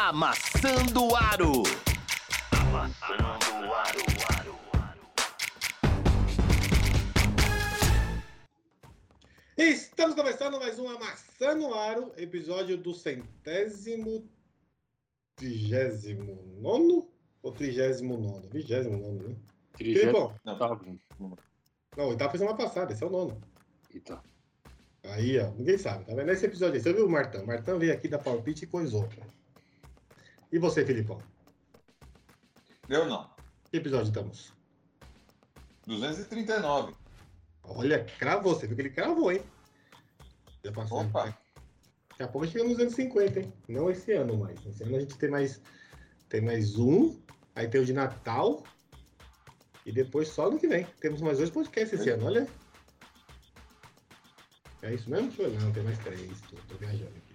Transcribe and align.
Amassando 0.00 1.16
Aro. 1.16 1.64
Amassando 2.52 3.66
o 3.66 3.74
aro. 3.74 4.54
Estamos 9.56 10.14
começando 10.14 10.60
mais 10.60 10.78
um 10.78 10.88
Amassando 10.88 11.66
no 11.66 11.74
Aro, 11.74 12.12
episódio 12.16 12.78
do 12.78 12.94
centésimo, 12.94 14.24
trigésimo 15.34 16.44
nono 16.60 17.10
ou 17.42 17.50
trigésimo 17.50 18.16
nono? 18.16 18.48
Vigésimo 18.52 18.96
nono, 18.98 19.28
né? 19.30 19.36
Trigésimo. 19.72 20.32
não, 21.96 22.06
oitavo 22.06 22.30
foi 22.30 22.38
semana 22.38 22.56
passada, 22.56 22.92
esse 22.92 23.02
é 23.02 23.06
o 23.06 23.10
nono. 23.10 23.40
Eita. 23.92 24.22
Aí, 25.02 25.40
ó, 25.40 25.50
ninguém 25.50 25.76
sabe, 25.76 26.04
tá 26.04 26.14
vendo? 26.14 26.30
Esse 26.30 26.46
episódio 26.46 26.76
aí, 26.76 26.80
você 26.80 26.92
viu 26.92 27.06
o 27.06 27.10
Martão? 27.10 27.44
Martão 27.44 27.80
veio 27.80 27.92
aqui 27.92 28.06
da 28.06 28.18
palpite 28.20 28.62
e 28.62 28.68
coisou. 28.68 29.08
E 30.50 30.58
você, 30.58 30.84
Filipão? 30.84 31.20
Eu 32.88 33.06
não. 33.06 33.28
Que 33.70 33.76
episódio 33.76 34.08
estamos? 34.08 34.52
239. 35.86 36.94
Olha, 37.64 38.04
cravou, 38.18 38.54
você 38.54 38.66
viu 38.66 38.76
que 38.76 38.82
ele 38.82 38.90
cravou, 38.90 39.30
hein? 39.30 39.42
Já 40.64 40.72
passou. 40.72 41.02
Opa. 41.02 41.24
Daqui 42.10 42.22
a 42.22 42.28
pouco 42.28 42.46
chegamos 42.46 42.72
nos 42.72 42.80
anos 42.80 42.94
50, 42.94 43.40
hein? 43.40 43.52
Não 43.68 43.90
esse 43.90 44.12
ano 44.12 44.38
mais. 44.38 44.64
Esse 44.66 44.82
ano 44.84 44.96
a 44.96 45.00
gente 45.00 45.16
tem 45.18 45.30
mais, 45.30 45.60
tem 46.30 46.40
mais 46.40 46.78
um, 46.78 47.20
aí 47.54 47.68
tem 47.68 47.80
o 47.80 47.84
de 47.84 47.92
Natal, 47.92 48.64
e 49.84 49.92
depois 49.92 50.28
só 50.28 50.50
no 50.50 50.58
que 50.58 50.66
vem. 50.66 50.84
Temos 51.00 51.20
mais 51.20 51.38
dois 51.38 51.50
podcasts 51.50 52.00
esse 52.00 52.10
Oi. 52.10 52.16
ano, 52.16 52.26
olha. 52.26 52.48
É 54.82 54.94
isso 54.94 55.10
mesmo? 55.10 55.30
Não, 55.60 55.72
tem 55.72 55.82
mais 55.82 55.98
três. 55.98 56.40
Tô, 56.42 56.56
tô 56.68 56.76
viajando. 56.76 57.27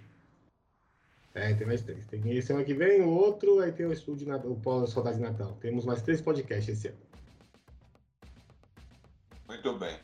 É, 1.34 1.52
tem 1.52 1.66
mais 1.66 1.82
três. 1.82 2.06
Tem 2.06 2.30
esse 2.30 2.52
ano 2.52 2.64
que 2.64 2.72
vem, 2.72 3.02
o 3.02 3.10
outro, 3.10 3.58
aí 3.58 3.72
tem 3.72 3.86
o 3.86 3.92
estúdio 3.92 4.24
de 4.24 4.30
Natal, 4.30 4.52
o 4.52 4.60
Polo 4.60 4.86
Saudade 4.86 5.16
de 5.16 5.22
Natal. 5.22 5.56
Temos 5.60 5.84
mais 5.84 6.00
três 6.00 6.20
podcasts 6.20 6.78
esse 6.78 6.88
ano. 6.88 6.98
Muito 9.48 9.76
bem. 9.76 9.98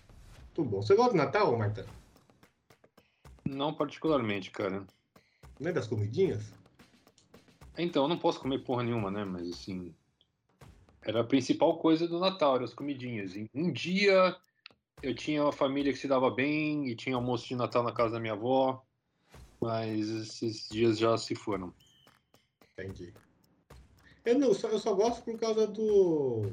Tudo 0.53 0.71
bom. 0.71 0.83
Você 0.83 0.97
gosta 0.97 1.13
de 1.13 1.19
Natal, 1.19 1.57
Marta? 1.57 1.87
Não 3.49 3.73
particularmente, 3.73 4.51
cara. 4.51 4.85
Não 5.61 5.71
é 5.71 5.73
das 5.73 5.87
comidinhas? 5.87 6.53
Então, 7.79 8.05
eu 8.05 8.09
não 8.09 8.19
posso 8.19 8.41
comer 8.41 8.59
porra 8.65 8.83
nenhuma, 8.83 9.11
né? 9.11 9.25
Mas 9.25 9.49
assim. 9.49 9.95
Era 11.03 11.21
a 11.21 11.25
principal 11.25 11.79
coisa 11.79 12.07
do 12.07 12.19
Natal, 12.19 12.57
eram 12.57 12.65
as 12.65 12.75
comidinhas. 12.75 13.35
E 13.37 13.49
Um 13.55 13.73
dia 13.73 14.37
eu 15.03 15.15
tinha 15.15 15.43
uma 15.43 15.53
família 15.53 15.93
que 15.93 15.99
se 15.99 16.09
dava 16.09 16.31
bem 16.31 16.89
e 16.89 16.95
tinha 16.95 17.17
almoço 17.17 17.47
de 17.47 17.55
Natal 17.57 17.83
na 17.83 17.93
casa 17.93 18.15
da 18.15 18.21
minha 18.21 18.35
avó. 18.35 18.85
Mas 19.61 20.09
esses 20.09 20.69
dias 20.71 20.99
já 20.99 21.17
se 21.19 21.35
foram. 21.35 21.73
Entendi. 22.79 23.13
Eu 24.25 24.39
não, 24.39 24.55
só, 24.55 24.69
eu 24.69 24.79
só 24.79 24.95
gosto 24.95 25.23
por 25.23 25.39
causa 25.39 25.67
do. 25.67 26.53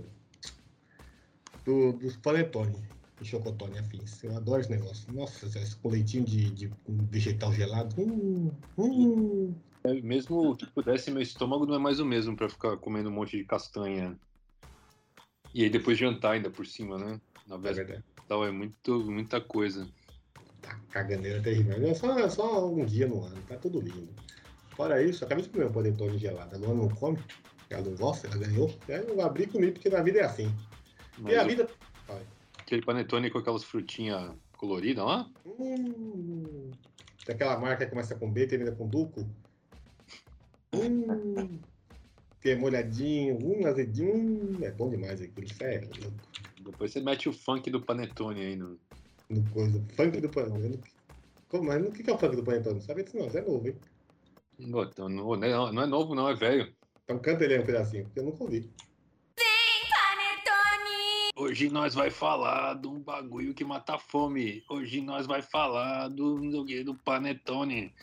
do 1.66 1.94
dos 1.94 2.16
panetone 2.18 2.82
e 3.22 3.26
chocotone 3.26 3.78
afins. 3.78 4.24
Eu 4.24 4.36
adoro 4.36 4.62
esse 4.62 4.70
negócio. 4.70 5.12
Nossa, 5.14 5.46
esse 5.46 5.76
com 5.78 5.90
leitinho 5.90 6.26
de, 6.26 6.50
de 6.52 6.72
vegetal 7.10 7.54
gelado. 7.54 7.96
Hum, 8.02 8.52
hum. 8.78 9.56
É, 9.84 9.94
Mesmo 10.02 10.56
que 10.56 10.66
pudesse, 10.68 11.10
meu 11.12 11.22
estômago 11.22 11.66
não 11.66 11.76
é 11.76 11.80
mais 11.80 12.00
o 12.00 12.06
mesmo 12.06 12.36
pra 12.36 12.50
ficar 12.50 12.78
comendo 12.78 13.10
um 13.10 13.14
monte 13.14 13.38
de 13.38 13.46
castanha. 13.46 14.20
E 15.54 15.64
aí 15.64 15.70
depois 15.70 15.98
jantar 15.98 16.34
ainda 16.34 16.50
por 16.50 16.66
cima, 16.66 16.98
né? 16.98 17.22
Na 17.48 17.56
É 17.56 17.60
véspera 17.60 18.04
Natal 18.28 18.46
é 18.46 18.52
muito, 18.52 19.00
muita 19.10 19.40
coisa. 19.40 19.88
Tá 20.62 20.80
caganeira 20.92 21.42
terrível. 21.42 21.88
É 21.88 21.94
só, 21.94 22.18
é 22.18 22.30
só 22.30 22.70
um 22.70 22.86
dia 22.86 23.08
no 23.08 23.24
ano, 23.24 23.42
tá 23.48 23.56
tudo 23.58 23.80
lindo. 23.80 24.10
Fora 24.76 25.02
isso, 25.02 25.26
acabei 25.26 25.44
de 25.44 25.50
comer 25.50 25.66
um 25.66 25.72
panetone 25.72 26.18
gelado. 26.18 26.56
A 26.56 26.60
Luana 26.60 26.76
não 26.84 26.90
come, 26.90 27.18
ela 27.70 27.82
não 27.82 27.96
gosta, 27.96 28.28
ela 28.28 28.38
ganhou. 28.38 28.70
Aí 28.88 29.08
eu 29.08 29.22
abri 29.22 29.44
e 29.44 29.48
comi, 29.48 29.72
porque 29.72 29.90
na 29.90 30.02
vida 30.02 30.20
é 30.20 30.24
assim. 30.24 30.52
Mas 31.18 31.34
E 31.34 31.36
a 31.36 31.44
vida. 31.44 31.68
aquele 32.60 32.82
panetone 32.84 33.30
com 33.32 33.40
aquelas 33.40 33.64
frutinhas 33.64 34.32
coloridas 34.56 35.04
lá? 35.04 35.30
Hum, 35.46 36.72
daquela 37.26 37.58
marca 37.60 37.86
que 37.86 37.92
começa 37.92 38.16
com 38.16 38.32
B 38.32 38.44
e 38.44 38.48
termina 38.48 38.72
com 38.72 38.88
Duco. 38.88 39.28
Hum, 40.74 41.60
que 42.42 42.50
é 42.50 42.56
molhadinho, 42.56 43.38
um 43.44 43.66
azedinho. 43.66 44.16
Hum, 44.16 44.58
é 44.62 44.72
bom 44.72 44.90
demais 44.90 45.22
aquilo. 45.22 45.48
Isso 45.48 45.64
é 45.64 45.80
louco. 45.80 46.18
Depois 46.62 46.92
você 46.92 47.02
mete 47.02 47.30
o 47.30 47.34
funk 47.34 47.70
do 47.72 47.82
panetone 47.82 48.42
aí 48.42 48.56
no. 48.56 48.80
No 49.30 49.50
coisa. 49.52 49.84
Funk 49.96 50.22
do 50.22 50.30
Panetone. 50.30 50.80
Como, 51.50 51.64
mas 51.64 51.86
o 51.86 51.92
que 51.92 52.10
é 52.10 52.14
o 52.14 52.18
funk 52.18 52.36
do 52.36 52.44
Panetone? 52.44 52.76
Não 52.76 52.82
sabe 52.82 53.04
disso 53.04 53.18
não, 53.18 53.28
isso 53.28 53.38
é 53.38 53.42
novo, 53.42 53.68
hein? 53.68 53.76
Pô, 54.72 54.84
então, 54.84 55.10
não, 55.10 55.36
não 55.36 55.44
é- 55.44 55.72
não 55.72 55.82
é 55.82 55.86
novo, 55.86 56.16
não, 56.16 56.30
é 56.30 56.36
velho. 56.36 56.74
Então 57.04 57.20
canta 57.20 57.44
ele 57.44 57.56
aí 57.56 57.60
um 57.62 57.66
pedacinho, 57.66 58.04
porque 58.06 58.20
eu 58.20 58.24
nunca 58.26 58.44
ouvi. 58.44 58.70
Hoje 61.40 61.70
nós 61.70 61.94
vai 61.94 62.10
falar 62.10 62.74
de 62.74 62.88
um 62.88 63.00
bagulho 63.00 63.54
que 63.54 63.64
mata 63.64 63.94
a 63.94 64.00
fome. 64.00 64.64
Hoje 64.68 65.02
nós 65.02 65.28
vai 65.28 65.42
falar 65.44 66.08
do, 66.08 66.36
do, 66.40 66.84
do 66.84 66.96
panetone. 66.96 67.94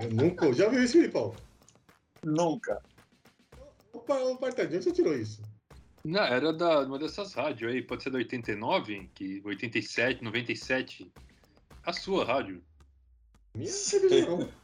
Eu 0.00 0.10
nunca. 0.12 0.52
Já 0.52 0.66
ouviu 0.66 0.84
isso, 0.84 0.92
Filipão? 0.92 1.34
Nunca. 2.24 2.80
Opa, 3.92 4.14
ô 4.20 4.36
Partadinho, 4.36 4.76
onde 4.76 4.84
você 4.84 4.92
tirou 4.92 5.12
isso? 5.14 5.42
Não, 6.08 6.22
era 6.22 6.52
da 6.54 6.80
uma 6.80 6.98
dessas 6.98 7.34
rádios 7.34 7.70
aí, 7.70 7.82
pode 7.82 8.02
ser 8.02 8.08
da 8.08 8.16
89, 8.16 9.10
que 9.14 9.42
87, 9.44 10.24
97. 10.24 11.12
A 11.84 11.92
sua 11.92 12.24
rádio. 12.24 12.62
Minha 13.54 13.70
televisão. 13.70 14.48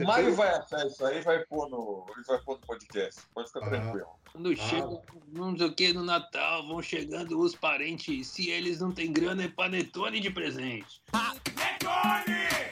O 0.00 0.04
Mário 0.04 0.34
vai 0.34 0.48
achar 0.48 0.84
isso 0.84 1.04
aí 1.06 1.18
e 1.18 1.22
vai 1.22 1.44
pôr 1.46 1.70
no, 1.70 2.04
ele 2.16 2.24
vai 2.26 2.40
pôr 2.40 2.58
no 2.58 2.66
podcast. 2.66 3.20
Pode 3.32 3.46
ficar 3.46 3.66
Ah. 3.66 3.70
tranquilo. 3.70 4.06
Quando 4.32 4.56
chega, 4.56 5.02
não 5.28 5.56
sei 5.56 5.66
o 5.68 5.72
que, 5.72 5.92
no 5.92 6.02
Natal, 6.02 6.66
vão 6.66 6.82
chegando 6.82 7.38
os 7.38 7.54
parentes. 7.54 8.26
Se 8.26 8.50
eles 8.50 8.80
não 8.80 8.90
têm 8.90 9.12
grana, 9.12 9.44
é 9.44 9.48
panetone 9.48 10.18
de 10.18 10.28
presente. 10.28 11.00
Não 11.12 12.69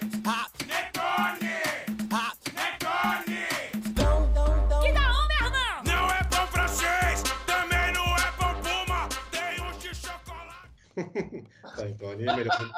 Panetone 11.76 12.26
é 12.26 12.36
melhor. 12.36 12.70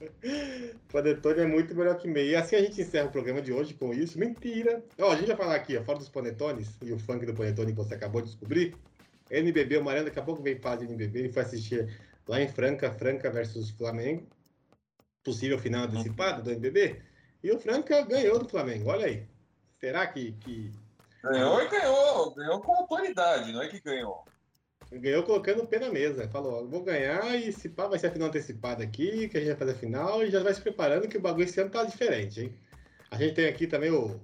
Panetone 0.92 1.40
é 1.40 1.46
muito 1.46 1.74
melhor 1.74 1.96
que 1.96 2.08
meio. 2.08 2.30
E 2.30 2.36
assim 2.36 2.56
a 2.56 2.60
gente 2.60 2.80
encerra 2.80 3.08
o 3.08 3.12
programa 3.12 3.40
de 3.40 3.52
hoje 3.52 3.74
com 3.74 3.92
isso. 3.92 4.18
Mentira! 4.18 4.82
Ó, 4.98 5.12
a 5.12 5.16
gente 5.16 5.28
vai 5.28 5.36
falar 5.36 5.54
aqui, 5.54 5.76
ó, 5.76 5.82
fora 5.82 5.98
dos 5.98 6.08
panetones 6.08 6.76
e 6.82 6.92
o 6.92 6.98
funk 6.98 7.24
do 7.26 7.34
panetone 7.34 7.72
que 7.72 7.78
você 7.78 7.94
acabou 7.94 8.20
de 8.20 8.28
descobrir. 8.28 8.76
NBB, 9.30 9.78
o 9.78 9.84
Mariano 9.84 10.06
daqui 10.06 10.18
a 10.18 10.22
pouco 10.22 10.42
vem 10.42 10.58
falar 10.58 10.76
de 10.76 10.84
NBB. 10.84 11.18
Ele 11.18 11.32
foi 11.32 11.42
assistir 11.42 11.88
lá 12.28 12.40
em 12.40 12.48
Franca, 12.48 12.90
Franca 12.90 13.30
versus 13.30 13.70
Flamengo. 13.70 14.26
Possível 15.24 15.58
final 15.58 15.84
antecipado 15.84 16.42
do 16.42 16.50
NBB. 16.50 17.00
E 17.42 17.50
o 17.50 17.58
Franca 17.58 18.02
ganhou 18.02 18.38
do 18.38 18.48
Flamengo. 18.48 18.90
Olha 18.90 19.06
aí. 19.06 19.26
Será 19.80 20.06
que, 20.06 20.32
que 20.32 20.70
Ganhou 21.22 21.62
e 21.62 21.68
ganhou. 21.68 22.34
Ganhou 22.34 22.60
com 22.60 22.74
autoridade, 22.74 23.52
não 23.52 23.62
é 23.62 23.68
que 23.68 23.80
ganhou. 23.80 24.24
Ganhou 24.98 25.22
colocando 25.22 25.62
o 25.62 25.66
pé 25.66 25.78
na 25.78 25.90
mesa. 25.90 26.28
Falou, 26.28 26.62
ó, 26.62 26.64
vou 26.64 26.82
ganhar 26.82 27.34
e 27.36 27.52
se 27.52 27.68
pá, 27.68 27.86
vai 27.86 27.98
ser 27.98 28.08
a 28.08 28.10
final 28.10 28.28
antecipada 28.28 28.84
aqui, 28.84 29.28
que 29.28 29.36
a 29.36 29.40
gente 29.40 29.50
vai 29.50 29.58
fazer 29.58 29.72
a 29.72 29.76
final 29.76 30.22
e 30.22 30.30
já 30.30 30.42
vai 30.42 30.52
se 30.52 30.60
preparando 30.60 31.08
que 31.08 31.16
o 31.16 31.20
bagulho 31.20 31.44
esse 31.44 31.60
ano 31.60 31.70
tá 31.70 31.84
diferente, 31.84 32.42
hein? 32.42 32.54
A 33.10 33.16
gente 33.16 33.34
tem 33.34 33.46
aqui 33.46 33.66
também 33.66 33.90
o, 33.90 34.20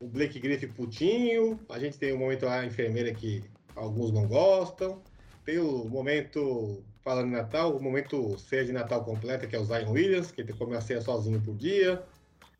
o 0.00 0.06
Blake 0.08 0.38
Griffith 0.38 0.72
putinho, 0.74 1.60
a 1.68 1.78
gente 1.78 1.98
tem 1.98 2.12
o 2.12 2.18
momento 2.18 2.46
lá, 2.46 2.60
a 2.60 2.66
enfermeira 2.66 3.12
que 3.12 3.44
alguns 3.74 4.10
não 4.12 4.26
gostam, 4.26 5.02
tem 5.44 5.58
o 5.58 5.84
momento, 5.84 6.82
falando 7.04 7.28
em 7.28 7.32
Natal, 7.32 7.76
o 7.76 7.82
momento 7.82 8.38
ceia 8.38 8.64
de 8.64 8.72
Natal 8.72 9.04
completa, 9.04 9.46
que 9.46 9.54
é 9.54 9.58
o 9.58 9.64
Zion 9.64 9.90
Williams, 9.90 10.32
que 10.32 10.40
ele 10.40 10.52
come 10.52 10.76
a 10.76 10.80
ceia 10.80 11.00
sozinho 11.00 11.40
por 11.40 11.54
dia. 11.54 12.02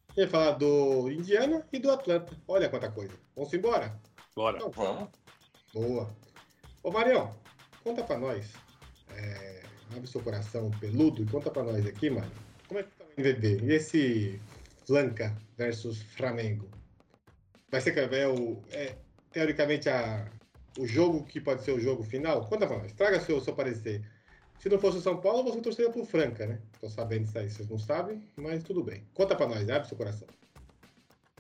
A 0.09 0.21
gente 0.21 0.31
vai 0.31 0.45
falar 0.45 0.53
do 0.53 1.11
Indiana 1.11 1.67
e 1.73 1.79
do 1.79 1.91
Atlanta. 1.91 2.33
Olha 2.47 2.69
quanta 2.69 2.91
coisa. 2.91 3.13
Vamos 3.35 3.53
embora? 3.53 3.99
Bora. 4.35 4.57
Então 4.57 4.71
vamos. 4.71 5.09
Boa. 5.75 6.09
Ô, 6.83 6.91
Marião, 6.91 7.35
conta 7.87 8.03
pra 8.03 8.19
nós. 8.19 8.53
É, 9.15 9.63
abre 9.95 10.09
seu 10.09 10.21
coração 10.21 10.73
peludo 10.81 11.23
e 11.23 11.27
conta 11.27 11.53
pra 11.53 11.63
nós 11.63 11.87
aqui, 11.87 12.11
Mário. 12.11 12.33
Como 12.67 12.81
é 12.81 12.83
que 12.83 12.91
tá 12.91 13.05
o 13.05 13.21
NBB? 13.21 13.65
E 13.65 13.73
esse 13.73 14.41
Flanca 14.85 15.33
versus 15.57 16.03
Flamengo? 16.03 16.69
Vai 17.71 17.81
ser 17.81 17.97
é 17.97 18.27
o, 18.27 18.61
é, 18.73 18.97
teoricamente 19.31 19.89
a, 19.89 20.29
o 20.79 20.87
jogo 20.87 21.25
que 21.25 21.41
pode 21.41 21.63
ser 21.63 21.71
o 21.71 21.81
jogo 21.81 22.03
final? 22.03 22.45
Conta 22.49 22.67
pra 22.67 22.79
nós. 22.79 22.93
Traga 22.93 23.21
seu, 23.21 23.41
seu 23.41 23.55
parecer. 23.55 24.05
Se 24.59 24.69
não 24.69 24.81
fosse 24.81 24.99
o 24.99 25.01
São 25.01 25.21
Paulo, 25.21 25.45
você 25.45 25.61
torceria 25.61 25.93
pro 25.93 26.05
Franca, 26.05 26.45
né? 26.45 26.61
Tô 26.81 26.91
sabendo 26.91 27.25
disso 27.25 27.39
aí, 27.39 27.49
vocês 27.49 27.69
não 27.69 27.79
sabem, 27.79 28.27
mas 28.35 28.65
tudo 28.65 28.83
bem. 28.83 29.07
Conta 29.15 29.37
pra 29.37 29.47
nós, 29.47 29.69
abre 29.69 29.87
seu 29.87 29.97
coração. 29.97 30.27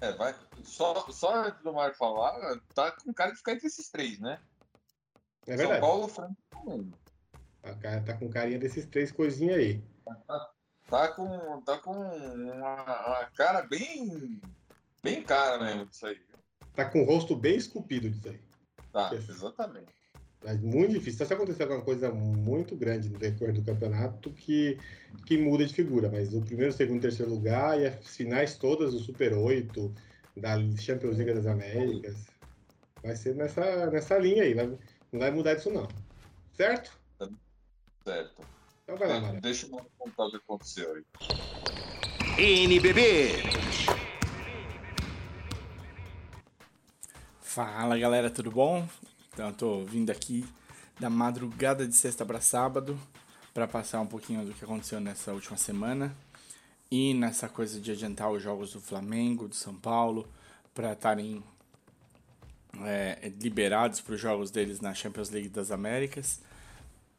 É, 0.00 0.12
vai. 0.12 0.34
Só, 0.62 1.10
só 1.10 1.46
antes 1.46 1.60
do 1.62 1.72
Mário 1.72 1.96
falar, 1.96 2.60
tá 2.72 2.92
com 2.92 3.12
cara 3.12 3.32
de 3.32 3.38
ficar 3.38 3.52
entre 3.52 3.66
esses 3.66 3.88
três, 3.88 4.20
né? 4.20 4.38
É 5.46 5.50
São 5.50 5.56
verdade. 5.56 5.80
Paulo, 5.80 6.08
Franca. 6.08 6.34
A 7.62 7.74
cara 7.74 8.00
tá 8.02 8.14
com 8.14 8.28
carinha 8.28 8.58
desses 8.58 8.86
três 8.86 9.10
coisinhas 9.12 9.56
aí. 9.58 9.82
Tá 10.88 11.08
com, 11.08 11.60
tá 11.62 11.78
com 11.78 11.92
uma, 11.92 12.82
uma 12.84 13.24
cara 13.36 13.62
bem, 13.62 14.40
bem 15.02 15.22
cara 15.22 15.58
mesmo 15.62 15.86
disso 15.86 16.06
aí. 16.06 16.16
tá 16.74 16.84
com 16.84 17.02
o 17.02 17.04
rosto 17.04 17.34
bem 17.34 17.56
esculpido 17.56 18.08
disso 18.08 18.28
aí. 18.28 18.40
Tá, 18.92 19.10
Yes. 19.12 19.28
exatamente. 19.28 19.92
É 20.44 20.54
muito 20.54 20.92
difícil. 20.92 21.18
Só 21.18 21.24
se 21.24 21.34
acontecer 21.34 21.64
alguma 21.64 21.82
coisa 21.82 22.10
muito 22.12 22.76
grande 22.76 23.08
no 23.08 23.18
decorrer 23.18 23.52
do 23.52 23.64
campeonato 23.64 24.30
que, 24.30 24.78
que 25.26 25.36
muda 25.36 25.66
de 25.66 25.74
figura. 25.74 26.08
Mas 26.08 26.32
o 26.32 26.40
primeiro, 26.40 26.72
segundo, 26.72 27.00
terceiro 27.02 27.32
lugar 27.32 27.80
e 27.80 27.86
as 27.86 28.16
finais 28.16 28.56
todas 28.56 28.92
do 28.92 29.00
Super 29.00 29.32
8, 29.34 29.92
da 30.36 30.56
Champions 30.76 31.16
League 31.16 31.34
das 31.34 31.46
Américas, 31.46 32.14
vai 33.02 33.16
ser 33.16 33.34
nessa, 33.34 33.90
nessa 33.90 34.16
linha 34.18 34.44
aí. 34.44 34.54
vai- 34.54 34.78
não 35.12 35.20
vai 35.20 35.30
mudar 35.30 35.54
disso 35.54 35.70
não. 35.70 35.88
Certo? 36.54 36.90
Certo. 38.04 38.42
Então 38.84 38.96
vai 38.96 39.08
lá, 39.08 39.20
Mara. 39.20 39.40
Deixa 39.40 39.66
eu 39.66 39.90
contar 39.98 40.26
o 40.26 40.30
que 40.30 40.36
aconteceu 40.36 40.94
aí. 40.94 41.04
NBB. 42.38 43.42
Fala 47.40 47.98
galera, 47.98 48.30
tudo 48.30 48.50
bom? 48.50 48.86
Então 49.32 49.48
eu 49.48 49.54
tô 49.54 49.84
vindo 49.84 50.10
aqui 50.10 50.46
da 51.00 51.10
madrugada 51.10 51.86
de 51.86 51.94
sexta 51.96 52.24
para 52.24 52.40
sábado 52.40 52.98
para 53.52 53.66
passar 53.66 54.00
um 54.00 54.06
pouquinho 54.06 54.44
do 54.44 54.52
que 54.52 54.64
aconteceu 54.64 55.00
nessa 55.00 55.32
última 55.32 55.56
semana 55.56 56.14
e 56.90 57.14
nessa 57.14 57.48
coisa 57.48 57.80
de 57.80 57.90
adiantar 57.90 58.30
os 58.30 58.42
jogos 58.42 58.72
do 58.72 58.80
Flamengo, 58.80 59.48
do 59.48 59.54
São 59.54 59.74
Paulo, 59.74 60.28
para 60.74 60.92
estarem 60.92 61.42
é, 62.84 63.32
liberados 63.40 64.00
para 64.00 64.14
os 64.14 64.20
jogos 64.20 64.50
deles 64.50 64.80
na 64.80 64.94
Champions 64.94 65.30
League 65.30 65.48
das 65.48 65.70
Américas. 65.70 66.40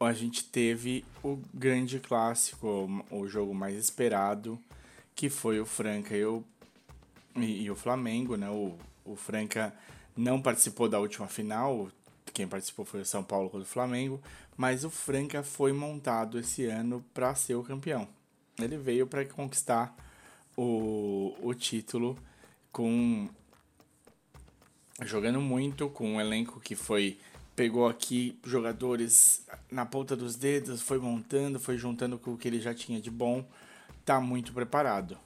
A 0.00 0.12
gente 0.12 0.44
teve 0.44 1.04
o 1.22 1.38
grande 1.52 1.98
clássico, 1.98 2.88
o 3.10 3.26
jogo 3.26 3.54
mais 3.54 3.76
esperado, 3.76 4.58
que 5.14 5.28
foi 5.28 5.60
o 5.60 5.66
Franca 5.66 6.16
e 6.16 6.24
o, 6.24 6.44
e, 7.34 7.62
e 7.62 7.70
o 7.70 7.74
Flamengo, 7.74 8.36
né? 8.36 8.48
O, 8.48 8.78
o 9.04 9.16
Franca 9.16 9.74
não 10.16 10.40
participou 10.40 10.88
da 10.88 11.00
última 11.00 11.26
final, 11.26 11.90
quem 12.32 12.46
participou 12.46 12.84
foi 12.84 13.00
o 13.00 13.04
São 13.04 13.24
Paulo 13.24 13.50
contra 13.50 13.64
o 13.64 13.68
Flamengo, 13.68 14.20
mas 14.56 14.84
o 14.84 14.90
Franca 14.90 15.42
foi 15.42 15.72
montado 15.72 16.38
esse 16.38 16.66
ano 16.66 17.04
para 17.12 17.34
ser 17.34 17.54
o 17.56 17.64
campeão. 17.64 18.06
Ele 18.60 18.76
veio 18.76 19.06
para 19.06 19.24
conquistar 19.24 19.94
o, 20.56 21.34
o 21.40 21.54
título 21.54 22.18
com 22.70 23.28
jogando 25.02 25.40
muito 25.40 25.88
com 25.88 26.14
um 26.14 26.20
elenco 26.20 26.60
que 26.60 26.74
foi 26.74 27.18
pegou 27.54 27.88
aqui 27.88 28.38
jogadores 28.44 29.44
na 29.68 29.84
ponta 29.84 30.14
dos 30.14 30.36
dedos, 30.36 30.80
foi 30.80 30.98
montando, 30.98 31.58
foi 31.58 31.76
juntando 31.76 32.16
com 32.16 32.34
o 32.34 32.38
que 32.38 32.46
ele 32.46 32.60
já 32.60 32.72
tinha 32.72 33.00
de 33.00 33.10
bom, 33.10 33.44
tá 34.04 34.20
muito 34.20 34.52
preparado. 34.52 35.18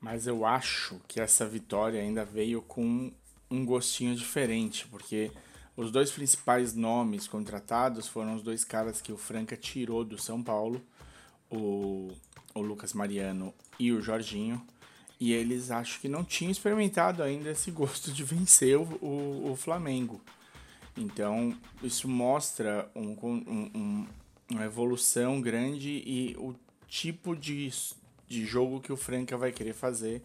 Mas 0.00 0.26
eu 0.26 0.46
acho 0.46 0.98
que 1.06 1.20
essa 1.20 1.46
vitória 1.46 2.00
ainda 2.00 2.24
veio 2.24 2.62
com 2.62 3.12
um 3.50 3.64
gostinho 3.66 4.16
diferente, 4.16 4.86
porque 4.88 5.30
os 5.76 5.90
dois 5.90 6.10
principais 6.10 6.74
nomes 6.74 7.28
contratados 7.28 8.08
foram 8.08 8.36
os 8.36 8.42
dois 8.42 8.64
caras 8.64 9.02
que 9.02 9.12
o 9.12 9.18
Franca 9.18 9.54
tirou 9.54 10.02
do 10.02 10.18
São 10.18 10.42
Paulo, 10.42 10.80
o, 11.50 12.10
o 12.54 12.60
Lucas 12.62 12.94
Mariano 12.94 13.52
e 13.78 13.92
o 13.92 14.00
Jorginho. 14.00 14.66
E 15.20 15.32
eles 15.34 15.70
acho 15.70 16.00
que 16.00 16.08
não 16.08 16.24
tinham 16.24 16.50
experimentado 16.50 17.22
ainda 17.22 17.50
esse 17.50 17.70
gosto 17.70 18.10
de 18.10 18.24
vencer 18.24 18.78
o, 18.78 18.82
o, 19.04 19.52
o 19.52 19.56
Flamengo. 19.56 20.20
Então, 20.96 21.54
isso 21.82 22.08
mostra 22.08 22.90
um, 22.96 23.10
um- 23.22 23.70
um- 23.74 24.06
uma 24.50 24.64
evolução 24.64 25.40
grande 25.40 26.02
e 26.04 26.34
o 26.38 26.54
tipo 26.88 27.36
de, 27.36 27.70
de 28.26 28.44
jogo 28.44 28.80
que 28.80 28.92
o 28.92 28.96
Franca 28.96 29.36
vai 29.36 29.52
querer 29.52 29.74
fazer. 29.74 30.22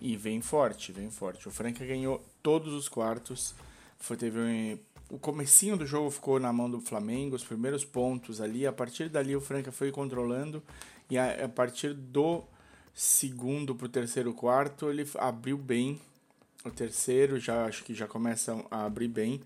E 0.00 0.16
vem 0.16 0.40
forte, 0.40 0.90
vem 0.90 1.08
forte. 1.10 1.46
O 1.46 1.50
Franca 1.52 1.86
ganhou 1.86 2.20
todos 2.42 2.74
os 2.74 2.88
quartos. 2.88 3.54
Foi, 3.98 4.16
teve 4.16 4.38
um- 4.40 4.78
o 5.08 5.18
comecinho 5.18 5.76
do 5.76 5.86
jogo 5.86 6.10
ficou 6.10 6.40
na 6.40 6.52
mão 6.52 6.68
do 6.68 6.80
Flamengo, 6.80 7.36
os 7.36 7.44
primeiros 7.44 7.84
pontos 7.84 8.40
ali. 8.40 8.66
A 8.66 8.72
partir 8.72 9.08
dali 9.08 9.36
o 9.36 9.40
Franca 9.40 9.70
foi 9.70 9.92
controlando. 9.92 10.60
E 11.08 11.16
a, 11.16 11.44
a 11.44 11.48
partir 11.48 11.94
do 11.94 12.42
segundo 12.94 13.74
pro 13.74 13.88
terceiro 13.88 14.32
quarto 14.32 14.90
ele 14.90 15.08
abriu 15.18 15.56
bem. 15.56 16.00
O 16.64 16.70
terceiro 16.70 17.40
já 17.40 17.64
acho 17.64 17.82
que 17.84 17.94
já 17.94 18.06
começa 18.06 18.64
a 18.70 18.84
abrir 18.84 19.08
bem 19.08 19.40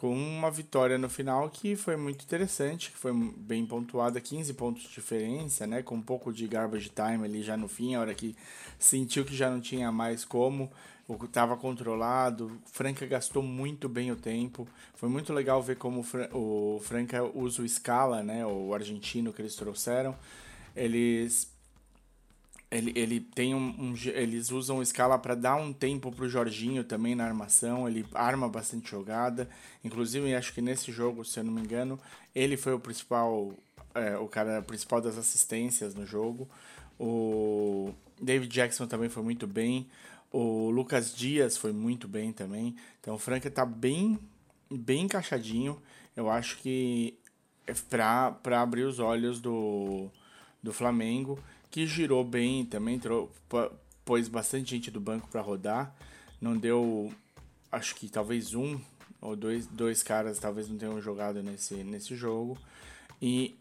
com 0.00 0.14
uma 0.14 0.50
vitória 0.50 0.96
no 0.96 1.10
final 1.10 1.50
que 1.50 1.76
foi 1.76 1.94
muito 1.94 2.24
interessante, 2.24 2.90
que 2.90 2.96
foi 2.96 3.12
bem 3.36 3.66
pontuada, 3.66 4.18
15 4.18 4.54
pontos 4.54 4.84
de 4.84 4.88
diferença, 4.88 5.66
né, 5.66 5.82
com 5.82 5.96
um 5.96 6.00
pouco 6.00 6.32
de 6.32 6.48
garbage 6.48 6.88
time 6.88 7.22
ali 7.22 7.42
já 7.42 7.54
no 7.54 7.68
fim, 7.68 7.94
a 7.94 8.00
hora 8.00 8.14
que 8.14 8.34
sentiu 8.78 9.26
que 9.26 9.36
já 9.36 9.50
não 9.50 9.60
tinha 9.60 9.92
mais 9.92 10.24
como, 10.24 10.72
estava 11.24 11.54
controlado, 11.54 12.50
Franca 12.72 13.04
gastou 13.04 13.42
muito 13.42 13.90
bem 13.90 14.10
o 14.10 14.16
tempo, 14.16 14.66
foi 14.94 15.10
muito 15.10 15.34
legal 15.34 15.62
ver 15.62 15.76
como 15.76 16.00
o 16.32 16.76
o 16.76 16.80
Franca 16.80 17.22
usa 17.22 17.60
o 17.60 17.68
Scala, 17.68 18.22
né, 18.22 18.46
o 18.46 18.72
argentino 18.72 19.34
que 19.34 19.42
eles 19.42 19.54
trouxeram, 19.54 20.16
eles 20.74 21.52
ele, 22.70 22.92
ele 22.94 23.20
tem 23.20 23.54
um, 23.54 23.74
um 23.78 23.94
eles 24.06 24.50
usam 24.50 24.78
o 24.78 24.82
escala 24.82 25.18
para 25.18 25.34
dar 25.34 25.56
um 25.56 25.72
tempo 25.72 26.12
pro 26.12 26.28
Jorginho 26.28 26.84
também 26.84 27.14
na 27.14 27.24
armação, 27.24 27.88
ele 27.88 28.06
arma 28.14 28.48
bastante 28.48 28.90
jogada. 28.90 29.48
Inclusive, 29.84 30.34
acho 30.34 30.52
que 30.54 30.62
nesse 30.62 30.92
jogo, 30.92 31.24
se 31.24 31.40
eu 31.40 31.44
não 31.44 31.52
me 31.52 31.60
engano, 31.60 31.98
ele 32.34 32.56
foi 32.56 32.72
o 32.72 32.80
principal 32.80 33.52
é, 33.94 34.16
o 34.16 34.28
cara 34.28 34.62
principal 34.62 35.00
das 35.00 35.18
assistências 35.18 35.94
no 35.94 36.06
jogo. 36.06 36.48
O 36.98 37.92
David 38.20 38.52
Jackson 38.52 38.86
também 38.86 39.08
foi 39.08 39.22
muito 39.22 39.46
bem. 39.46 39.88
O 40.32 40.70
Lucas 40.70 41.14
Dias 41.14 41.56
foi 41.56 41.72
muito 41.72 42.06
bem 42.06 42.32
também. 42.32 42.76
Então 43.00 43.14
o 43.14 43.18
Franca 43.18 43.50
tá 43.50 43.64
bem 43.66 44.18
bem 44.70 45.02
encaixadinho. 45.02 45.80
Eu 46.16 46.30
acho 46.30 46.58
que 46.58 47.18
é 47.66 47.72
pra 47.88 48.60
abrir 48.60 48.84
os 48.84 48.98
olhos 48.98 49.40
do, 49.40 50.08
do 50.62 50.72
Flamengo, 50.72 51.38
que 51.70 51.86
girou 51.86 52.24
bem 52.24 52.64
também, 52.64 52.98
trou- 52.98 53.30
pô- 53.48 53.70
pôs 54.04 54.28
bastante 54.28 54.70
gente 54.70 54.90
do 54.90 55.00
banco 55.00 55.28
para 55.28 55.40
rodar. 55.40 55.94
Não 56.40 56.56
deu, 56.56 57.12
acho 57.70 57.94
que 57.94 58.08
talvez 58.08 58.54
um 58.54 58.80
ou 59.20 59.36
dois, 59.36 59.66
dois 59.66 60.02
caras 60.02 60.38
talvez 60.38 60.68
não 60.68 60.78
tenham 60.78 61.00
jogado 61.00 61.42
nesse, 61.42 61.74
nesse 61.84 62.16
jogo. 62.16 62.58
E 63.20 63.54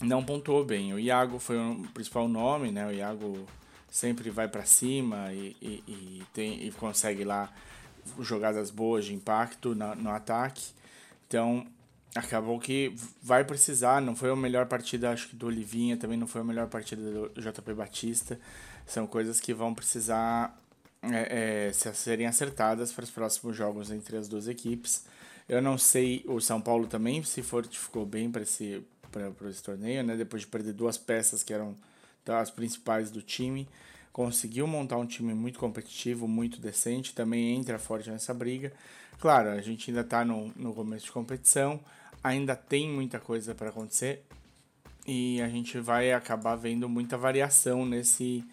não 0.00 0.24
pontuou 0.24 0.64
bem. 0.64 0.92
O 0.94 0.98
Iago 0.98 1.38
foi 1.38 1.58
o 1.58 1.86
principal 1.92 2.26
nome, 2.26 2.70
né? 2.70 2.86
O 2.86 2.92
Iago 2.92 3.46
sempre 3.90 4.30
vai 4.30 4.48
para 4.48 4.64
cima 4.64 5.32
e, 5.32 5.56
e, 5.60 5.84
e 5.86 6.22
tem, 6.32 6.66
e 6.66 6.72
consegue 6.72 7.24
lá 7.24 7.52
jogadas 8.20 8.70
boas 8.70 9.04
de 9.04 9.14
impacto 9.14 9.74
no 9.74 10.10
ataque. 10.10 10.72
Então, 11.28 11.66
acabou 12.14 12.58
que 12.58 12.94
vai 13.22 13.44
precisar. 13.44 14.00
Não 14.00 14.14
foi 14.16 14.30
a 14.30 14.36
melhor 14.36 14.66
partida, 14.66 15.10
acho 15.10 15.28
que 15.28 15.36
do 15.36 15.46
Olivinha, 15.46 15.96
também 15.96 16.18
não 16.18 16.26
foi 16.26 16.40
a 16.40 16.44
melhor 16.44 16.68
partida 16.68 17.02
do 17.02 17.28
JP 17.40 17.74
Batista. 17.74 18.38
São 18.86 19.06
coisas 19.06 19.40
que 19.40 19.54
vão 19.54 19.74
precisar 19.74 20.58
é, 21.02 21.68
é, 21.68 21.72
se- 21.72 21.94
serem 21.94 22.26
acertadas 22.26 22.92
para 22.92 23.04
os 23.04 23.10
próximos 23.10 23.56
jogos 23.56 23.90
entre 23.90 24.16
as 24.16 24.28
duas 24.28 24.48
equipes. 24.48 25.04
Eu 25.48 25.60
não 25.60 25.76
sei, 25.78 26.24
o 26.28 26.40
São 26.40 26.60
Paulo 26.60 26.86
também 26.86 27.22
se 27.24 27.42
fortificou 27.42 28.06
bem 28.06 28.30
para 28.30 28.42
esse, 28.42 28.82
esse 29.48 29.62
torneio, 29.62 30.02
né? 30.04 30.16
Depois 30.16 30.42
de 30.42 30.48
perder 30.48 30.72
duas 30.72 30.96
peças 30.96 31.42
que 31.42 31.52
eram 31.52 31.74
das 32.24 32.50
principais 32.50 33.10
do 33.10 33.20
time. 33.22 33.68
Conseguiu 34.12 34.66
montar 34.66 34.96
um 34.98 35.06
time 35.06 35.32
muito 35.34 35.58
competitivo, 35.58 36.26
muito 36.26 36.60
decente, 36.60 37.14
também 37.14 37.56
entra 37.56 37.78
forte 37.78 38.10
nessa 38.10 38.34
briga. 38.34 38.72
Claro, 39.20 39.50
a 39.50 39.60
gente 39.60 39.90
ainda 39.90 40.00
está 40.00 40.24
no, 40.24 40.52
no 40.56 40.74
começo 40.74 41.06
de 41.06 41.12
competição, 41.12 41.80
ainda 42.22 42.54
tem 42.54 42.88
muita 42.88 43.18
coisa 43.18 43.54
para 43.54 43.70
acontecer 43.70 44.24
e 45.06 45.40
a 45.40 45.48
gente 45.48 45.78
vai 45.78 46.12
acabar 46.12 46.56
vendo 46.56 46.88
muita 46.88 47.16
variação 47.16 47.86
nesse, 47.86 48.44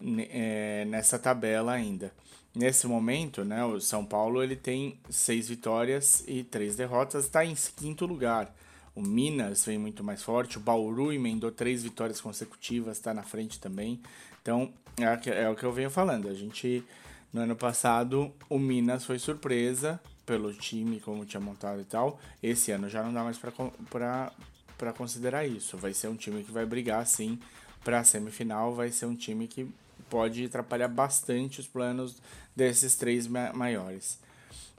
ne- 0.00 0.28
é, 0.30 0.84
nessa 0.86 1.18
tabela 1.18 1.72
ainda. 1.72 2.12
Nesse 2.54 2.86
momento, 2.86 3.44
né, 3.44 3.64
o 3.64 3.80
São 3.80 4.04
Paulo 4.04 4.42
ele 4.42 4.56
tem 4.56 4.98
seis 5.08 5.48
vitórias 5.48 6.22
e 6.26 6.44
três 6.44 6.76
derrotas, 6.76 7.24
está 7.24 7.44
em 7.44 7.54
quinto 7.54 8.04
lugar. 8.04 8.54
O 8.94 9.00
Minas 9.00 9.64
vem 9.64 9.78
muito 9.78 10.04
mais 10.04 10.22
forte, 10.22 10.58
o 10.58 10.60
Bauru 10.60 11.12
emendou 11.12 11.50
três 11.50 11.82
vitórias 11.82 12.20
consecutivas, 12.20 12.98
está 12.98 13.14
na 13.14 13.22
frente 13.22 13.58
também. 13.58 14.00
Então, 14.42 14.70
é, 14.98 15.44
é 15.44 15.48
o 15.48 15.56
que 15.56 15.64
eu 15.64 15.72
venho 15.72 15.88
falando. 15.88 16.28
A 16.28 16.34
gente, 16.34 16.84
no 17.32 17.40
ano 17.40 17.56
passado, 17.56 18.30
o 18.50 18.58
Minas 18.58 19.04
foi 19.06 19.18
surpresa 19.18 19.98
pelo 20.24 20.52
time, 20.52 21.00
como 21.00 21.24
tinha 21.24 21.40
montado 21.40 21.80
e 21.80 21.84
tal. 21.84 22.18
Esse 22.42 22.70
ano 22.70 22.88
já 22.88 23.02
não 23.02 23.12
dá 23.12 23.22
mais 23.24 23.38
para 23.38 24.92
considerar 24.92 25.46
isso. 25.46 25.76
Vai 25.76 25.92
ser 25.94 26.08
um 26.08 26.16
time 26.16 26.42
que 26.42 26.52
vai 26.52 26.64
brigar, 26.66 27.06
sim, 27.06 27.38
para 27.84 28.00
a 28.00 28.04
semifinal. 28.04 28.74
Vai 28.74 28.90
ser 28.90 29.06
um 29.06 29.14
time 29.16 29.46
que 29.46 29.68
pode 30.08 30.44
atrapalhar 30.44 30.88
bastante 30.88 31.60
os 31.60 31.66
planos 31.66 32.16
desses 32.54 32.94
três 32.94 33.26
ma- 33.26 33.52
maiores. 33.52 34.18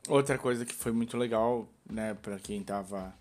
Outra 0.08 0.38
coisa 0.38 0.66
que 0.66 0.74
foi 0.74 0.92
muito 0.92 1.18
legal, 1.18 1.68
né, 1.90 2.16
para 2.22 2.38
quem 2.38 2.62
tava 2.62 3.14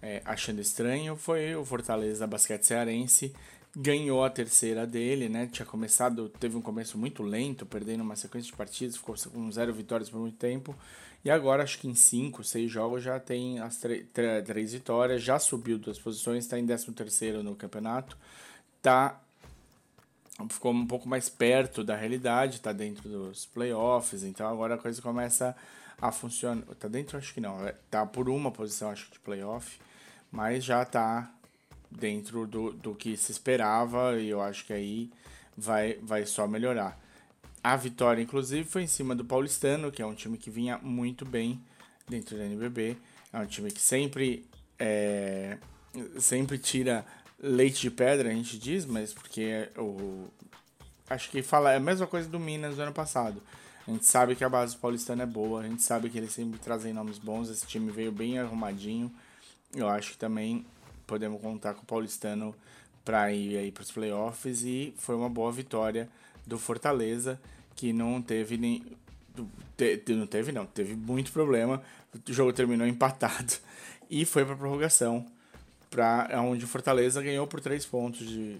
é, 0.00 0.22
achando 0.24 0.60
estranho, 0.60 1.16
foi 1.16 1.54
o 1.56 1.64
Fortaleza 1.64 2.26
Basquete 2.26 2.64
Cearense 2.64 3.34
ganhou 3.76 4.24
a 4.24 4.30
terceira 4.30 4.86
dele, 4.86 5.28
né? 5.28 5.46
Tinha 5.46 5.66
começado, 5.66 6.28
teve 6.28 6.56
um 6.56 6.60
começo 6.60 6.98
muito 6.98 7.22
lento, 7.22 7.66
perdendo 7.66 8.02
uma 8.02 8.16
sequência 8.16 8.50
de 8.50 8.56
partidas, 8.56 8.96
ficou 8.96 9.14
com 9.32 9.52
zero 9.52 9.72
vitórias 9.72 10.08
por 10.10 10.18
muito 10.18 10.36
tempo. 10.36 10.74
E 11.24 11.30
agora, 11.30 11.62
acho 11.62 11.78
que 11.78 11.88
em 11.88 11.94
cinco, 11.94 12.44
seis 12.44 12.70
jogos, 12.70 13.02
já 13.02 13.18
tem 13.18 13.58
as 13.58 13.78
três 14.46 14.72
vitórias, 14.72 15.22
já 15.22 15.38
subiu 15.38 15.78
duas 15.78 15.98
posições, 15.98 16.44
está 16.44 16.58
em 16.58 16.66
13 16.66 16.92
terceiro 16.92 17.42
no 17.42 17.56
campeonato, 17.56 18.16
tá 18.80 19.20
ficou 20.48 20.72
um 20.72 20.86
pouco 20.86 21.08
mais 21.08 21.28
perto 21.28 21.82
da 21.82 21.96
realidade, 21.96 22.56
está 22.56 22.72
dentro 22.72 23.08
dos 23.08 23.46
playoffs, 23.46 24.22
então 24.22 24.46
agora 24.46 24.76
a 24.76 24.78
coisa 24.78 25.02
começa 25.02 25.56
a 26.00 26.12
funcionar. 26.12 26.62
Tá 26.78 26.86
dentro, 26.86 27.18
acho 27.18 27.34
que 27.34 27.40
não, 27.40 27.66
é, 27.66 27.74
tá 27.90 28.06
por 28.06 28.28
uma 28.28 28.52
posição, 28.52 28.90
acho 28.90 29.10
de 29.10 29.18
playoff, 29.18 29.80
mas 30.30 30.62
já 30.62 30.84
tá 30.84 31.28
dentro 31.90 32.46
do, 32.46 32.72
do 32.72 32.94
que 32.94 33.16
se 33.16 33.32
esperava 33.32 34.18
e 34.20 34.28
eu 34.28 34.40
acho 34.40 34.64
que 34.64 34.72
aí 34.72 35.10
vai, 35.56 35.94
vai 36.02 36.24
só 36.24 36.46
melhorar. 36.46 36.96
A 37.62 37.76
vitória, 37.76 38.22
inclusive, 38.22 38.64
foi 38.64 38.82
em 38.82 38.86
cima 38.86 39.14
do 39.14 39.24
Paulistano, 39.24 39.90
que 39.90 40.00
é 40.00 40.06
um 40.06 40.14
time 40.14 40.38
que 40.38 40.50
vinha 40.50 40.78
muito 40.78 41.24
bem 41.24 41.60
dentro 42.08 42.36
da 42.36 42.44
NBB. 42.44 42.96
É 43.32 43.38
um 43.38 43.46
time 43.46 43.70
que 43.70 43.80
sempre, 43.80 44.46
é, 44.78 45.58
sempre 46.18 46.58
tira 46.58 47.04
leite 47.40 47.80
de 47.80 47.90
pedra, 47.90 48.28
a 48.28 48.32
gente 48.32 48.58
diz, 48.58 48.84
mas 48.84 49.12
porque 49.12 49.68
o, 49.76 50.28
acho 51.08 51.30
que 51.30 51.42
fala 51.42 51.72
é 51.72 51.76
a 51.76 51.80
mesma 51.80 52.06
coisa 52.06 52.28
do 52.28 52.38
Minas 52.38 52.76
do 52.76 52.82
ano 52.82 52.92
passado. 52.92 53.42
A 53.86 53.90
gente 53.90 54.04
sabe 54.04 54.36
que 54.36 54.44
a 54.44 54.48
base 54.48 54.74
do 54.74 54.80
Paulistano 54.80 55.22
é 55.22 55.26
boa, 55.26 55.62
a 55.62 55.66
gente 55.66 55.82
sabe 55.82 56.10
que 56.10 56.18
eles 56.18 56.32
sempre 56.32 56.58
trazem 56.58 56.92
nomes 56.92 57.18
bons, 57.18 57.48
esse 57.48 57.66
time 57.66 57.90
veio 57.90 58.12
bem 58.12 58.38
arrumadinho. 58.38 59.10
Eu 59.74 59.88
acho 59.88 60.12
que 60.12 60.18
também 60.18 60.66
podemos 61.06 61.40
contar 61.40 61.74
com 61.74 61.82
o 61.82 61.86
Paulistano 61.86 62.54
para 63.04 63.32
ir 63.32 63.56
aí 63.56 63.72
para 63.72 63.82
os 63.82 63.90
playoffs 63.90 64.62
e 64.62 64.92
foi 64.98 65.14
uma 65.14 65.30
boa 65.30 65.50
vitória 65.50 66.08
do 66.48 66.58
Fortaleza, 66.58 67.40
que 67.76 67.92
não 67.92 68.20
teve 68.20 68.56
nem. 68.56 68.82
Não 69.36 70.26
teve, 70.26 70.50
não, 70.50 70.66
teve 70.66 70.96
muito 70.96 71.30
problema. 71.30 71.82
O 72.28 72.32
jogo 72.32 72.52
terminou 72.52 72.86
empatado 72.86 73.54
e 74.10 74.24
foi 74.24 74.44
para 74.44 74.56
prorrogação, 74.56 75.24
para 75.90 76.40
onde 76.42 76.64
o 76.64 76.68
Fortaleza 76.68 77.22
ganhou 77.22 77.46
por 77.46 77.60
três 77.60 77.84
pontos 77.84 78.26
de, 78.26 78.58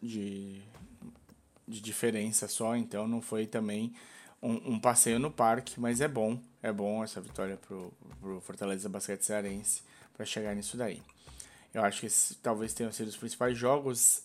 de, 0.00 0.60
de 1.66 1.80
diferença 1.80 2.46
só. 2.46 2.76
Então 2.76 3.08
não 3.08 3.20
foi 3.20 3.46
também 3.46 3.92
um, 4.40 4.74
um, 4.74 4.78
passeio 4.78 5.18
no 5.18 5.30
parque, 5.30 5.80
mas 5.80 6.00
é 6.00 6.06
bom, 6.06 6.38
é 6.62 6.70
bom 6.70 7.02
essa 7.02 7.20
vitória 7.20 7.56
pro, 7.56 7.92
pro 8.20 8.40
Fortaleza 8.42 8.88
Basquete 8.88 9.22
Cearense 9.22 9.82
para 10.14 10.24
chegar 10.24 10.54
nisso 10.54 10.76
daí. 10.76 11.02
Eu 11.74 11.82
acho 11.82 12.02
que 12.02 12.34
talvez 12.42 12.74
tenham 12.74 12.92
sido 12.92 13.08
os 13.08 13.16
principais 13.16 13.56
jogos. 13.56 14.22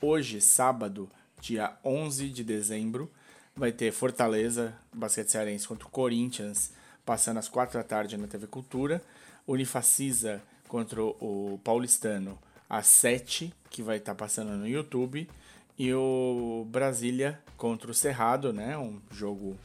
Hoje, 0.00 0.40
sábado, 0.40 1.10
dia 1.42 1.76
11 1.84 2.28
de 2.28 2.44
dezembro, 2.44 3.10
vai 3.54 3.72
ter 3.72 3.90
Fortaleza, 3.90 4.72
basquete 4.94 5.28
cearense 5.28 5.66
contra 5.66 5.88
o 5.88 5.90
Corinthians, 5.90 6.72
passando 7.04 7.38
às 7.38 7.48
4 7.48 7.76
da 7.76 7.84
tarde 7.84 8.16
na 8.16 8.28
TV 8.28 8.46
Cultura. 8.46 9.02
Unifacisa 9.44 10.40
contra 10.68 11.02
o 11.02 11.60
Paulistano 11.64 12.38
às 12.70 12.86
7, 12.86 13.52
que 13.68 13.82
vai 13.82 13.96
estar 13.96 14.12
tá 14.12 14.16
passando 14.16 14.52
no 14.52 14.68
YouTube. 14.68 15.28
E 15.76 15.92
o 15.92 16.64
Brasília 16.70 17.40
contra 17.56 17.90
o 17.90 17.94
Cerrado, 17.94 18.52
né? 18.52 18.78
Um 18.78 19.00
jogo 19.10 19.56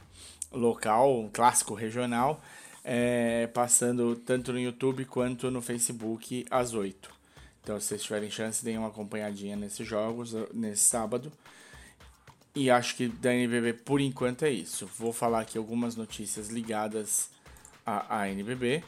local, 0.51 1.19
um 1.19 1.29
clássico 1.29 1.75
regional, 1.75 2.41
é, 2.83 3.45
passando 3.53 4.15
tanto 4.15 4.51
no 4.51 4.59
YouTube 4.59 5.05
quanto 5.05 5.51
no 5.51 5.61
Facebook 5.61 6.43
às 6.49 6.73
8. 6.73 7.15
Então, 7.61 7.79
se 7.79 7.87
vocês 7.87 8.03
tiverem 8.03 8.31
chance, 8.31 8.65
deem 8.65 8.79
uma 8.79 8.87
acompanhadinha 8.87 9.55
nesses 9.55 9.85
jogos, 9.85 10.33
nesse 10.53 10.83
sábado. 10.85 11.31
E 12.57 12.71
acho 12.71 12.95
que 12.95 13.07
da 13.07 13.31
NBB 13.31 13.73
por 13.73 14.01
enquanto 14.01 14.43
é 14.43 14.49
isso. 14.49 14.89
Vou 14.97 15.13
falar 15.13 15.41
aqui 15.41 15.59
algumas 15.59 15.95
notícias 15.95 16.49
ligadas 16.49 17.29
à, 17.85 18.21
à 18.21 18.29
NBB 18.31 18.83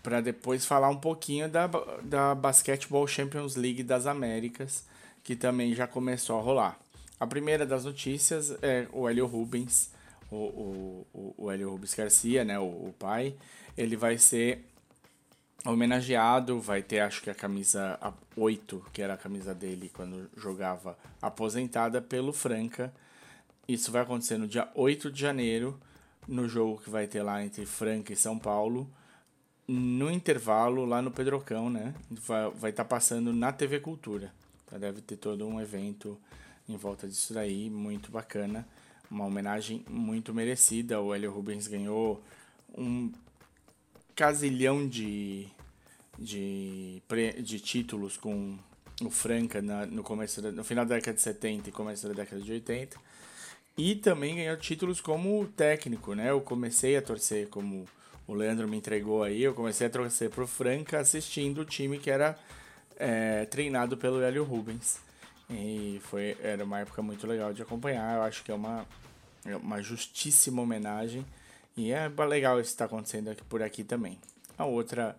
para 0.00 0.20
depois 0.20 0.64
falar 0.64 0.88
um 0.88 0.96
pouquinho 0.96 1.48
da, 1.48 1.66
da 2.04 2.36
Basketball 2.36 3.04
Champions 3.08 3.56
League 3.56 3.82
das 3.82 4.06
Américas, 4.06 4.86
que 5.24 5.34
também 5.34 5.74
já 5.74 5.88
começou 5.88 6.38
a 6.38 6.40
rolar. 6.40 6.78
A 7.18 7.26
primeira 7.26 7.66
das 7.66 7.84
notícias 7.84 8.56
é 8.62 8.86
o 8.92 9.08
Hélio 9.08 9.26
Rubens, 9.26 9.90
o, 10.30 10.36
o, 11.12 11.34
o 11.36 11.50
Hélio 11.50 11.70
Rubens 11.70 11.94
Garcia, 11.94 12.44
né, 12.44 12.60
o, 12.60 12.62
o 12.62 12.94
pai, 12.96 13.34
ele 13.76 13.96
vai 13.96 14.18
ser 14.18 14.64
homenageado, 15.64 16.60
vai 16.60 16.82
ter 16.82 17.00
acho 17.00 17.22
que 17.22 17.30
a 17.30 17.34
camisa 17.34 17.98
8, 18.36 18.84
que 18.92 19.02
era 19.02 19.14
a 19.14 19.18
camisa 19.18 19.54
dele 19.54 19.90
quando 19.92 20.30
jogava, 20.36 20.96
aposentada 21.20 22.00
pelo 22.00 22.32
Franca. 22.32 22.92
Isso 23.66 23.90
vai 23.90 24.02
acontecer 24.02 24.38
no 24.38 24.46
dia 24.46 24.68
8 24.74 25.10
de 25.10 25.20
janeiro, 25.20 25.78
no 26.26 26.48
jogo 26.48 26.80
que 26.80 26.90
vai 26.90 27.06
ter 27.06 27.22
lá 27.22 27.44
entre 27.44 27.66
Franca 27.66 28.12
e 28.12 28.16
São 28.16 28.38
Paulo. 28.38 28.88
No 29.66 30.10
intervalo, 30.10 30.86
lá 30.86 31.02
no 31.02 31.10
Pedrocão, 31.10 31.68
né? 31.68 31.94
Vai 32.10 32.70
estar 32.70 32.84
tá 32.84 32.84
passando 32.84 33.32
na 33.32 33.52
TV 33.52 33.80
Cultura. 33.80 34.32
Tá? 34.64 34.78
Deve 34.78 35.02
ter 35.02 35.16
todo 35.16 35.46
um 35.46 35.60
evento 35.60 36.18
em 36.66 36.76
volta 36.76 37.06
disso 37.06 37.34
daí, 37.34 37.68
muito 37.68 38.10
bacana. 38.10 38.66
Uma 39.10 39.26
homenagem 39.26 39.84
muito 39.88 40.32
merecida. 40.32 41.00
O 41.00 41.14
Hélio 41.14 41.30
Rubens 41.30 41.66
ganhou 41.66 42.22
um 42.76 43.12
casilhão 44.18 44.88
de, 44.88 45.46
de, 46.18 47.00
de 47.40 47.60
títulos 47.60 48.16
com 48.16 48.58
o 49.00 49.08
Franca 49.10 49.62
na, 49.62 49.86
no, 49.86 50.02
começo 50.02 50.42
da, 50.42 50.50
no 50.50 50.64
final 50.64 50.84
da 50.84 50.96
década 50.96 51.14
de 51.14 51.22
70 51.22 51.68
e 51.68 51.72
começo 51.72 52.08
da 52.08 52.14
década 52.14 52.42
de 52.42 52.50
80. 52.50 52.98
E 53.76 53.94
também 53.94 54.34
ganhou 54.34 54.56
títulos 54.56 55.00
como 55.00 55.46
técnico, 55.46 56.16
né? 56.16 56.30
Eu 56.30 56.40
comecei 56.40 56.96
a 56.96 57.02
torcer, 57.02 57.46
como 57.48 57.84
o 58.26 58.34
Leandro 58.34 58.66
me 58.66 58.76
entregou 58.76 59.22
aí, 59.22 59.40
eu 59.40 59.54
comecei 59.54 59.86
a 59.86 59.90
torcer 59.90 60.30
pro 60.30 60.48
Franca 60.48 60.98
assistindo 60.98 61.60
o 61.60 61.64
time 61.64 61.96
que 61.96 62.10
era 62.10 62.36
é, 62.96 63.44
treinado 63.44 63.96
pelo 63.96 64.20
Hélio 64.20 64.42
Rubens. 64.42 64.98
E 65.48 66.00
foi, 66.02 66.36
era 66.42 66.64
uma 66.64 66.80
época 66.80 67.00
muito 67.02 67.24
legal 67.24 67.52
de 67.52 67.62
acompanhar. 67.62 68.16
Eu 68.16 68.22
acho 68.22 68.42
que 68.42 68.50
é 68.50 68.54
uma, 68.54 68.84
é 69.46 69.54
uma 69.54 69.80
justíssima 69.80 70.60
homenagem 70.60 71.24
e 71.78 71.92
é 71.92 72.08
legal 72.26 72.60
isso 72.60 72.70
estar 72.70 72.88
tá 72.88 72.94
acontecendo 72.94 73.30
aqui, 73.30 73.44
por 73.44 73.62
aqui 73.62 73.84
também. 73.84 74.18
A 74.58 74.64
outra, 74.64 75.16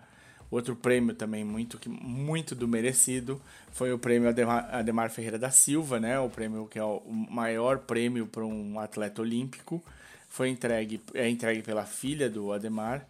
outro 0.51 0.75
prêmio 0.75 1.15
também 1.15 1.43
muito, 1.45 1.79
muito 1.89 2.53
do 2.53 2.67
merecido 2.67 3.41
foi 3.71 3.93
o 3.93 3.97
prêmio 3.97 4.27
Ademar, 4.27 4.69
Ademar 4.75 5.09
Ferreira 5.09 5.39
da 5.39 5.49
Silva, 5.49 6.01
né? 6.01 6.19
O 6.19 6.29
prêmio 6.29 6.67
que 6.67 6.77
é 6.77 6.83
o 6.83 7.01
maior 7.09 7.79
prêmio 7.79 8.27
para 8.27 8.45
um 8.45 8.77
atleta 8.77 9.21
olímpico. 9.21 9.81
Foi 10.27 10.49
entregue, 10.49 11.01
é 11.13 11.29
entregue 11.29 11.61
pela 11.61 11.85
filha 11.85 12.29
do 12.29 12.51
Ademar 12.51 13.07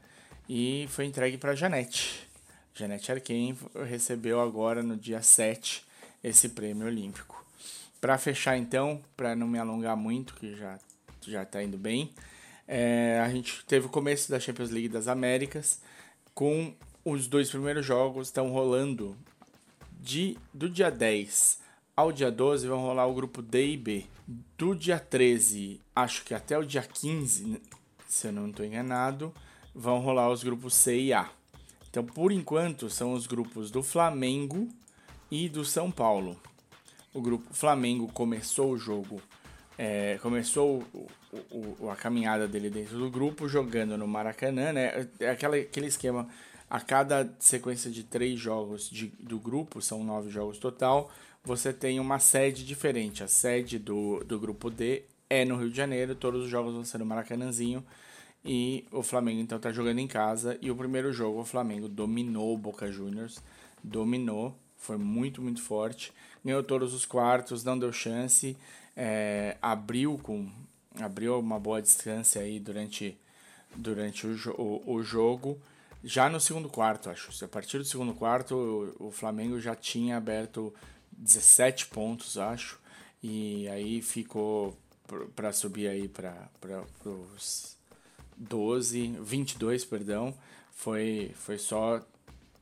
e 0.48 0.88
foi 0.91 1.06
entregue 1.06 1.38
para 1.38 1.56
Janete. 1.56 2.29
Janete 2.75 3.12
Arquem 3.12 3.58
recebeu 3.88 4.39
agora 4.39 4.84
no 4.84 4.96
dia 4.96 5.24
7 5.24 5.84
esse 6.24 6.50
prêmio 6.50 6.86
olímpico. 6.86 7.44
Para 8.00 8.15
fechar 8.20 8.58
então, 8.58 9.01
para 9.18 9.36
não 9.36 9.48
me 9.48 9.58
alongar 9.58 9.98
muito, 9.98 10.36
que 10.36 10.56
já 10.56 10.79
já 11.27 11.44
está 11.44 11.62
indo 11.62 11.77
bem, 11.77 12.13
é, 12.71 13.19
a 13.19 13.29
gente 13.29 13.65
teve 13.65 13.88
o 13.88 13.89
começo 13.89 14.29
da 14.29 14.39
Champions 14.39 14.69
League 14.69 14.88
das 14.88 15.07
Américas, 15.07 15.81
com 16.35 16.73
os 17.03 17.27
dois 17.27 17.49
primeiros 17.49 17.83
jogos 17.83 18.27
estão 18.27 18.51
rolando 18.51 19.17
de, 19.99 20.38
do 20.53 20.69
dia 20.69 20.91
10 20.91 21.59
ao 21.99 22.13
dia 22.13 22.31
12 22.31 22.65
vão 22.65 22.79
rolar 22.79 23.07
o 23.07 23.13
grupo 23.13 23.41
D 23.41 23.73
e 23.73 23.75
B. 23.75 24.05
Do 24.57 24.73
dia 24.73 24.97
13, 24.97 25.81
acho 25.93 26.23
que 26.23 26.33
até 26.33 26.57
o 26.57 26.63
dia 26.63 26.81
15, 26.81 27.61
se 28.07 28.27
eu 28.27 28.31
não 28.31 28.47
estou 28.47 28.65
enganado, 28.65 29.33
vão 29.75 29.99
rolar 29.99 30.29
os 30.29 30.41
grupos 30.41 30.75
C 30.75 30.97
e 30.97 31.13
A. 31.13 31.29
Então, 31.89 32.05
por 32.05 32.31
enquanto, 32.31 32.89
são 32.89 33.11
os 33.11 33.27
grupos 33.27 33.69
do 33.69 33.83
Flamengo 33.83 34.69
e 35.29 35.49
do 35.49 35.65
São 35.65 35.91
Paulo. 35.91 36.39
O 37.13 37.21
grupo 37.21 37.53
Flamengo 37.53 38.07
começou 38.13 38.71
o 38.71 38.77
jogo 38.77 39.21
é, 39.81 40.19
começou 40.21 40.83
o, 41.51 41.89
a 41.89 41.95
caminhada 41.95 42.48
dele 42.48 42.69
dentro 42.69 42.98
do 42.98 43.09
grupo 43.09 43.48
jogando 43.48 43.98
no 43.98 44.07
Maracanã, 44.07 44.74
né? 44.74 45.07
É 45.19 45.29
aquela, 45.29 45.57
aquele 45.57 45.88
esquema, 45.88 46.27
a 46.69 46.79
cada 46.79 47.33
sequência 47.39 47.91
de 47.91 48.03
três 48.03 48.39
jogos 48.39 48.89
de, 48.89 49.07
do 49.19 49.39
grupo, 49.39 49.81
são 49.81 50.03
nove 50.03 50.29
jogos 50.29 50.57
total, 50.57 51.12
você 51.43 51.71
tem 51.71 52.00
uma 52.00 52.19
sede 52.19 52.65
diferente. 52.65 53.24
A 53.24 53.27
sede 53.27 53.79
do, 53.79 54.24
do 54.24 54.39
grupo 54.39 54.69
D 54.69 55.03
é 55.29 55.45
no 55.45 55.55
Rio 55.57 55.69
de 55.69 55.77
Janeiro, 55.77 56.15
todos 56.15 56.43
os 56.43 56.50
jogos 56.50 56.74
vão 56.74 56.83
ser 56.83 56.98
no 56.98 57.05
Maracanãzinho. 57.05 57.83
E 58.43 58.86
o 58.91 59.03
Flamengo 59.03 59.41
então 59.41 59.59
tá 59.59 59.71
jogando 59.71 60.00
em 60.00 60.07
casa. 60.07 60.57
E 60.62 60.71
o 60.71 60.75
primeiro 60.75 61.12
jogo 61.12 61.41
o 61.41 61.45
Flamengo 61.45 61.89
dominou 61.89 62.53
o 62.53 62.57
Boca 62.57 62.89
Juniors. 62.91 63.43
Dominou, 63.83 64.55
foi 64.77 64.98
muito, 64.98 65.41
muito 65.41 65.62
forte. 65.62 66.13
Ganhou 66.43 66.63
todos 66.63 66.93
os 66.93 67.05
quartos, 67.05 67.63
não 67.63 67.77
deu 67.77 67.91
chance 67.91 68.55
é, 69.01 69.55
abriu 69.62 70.19
com 70.21 70.50
abriu 71.01 71.39
uma 71.39 71.60
boa 71.60 71.82
distância 71.82 72.41
aí 72.41 72.60
durante, 72.60 73.18
durante 73.75 74.27
o, 74.27 74.36
o, 74.58 74.94
o, 74.94 75.03
jogo. 75.03 75.60
Já 76.03 76.29
no 76.29 76.39
segundo 76.39 76.70
quarto, 76.70 77.10
acho. 77.10 77.44
A 77.44 77.48
partir 77.48 77.77
do 77.77 77.86
segundo 77.86 78.13
quarto, 78.13 78.96
o, 79.00 79.08
o 79.08 79.12
Flamengo 79.12 79.60
já 79.60 79.75
tinha 79.75 80.18
aberto 80.18 80.74
17 81.12 81.88
pontos, 81.88 82.38
acho. 82.38 82.79
E 83.22 83.68
aí 83.70 84.01
ficou 84.01 84.77
para 85.36 85.51
subir 85.51 85.88
aí 85.88 86.08
para 86.08 86.50
os 87.06 87.75
12, 88.38 89.18
22, 89.22 89.86
perdão. 89.86 90.34
Foi, 90.72 91.32
foi 91.36 91.58
só 91.58 92.01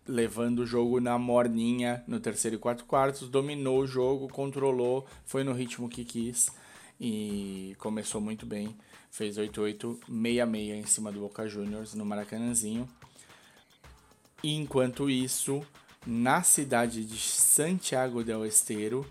levando 0.07 0.59
o 0.59 0.65
jogo 0.65 0.99
na 0.99 1.19
morninha 1.19 2.03
no 2.07 2.19
terceiro 2.19 2.55
e 2.55 2.59
quatro 2.59 2.85
quartos, 2.85 3.27
dominou 3.27 3.81
o 3.81 3.87
jogo, 3.87 4.29
controlou, 4.29 5.05
foi 5.25 5.43
no 5.43 5.51
ritmo 5.51 5.89
que 5.89 6.05
quis 6.05 6.49
e 6.99 7.75
começou 7.79 8.19
muito 8.19 8.45
bem. 8.45 8.75
Fez 9.11 9.37
8-8, 9.37 9.99
6-6 10.09 10.55
em 10.75 10.85
cima 10.85 11.11
do 11.11 11.21
Boca 11.21 11.47
Juniors 11.47 11.93
no 11.93 12.05
Maracanãzinho. 12.05 12.87
E 14.43 14.55
enquanto 14.55 15.09
isso, 15.09 15.65
na 16.05 16.43
cidade 16.43 17.03
de 17.03 17.17
Santiago 17.17 18.23
del 18.23 18.45
Esteiro, 18.45 19.05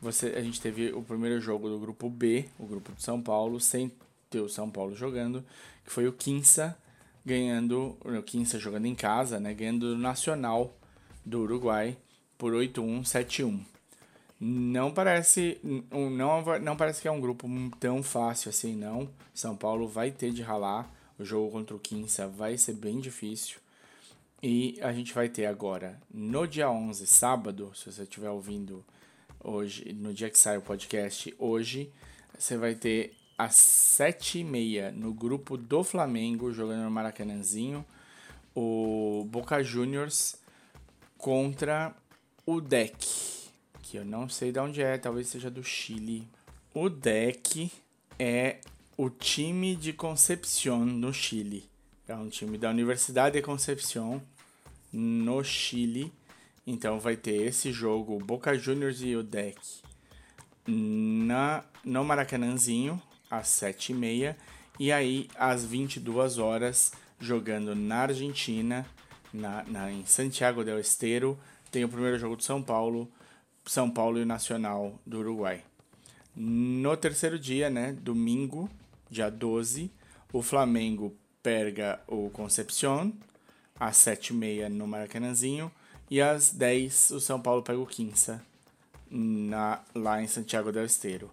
você, 0.00 0.28
a 0.28 0.42
gente 0.42 0.60
teve 0.60 0.92
o 0.92 1.02
primeiro 1.02 1.40
jogo 1.40 1.68
do 1.68 1.78
grupo 1.78 2.08
B, 2.08 2.46
o 2.58 2.66
grupo 2.66 2.92
de 2.92 3.02
São 3.02 3.20
Paulo, 3.20 3.60
sem 3.60 3.92
ter 4.30 4.40
o 4.40 4.48
São 4.48 4.70
Paulo 4.70 4.96
jogando, 4.96 5.44
que 5.84 5.92
foi 5.92 6.08
o 6.08 6.12
Quinça 6.12 6.76
ganhando, 7.24 7.96
o 8.00 8.22
Quinça 8.22 8.58
jogando 8.58 8.86
em 8.86 8.94
casa, 8.94 9.38
né, 9.38 9.54
ganhando 9.54 9.92
o 9.92 9.98
Nacional 9.98 10.76
do 11.24 11.42
Uruguai 11.42 11.96
por 12.36 12.52
8-1, 12.52 13.02
7-1. 13.02 13.71
Não 14.44 14.90
parece, 14.90 15.60
não, 15.88 16.42
não 16.60 16.76
parece 16.76 17.00
que 17.00 17.06
é 17.06 17.10
um 17.12 17.20
grupo 17.20 17.46
tão 17.78 18.02
fácil 18.02 18.48
assim, 18.48 18.74
não. 18.74 19.08
São 19.32 19.54
Paulo 19.54 19.86
vai 19.86 20.10
ter 20.10 20.32
de 20.32 20.42
ralar. 20.42 20.92
O 21.16 21.24
jogo 21.24 21.52
contra 21.52 21.76
o 21.76 21.78
Quinça 21.78 22.26
vai 22.26 22.58
ser 22.58 22.72
bem 22.72 22.98
difícil. 22.98 23.60
E 24.42 24.76
a 24.82 24.92
gente 24.92 25.14
vai 25.14 25.28
ter 25.28 25.46
agora, 25.46 25.96
no 26.12 26.44
dia 26.44 26.68
11, 26.68 27.06
sábado, 27.06 27.70
se 27.76 27.92
você 27.92 28.02
estiver 28.02 28.30
ouvindo 28.30 28.84
hoje, 29.38 29.92
no 29.92 30.12
dia 30.12 30.28
que 30.28 30.36
sai 30.36 30.56
o 30.58 30.62
podcast, 30.62 31.32
hoje, 31.38 31.92
você 32.36 32.56
vai 32.56 32.74
ter 32.74 33.14
às 33.38 33.54
7h30 33.54 34.90
no 34.90 35.14
grupo 35.14 35.56
do 35.56 35.84
Flamengo, 35.84 36.52
jogando 36.52 36.82
no 36.82 36.90
Maracanãzinho, 36.90 37.86
o 38.56 39.24
Boca 39.30 39.62
Juniors 39.62 40.34
contra 41.16 41.94
o 42.44 42.60
Deck, 42.60 43.41
que 43.92 43.98
eu 43.98 44.06
não 44.06 44.26
sei 44.26 44.50
de 44.50 44.58
onde 44.58 44.80
é, 44.80 44.96
talvez 44.96 45.28
seja 45.28 45.50
do 45.50 45.62
Chile. 45.62 46.26
O 46.72 46.88
Deck 46.88 47.70
é 48.18 48.56
o 48.96 49.10
time 49.10 49.76
de 49.76 49.92
Concepción 49.92 50.78
no 50.86 51.12
Chile. 51.12 51.68
É 52.08 52.14
um 52.14 52.30
time 52.30 52.56
da 52.56 52.70
Universidade 52.70 53.36
de 53.36 53.42
Concepción 53.42 54.22
no 54.90 55.44
Chile. 55.44 56.10
Então 56.66 56.98
vai 56.98 57.18
ter 57.18 57.42
esse 57.42 57.70
jogo, 57.70 58.18
Boca 58.18 58.56
Juniors 58.56 59.02
e 59.02 59.14
o 59.14 59.22
Deck, 59.22 59.60
na, 60.66 61.62
no 61.84 62.02
Maracanãzinho, 62.02 62.98
às 63.30 63.48
7h30. 63.48 64.34
E 64.80 64.90
aí, 64.90 65.28
às 65.36 65.66
22 65.66 66.38
horas, 66.38 66.92
jogando 67.20 67.74
na 67.74 67.96
Argentina, 67.96 68.86
na, 69.34 69.62
na, 69.64 69.92
em 69.92 70.06
Santiago 70.06 70.64
del 70.64 70.80
Estero, 70.80 71.38
tem 71.70 71.84
o 71.84 71.90
primeiro 71.90 72.18
jogo 72.18 72.36
do 72.36 72.42
São 72.42 72.62
Paulo, 72.62 73.06
São 73.64 73.90
Paulo 73.90 74.18
e 74.18 74.22
o 74.22 74.26
Nacional 74.26 74.98
do 75.06 75.18
Uruguai. 75.18 75.62
No 76.34 76.96
terceiro 76.96 77.38
dia, 77.38 77.68
né, 77.68 77.92
domingo, 77.92 78.68
dia 79.10 79.30
12, 79.30 79.90
o 80.32 80.42
Flamengo 80.42 81.14
pega 81.42 82.00
o 82.06 82.30
Concepción, 82.30 83.12
às 83.78 83.96
7h30 83.98 84.68
no 84.68 84.86
Maracanãzinho, 84.86 85.70
e 86.10 86.20
às 86.20 86.50
10 86.50 87.10
o 87.12 87.20
São 87.20 87.40
Paulo 87.40 87.62
pega 87.62 87.78
o 87.78 87.86
Quinça, 87.86 88.42
na, 89.10 89.80
lá 89.94 90.22
em 90.22 90.26
Santiago 90.26 90.72
del 90.72 90.84
Estero. 90.84 91.30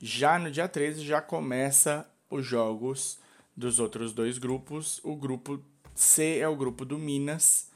Já 0.00 0.38
no 0.38 0.50
dia 0.50 0.66
13 0.66 1.04
já 1.04 1.20
começa 1.20 2.06
os 2.28 2.44
jogos 2.44 3.18
dos 3.56 3.78
outros 3.78 4.12
dois 4.12 4.38
grupos. 4.38 5.00
O 5.04 5.14
grupo 5.14 5.62
C 5.94 6.38
é 6.38 6.48
o 6.48 6.56
grupo 6.56 6.84
do 6.84 6.98
Minas, 6.98 7.68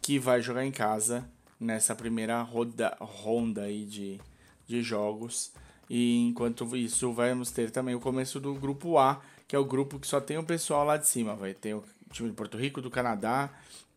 que 0.00 0.18
vai 0.18 0.40
jogar 0.42 0.64
em 0.64 0.70
casa 0.70 1.28
nessa 1.60 1.94
primeira 1.94 2.40
roda, 2.42 2.96
ronda 2.98 3.62
aí 3.62 3.84
de, 3.84 4.20
de 4.66 4.82
jogos. 4.82 5.52
E 5.88 6.16
enquanto 6.28 6.76
isso, 6.76 7.12
vamos 7.12 7.50
ter 7.50 7.70
também 7.70 7.94
o 7.94 8.00
começo 8.00 8.40
do 8.40 8.54
grupo 8.54 8.96
A, 8.96 9.20
que 9.46 9.54
é 9.54 9.58
o 9.58 9.64
grupo 9.64 9.98
que 9.98 10.06
só 10.06 10.20
tem 10.20 10.38
o 10.38 10.44
pessoal 10.44 10.84
lá 10.84 10.96
de 10.96 11.06
cima. 11.06 11.34
Vai 11.34 11.52
ter 11.52 11.74
o 11.74 11.84
time 12.10 12.30
de 12.30 12.34
Porto 12.34 12.56
Rico, 12.56 12.80
do 12.80 12.90
Canadá 12.90 13.50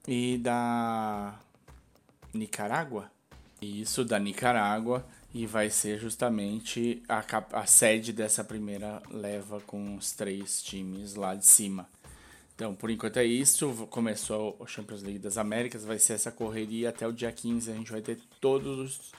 e 0.07 0.37
da 0.39 1.39
Nicarágua. 2.33 3.09
Isso, 3.61 4.03
da 4.03 4.19
Nicarágua 4.19 5.05
e 5.33 5.47
vai 5.47 5.69
ser 5.69 5.99
justamente 5.99 7.01
a, 7.09 7.23
a 7.53 7.65
sede 7.65 8.13
dessa 8.13 8.43
primeira 8.43 9.01
leva 9.09 9.59
com 9.61 9.95
os 9.95 10.11
três 10.11 10.61
times 10.61 11.15
lá 11.15 11.33
de 11.33 11.45
cima. 11.45 11.87
Então, 12.55 12.75
por 12.75 12.89
enquanto 12.89 13.17
é 13.17 13.25
isso. 13.25 13.87
Começou 13.89 14.55
o 14.59 14.67
Champions 14.67 15.01
League 15.01 15.19
das 15.19 15.37
Américas, 15.37 15.83
vai 15.83 15.99
ser 15.99 16.13
essa 16.13 16.31
correria 16.31 16.89
até 16.89 17.07
o 17.07 17.11
dia 17.11 17.31
15. 17.31 17.71
A 17.71 17.75
gente 17.75 17.91
vai 17.91 18.01
ter 18.01 18.19
todos 18.39 18.79
os, 18.79 19.11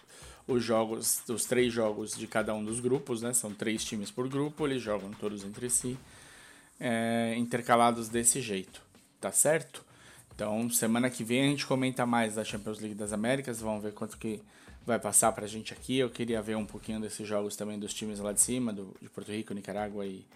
os 0.46 0.62
jogos, 0.62 1.22
os 1.28 1.44
três 1.44 1.72
jogos 1.72 2.16
de 2.16 2.26
cada 2.26 2.54
um 2.54 2.64
dos 2.64 2.80
grupos, 2.80 3.22
né? 3.22 3.32
São 3.32 3.52
três 3.52 3.84
times 3.84 4.10
por 4.10 4.28
grupo, 4.28 4.66
eles 4.66 4.82
jogam 4.82 5.10
todos 5.12 5.44
entre 5.44 5.68
si, 5.68 5.98
é, 6.78 7.34
intercalados 7.36 8.08
desse 8.08 8.40
jeito, 8.40 8.80
tá 9.20 9.32
certo? 9.32 9.84
Então, 10.34 10.68
semana 10.68 11.08
que 11.10 11.22
vem 11.22 11.42
a 11.42 11.48
gente 11.48 11.66
comenta 11.66 12.04
mais 12.04 12.34
da 12.34 12.44
Champions 12.44 12.80
League 12.80 12.94
das 12.94 13.12
Américas, 13.12 13.60
vamos 13.60 13.82
ver 13.82 13.92
quanto 13.92 14.18
que 14.18 14.42
vai 14.84 14.98
passar 14.98 15.32
pra 15.32 15.46
gente 15.46 15.72
aqui. 15.72 15.98
Eu 15.98 16.10
queria 16.10 16.42
ver 16.42 16.56
um 16.56 16.66
pouquinho 16.66 17.00
desses 17.00 17.26
jogos 17.26 17.56
também 17.56 17.78
dos 17.78 17.94
times 17.94 18.18
lá 18.18 18.32
de 18.32 18.40
cima, 18.40 18.72
do, 18.72 18.94
de 19.00 19.08
Porto 19.08 19.30
Rico, 19.30 19.54
Nicarágua 19.54 20.04
e, 20.06 20.26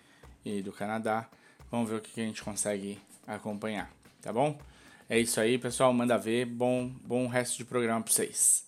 e 0.45 0.63
do 0.63 0.73
Canadá. 0.73 1.29
Vamos 1.70 1.90
ver 1.90 1.96
o 1.96 2.00
que, 2.00 2.20
a 2.20 2.24
gente 2.24 2.42
consegue 2.42 2.98
acompanhar, 3.26 3.92
tá 4.22 4.33
bom? 4.33 4.59
É 5.09 5.18
isso 5.18 5.40
aí, 5.40 5.59
pessoal. 5.59 5.92
Manda 5.92 6.16
ver. 6.16 6.46
Bom, 6.46 6.88
bom 7.02 7.26
resto 7.26 7.59
de 7.59 7.64
programa 7.64 8.02
pra 8.02 8.12
vocês. 8.12 8.66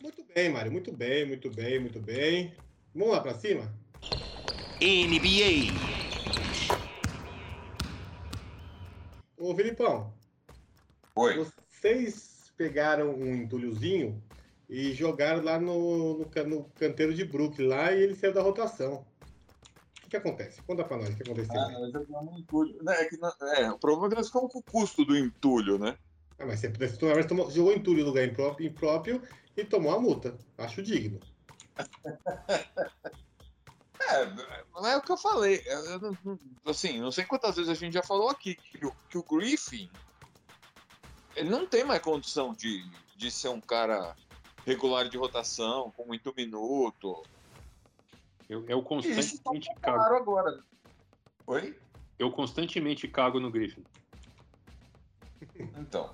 Muito 0.00 0.24
bem, 0.34 0.48
Mário. 0.48 0.70
Muito 0.70 0.92
bem, 0.92 1.26
muito 1.26 1.50
bem, 1.50 1.80
muito 1.80 1.98
bem. 2.00 2.54
Vamos 2.94 3.12
lá 3.12 3.20
pra 3.20 3.34
cima? 3.34 3.72
NBA. 4.80 5.74
Ô, 9.36 9.54
Filipão, 9.54 10.12
Oi. 11.16 11.36
vocês 11.36 12.52
pegaram 12.56 13.14
um 13.14 13.34
entulhozinho 13.34 14.22
e 14.68 14.92
jogaram 14.92 15.42
lá 15.42 15.58
no, 15.58 16.18
no, 16.18 16.44
no 16.46 16.64
canteiro 16.78 17.12
de 17.12 17.24
Brooklyn 17.24 17.66
lá 17.66 17.92
e 17.92 18.02
ele 18.02 18.14
saiu 18.14 18.32
da 18.32 18.42
rotação. 18.42 19.04
O 20.10 20.12
que, 20.12 20.16
acontece? 20.16 20.60
Conta 20.62 20.82
pra 20.82 20.96
nós 20.96 21.10
o 21.10 21.16
que 21.16 21.22
aconteceu. 21.22 21.60
Ah. 21.60 21.68
Né, 22.82 22.94
É, 23.00 23.04
que, 23.04 23.16
na- 23.16 23.32
é, 23.54 23.70
o 23.70 23.78
problema 23.78 24.08
é 24.08 24.10
que 24.10 24.16
nós 24.16 24.26
ficamos 24.26 24.52
com 24.52 24.58
o 24.58 24.62
custo 24.64 25.04
do 25.04 25.16
entulho, 25.16 25.78
né? 25.78 25.96
Ah, 26.36 26.46
mas 26.46 26.58
você 26.58 26.68
você 26.68 26.96
tomou- 26.96 27.24
tomou- 27.24 27.48
jogou 27.52 27.72
entulho 27.72 28.00
em 28.00 28.02
lugar 28.02 28.24
impróprio, 28.26 28.66
impróprio 28.68 29.22
e 29.56 29.64
tomou 29.64 29.94
a 29.94 30.00
multa. 30.00 30.36
Acho 30.58 30.82
digno. 30.82 31.20
É, 34.02 34.26
não 34.74 34.86
é 34.86 34.96
o 34.96 35.02
que 35.02 35.12
eu 35.12 35.16
falei. 35.16 35.62
Assim, 36.64 36.98
não 36.98 37.12
sei 37.12 37.24
quantas 37.24 37.54
vezes 37.54 37.70
a 37.70 37.74
gente 37.74 37.92
já 37.92 38.02
falou 38.02 38.28
aqui 38.30 38.56
que 38.56 38.84
o, 38.84 38.92
que 39.08 39.16
o 39.18 39.22
Griffin 39.22 39.88
ele 41.36 41.48
não 41.48 41.64
tem 41.66 41.84
mais 41.84 42.02
condição 42.02 42.52
de, 42.52 42.82
de 43.14 43.30
ser 43.30 43.48
um 43.50 43.60
cara 43.60 44.16
regular 44.66 45.08
de 45.08 45.16
rotação, 45.16 45.92
com 45.92 46.06
muito 46.06 46.34
minuto. 46.36 47.22
Eu, 48.50 48.66
eu 48.66 48.78
isso 48.80 48.84
tá 48.84 48.88
constantemente 48.88 49.70
cago. 49.80 50.02
agora. 50.16 50.64
Oi? 51.46 51.78
Eu 52.18 52.32
constantemente 52.32 53.06
cago 53.06 53.38
no 53.38 53.48
Griffin. 53.48 53.84
Então. 55.78 56.12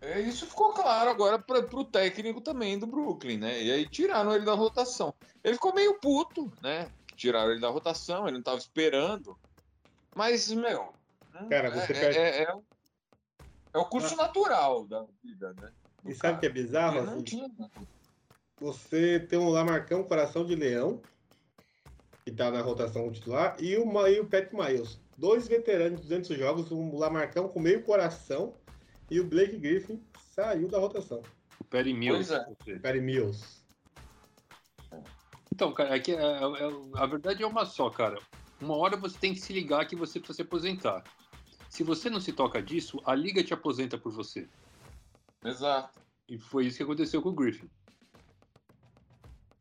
É, 0.00 0.20
Isso 0.20 0.46
ficou 0.46 0.72
claro 0.72 1.10
agora 1.10 1.36
para 1.36 1.58
o 1.76 1.84
técnico 1.84 2.40
também 2.40 2.78
do 2.78 2.86
Brooklyn, 2.86 3.38
né? 3.38 3.60
E 3.60 3.72
aí 3.72 3.88
tiraram 3.88 4.32
ele 4.36 4.44
da 4.44 4.54
rotação. 4.54 5.12
Ele 5.42 5.54
ficou 5.54 5.74
meio 5.74 5.98
puto, 5.98 6.52
né? 6.62 6.88
Tiraram 7.16 7.50
ele 7.50 7.60
da 7.60 7.70
rotação, 7.70 8.24
ele 8.24 8.32
não 8.34 8.38
estava 8.38 8.58
esperando. 8.58 9.36
Mas, 10.14 10.48
meu. 10.52 10.94
não- 11.32 11.48
Cara, 11.48 11.70
você 11.72 11.92
é, 11.92 12.00
perde- 12.00 12.18
é, 12.18 12.42
é 12.44 12.54
o- 12.54 12.64
é 13.74 13.78
o 13.78 13.86
curso 13.86 14.14
natural 14.14 14.86
da 14.86 15.04
vida, 15.24 15.52
né? 15.54 15.72
do 16.02 16.10
E 16.10 16.14
sabe 16.14 16.36
o 16.36 16.40
que 16.40 16.46
é 16.46 16.50
bizarro? 16.50 16.98
Ele 16.98 17.06
não 17.06 17.14
assim? 17.14 17.24
tinha. 17.24 17.50
Você 18.60 19.20
tem 19.20 19.38
um 19.38 19.48
Lamarcão 19.48 20.04
Coração 20.04 20.44
de 20.44 20.54
Leão, 20.54 21.02
que 22.24 22.30
tá 22.30 22.50
na 22.50 22.62
rotação 22.62 23.10
titular, 23.10 23.56
e 23.60 23.76
o, 23.76 24.06
e 24.06 24.20
o 24.20 24.26
Pat 24.26 24.52
Miles. 24.52 24.98
Dois 25.16 25.46
veteranos 25.46 26.00
de 26.00 26.08
200 26.08 26.38
jogos, 26.38 26.72
um 26.72 26.96
Lamarcão 26.96 27.48
com 27.48 27.60
meio 27.60 27.82
coração 27.82 28.54
e 29.10 29.20
o 29.20 29.24
Blake 29.24 29.56
Griffin 29.58 30.02
saiu 30.34 30.68
da 30.68 30.78
rotação. 30.78 31.22
O 31.60 31.64
Perry 31.64 31.94
Mills. 31.94 32.32
É. 32.32 32.78
Perry 32.78 33.00
Mills. 33.00 33.62
Então, 35.52 35.72
cara, 35.72 35.96
é 35.96 36.00
que, 36.00 36.12
é- 36.12 36.16
é- 36.16 37.00
a 37.00 37.06
verdade 37.06 37.42
é 37.42 37.46
uma 37.46 37.64
só, 37.64 37.90
cara. 37.90 38.18
Uma 38.60 38.76
hora 38.76 38.96
você 38.96 39.18
tem 39.18 39.34
que 39.34 39.40
se 39.40 39.52
ligar 39.52 39.86
que 39.86 39.94
você 39.94 40.18
precisa 40.18 40.36
se 40.36 40.42
aposentar. 40.42 41.04
Se 41.68 41.82
você 41.82 42.08
não 42.08 42.20
se 42.20 42.32
toca 42.32 42.62
disso, 42.62 43.00
a 43.04 43.14
liga 43.14 43.42
te 43.42 43.52
aposenta 43.52 43.98
por 43.98 44.12
você. 44.12 44.48
Exato. 45.44 46.00
E 46.28 46.38
foi 46.38 46.66
isso 46.66 46.78
que 46.78 46.82
aconteceu 46.82 47.20
com 47.20 47.28
o 47.28 47.34
Griffin. 47.34 47.68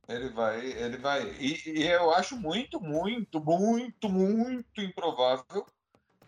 Ele 0.07 0.29
vai, 0.29 0.65
ele 0.65 0.97
vai. 0.97 1.31
E, 1.39 1.79
e 1.79 1.87
eu 1.87 2.11
acho 2.13 2.35
muito, 2.35 2.79
muito, 2.79 3.39
muito, 3.39 4.09
muito 4.09 4.81
improvável 4.81 5.65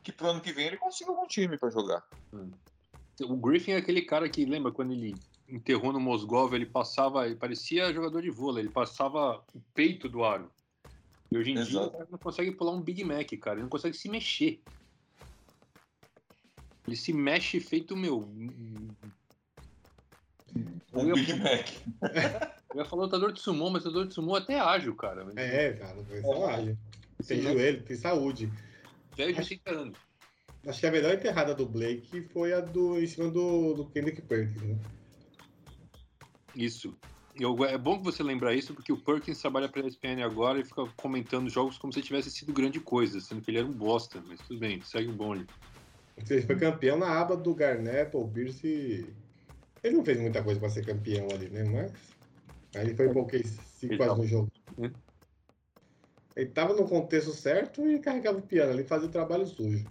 que 0.01 0.11
pro 0.11 0.27
ano 0.29 0.41
que 0.41 0.53
vem 0.53 0.67
ele 0.67 0.77
consiga 0.77 1.11
algum 1.11 1.27
time 1.27 1.57
para 1.57 1.69
jogar. 1.69 2.07
O 3.21 3.35
Griffin 3.35 3.71
é 3.71 3.77
aquele 3.77 4.01
cara 4.01 4.29
que 4.29 4.45
lembra 4.45 4.71
quando 4.71 4.93
ele 4.93 5.15
enterrou 5.47 5.91
no 5.91 5.99
Mosgov, 5.99 6.53
ele 6.53 6.65
passava, 6.65 7.25
ele 7.25 7.35
parecia 7.35 7.93
jogador 7.93 8.21
de 8.21 8.29
vôlei, 8.29 8.63
ele 8.63 8.71
passava 8.71 9.43
o 9.53 9.59
peito 9.73 10.07
do 10.07 10.23
aro. 10.23 10.49
E 11.31 11.38
hoje 11.38 11.51
em 11.51 11.55
dia 11.55 11.63
Exato. 11.63 11.88
o 11.88 11.91
cara 11.91 12.07
não 12.09 12.19
consegue 12.19 12.51
pular 12.51 12.71
um 12.71 12.81
Big 12.81 13.03
Mac, 13.03 13.29
cara, 13.41 13.55
ele 13.55 13.63
não 13.63 13.69
consegue 13.69 13.97
se 13.97 14.07
mexer. 14.07 14.61
Ele 16.88 16.95
se 16.95 17.11
mexe 17.11 17.59
feito 17.59 17.97
meu. 17.97 18.21
Um 20.93 21.13
Big 21.13 21.33
Mac. 21.33 21.67
eu 22.75 22.83
ia 22.83 22.85
falar 22.89 23.03
lutador 23.03 23.31
de 23.31 23.39
sumô, 23.39 23.69
mas 23.69 23.85
lutador 23.85 24.07
de 24.07 24.13
sumô 24.13 24.35
é 24.35 24.41
até 24.41 24.59
ágil, 24.59 24.93
cara. 24.95 25.25
É, 25.38 25.73
cara, 25.73 26.03
foi 26.03 26.21
selvagem. 26.21 26.77
Tem 27.25 27.41
joelho, 27.41 27.83
tem 27.83 27.95
saúde. 27.95 28.51
Velho 29.15 29.33
de 29.33 29.38
60 29.43 29.71
anos. 29.71 29.97
Acho 30.67 30.79
que 30.79 30.88
a 30.88 30.91
melhor 30.91 31.13
enterrada 31.13 31.55
do 31.55 31.65
Blake 31.65 32.21
foi 32.33 32.51
a 32.51 32.59
do 32.59 32.99
em 33.01 33.07
cima 33.07 33.29
do, 33.31 33.73
do 33.75 33.85
Kendrick 33.85 34.21
Perkins, 34.23 34.61
né? 34.61 34.77
Isso. 36.55 36.93
Eu- 37.39 37.65
é 37.65 37.77
bom 37.77 37.97
que 37.97 38.03
você 38.03 38.23
lembrar 38.23 38.53
isso, 38.53 38.73
porque 38.73 38.91
o 38.91 38.97
Perkins 38.97 39.39
trabalha 39.39 39.69
pela 39.69 39.88
ESPN 39.88 40.23
agora 40.23 40.59
e 40.59 40.65
fica 40.65 40.85
comentando 40.97 41.49
jogos 41.49 41.77
como 41.77 41.93
se 41.93 42.01
tivesse 42.01 42.29
sido 42.31 42.51
grande 42.53 42.79
coisa, 42.79 43.19
sendo 43.21 43.41
que 43.41 43.51
ele 43.51 43.59
era 43.59 43.67
um 43.67 43.73
bosta, 43.73 44.21
mas 44.27 44.39
tudo 44.41 44.59
bem, 44.59 44.81
segue 44.81 45.09
o 45.09 45.13
bonde. 45.13 45.45
Ele 46.29 46.41
foi 46.41 46.55
campeão 46.57 46.97
na 46.97 47.09
aba 47.19 47.35
do 47.35 47.53
Garnett, 47.53 48.11
Paul 48.11 48.29
Pierce. 48.29 49.05
Ele 49.83 49.95
não 49.97 50.03
fez 50.05 50.19
muita 50.19 50.41
coisa 50.41 50.59
pra 50.59 50.69
ser 50.69 50.85
campeão 50.85 51.27
ali, 51.31 51.49
né? 51.49 51.63
Mas. 51.63 52.14
Aí 52.75 52.81
ele 52.81 52.95
foi 52.95 53.07
bloqueio 53.07 53.45
5 53.47 53.93
Ele 53.93 53.97
quase 53.97 54.09
tava- 54.09 54.21
no 54.21 54.27
jogo. 54.27 54.51
Hum. 54.77 54.91
Ele 56.35 56.49
tava 56.49 56.73
no 56.73 56.88
contexto 56.88 57.31
certo 57.33 57.88
e 57.88 57.99
carregava 57.99 58.38
o 58.38 58.41
piano 58.41 58.71
ali, 58.71 58.83
fazia 58.83 59.07
o 59.07 59.11
trabalho 59.11 59.45
sujo. 59.47 59.85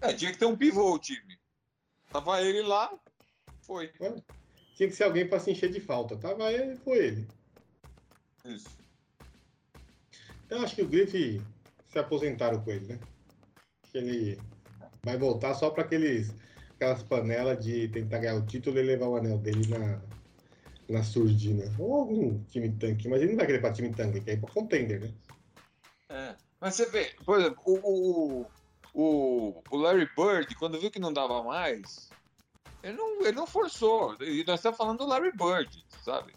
É, 0.00 0.12
tinha 0.12 0.32
que 0.32 0.38
ter 0.38 0.46
um 0.46 0.56
pivô 0.56 0.92
o 0.94 0.98
time. 0.98 1.38
Tava 2.10 2.40
ele 2.42 2.62
lá, 2.62 2.92
foi. 3.62 3.92
Tinha 4.76 4.88
que 4.88 4.94
ser 4.96 5.04
alguém 5.04 5.26
pra 5.28 5.38
se 5.40 5.50
encher 5.50 5.70
de 5.70 5.80
falta. 5.80 6.16
Tava 6.16 6.52
ele, 6.52 6.76
foi 6.76 6.98
ele. 6.98 7.28
Isso. 8.44 8.68
Então 10.44 10.62
acho 10.62 10.74
que 10.74 10.82
o 10.82 10.88
Griff 10.88 11.40
se 11.88 11.98
aposentaram 11.98 12.60
com 12.62 12.70
ele, 12.70 12.86
né? 12.86 13.00
Acho 13.82 13.92
que 13.92 13.98
ele 13.98 14.40
vai 15.02 15.16
voltar 15.16 15.54
só 15.54 15.70
pra 15.70 15.82
aqueles, 15.84 16.32
aquelas 16.74 17.02
panelas 17.02 17.64
de 17.64 17.88
tentar 17.88 18.18
ganhar 18.18 18.36
o 18.36 18.46
título 18.46 18.78
e 18.78 18.82
levar 18.82 19.06
o 19.06 19.16
anel 19.16 19.38
dele 19.38 19.66
na, 19.68 20.00
na 20.88 21.02
surdina. 21.02 21.64
Ou 21.78 21.94
algum 21.94 22.42
time 22.44 22.70
tanque, 22.72 23.08
mas 23.08 23.20
ele 23.20 23.32
não 23.32 23.38
vai 23.38 23.46
querer 23.46 23.60
pra 23.60 23.72
time 23.72 23.92
tanque, 23.92 24.20
que 24.20 24.30
é 24.30 24.36
pra 24.36 24.50
contender, 24.50 25.00
né? 25.00 25.12
É. 26.08 26.36
Mas 26.60 26.74
você 26.74 26.86
vê, 26.86 27.14
por 27.24 27.38
exemplo, 27.38 27.62
o, 27.66 28.46
o, 28.94 29.62
o, 29.70 29.76
Larry 29.76 30.08
Bird, 30.16 30.54
quando 30.56 30.80
viu 30.80 30.90
que 30.90 30.98
não 30.98 31.12
dava 31.12 31.42
mais, 31.42 32.10
ele 32.82 32.96
não, 32.96 33.20
ele 33.20 33.32
não 33.32 33.46
forçou. 33.46 34.16
E 34.20 34.44
nós 34.46 34.60
estamos 34.60 34.78
falando 34.78 34.98
do 34.98 35.06
Larry 35.06 35.32
Bird, 35.32 35.84
sabe? 36.02 36.34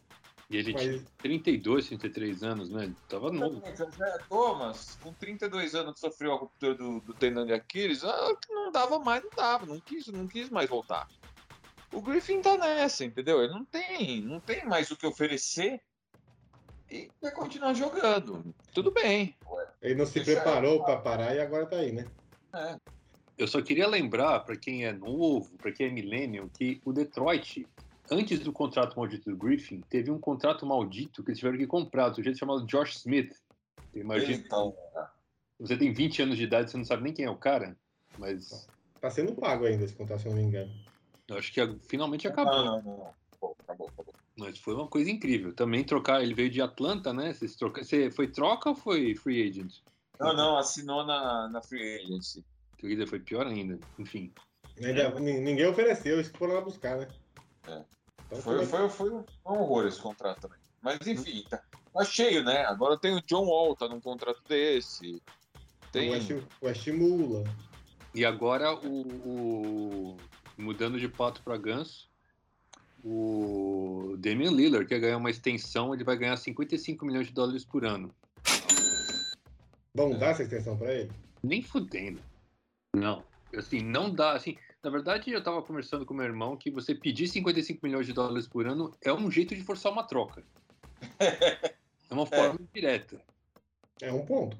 E 0.49 0.57
ele 0.57 0.73
Mas- 0.73 0.81
tinha 0.81 1.05
32, 1.19 1.87
33 1.87 2.43
anos, 2.43 2.69
né? 2.71 2.85
Ele 2.85 2.95
tava 3.07 3.31
novo. 3.31 3.61
É, 3.63 4.17
Thomas, 4.27 4.97
com 5.01 5.13
32 5.13 5.75
anos, 5.75 5.93
que 5.93 5.99
sofreu 5.99 6.33
a 6.33 6.37
ruptura 6.37 6.73
do, 6.73 6.99
do 7.01 7.13
tendão 7.13 7.45
de 7.45 7.53
Aquiles, 7.53 8.03
ah, 8.03 8.35
não 8.49 8.71
dava 8.71 8.97
mais, 8.97 9.23
não 9.23 9.29
dava, 9.29 9.67
não 9.67 9.79
quis, 9.79 10.07
não 10.07 10.27
quis 10.27 10.49
mais 10.49 10.67
voltar. 10.67 11.07
O 11.91 12.01
Griffin 12.01 12.41
tá 12.41 12.57
nessa, 12.57 13.03
entendeu? 13.03 13.43
Ele 13.43 13.53
não 13.53 13.65
tem, 13.65 14.21
não 14.21 14.39
tem 14.39 14.65
mais 14.65 14.91
o 14.91 14.95
que 14.95 15.07
oferecer 15.07 15.81
e 16.89 17.09
vai 17.21 17.31
continuar 17.31 17.73
jogando. 17.73 18.53
Tudo 18.73 18.91
bem. 18.91 19.35
Ele 19.81 19.95
não 19.95 20.05
se 20.05 20.19
Deixa 20.19 20.41
preparou 20.41 20.83
pra 20.83 20.97
parar 20.97 21.35
e 21.35 21.39
agora 21.39 21.65
tá 21.65 21.77
aí, 21.77 21.91
né? 21.91 22.05
É. 22.53 22.77
Eu 23.37 23.47
só 23.47 23.61
queria 23.61 23.87
lembrar, 23.87 24.41
pra 24.41 24.57
quem 24.57 24.85
é 24.85 24.91
novo, 24.91 25.57
pra 25.57 25.71
quem 25.71 25.87
é 25.87 25.89
millennial, 25.89 26.49
que 26.49 26.81
o 26.83 26.91
Detroit, 26.91 27.65
antes 28.11 28.39
do 28.39 28.51
contrato 28.51 28.97
maldito 28.97 29.29
do 29.29 29.37
Griffin, 29.37 29.81
teve 29.89 30.11
um 30.11 30.19
contrato 30.19 30.65
maldito 30.65 31.23
que 31.23 31.29
eles 31.29 31.39
tiveram 31.39 31.57
que 31.57 31.65
comprar, 31.65 32.09
do 32.09 32.15
sujeito 32.15 32.37
chamado 32.37 32.65
Josh 32.65 32.97
Smith. 32.97 33.33
Imagina, 33.93 34.43
Então, 34.45 34.75
você 35.59 35.77
tem 35.77 35.93
20 35.93 36.23
anos 36.23 36.37
de 36.37 36.43
idade, 36.43 36.69
você 36.69 36.77
não 36.77 36.85
sabe 36.85 37.03
nem 37.03 37.13
quem 37.13 37.25
é 37.25 37.29
o 37.29 37.37
cara, 37.37 37.77
mas 38.17 38.67
Tá 38.99 39.09
sendo 39.09 39.33
pago 39.33 39.65
ainda 39.65 39.85
esse 39.85 39.95
contrato, 39.95 40.21
se 40.21 40.27
eu 40.27 40.31
não 40.31 40.39
me 40.39 40.45
engano. 40.45 40.71
Eu 41.29 41.37
acho 41.37 41.51
que 41.53 41.61
finalmente 41.87 42.27
acabou. 42.27 42.53
não, 42.63 42.81
não, 42.81 42.97
não. 42.97 43.13
Pô, 43.39 43.55
acabou, 43.59 43.87
acabou. 43.87 44.13
Mas 44.37 44.57
foi 44.57 44.73
uma 44.73 44.87
coisa 44.87 45.09
incrível. 45.09 45.53
Também 45.53 45.83
trocar, 45.83 46.21
ele 46.21 46.33
veio 46.33 46.49
de 46.49 46.61
Atlanta, 46.61 47.11
né? 47.13 47.33
Vocês 47.33 47.55
troca, 47.55 47.83
você 47.83 48.09
foi 48.09 48.27
troca 48.27 48.69
ou 48.69 48.75
foi 48.75 49.13
free 49.15 49.47
agent? 49.49 49.75
Não, 50.19 50.33
não, 50.33 50.57
assinou 50.57 51.05
na, 51.05 51.47
na 51.49 51.61
Free 51.61 51.95
Agency. 52.01 52.43
Ainda 52.83 53.07
foi 53.07 53.19
pior 53.19 53.47
ainda. 53.47 53.79
Enfim. 53.97 54.33
Ainda, 54.81 55.17
nin- 55.19 55.39
Ninguém 55.41 55.65
ofereceu, 55.67 56.15
eles 56.15 56.29
que 56.29 56.37
foram 56.37 56.55
lá 56.55 56.61
buscar, 56.61 56.97
né? 56.97 57.07
É. 57.67 57.83
Então, 58.27 58.41
Foi, 58.41 58.65
foi, 58.65 58.89
foi 58.89 59.11
um 59.11 59.23
horror 59.45 59.87
esse 59.87 59.99
contrato 60.01 60.41
também. 60.41 60.59
Mas 60.81 61.05
enfim, 61.07 61.43
tá, 61.49 61.61
tá 61.93 62.03
cheio, 62.05 62.43
né? 62.43 62.65
Agora 62.65 62.97
tem 62.97 63.15
o 63.15 63.21
John 63.23 63.45
Wall, 63.45 63.75
tá 63.75 63.87
num 63.89 63.99
contrato 63.99 64.41
desse. 64.47 65.21
Tem. 65.91 66.09
O 66.09 66.13
West, 66.13 66.31
o 66.31 66.65
West 66.65 66.87
Mula. 66.89 67.43
E 68.13 68.23
agora 68.25 68.73
o, 68.75 69.01
o- 69.27 70.17
mudando 70.59 70.99
de 70.99 71.07
pato 71.07 71.41
para 71.41 71.57
ganso, 71.57 72.09
o 73.03 74.15
Damian 74.17 74.51
Lillard 74.51 74.85
quer 74.85 74.99
ganhar 74.99 75.17
uma 75.17 75.29
extensão, 75.29 75.93
ele 75.93 76.03
vai 76.03 76.17
ganhar 76.17 76.35
55 76.35 77.05
milhões 77.05 77.27
de 77.27 77.33
dólares 77.33 77.63
por 77.63 77.85
ano. 77.85 78.13
Vão 79.93 80.17
dar 80.17 80.31
essa 80.31 80.43
extensão 80.43 80.77
pra 80.77 80.93
ele? 80.93 81.11
Nem 81.41 81.61
fudendo. 81.61 82.21
Não. 82.95 83.23
Assim, 83.55 83.81
não 83.81 84.13
dá. 84.13 84.33
Assim, 84.33 84.57
na 84.83 84.89
verdade, 84.89 85.31
eu 85.31 85.43
tava 85.43 85.61
conversando 85.61 86.05
com 86.05 86.13
meu 86.13 86.25
irmão 86.25 86.55
que 86.55 86.69
você 86.69 86.93
pedir 86.93 87.27
55 87.27 87.79
milhões 87.83 88.05
de 88.05 88.13
dólares 88.13 88.47
por 88.47 88.67
ano 88.67 88.91
é 89.01 89.11
um 89.11 89.31
jeito 89.31 89.55
de 89.55 89.63
forçar 89.63 89.91
uma 89.91 90.03
troca. 90.03 90.43
É 92.11 92.13
uma 92.15 92.25
forma 92.25 92.59
indireta. 92.59 93.21
É 94.01 94.11
um 94.11 94.25
ponto. 94.25 94.57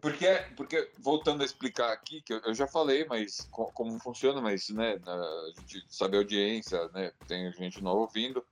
Porque, 0.00 0.26
porque, 0.56 0.90
voltando 0.98 1.42
a 1.42 1.44
explicar 1.44 1.92
aqui, 1.92 2.20
que 2.22 2.32
eu, 2.32 2.40
eu 2.44 2.54
já 2.54 2.66
falei, 2.66 3.04
mas 3.06 3.40
co- 3.50 3.72
como 3.72 3.98
funciona, 3.98 4.40
mas 4.40 4.68
né, 4.68 4.98
a 5.04 5.60
gente 5.60 5.84
sabe 5.88 6.16
a 6.16 6.20
audiência, 6.20 6.86
né? 6.88 7.10
Tem 7.26 7.50
gente 7.52 7.82
nova 7.82 8.00
ouvindo. 8.00 8.44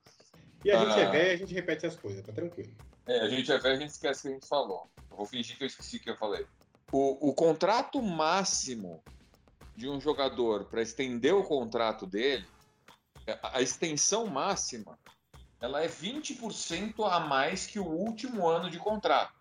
E 0.63 0.71
a 0.71 0.79
gente 0.83 0.99
Ah. 0.99 1.03
é 1.03 1.11
velho 1.11 1.29
e 1.29 1.33
a 1.33 1.37
gente 1.37 1.53
repete 1.53 1.85
as 1.85 1.95
coisas, 1.95 2.25
tá 2.25 2.33
tranquilo. 2.33 2.73
É, 3.07 3.19
a 3.21 3.29
gente 3.29 3.51
é 3.51 3.57
velho, 3.59 3.75
a 3.75 3.79
gente 3.79 3.91
esquece 3.91 4.19
o 4.19 4.21
que 4.23 4.27
a 4.29 4.31
gente 4.31 4.47
falou. 4.47 4.89
Eu 5.11 5.17
vou 5.17 5.25
fingir 5.27 5.55
que 5.57 5.63
eu 5.63 5.67
esqueci 5.67 5.97
o 5.97 5.99
que 5.99 6.09
eu 6.09 6.17
falei. 6.17 6.45
O, 6.91 7.29
o 7.29 7.33
contrato 7.33 8.01
máximo 8.01 9.03
de 9.75 9.87
um 9.87 10.01
jogador 10.01 10.65
para 10.65 10.81
estender 10.81 11.35
o 11.35 11.43
contrato 11.43 12.07
dele, 12.07 12.45
a, 13.43 13.59
a 13.59 13.61
extensão 13.61 14.25
máxima, 14.25 14.97
ela 15.61 15.83
é 15.83 15.87
20% 15.87 17.03
a 17.07 17.19
mais 17.19 17.67
que 17.67 17.79
o 17.79 17.85
último 17.85 18.47
ano 18.47 18.69
de 18.69 18.79
contrato. 18.79 19.34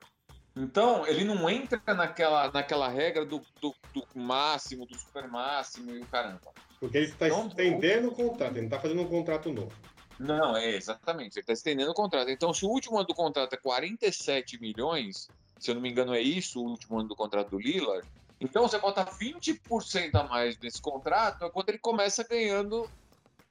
Então, 0.56 1.04
ele 1.06 1.24
não 1.24 1.50
entra 1.50 1.80
naquela, 1.94 2.50
naquela 2.52 2.88
regra 2.88 3.24
do, 3.24 3.40
do, 3.60 3.74
do 3.92 4.06
máximo, 4.14 4.86
do 4.86 4.96
super 4.96 5.26
máximo 5.26 5.90
e 5.90 6.00
o 6.00 6.06
caramba. 6.06 6.52
Porque 6.78 6.96
ele 6.96 7.06
está 7.06 7.28
Não, 7.28 7.48
estendendo 7.48 8.08
o 8.08 8.12
contrato, 8.12 8.52
ele 8.52 8.62
não 8.62 8.68
tá 8.68 8.78
fazendo 8.78 9.02
um 9.02 9.08
contrato 9.08 9.52
novo. 9.52 9.72
Não, 10.18 10.56
é 10.56 10.76
exatamente. 10.76 11.36
Ele 11.36 11.42
está 11.42 11.52
estendendo 11.52 11.90
o 11.90 11.94
contrato. 11.94 12.30
Então, 12.30 12.54
se 12.54 12.64
o 12.64 12.68
último 12.68 12.96
ano 12.96 13.06
do 13.06 13.14
contrato 13.14 13.52
é 13.52 13.56
47 13.56 14.60
milhões, 14.60 15.28
se 15.58 15.70
eu 15.70 15.74
não 15.74 15.82
me 15.82 15.90
engano, 15.90 16.14
é 16.14 16.20
isso 16.20 16.60
o 16.60 16.70
último 16.70 17.00
ano 17.00 17.08
do 17.08 17.16
contrato 17.16 17.50
do 17.50 17.58
Lillard. 17.58 18.06
Então, 18.40 18.68
você 18.68 18.78
bota 18.78 19.04
20% 19.04 20.14
a 20.14 20.22
mais 20.24 20.58
nesse 20.58 20.80
contrato 20.80 21.44
é 21.44 21.50
quando 21.50 21.68
ele 21.70 21.78
começa 21.78 22.22
ganhando 22.22 22.88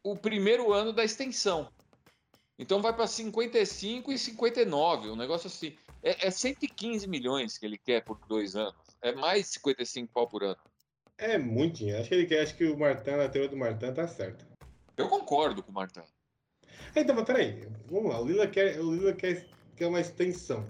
o 0.04 0.16
primeiro 0.16 0.72
ano 0.72 0.94
da 0.94 1.04
extensão. 1.04 1.68
Então, 2.58 2.82
vai 2.82 2.94
para 2.94 3.08
55 3.08 4.12
e 4.12 4.18
59, 4.18 5.10
um 5.10 5.16
negócio 5.16 5.48
assim. 5.48 5.76
É, 6.04 6.28
é 6.28 6.32
115 6.32 7.08
milhões 7.08 7.58
que 7.58 7.66
ele 7.66 7.78
quer 7.78 8.04
por 8.04 8.20
dois 8.28 8.56
anos. 8.56 8.76
É 9.02 9.14
mais 9.14 9.48
de 9.48 9.54
55 9.54 10.14
pau 10.14 10.28
por 10.28 10.44
ano. 10.44 10.60
É 11.18 11.38
muito 11.38 11.78
dinheiro. 11.78 12.02
Acho 12.02 12.10
que 12.10 12.16
ele 12.16 12.26
quer, 12.26 12.42
acho 12.42 12.58
que 12.58 12.66
o 12.66 12.78
Martin, 12.78 13.12
a 13.12 13.30
teoria 13.30 13.50
do 13.50 13.58
Martin 13.58 13.94
tá 13.94 14.08
certa. 14.08 14.46
Eu 14.98 15.08
concordo 15.08 15.64
com 15.64 15.72
o 15.72 15.74
Martin. 15.74 16.02
Então, 16.96 17.16
mas 17.16 17.26
peraí, 17.26 17.68
vamos 17.90 18.12
lá. 18.12 18.20
O 18.20 18.26
Lila 18.26 18.48
quer, 18.48 18.80
o 18.80 18.92
Lila 18.92 19.14
quer, 19.14 19.48
quer 19.76 19.88
uma 19.88 20.02
extensão. 20.02 20.70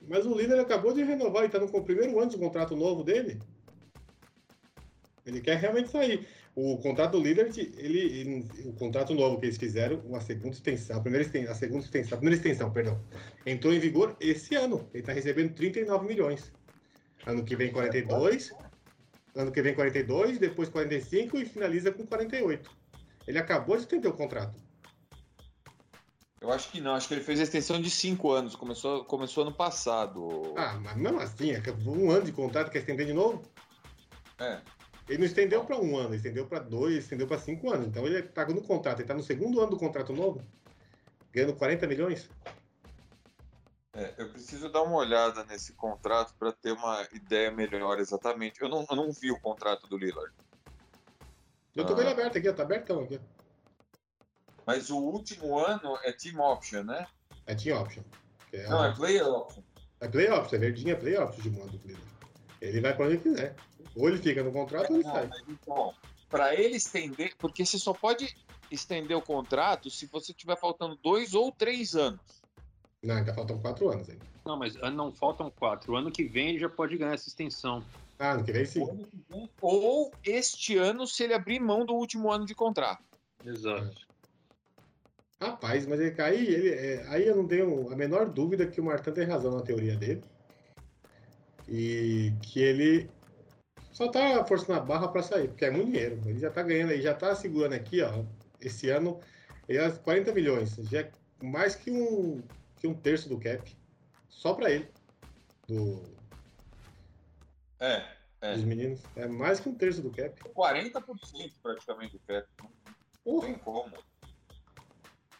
Mas 0.00 0.24
o 0.24 0.34
Lila 0.34 0.60
acabou 0.62 0.92
de 0.92 1.02
renovar 1.02 1.44
e 1.44 1.48
tá 1.48 1.58
no 1.58 1.68
primeiro 1.84 2.18
ano 2.18 2.30
de 2.30 2.38
contrato 2.38 2.74
novo 2.74 3.04
dele. 3.04 3.38
Ele 5.26 5.40
quer 5.40 5.58
realmente 5.58 5.90
sair. 5.90 6.26
O 6.60 6.76
contrato 6.78 7.12
do 7.12 7.20
Lillard, 7.20 7.56
ele, 7.76 7.98
ele- 8.00 8.48
o 8.64 8.72
contrato 8.72 9.14
novo 9.14 9.38
que 9.38 9.46
eles 9.46 9.56
fizeram, 9.56 10.00
uma 10.00 10.20
segunda 10.20 10.56
extensão, 10.56 10.96
a 10.96 11.00
primeira 11.00 11.24
extensão, 11.24 11.52
a 11.52 11.54
segunda 11.54 11.84
extensão, 11.84 12.14
a 12.14 12.20
primeira 12.20 12.36
extensão, 12.36 12.72
perdão, 12.72 13.00
entrou 13.46 13.72
em 13.72 13.78
vigor 13.78 14.16
esse 14.18 14.56
ano. 14.56 14.88
Ele 14.92 15.02
está 15.04 15.12
recebendo 15.12 15.54
39 15.54 16.04
milhões. 16.08 16.50
Ano 17.24 17.44
que 17.44 17.54
vem 17.54 17.70
42, 17.70 18.52
ano 19.36 19.52
que 19.52 19.62
vem 19.62 19.72
42, 19.72 20.38
depois 20.38 20.68
45 20.68 21.38
e 21.38 21.44
finaliza 21.44 21.92
com 21.92 22.04
48. 22.04 22.68
Ele 23.28 23.38
acabou 23.38 23.76
de 23.76 23.82
estender 23.82 24.10
o 24.10 24.14
contrato. 24.16 24.60
Eu 26.40 26.50
acho 26.50 26.72
que 26.72 26.80
não, 26.80 26.96
acho 26.96 27.06
que 27.06 27.14
ele 27.14 27.22
fez 27.22 27.38
a 27.38 27.44
extensão 27.44 27.80
de 27.80 27.88
cinco 27.88 28.32
anos, 28.32 28.56
começou, 28.56 29.04
começou 29.04 29.44
ano 29.44 29.54
passado. 29.54 30.54
Ah, 30.56 30.76
mas 30.82 30.96
mesmo 30.96 31.20
assim, 31.20 31.52
é 31.52 31.62
um 31.86 32.10
ano 32.10 32.24
de 32.24 32.32
contrato 32.32 32.68
quer 32.72 32.80
estender 32.80 33.06
de 33.06 33.12
novo? 33.12 33.44
É. 34.40 34.58
Ele 35.08 35.18
não 35.18 35.24
estendeu 35.24 35.64
para 35.64 35.78
um 35.80 35.96
ano, 35.96 36.14
estendeu 36.14 36.46
para 36.46 36.58
dois, 36.58 36.98
estendeu 36.98 37.26
para 37.26 37.38
cinco 37.38 37.70
anos. 37.72 37.86
Então 37.86 38.06
ele 38.06 38.18
está 38.18 38.44
no 38.46 38.62
contrato, 38.62 38.96
ele 38.98 39.04
está 39.04 39.14
no 39.14 39.22
segundo 39.22 39.60
ano 39.60 39.70
do 39.70 39.78
contrato 39.78 40.12
novo, 40.12 40.42
ganhando 41.32 41.54
40 41.54 41.86
milhões. 41.86 42.28
É, 43.94 44.14
eu 44.18 44.28
preciso 44.30 44.68
dar 44.68 44.82
uma 44.82 44.96
olhada 44.96 45.44
nesse 45.44 45.72
contrato 45.72 46.34
para 46.38 46.52
ter 46.52 46.72
uma 46.72 47.06
ideia 47.12 47.50
melhor 47.50 47.98
exatamente. 47.98 48.60
Eu 48.60 48.68
não, 48.68 48.86
eu 48.88 48.96
não 48.96 49.10
vi 49.10 49.30
o 49.32 49.40
contrato 49.40 49.86
do 49.88 49.96
Lillard, 49.96 50.32
Eu 51.74 51.84
ele 51.84 52.08
Ah. 52.08 52.10
aberto 52.12 52.36
aqui, 52.38 52.48
ó, 52.48 52.52
tá 52.52 52.62
abertão 52.62 53.00
aqui. 53.00 53.20
mas 54.66 54.90
o 54.90 54.98
último 54.98 55.58
ano 55.58 55.98
é 56.04 56.12
team 56.12 56.38
option, 56.40 56.82
né? 56.84 57.06
É 57.46 57.54
team 57.54 57.80
option. 57.80 58.02
é 58.52 58.68
Não, 58.68 58.82
a- 58.82 58.88
é 58.88 58.94
player 58.94 59.26
option. 59.26 59.62
É 60.00 60.06
play 60.08 60.30
option, 60.30 60.56
é 60.56 60.58
verdinha, 60.58 60.92
é 60.92 60.96
play 60.96 61.16
option 61.16 61.42
de 61.42 61.50
modo 61.50 61.78
Cleveland. 61.78 62.08
Ele 62.60 62.80
vai 62.80 62.94
pra 62.94 63.06
onde 63.06 63.14
ele 63.14 63.22
quiser. 63.22 63.56
Ou 63.98 64.08
ele 64.08 64.18
fica 64.18 64.42
no 64.42 64.52
contrato 64.52 64.90
ou 64.90 64.96
ele 64.96 65.04
Não, 65.04 65.12
sai. 65.12 65.30
então, 65.48 65.94
para 66.28 66.54
ele 66.54 66.76
estender, 66.76 67.34
porque 67.36 67.66
você 67.66 67.78
só 67.78 67.92
pode 67.92 68.34
estender 68.70 69.16
o 69.16 69.22
contrato 69.22 69.90
se 69.90 70.06
você 70.06 70.32
tiver 70.32 70.56
faltando 70.56 70.96
dois 71.02 71.34
ou 71.34 71.50
três 71.50 71.94
anos. 71.94 72.20
Não, 73.02 73.16
ainda 73.16 73.34
faltam 73.34 73.58
quatro 73.60 73.88
anos 73.90 74.08
ainda. 74.08 74.24
Não, 74.44 74.56
mas 74.56 74.76
ano 74.76 74.96
não 74.96 75.12
faltam 75.12 75.50
quatro. 75.50 75.92
O 75.92 75.96
ano 75.96 76.10
que 76.10 76.24
vem 76.24 76.50
ele 76.50 76.58
já 76.58 76.68
pode 76.68 76.96
ganhar 76.96 77.14
essa 77.14 77.28
extensão. 77.28 77.84
Ah, 78.18 78.34
no 78.36 78.44
que 78.44 78.52
vem 78.52 78.64
sim. 78.64 78.82
Ou 79.60 80.12
este 80.24 80.76
ano, 80.76 81.06
se 81.06 81.24
ele 81.24 81.34
abrir 81.34 81.60
mão 81.60 81.84
do 81.84 81.94
último 81.94 82.30
ano 82.30 82.44
de 82.44 82.54
contrato. 82.54 83.02
Exato. 83.44 84.06
Rapaz, 85.40 85.86
mas 85.86 86.00
ele, 86.00 86.20
aí, 86.20 86.46
ele, 86.46 86.70
é, 86.70 87.06
aí 87.08 87.26
eu 87.26 87.36
não 87.36 87.46
tenho 87.46 87.92
a 87.92 87.96
menor 87.96 88.28
dúvida 88.28 88.66
que 88.66 88.80
o 88.80 88.84
Martin 88.84 89.12
tem 89.12 89.24
razão 89.24 89.52
na 89.54 89.62
teoria 89.62 89.96
dele. 89.96 90.24
E 91.68 92.32
que 92.42 92.60
ele 92.60 93.08
só 93.98 94.06
tá 94.08 94.44
forçando 94.44 94.78
a 94.78 94.80
barra 94.80 95.08
pra 95.08 95.24
sair, 95.24 95.48
porque 95.48 95.64
é 95.64 95.72
muito 95.72 95.86
dinheiro. 95.90 96.22
Ele 96.24 96.38
já 96.38 96.48
tá 96.48 96.62
ganhando 96.62 96.90
aí, 96.92 97.02
já 97.02 97.14
tá 97.14 97.34
segurando 97.34 97.72
aqui, 97.72 98.00
ó. 98.00 98.22
Esse 98.60 98.88
ano, 98.90 99.18
ele 99.68 99.78
é 99.78 99.90
40 99.90 100.32
milhões. 100.32 100.76
Já 100.88 101.00
é 101.00 101.10
mais 101.42 101.74
que 101.74 101.90
um, 101.90 102.40
que 102.76 102.86
um 102.86 102.94
terço 102.94 103.28
do 103.28 103.40
cap. 103.40 103.76
Só 104.28 104.54
pra 104.54 104.70
ele. 104.70 104.88
Do, 105.66 106.00
É, 107.80 108.04
É. 108.40 108.54
dos 108.54 108.62
meninos. 108.62 109.00
É 109.16 109.26
mais 109.26 109.58
que 109.58 109.68
um 109.68 109.74
terço 109.74 110.00
do 110.00 110.10
cap. 110.12 110.40
40% 110.44 111.52
praticamente 111.60 112.12
do 112.12 112.20
cap. 112.20 112.46
Não 113.26 113.40
tem 113.40 113.54
como. 113.54 113.92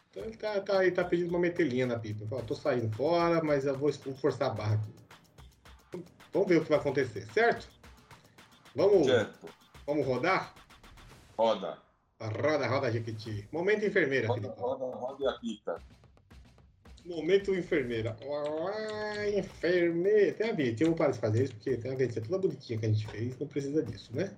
então 0.09 0.23
ele 0.25 0.35
tá, 0.35 0.59
tá, 0.59 0.83
ele 0.85 0.93
tá 0.93 1.05
pedindo 1.05 1.29
uma 1.29 1.39
metelinha 1.39 1.85
na 1.85 1.97
pipa. 1.97 2.27
Fala, 2.27 2.43
tô 2.43 2.55
saindo 2.55 2.93
fora, 2.93 3.41
mas 3.41 3.65
eu 3.65 3.77
vou 3.77 3.89
vou 3.89 4.15
forçar 4.15 4.51
a 4.51 4.53
barra 4.53 4.75
aqui. 4.75 6.03
Vamos 6.33 6.49
ver 6.49 6.57
o 6.57 6.63
que 6.63 6.69
vai 6.69 6.77
acontecer, 6.77 7.25
certo? 7.33 7.78
Vamos, 8.75 9.07
Certo. 9.07 9.47
vamos 9.85 10.05
rodar? 10.05 10.53
Roda. 11.37 11.77
Roda, 12.21 12.67
roda, 12.67 12.91
Jequiti. 12.91 13.47
Momento 13.51 13.85
enfermeira, 13.85 14.27
Roda, 14.27 14.53
roda, 14.57 14.85
roda 14.95 15.23
e 15.23 15.27
apita. 15.27 15.81
Momento 17.05 17.55
enfermeira. 17.55 18.15
Ah, 18.21 19.29
enfermeira. 19.29 20.33
Tem 20.33 20.49
a 20.49 20.53
vinheta, 20.53 20.83
eu 20.83 20.87
vou 20.89 20.97
parar 20.97 21.11
de 21.11 21.19
fazer 21.19 21.43
isso, 21.45 21.55
porque 21.55 21.77
tem 21.77 21.91
a 21.91 21.95
vinheta 21.95 22.21
toda 22.21 22.37
bonitinha 22.37 22.77
que 22.77 22.85
a 22.85 22.89
gente 22.89 23.07
fez, 23.07 23.39
não 23.39 23.47
precisa 23.47 23.81
disso, 23.81 24.15
né? 24.15 24.35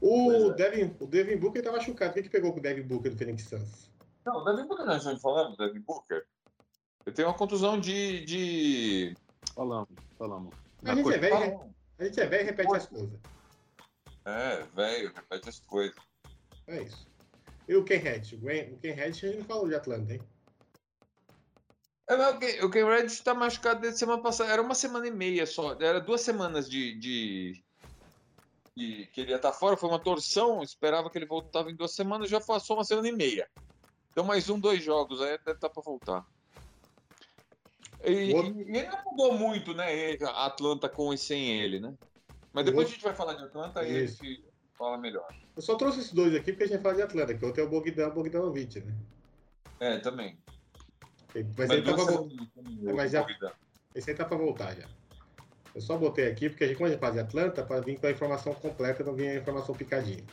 O 0.00 0.50
é. 0.50 0.54
Devin, 0.54 0.94
o 0.98 1.06
Devin 1.06 1.36
Booker 1.36 1.62
tá 1.62 1.72
machucado. 1.72 2.12
O 2.12 2.14
que, 2.14 2.22
que 2.22 2.30
pegou 2.30 2.52
com 2.52 2.58
o 2.58 2.62
Devin 2.62 2.82
Booker 2.82 3.10
do 3.10 3.18
Phoenix 3.18 3.44
Suns? 3.44 3.90
Não, 4.24 4.38
o 4.38 4.44
Devin 4.44 4.66
Booker, 4.66 4.86
nós 4.86 5.02
já 5.02 5.16
falamos, 5.18 5.56
Devin 5.58 5.80
Booker. 5.80 6.24
Eu 7.04 7.12
tenho 7.12 7.28
uma 7.28 7.34
contusão 7.34 7.78
de. 7.78 8.24
de... 8.24 9.16
Falamos, 9.54 9.88
falamos. 10.18 10.54
A 10.84 10.94
gente 10.94 11.12
é 11.12 11.18
velho, 11.18 11.34
Fala. 11.34 11.70
A 11.98 12.04
gente 12.04 12.20
é 12.20 12.26
velho 12.26 12.42
e 12.42 12.46
repete 12.46 12.76
as 12.76 12.86
coisas. 12.86 13.20
É, 14.24 14.62
velho, 14.74 15.12
repete 15.14 15.48
as 15.48 15.60
coisas. 15.60 15.96
É 16.66 16.82
isso. 16.82 17.06
E 17.66 17.74
o 17.76 17.84
Ken 17.84 17.96
Hedge? 17.96 18.36
O 18.36 18.78
Ken 18.78 18.90
Hedge 18.90 19.26
a 19.26 19.28
gente 19.30 19.38
não 19.38 19.44
falou 19.44 19.68
de 19.68 19.74
Atlanta, 19.74 20.14
hein? 20.14 20.22
É, 22.08 22.14
o 22.28 22.38
Ken- 22.38 22.64
o 22.64 22.70
Ken 22.70 22.84
Reddish 22.86 23.20
tá 23.20 23.34
machucado 23.34 23.80
desde 23.80 23.98
semana 23.98 24.22
passada. 24.22 24.50
Era 24.50 24.62
uma 24.62 24.74
semana 24.74 25.06
e 25.06 25.10
meia 25.10 25.46
só. 25.46 25.74
Era 25.78 26.00
duas 26.00 26.22
semanas 26.22 26.68
de. 26.68 26.94
de... 26.98 27.62
que 28.74 29.20
ele 29.20 29.30
ia 29.30 29.36
estar 29.36 29.52
fora. 29.52 29.76
Foi 29.76 29.90
uma 29.90 29.98
torção. 29.98 30.62
Esperava 30.62 31.10
que 31.10 31.18
ele 31.18 31.26
voltava 31.26 31.70
em 31.70 31.76
duas 31.76 31.94
semanas. 31.94 32.30
Já 32.30 32.40
passou 32.40 32.76
uma 32.78 32.84
semana 32.84 33.08
e 33.08 33.12
meia. 33.12 33.46
Então, 34.10 34.24
mais 34.24 34.48
um, 34.48 34.58
dois 34.58 34.82
jogos. 34.82 35.20
Aí 35.20 35.36
deve 35.38 35.52
estar 35.52 35.68
pra 35.68 35.82
voltar. 35.82 36.24
E, 38.04 38.32
outro- 38.32 38.60
e 38.60 38.76
ele 38.76 38.88
não 38.88 39.04
mudou 39.04 39.34
muito, 39.34 39.74
né? 39.74 39.94
ele- 39.94 40.24
A 40.24 40.46
Atlanta 40.46 40.88
com 40.88 41.12
e 41.12 41.18
sem 41.18 41.60
ele, 41.60 41.80
né? 41.80 41.94
Mas 42.52 42.64
depois 42.64 42.86
outro- 42.86 42.92
a 42.92 42.94
gente 42.94 43.04
vai 43.04 43.14
falar 43.14 43.34
de 43.34 43.44
Atlanta 43.44 43.82
e 43.82 43.96
a 43.96 44.02
Isso. 44.02 44.24
gente 44.24 44.44
fala 44.74 44.96
melhor. 44.98 45.26
Eu 45.56 45.62
só 45.62 45.74
trouxe 45.74 46.00
esses 46.00 46.12
dois 46.12 46.34
aqui 46.34 46.52
porque 46.52 46.64
a 46.64 46.66
gente 46.66 46.76
vai 46.76 46.82
falar 46.92 46.94
de 46.94 47.02
Atlanta, 47.02 47.34
que 47.34 47.44
outro 47.44 47.60
é 47.60 47.64
o 47.64 47.68
Bogdan 47.68 48.10
Bogdanovic, 48.10 48.80
né? 48.80 48.94
É, 49.80 49.98
também. 49.98 50.38
Mas, 51.56 51.70
ele 51.70 51.82
tá 51.82 51.92
duas 51.92 52.04
pra 52.06 52.14
também, 52.16 52.94
Mas 52.94 53.12
já- 53.12 53.26
esse 53.94 54.10
aí 54.10 54.16
tá 54.16 54.24
pra 54.24 54.36
voltar 54.36 54.74
já. 54.74 54.88
Eu 55.74 55.80
só 55.80 55.96
botei 55.96 56.26
aqui 56.28 56.48
porque 56.48 56.64
a 56.64 56.66
gente, 56.66 56.76
como 56.76 56.88
a 56.88 56.90
gente 56.90 57.00
faz 57.00 57.14
de 57.14 57.20
Atlanta, 57.20 57.62
para 57.64 57.80
vir 57.80 58.00
com 58.00 58.06
a 58.06 58.10
informação 58.10 58.54
completa, 58.54 59.04
não 59.04 59.14
vir 59.14 59.28
a 59.28 59.34
informação 59.36 59.74
picadinha. 59.74 60.24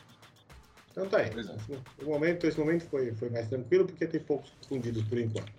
Então 0.91 1.07
tá 1.09 1.17
aí. 1.17 1.29
É. 1.29 2.03
O 2.03 2.09
momento, 2.09 2.47
esse 2.47 2.57
momento 2.59 2.85
foi, 2.85 3.13
foi 3.15 3.29
mais 3.29 3.49
tranquilo 3.49 3.85
porque 3.85 4.07
tem 4.07 4.19
poucos 4.21 4.51
escondidos 4.61 5.03
por 5.03 5.17
enquanto. 5.19 5.51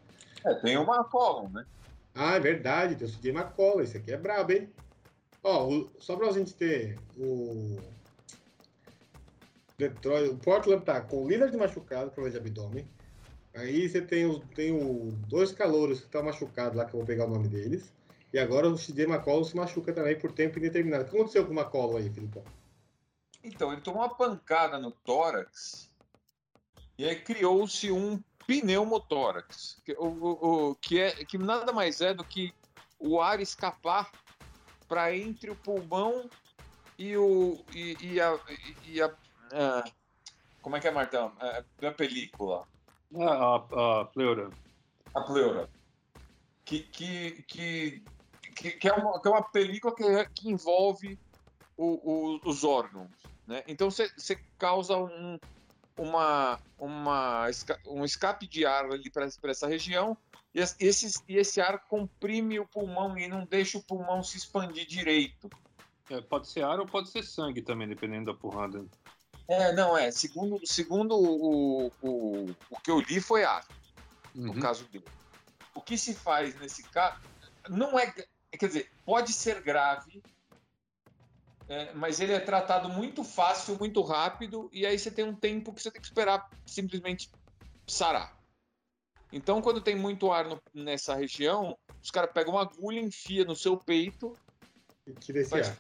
É, 0.45 0.55
tem 0.55 0.77
uma 0.79 1.05
column, 1.05 1.53
né? 1.53 1.65
Ah, 2.19 2.37
é 2.37 2.41
verdade, 2.41 2.97
tem 2.97 3.07
o 3.07 3.11
CJ 3.11 3.31
McCollum, 3.31 3.81
esse 3.83 3.99
aqui 3.99 4.11
é 4.11 4.17
brabo, 4.17 4.53
hein? 4.53 4.73
Ó, 5.45 5.69
o- 5.69 5.91
só 6.01 6.17
pra 6.17 6.33
gente 6.33 6.55
ter 6.55 6.99
o. 7.17 7.79
Detroit, 9.79 10.31
o 10.31 10.39
Portland 10.39 10.83
tá 10.85 11.01
com 11.03 11.25
o 11.25 11.29
Lillard 11.29 11.55
machucado, 11.57 12.11
problema 12.11 12.31
de 12.31 12.39
abdômen. 12.39 12.89
Aí 13.55 13.89
você 13.89 14.01
tem, 14.01 14.25
os, 14.25 14.41
tem 14.55 14.73
o, 14.73 15.13
dois 15.29 15.53
calouros 15.53 16.01
que 16.01 16.07
estão 16.07 16.23
machucados 16.23 16.77
lá, 16.77 16.85
que 16.87 16.95
eu 16.95 16.99
vou 17.01 17.07
pegar 17.07 17.27
o 17.27 17.31
nome 17.31 17.49
deles. 17.49 17.93
E 18.33 18.39
agora 18.39 18.69
o 18.69 18.77
CJ 18.77 19.05
McCollum 19.05 19.45
se 19.45 19.55
machuca 19.55 19.93
também 19.93 20.19
por 20.19 20.33
tempo 20.33 20.59
indeterminado. 20.59 21.05
O 21.05 21.07
que 21.09 21.15
aconteceu 21.17 21.45
com 21.47 21.53
o 21.53 21.59
McCollum 21.59 21.97
aí, 21.99 22.11
Filipão? 22.11 22.43
Então, 23.45 23.73
ele 23.73 23.83
tomou 23.83 24.01
uma 24.03 24.15
pancada 24.15 24.79
no 24.79 24.91
tórax 24.91 25.91
e 26.99 27.05
aí 27.05 27.17
criou-se 27.21 27.91
um 27.91 28.19
pneumotórax, 28.47 29.81
que, 29.85 29.93
o, 29.99 30.71
o- 30.71 30.75
que, 30.77 31.01
é, 31.01 31.11
que 31.25 31.39
nada 31.39 31.73
mais 31.73 32.01
é 32.01 32.15
do 32.15 32.25
que 32.25 32.53
o 32.99 33.21
ar 33.21 33.41
escapar 33.41 34.11
para 34.89 35.15
entre 35.15 35.51
o 35.51 35.57
pulmão 35.57 36.29
e, 36.99 37.17
o, 37.17 37.65
e, 37.75 37.97
e 38.15 38.21
a, 38.21 38.39
e 38.85 39.03
a- 39.03 39.19
ah, 39.53 39.85
Como 40.63 40.77
é 40.77 40.81
que 40.81 40.89
é, 40.89 40.91
Martão? 40.91 41.37
É, 41.41 41.87
a 41.87 41.93
película. 41.93 42.67
Ah, 43.17 43.57
a, 43.57 44.01
a 44.01 44.05
pleura. 44.07 44.51
A 45.15 45.21
pleura. 45.23 45.71
Que, 46.65 46.81
que, 46.81 47.43
que, 47.45 48.05
que, 48.81 48.89
é, 48.89 48.93
uma, 48.93 49.21
que 49.21 49.29
é 49.29 49.31
uma 49.31 49.51
película 49.51 49.95
que, 49.95 50.05
que 50.35 50.49
envolve 50.51 51.19
o- 51.77 52.37
o- 52.37 52.41
os 52.45 52.65
órgãos. 52.65 53.11
Né? 53.47 53.63
Então 53.69 53.91
você 53.91 54.09
causa 54.59 54.97
um, 54.97 55.39
uma, 55.97 56.59
uma, 56.79 57.47
um 57.87 58.05
escape 58.05 58.47
de 58.47 58.65
ar 58.67 58.85
ali 58.87 59.11
para 59.11 59.29
essa 59.51 59.67
região 59.67 60.17
e 60.55 60.61
es- 60.61 60.77
esse, 60.79 61.23
e 61.29 61.37
esse 61.37 61.61
ar 61.61 61.79
comprime 61.89 62.59
o 62.61 62.67
pulmão 62.67 63.17
e 63.19 63.29
não 63.29 63.45
deixa 63.45 63.79
o 63.79 63.83
pulmão 63.83 64.23
se 64.23 64.37
expandir 64.37 64.87
direito. 64.87 65.51
É, 66.11 66.21
pode 66.21 66.49
ser 66.49 66.63
ar 66.65 66.79
ou 66.79 66.87
pode 66.87 67.11
ser 67.11 67.23
sangue 67.25 67.63
também, 67.63 67.89
dependendo 67.89 68.33
da 68.33 68.39
porrada. 68.39 68.85
É, 69.49 69.73
não 69.73 69.97
é. 69.97 70.11
Segundo, 70.11 70.61
segundo 70.67 71.17
o, 71.17 71.87
o, 72.03 72.51
o 72.71 72.81
que 72.81 72.91
eu 72.91 73.01
li 73.01 73.21
foi 73.21 73.45
ar. 73.45 73.67
no 74.35 74.53
Uhum. 74.53 74.61
caso 74.61 74.85
dele. 74.89 75.05
O 75.75 75.81
que 75.81 75.97
se 75.97 76.15
faz 76.15 76.59
nesse 76.61 76.83
caso 76.85 77.19
não 77.69 77.99
é, 77.99 78.13
quer 78.53 78.67
dizer, 78.67 78.91
pode 79.05 79.33
ser 79.33 79.63
grave, 79.63 80.23
é, 81.69 81.93
mas 81.95 82.21
ele 82.21 82.33
é 82.33 82.41
tratado 82.41 82.89
muito 82.89 83.25
fácil, 83.25 83.77
muito 83.79 84.01
rápido, 84.03 84.69
e 84.73 84.87
aí 84.87 84.99
você 84.99 85.11
tem 85.11 85.25
um 85.25 85.35
tempo 85.35 85.73
que 85.73 85.83
você 85.83 85.91
tem 85.91 86.01
que 86.01 86.07
esperar 86.07 86.49
simplesmente 86.67 87.31
sarar. 87.89 88.37
Então, 89.33 89.61
quando 89.61 89.81
tem 89.81 89.97
muito 89.97 90.31
ar 90.31 90.45
no- 90.47 90.61
nessa 90.73 91.15
região, 91.15 91.77
os 92.03 92.11
caras 92.11 92.31
pegam 92.33 92.55
uma 92.55 92.63
agulha, 92.63 93.01
enfia 93.01 93.45
no 93.45 93.57
seu 93.57 93.77
peito 93.77 94.33
E 95.07 95.13
Tira 95.15 95.41
esse 95.41 95.51
Faz- 95.51 95.69
ar. 95.69 95.79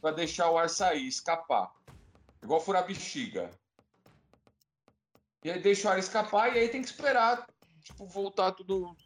para 0.00 0.14
deixar 0.16 0.50
o 0.50 0.58
ar 0.58 0.68
sair, 0.68 1.06
escapar. 1.06 1.70
Igual 2.42 2.60
furar 2.60 2.86
bexiga. 2.86 3.50
E 5.44 5.50
aí 5.50 5.60
deixa 5.60 5.88
o 5.88 5.90
ar 5.92 5.98
escapar 5.98 6.54
e 6.54 6.58
aí 6.58 6.68
tem 6.68 6.82
que 6.82 6.88
esperar, 6.88 7.46
tipo, 7.82 8.06
voltar 8.06 8.52
tudo 8.52 8.96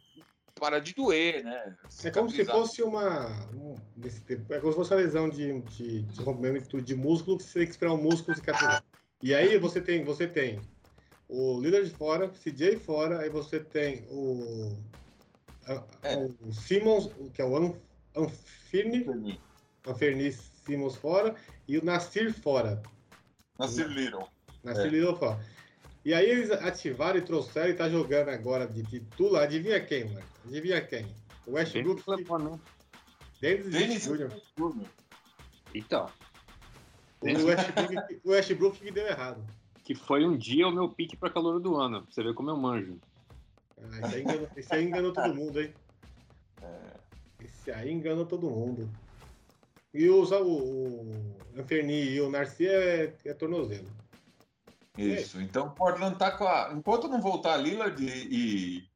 parar 0.55 0.79
de 0.79 0.93
doer, 0.93 1.43
né? 1.43 1.75
É 2.03 2.11
como 2.11 2.29
se 2.29 2.43
fosse 2.45 2.81
uma. 2.81 3.27
um- 3.53 3.75
desse 3.95 4.21
tipo- 4.21 4.53
é 4.53 4.59
como 4.59 4.71
se 4.71 4.77
fosse 4.77 4.93
uma 4.93 5.01
lesão 5.01 5.29
de, 5.29 5.61
de, 5.61 6.01
de 6.03 6.21
rompimento 6.23 6.81
de 6.81 6.95
músculo, 6.95 7.37
que 7.37 7.43
você 7.43 7.59
tem 7.59 7.65
que 7.65 7.71
esperar 7.71 7.93
o 7.93 7.97
músculo 7.97 8.35
cicatrizar. 8.35 8.83
E 9.21 9.33
aí 9.33 9.57
você 9.57 9.81
tem, 9.81 10.03
você 10.03 10.27
tem 10.27 10.59
o 11.27 11.59
Lillard 11.59 11.89
fora, 11.91 12.29
CJ 12.29 12.77
fora, 12.79 13.19
aí 13.19 13.29
você 13.29 13.59
tem 13.59 14.05
o, 14.09 14.77
a- 15.67 15.83
É. 16.03 16.15
o 16.17 16.51
Simmons, 16.53 17.09
que 17.33 17.41
é 17.41 17.45
o 17.45 17.55
An- 17.57 17.73
Anfirni, 18.15 19.39
Anferni 19.85 20.31
Simmons 20.31 20.95
fora, 20.95 21.35
e 21.67 21.77
o 21.77 21.83
Nasir 21.83 22.33
fora. 22.33 22.81
Nasir 23.59 23.87
Little. 23.87 24.27
Nasir 24.63 24.85
É. 24.85 24.89
Little 24.89 25.15
fora. 25.17 25.39
E 26.03 26.13
aí 26.13 26.29
eles 26.29 26.51
ativaram 26.51 27.17
e 27.17 27.21
trouxeram 27.21 27.69
e 27.69 27.73
tá 27.73 27.89
jogando 27.89 28.29
agora 28.29 28.67
de 28.67 28.83
titular. 28.83 29.43
Adivinha 29.43 29.83
quem, 29.83 30.05
mano? 30.05 30.34
Adivinha 30.45 30.81
quem? 30.81 31.05
O 31.47 31.53
Westbrook. 31.53 32.03
Né? 32.39 32.59
Dennis 33.41 33.69
Dennis 33.69 34.05
Jr. 34.05 34.31
Então, 35.73 36.09
O 37.21 37.25
Westbrook, 37.25 38.21
o 38.23 38.29
Westbrook 38.31 38.79
que 38.79 38.91
deu 38.91 39.07
errado. 39.07 39.43
que 39.83 39.93
foi 39.93 40.25
um 40.25 40.37
dia 40.37 40.67
o 40.67 40.71
meu 40.71 40.89
pique 40.89 41.17
pra 41.17 41.29
calor 41.29 41.59
do 41.59 41.75
ano. 41.75 42.01
pra 42.03 42.11
Você 42.11 42.23
vê 42.23 42.33
como 42.33 42.49
eu 42.49 42.57
manjo. 42.57 42.97
Ah, 43.77 44.07
esse, 44.07 44.15
aí 44.15 44.21
enganou, 44.21 44.49
esse 44.55 44.75
aí 44.75 44.83
enganou 44.85 45.13
todo 45.13 45.35
mundo, 45.35 45.61
hein? 45.61 45.73
É. 46.61 46.93
Esse 47.43 47.71
aí 47.71 47.91
enganou 47.91 48.25
todo 48.25 48.49
mundo. 48.49 48.89
E 49.93 50.09
o, 50.09 50.23
o, 50.23 51.11
o 51.11 51.35
Anferni 51.57 52.11
e 52.11 52.21
o 52.21 52.29
Narci 52.29 52.67
é, 52.67 53.13
é 53.25 53.33
tornozelo. 53.33 53.87
Isso. 54.97 55.41
Então, 55.41 55.69
Portland 55.71 56.17
tá 56.17 56.31
com 56.31 56.45
a. 56.45 56.71
Enquanto 56.73 57.07
não 57.07 57.21
voltar 57.21 57.57
Lillard 57.57 58.01
e, 58.03 58.87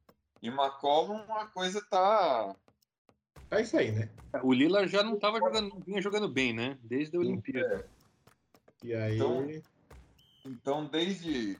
e, 0.42 0.48
McCollum, 0.48 1.20
a 1.34 1.46
coisa 1.46 1.80
tá. 1.90 2.54
Tá 3.48 3.60
isso 3.60 3.76
aí, 3.76 3.90
né? 3.92 4.08
O 4.42 4.52
Lillard 4.52 4.90
já 4.90 5.02
não 5.02 5.18
tava 5.18 5.38
jogando, 5.38 5.70
não 5.70 5.80
vinha 5.80 6.00
jogando 6.00 6.28
bem, 6.28 6.52
né? 6.52 6.78
Desde 6.82 7.16
a 7.16 7.20
Olimpíada. 7.20 7.86
E 8.82 8.94
aí. 8.94 9.16
Então- 9.16 9.62
Então, 10.44 10.86
desde. 10.86 11.58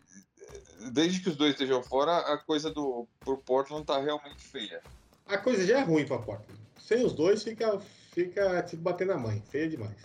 Desde 0.92 1.20
que 1.20 1.28
os 1.28 1.36
dois 1.36 1.52
estejam 1.52 1.82
fora, 1.82 2.16
a 2.32 2.38
coisa 2.38 2.70
do 2.72 3.06
pro 3.20 3.36
Portland 3.38 3.84
tá 3.84 4.00
realmente 4.00 4.40
feia. 4.42 4.82
A 5.26 5.36
coisa 5.38 5.64
já 5.66 5.78
é 5.80 5.82
ruim 5.82 6.06
pra 6.06 6.18
Portland. 6.18 6.58
Sem 6.78 7.04
os 7.04 7.12
dois 7.12 7.42
fica, 7.42 7.78
fica 8.12 8.62
tipo 8.62 8.82
batendo 8.82 9.12
a 9.12 9.18
mãe. 9.18 9.42
Feia 9.48 9.68
demais. 9.68 9.96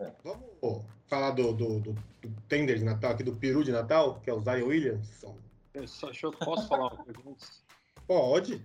É. 0.00 0.10
Vamos 0.24 0.82
falar 1.06 1.30
do, 1.32 1.52
do, 1.52 1.78
do, 1.80 1.92
do 1.92 2.42
tender 2.48 2.78
de 2.78 2.84
Natal, 2.84 3.12
aqui 3.12 3.22
do 3.22 3.36
peru 3.36 3.62
de 3.62 3.70
Natal, 3.70 4.18
que 4.20 4.30
é 4.30 4.32
o 4.32 4.40
Zion 4.40 4.66
Williamson. 4.66 5.36
Eu 5.74 5.88
só, 5.88 6.06
deixa 6.06 6.26
eu, 6.26 6.32
posso 6.32 6.68
falar 6.68 6.94
uma 6.94 7.04
antes? 7.26 7.64
Pode. 8.06 8.64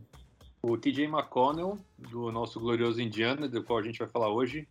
O 0.61 0.77
TJ 0.77 1.05
McConnell, 1.05 1.77
do 1.97 2.31
nosso 2.31 2.59
glorioso 2.59 3.01
Indiana, 3.01 3.47
do 3.47 3.63
qual 3.63 3.79
a 3.79 3.81
gente 3.81 3.97
vai 3.97 4.07
falar 4.07 4.29
hoje, 4.29 4.67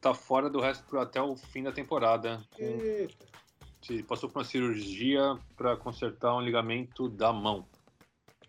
tá 0.00 0.14
fora 0.14 0.48
do 0.48 0.60
resto 0.60 0.98
até 0.98 1.20
o 1.20 1.36
fim 1.36 1.62
da 1.62 1.72
temporada. 1.72 2.42
Com, 2.56 4.02
passou 4.04 4.30
por 4.30 4.38
uma 4.38 4.44
cirurgia 4.44 5.38
para 5.56 5.76
consertar 5.76 6.34
um 6.34 6.40
ligamento 6.40 7.08
da 7.08 7.32
mão. 7.32 7.66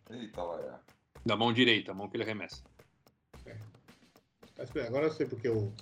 Eita, 0.09 0.41
lá. 0.41 0.79
Da 1.25 1.35
mão 1.35 1.51
direita, 1.51 1.91
a 1.91 1.95
mão 1.95 2.07
que 2.07 2.15
ele 2.15 2.23
arremessa. 2.23 2.63
Explicado. 4.57 4.87
Agora 4.87 5.07
eu 5.07 5.11
sei 5.11 5.25
porque 5.25 5.49
o, 5.49 5.73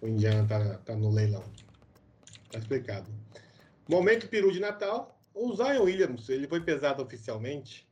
o 0.00 0.08
Indiana 0.08 0.46
tá, 0.48 0.78
tá 0.78 0.96
no 0.96 1.10
leilão. 1.10 1.44
Tá 2.50 2.58
explicado. 2.58 3.10
Momento 3.88 4.28
peru 4.28 4.50
de 4.50 4.58
Natal. 4.58 5.15
O 5.38 5.54
Zion 5.54 5.82
Williams, 5.82 6.30
ele 6.30 6.48
foi 6.48 6.62
pesado 6.62 7.02
oficialmente. 7.02 7.86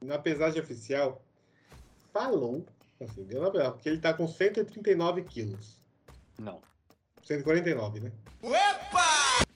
Na 0.00 0.16
pesagem 0.16 0.62
oficial, 0.62 1.20
falou, 2.12 2.64
assim, 3.02 3.24
deu 3.24 3.42
na 3.42 3.50
verdade, 3.50 3.74
porque 3.74 3.88
ele 3.88 3.98
tá 4.00 4.14
com 4.14 4.28
139 4.28 5.24
quilos. 5.24 5.80
Não. 6.38 6.60
149, 7.24 7.98
né? 7.98 8.12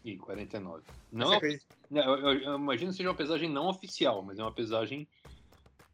E 0.05 0.17
49. 0.17 0.83
Você 1.13 1.61
Não, 1.89 2.03
eu, 2.03 2.19
eu- 2.35 2.41
eu 2.41 2.55
imagino 2.57 2.91
que 2.91 2.97
seja 2.97 3.09
uma 3.09 3.15
pesagem 3.15 3.49
não 3.49 3.69
oficial, 3.69 4.21
mas 4.23 4.39
é 4.39 4.43
uma 4.43 4.53
pesagem 4.53 5.07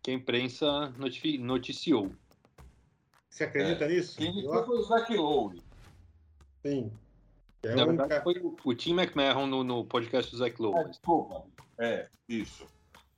que 0.02 0.10
a 0.10 0.14
imprensa 0.14 0.88
notifi- 0.96 1.36
noticiou. 1.38 2.10
Você 3.28 3.44
acredita 3.44 3.86
nisso? 3.86 4.16
Quem 4.16 4.42
foi 4.42 4.78
o 4.78 4.82
Zach 4.82 5.14
Lowe. 5.14 5.62
sim. 6.64 6.90
É 7.64 7.74
Na 7.74 7.82
um 7.84 7.86
verdade, 7.86 8.08
ca- 8.10 8.22
foi 8.22 8.34
o, 8.40 8.56
o 8.64 8.74
Tim 8.74 8.92
McMahon 8.92 9.46
no, 9.46 9.64
no 9.64 9.84
podcast 9.84 10.30
do 10.30 10.36
Zach 10.38 10.60
Lowe. 10.60 10.78
Ah, 10.78 10.82
desculpa. 10.84 11.44
É, 11.78 12.08
isso. 12.28 12.66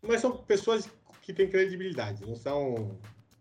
Mas 0.03 0.21
são 0.21 0.37
pessoas 0.37 0.89
que 1.23 1.33
têm 1.33 1.49
credibilidade, 1.51 2.25
não 2.27 2.37
são. 2.37 2.99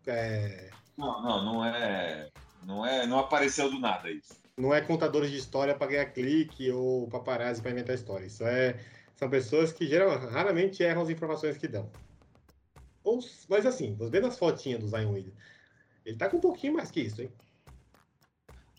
é, 0.08 0.70
Não, 0.98 1.22
não, 1.22 1.44
não 1.46 1.66
é. 1.66 2.30
Não 2.64 2.86
é. 2.86 3.06
Não 3.06 3.20
apareceu 3.20 3.70
do 3.70 3.80
nada 3.80 4.10
isso. 4.10 4.34
não 4.58 4.74
é 4.74 4.82
contadores 4.82 5.30
de 5.30 5.38
história 5.38 5.76
para 5.76 5.88
ganhar 5.88 6.06
clique 6.08 6.72
ou 6.72 7.08
paparazzi 7.08 7.62
para 7.62 7.72
inventar 7.72 7.94
história. 7.96 8.26
Isso 8.26 8.44
é 8.46 8.80
são 9.16 9.30
pessoas 9.30 9.72
que 9.72 9.86
geral, 9.88 10.10
raramente 10.30 10.84
erram 10.84 11.02
as 11.04 11.10
informações 11.10 11.58
que 11.58 11.68
dão. 11.70 11.90
Ou, 13.04 13.20
mas 13.48 13.66
assim, 13.66 13.94
você 13.96 14.10
vê 14.10 14.20
nas 14.20 14.38
fotinhas 14.38 14.80
do 14.82 14.88
Zion 14.88 15.12
Williams, 15.14 15.36
ele 16.06 16.18
tá 16.18 16.28
com 16.30 16.38
um 16.38 16.42
pouquinho 16.42 16.74
mais 16.74 16.90
que 16.92 17.02
isso, 17.02 17.22
hein? 17.22 17.32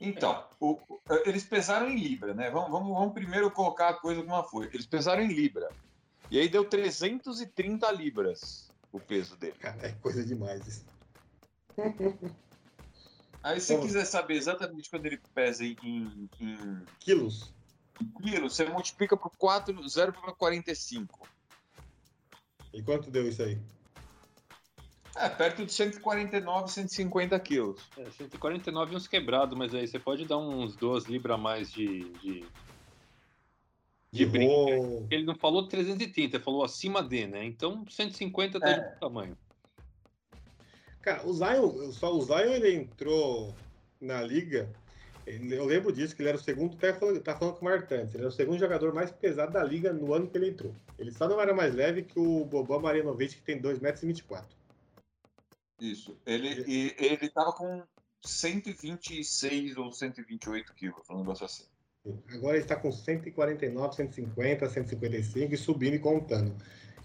Então, 0.01 0.47
o- 0.61 0.79
eles 1.25 1.45
pesaram 1.45 1.89
em 1.89 1.99
Libra, 1.99 2.35
né? 2.35 2.51
Vamos, 2.51 2.71
vamos, 2.71 2.93
vamos 2.93 3.15
primeiro 3.15 3.51
colocar 3.51 3.89
a 3.89 3.95
coisa 3.95 4.23
como 4.23 4.43
foi. 4.45 4.67
Eles 4.67 4.87
pesaram 4.87 5.23
em 5.23 5.29
Libra. 5.33 5.69
E 6.31 6.39
aí 6.39 6.49
deu 6.49 6.65
330 6.69 7.91
libras 7.93 8.71
o 8.93 9.01
peso 9.01 9.37
dele. 9.37 9.57
Cara, 9.59 9.87
é 9.87 9.93
coisa 9.93 10.25
demais 10.25 10.67
isso. 10.67 10.87
Aí 13.43 13.61
se 13.61 13.69
você 13.69 13.81
quiser 13.81 14.05
saber 14.05 14.35
exatamente 14.35 14.91
quando 14.91 15.07
ele 15.07 15.21
pesa 15.35 15.65
em, 15.65 15.77
em, 15.83 16.31
em 16.41 16.83
Quilos. 16.99 17.55
quilos, 18.23 18.55
você 18.55 18.65
multiplica 18.67 19.17
por 19.17 19.31
4, 19.39 19.75
0,45. 19.89 21.27
E 22.73 22.83
quanto 22.83 23.11
deu 23.11 23.27
isso 23.29 23.43
aí? 23.43 23.59
É, 25.19 25.29
perto 25.31 25.65
de 25.65 25.73
149, 25.73 26.71
150 26.71 27.39
quilos. 27.41 27.81
É, 27.97 28.05
149 28.11 28.93
e 28.93 28.97
uns 28.97 29.09
quebrados, 29.09 29.57
mas 29.57 29.75
aí 29.75 29.87
você 29.89 29.99
pode 29.99 30.27
dar 30.27 30.37
uns 30.39 30.77
2 30.77 31.05
libras 31.05 31.35
a 31.35 31.39
mais 31.39 31.73
de. 31.73 32.11
de... 32.21 32.45
De 34.13 34.25
brinco. 34.25 34.55
ro- 34.55 35.07
Ele 35.11 35.25
não 35.25 35.35
falou 35.35 35.67
330, 35.67 36.37
ele 36.37 36.43
falou 36.45 36.65
acima 36.65 37.03
de, 37.03 37.27
né? 37.27 37.45
Então 37.45 37.85
150 37.89 38.59
tá 38.61 38.69
É. 38.71 38.79
de 38.95 39.01
tamanho. 39.01 39.37
Cara, 41.03 41.27
o 41.27 41.33
Zion, 41.33 41.93
só 41.93 42.15
o 42.15 42.23
Zion 42.23 42.53
ele 42.53 42.75
entrou 42.75 43.55
na 44.01 44.23
liga. 44.23 44.69
Eu 45.27 45.65
lembro 45.67 45.93
disso, 45.93 46.15
que 46.15 46.23
ele 46.23 46.29
era 46.29 46.39
o 46.39 46.41
segundo, 46.41 46.77
tá 46.77 46.95
falando, 46.95 47.21
tá 47.21 47.37
falando 47.37 47.55
com 47.57 47.67
o 47.67 47.69
Martins, 47.69 48.15
ele 48.15 48.19
era 48.23 48.29
o 48.29 48.33
segundo 48.33 48.59
jogador 48.59 48.95
mais 48.95 49.11
pesado 49.11 49.53
da 49.53 49.63
liga 49.63 49.93
no 49.93 50.15
ano 50.15 50.29
que 50.29 50.39
ele 50.39 50.51
entrou. 50.51 50.73
Ele 50.99 51.11
só 51.11 51.29
não 51.29 51.41
era 51.41 51.53
mais 51.53 51.75
leve 51.75 52.03
que 52.05 52.19
o 52.19 52.45
Boban 52.45 52.79
Marjanovic, 52.79 53.35
que 53.37 53.43
tem 53.43 53.61
2,24 53.61 54.05
m. 54.05 54.15
Isso. 55.81 56.19
Ele, 56.25 56.65
e, 56.67 56.95
ele 56.99 57.29
tava 57.29 57.53
com 57.53 57.83
126 58.25 59.77
ou 59.77 59.93
128 59.93 60.75
quilos, 60.75 61.09
um 61.11 61.19
negócio 61.19 61.45
assim. 61.45 61.65
Agora 62.33 62.57
ele 62.57 62.65
está 62.65 62.77
com 62.77 62.93
149, 62.93 63.97
150, 63.97 64.69
155 64.69 65.55
e 65.55 65.57
subindo 65.57 65.95
e 65.95 65.99
contando. 65.99 66.57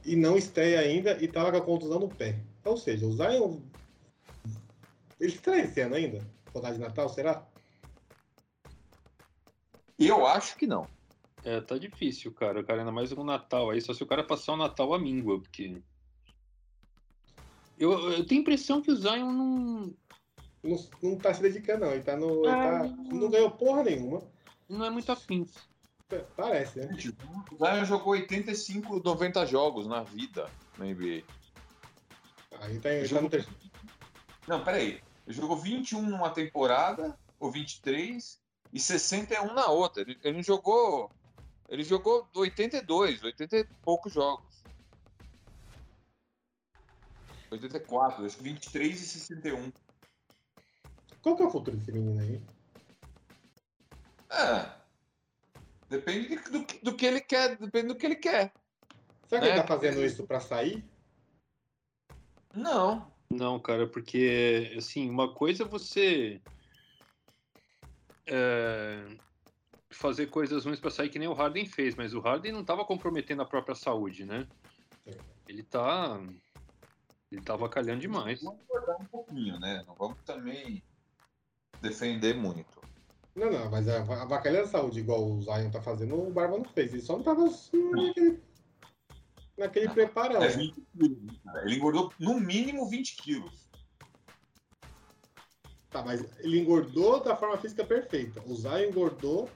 E 0.05 0.15
não 0.15 0.37
estreia 0.37 0.79
ainda 0.79 1.21
e 1.21 1.27
tava 1.27 1.51
com 1.51 1.57
a 1.57 1.61
contusão 1.61 1.99
no 1.99 2.09
pé. 2.09 2.39
Ou 2.63 2.77
seja, 2.77 3.05
o 3.05 3.11
Zion. 3.11 3.59
Ele 5.19 5.31
estreia 5.31 5.63
esse 5.63 5.81
ano 5.81 5.95
ainda? 5.95 6.19
Rodada 6.53 6.75
de 6.75 6.81
Natal, 6.81 7.09
será? 7.09 7.47
Eu 9.97 10.25
acho 10.25 10.55
que 10.57 10.65
não. 10.65 10.87
É, 11.43 11.59
tá 11.61 11.77
difícil, 11.77 12.31
cara. 12.33 12.59
O 12.59 12.65
cara 12.65 12.81
ainda 12.81 12.91
mais 12.91 13.11
com 13.13 13.21
o 13.21 13.25
Natal 13.25 13.69
aí, 13.69 13.81
só 13.81 13.93
se 13.93 14.03
o 14.03 14.07
cara 14.07 14.23
passar 14.23 14.53
o 14.53 14.57
Natal 14.57 14.93
à 14.93 14.99
míngua, 14.99 15.39
porque. 15.39 15.81
Eu, 17.81 18.11
eu 18.11 18.25
tenho 18.25 18.39
a 18.39 18.43
impressão 18.43 18.81
que 18.81 18.91
o 18.91 18.95
Zion 18.95 19.31
não, 19.31 19.93
Não, 20.63 20.89
não 21.01 21.17
tá 21.17 21.33
se 21.33 21.41
dedicando, 21.41 21.85
não. 21.85 21.91
Ele 21.93 22.03
tá 22.03 22.15
no. 22.15 22.45
ele 22.45 22.47
Ah. 22.49 22.79
tá- 22.81 22.87
não 22.87 23.29
ganhou 23.29 23.49
porra 23.51 23.83
nenhuma. 23.83 24.21
não 24.69 24.85
é 24.85 24.89
muito 24.89 25.11
afim. 25.11 25.45
Parece, 26.35 26.79
né? 26.79 26.93
O 27.51 27.57
Zion 27.57 27.85
jogou 27.85 28.13
85, 28.13 29.01
90 29.03 29.45
jogos 29.45 29.87
na 29.87 30.03
vida 30.03 30.49
na 30.77 30.85
NBA. 30.85 31.23
Aí 32.59 32.79
tá, 32.79 32.89
ele 32.93 33.09
tá 33.09 33.21
no 33.21 33.29
terceiro. 33.29 33.57
Não, 34.47 34.63
peraí. 34.63 35.01
Ele 35.25 35.35
jogou 35.35 35.55
21 35.57 36.01
numa 36.03 36.29
temporada, 36.29 37.17
ou 37.39 37.49
23, 37.51 38.39
e 38.73 38.79
61 38.79 39.53
na 39.53 39.67
outra. 39.67 40.01
Ele, 40.01 40.17
ele 40.23 40.43
jogou. 40.43 41.09
Ele 41.69 41.83
jogou 41.83 42.27
82, 42.35 43.23
80 43.23 43.57
e 43.57 43.63
poucos 43.81 44.13
jogos. 44.13 44.50
84, 47.51 48.25
acho 48.25 48.37
que 48.37 48.43
23 48.43 49.01
e 49.01 49.05
61. 49.05 49.71
Qual 51.21 51.35
que 51.35 51.43
é 51.43 51.45
o 51.45 51.51
futuro 51.51 51.77
desse 51.77 51.91
menino 51.91 52.19
aí? 52.21 52.41
É. 54.31 54.81
Depende 55.89 56.29
de- 56.29 56.49
do, 56.51 56.65
que- 56.65 56.79
do 56.83 56.95
que 56.95 57.05
ele 57.05 57.21
quer. 57.21 57.57
Depende 57.57 57.87
do 57.89 57.95
que 57.95 58.05
ele 58.05 58.15
quer. 58.15 58.53
Será 59.27 59.41
que 59.41 59.47
ele 59.47 59.57
É, 59.57 59.61
tá 59.61 59.67
fazendo 59.67 60.03
isso 60.03 60.25
pra 60.25 60.39
sair? 60.39 60.83
Não. 62.55 63.11
Não, 63.29 63.59
cara, 63.59 63.87
porque, 63.87 64.73
assim, 64.77 65.09
uma 65.09 65.33
coisa 65.33 65.63
é 65.63 65.67
você. 65.67 66.41
é, 68.27 69.17
fazer 69.89 70.27
coisas 70.27 70.63
ruins 70.63 70.79
para 70.79 70.89
sair 70.91 71.09
que 71.09 71.19
nem 71.19 71.27
o 71.27 71.33
Harden 71.33 71.65
fez, 71.65 71.95
mas 71.95 72.13
o 72.13 72.19
Harden 72.21 72.51
não 72.53 72.63
tava 72.63 72.85
comprometendo 72.85 73.41
a 73.41 73.45
própria 73.45 73.75
saúde, 73.75 74.25
né? 74.25 74.47
É. 75.05 75.17
Ele 75.47 75.63
tá. 75.63 76.21
Ele 77.31 77.41
tava 77.41 77.69
calhando 77.69 78.01
demais. 78.01 78.41
Vamos 78.41 78.59
guardar 78.67 78.97
um 78.99 79.05
pouquinho, 79.05 79.57
né? 79.59 79.83
Não 79.87 79.95
vamos 79.95 80.17
também 80.25 80.83
defender 81.81 82.35
muito. 82.35 82.81
Não, 83.33 83.49
não, 83.49 83.71
mas 83.71 83.87
a, 83.87 83.99
a 83.99 84.25
vacalhada 84.25 84.65
de 84.65 84.71
saúde, 84.71 84.99
igual 84.99 85.25
o 85.25 85.41
Zion 85.41 85.71
tá 85.71 85.81
fazendo, 85.81 86.15
o 86.15 86.31
Barba 86.31 86.57
não 86.57 86.65
fez. 86.65 86.91
Ele 86.91 87.01
só 87.01 87.15
não 87.15 87.23
tava 87.23 87.45
assim, 87.45 87.89
naquele, 87.91 88.39
naquele 89.57 89.89
preparão. 89.89 90.41
É 90.43 90.49
20 90.49 90.81
quilos, 90.91 91.37
cara. 91.45 91.65
Ele 91.65 91.75
engordou 91.75 92.11
no 92.19 92.37
mínimo 92.39 92.89
20 92.89 93.15
quilos. 93.15 93.69
Tá, 95.89 96.03
mas 96.03 96.25
ele 96.39 96.59
engordou 96.59 97.21
da 97.23 97.35
forma 97.35 97.57
física 97.57 97.85
perfeita. 97.85 98.41
O 98.45 98.55
Zion 98.55 98.89
engordou 98.89 99.49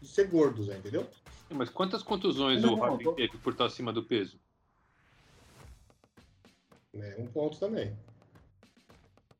de 0.00 0.08
ser 0.08 0.28
gordo, 0.28 0.64
já, 0.64 0.74
entendeu? 0.76 1.06
Mas 1.50 1.68
quantas 1.68 2.02
contusões 2.02 2.62
Não, 2.62 2.74
o 2.74 2.76
Harden 2.76 3.04
tô- 3.04 3.12
teve 3.12 3.36
por 3.38 3.52
estar 3.52 3.66
acima 3.66 3.92
do 3.92 4.02
peso? 4.02 4.38
É 6.94 7.16
um 7.18 7.26
ponto 7.26 7.58
também. 7.58 7.96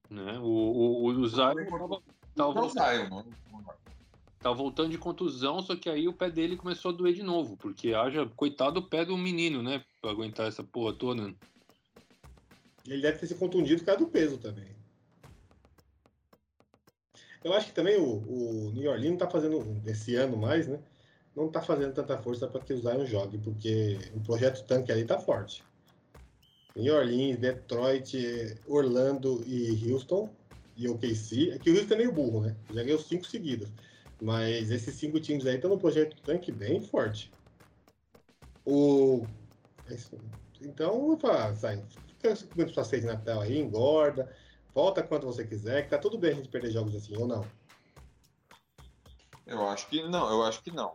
Né? 0.09 0.39
O, 0.39 0.45
o, 0.45 1.07
o 1.07 1.29
Zion 1.29 1.55
tava, 1.67 2.03
tava, 2.35 2.53
voltando, 2.53 3.35
tava 4.41 4.55
voltando 4.55 4.91
de 4.91 4.99
contusão, 4.99 5.61
só 5.61 5.77
que 5.77 5.89
aí 5.89 6.09
o 6.09 6.13
pé 6.13 6.31
dele 6.31 6.57
começou 6.57 6.91
a 6.91 6.95
doer 6.95 7.15
de 7.15 7.23
novo, 7.23 7.57
porque 7.57 7.95
haja, 7.95 8.27
coitado 8.37 8.81
do 8.81 8.89
pé 8.89 9.05
do 9.05 9.17
menino, 9.17 9.63
né? 9.63 9.85
Pra 10.01 10.11
aguentar 10.11 10.49
essa 10.49 10.65
porra 10.65 10.93
toda. 10.95 11.35
Ele 12.87 13.03
deve 13.03 13.19
ter 13.19 13.27
se 13.27 13.35
contundido 13.35 13.81
por 13.81 13.87
causa 13.87 14.05
do 14.05 14.11
peso 14.11 14.39
também. 14.39 14.81
Eu 17.43 17.55
acho 17.55 17.69
que 17.69 17.75
também 17.75 17.97
o, 17.97 18.05
o 18.05 18.71
New 18.73 18.91
Orleans 18.91 19.11
não 19.11 19.19
tá 19.19 19.31
fazendo, 19.31 19.81
esse 19.87 20.15
ano 20.15 20.37
mais, 20.37 20.67
né? 20.67 20.81
Não 21.35 21.49
tá 21.49 21.63
fazendo 21.63 21.95
tanta 21.95 22.19
força 22.19 22.47
para 22.47 22.61
que 22.61 22.73
o 22.73 22.81
Zion 22.81 23.07
jogue, 23.07 23.39
porque 23.39 23.99
o 24.15 24.21
projeto 24.21 24.67
tanque 24.67 24.93
ali 24.93 25.05
tá 25.05 25.19
forte. 25.19 25.65
New 26.77 26.95
Orleans, 26.95 27.39
Detroit, 27.39 28.59
Orlando 28.67 29.43
e 29.47 29.91
Houston 29.91 30.31
e 30.77 30.89
OKC. 30.89 31.51
É 31.51 31.59
que 31.59 31.71
o 31.71 31.77
Houston 31.77 31.95
é 31.95 31.99
meio 31.99 32.13
burro, 32.13 32.43
né? 32.43 32.57
Já 32.73 32.83
ganhou 32.83 32.99
cinco 32.99 33.27
seguidas. 33.27 33.69
Mas 34.21 34.71
esses 34.71 34.95
cinco 34.95 35.19
times 35.19 35.47
aí 35.47 35.57
estão 35.57 35.71
no 35.71 35.79
projeto 35.79 36.21
tanque 36.23 36.53
bem 36.53 36.81
forte. 36.81 37.33
O... 38.65 39.27
é. 39.89 39.97
Então, 40.63 41.19
falo, 41.19 41.35
ah, 41.35 41.53
Zion, 41.53 41.83
fica 42.07 42.37
comendo 42.49 42.73
sua 42.73 42.85
ceia 42.85 43.01
de 43.01 43.09
Natal 43.09 43.41
aí, 43.41 43.59
engorda, 43.59 44.31
volta 44.75 45.03
quanto 45.03 45.27
você 45.27 45.43
quiser, 45.43 45.85
que 45.85 45.91
tá 45.91 45.97
tudo 45.97 46.19
bem 46.19 46.33
a 46.33 46.35
gente 46.35 46.51
perder 46.51 46.71
jogos 46.71 46.95
assim, 46.95 47.17
ou 47.17 47.27
não. 47.27 47.47
Eu 49.47 49.67
acho 49.69 49.89
que 49.89 50.03
não, 50.07 50.31
eu 50.31 50.43
acho 50.45 50.63
que 50.63 50.71
não. 50.71 50.95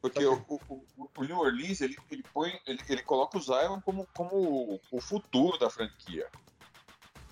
Porque 0.00 0.24
o, 0.24 0.34
o, 0.48 0.60
o- 0.96 1.10
o 1.16 1.24
New 1.24 1.38
Orleans, 1.38 1.80
ele, 1.80 1.96
ele 2.10 2.22
põe, 2.32 2.58
ele, 2.66 2.80
ele 2.88 3.02
coloca 3.02 3.36
o 3.36 3.40
Zion 3.40 3.80
como, 3.80 4.06
como 4.14 4.80
o, 4.92 5.00
futuro 5.00 5.58
da 5.58 5.68
franquia. 5.68 6.26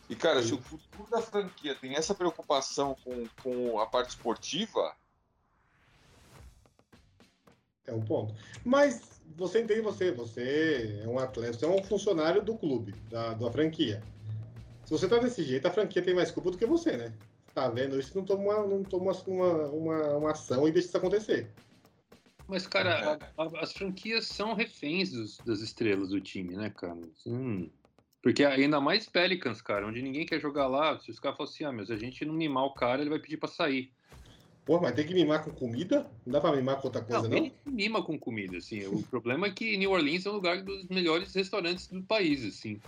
E, 0.08 0.14
cara, 0.16 0.42
se 0.42 0.54
o 0.54 0.60
futuro 0.62 1.08
da 1.10 1.20
franquia 1.20 1.74
tem 1.74 1.94
essa 1.94 2.14
preocupação 2.14 2.96
com, 3.04 3.24
com 3.42 3.78
a 3.80 3.86
parte 3.86 4.10
esportiva, 4.10 4.94
É 7.86 7.92
um 7.92 8.02
ponto. 8.04 8.34
Mas 8.64 9.20
você 9.36 9.62
entende, 9.62 9.80
você, 9.80 10.10
você 10.10 11.00
é 11.04 11.08
um 11.08 11.18
atleta, 11.18 11.56
você 11.58 11.64
é 11.64 11.68
um 11.68 11.82
funcionário 11.84 12.42
do 12.42 12.56
clube, 12.56 12.92
da, 13.08 13.34
da 13.34 13.50
franquia. 13.50 14.02
Se 14.84 14.90
você 14.90 15.08
tá 15.08 15.18
desse 15.18 15.42
jeito, 15.44 15.66
a 15.66 15.70
franquia 15.70 16.02
tem 16.02 16.14
mais 16.14 16.30
culpa 16.30 16.50
do 16.50 16.58
que 16.58 16.66
você, 16.66 16.96
né? 16.96 17.12
Tá 17.54 17.68
vendo 17.68 17.98
isso, 17.98 18.16
não 18.16 18.24
toma, 18.24 18.66
não 18.66 18.84
toma 18.84 19.12
uma, 19.26 19.66
uma, 19.68 20.16
uma 20.16 20.30
ação 20.32 20.66
e 20.66 20.72
deixa 20.72 20.88
isso 20.88 20.96
acontecer. 20.96 21.48
Mas, 22.48 22.66
cara, 22.66 23.18
a- 23.36 23.42
a- 23.42 23.60
as 23.60 23.72
franquias 23.72 24.26
são 24.26 24.54
reféns 24.54 25.10
dos- 25.10 25.40
das 25.40 25.60
estrelas 25.60 26.10
do 26.10 26.20
time, 26.20 26.56
né, 26.56 26.70
cara? 26.70 27.00
Hum. 27.26 27.68
Porque 28.22 28.44
ainda 28.44 28.80
mais 28.80 29.08
Pelicans, 29.08 29.60
cara, 29.60 29.86
onde 29.86 30.02
ninguém 30.02 30.26
quer 30.26 30.40
jogar 30.40 30.66
lá. 30.66 30.98
Se 31.00 31.10
os 31.10 31.18
caras 31.20 31.36
falam 31.36 31.52
assim, 31.52 31.64
ah, 31.64 31.72
mas 31.72 31.90
a 31.90 31.96
gente 31.96 32.24
não 32.24 32.34
mimar 32.34 32.64
o 32.64 32.74
cara, 32.74 33.00
ele 33.00 33.10
vai 33.10 33.18
pedir 33.18 33.36
pra 33.36 33.48
sair. 33.48 33.92
Pô, 34.64 34.80
mas 34.80 34.94
tem 34.94 35.06
que 35.06 35.14
mimar 35.14 35.44
com 35.44 35.52
comida? 35.52 36.10
Não 36.24 36.32
dá 36.32 36.40
pra 36.40 36.50
mimar 36.54 36.80
com 36.80 36.88
outra 36.88 37.02
coisa, 37.02 37.22
Não, 37.22 37.30
não? 37.30 37.36
ele 37.36 37.52
mima 37.64 38.02
com 38.02 38.18
comida, 38.18 38.56
assim. 38.56 38.84
O 38.86 39.02
problema 39.10 39.46
é 39.46 39.50
que 39.52 39.76
New 39.76 39.92
Orleans 39.92 40.26
é 40.26 40.30
um 40.30 40.34
lugar 40.34 40.62
dos 40.62 40.88
melhores 40.88 41.32
restaurantes 41.34 41.86
do 41.88 42.02
país, 42.02 42.44
assim. 42.44 42.80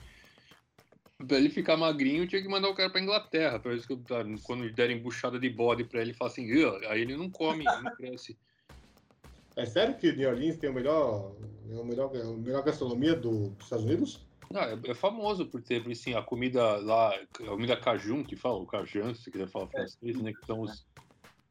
Pra 1.27 1.37
ele 1.37 1.51
ficar 1.51 1.77
magrinho, 1.77 2.27
tinha 2.27 2.43
que 2.43 2.49
mandar 2.49 2.69
o 2.69 2.75
cara 2.75 2.91
pra 2.91 3.01
Inglaterra. 3.01 3.59
Pra 3.61 3.75
isso 3.75 3.87
que, 3.87 3.97
tá, 3.97 4.25
quando 4.45 4.73
derem 4.73 5.01
buchada 5.01 5.39
de 5.39 5.49
bode 5.49 5.85
pra 5.85 6.01
ele, 6.01 6.15
falar 6.15 6.31
assim, 6.31 6.51
"Ugh", 6.53 6.85
aí 6.87 7.01
ele 7.01 7.17
não 7.17 7.29
come, 7.31 7.65
não 7.65 7.95
cresce. 7.97 8.37
É 9.59 9.67
sério 9.67 9.97
que 9.99 10.13
New 10.13 10.31
Orleans 10.31 10.57
tem 10.57 10.71
o 10.71 10.73
melhor, 10.73 11.35
é 11.69 11.75
o 11.75 11.85
melhor, 11.85 12.15
é 12.15 12.23
a 12.23 12.27
melhor 12.27 12.63
gastronomia 12.63 13.17
do- 13.17 13.51
dos 13.51 13.65
Estados 13.65 13.85
Unidos? 13.85 14.25
Não, 14.53 14.61
é, 14.61 14.81
é 14.87 14.95
famoso 14.95 15.47
por 15.47 15.61
ter, 15.61 15.85
assim, 15.91 16.15
a 16.15 16.23
comida 16.23 16.77
lá, 16.77 17.13
a 17.13 17.27
comida 17.49 17.77
cajun, 17.77 18.25
que 18.25 18.37
fala, 18.37 18.59
o 18.59 18.67
cajun, 18.67 19.13
se 19.17 19.29
quiser 19.33 19.49
falar 19.49 19.67
francês, 19.67 20.23
né, 20.23 20.33
que 20.33 20.47
são 20.47 20.61
os, 20.61 20.87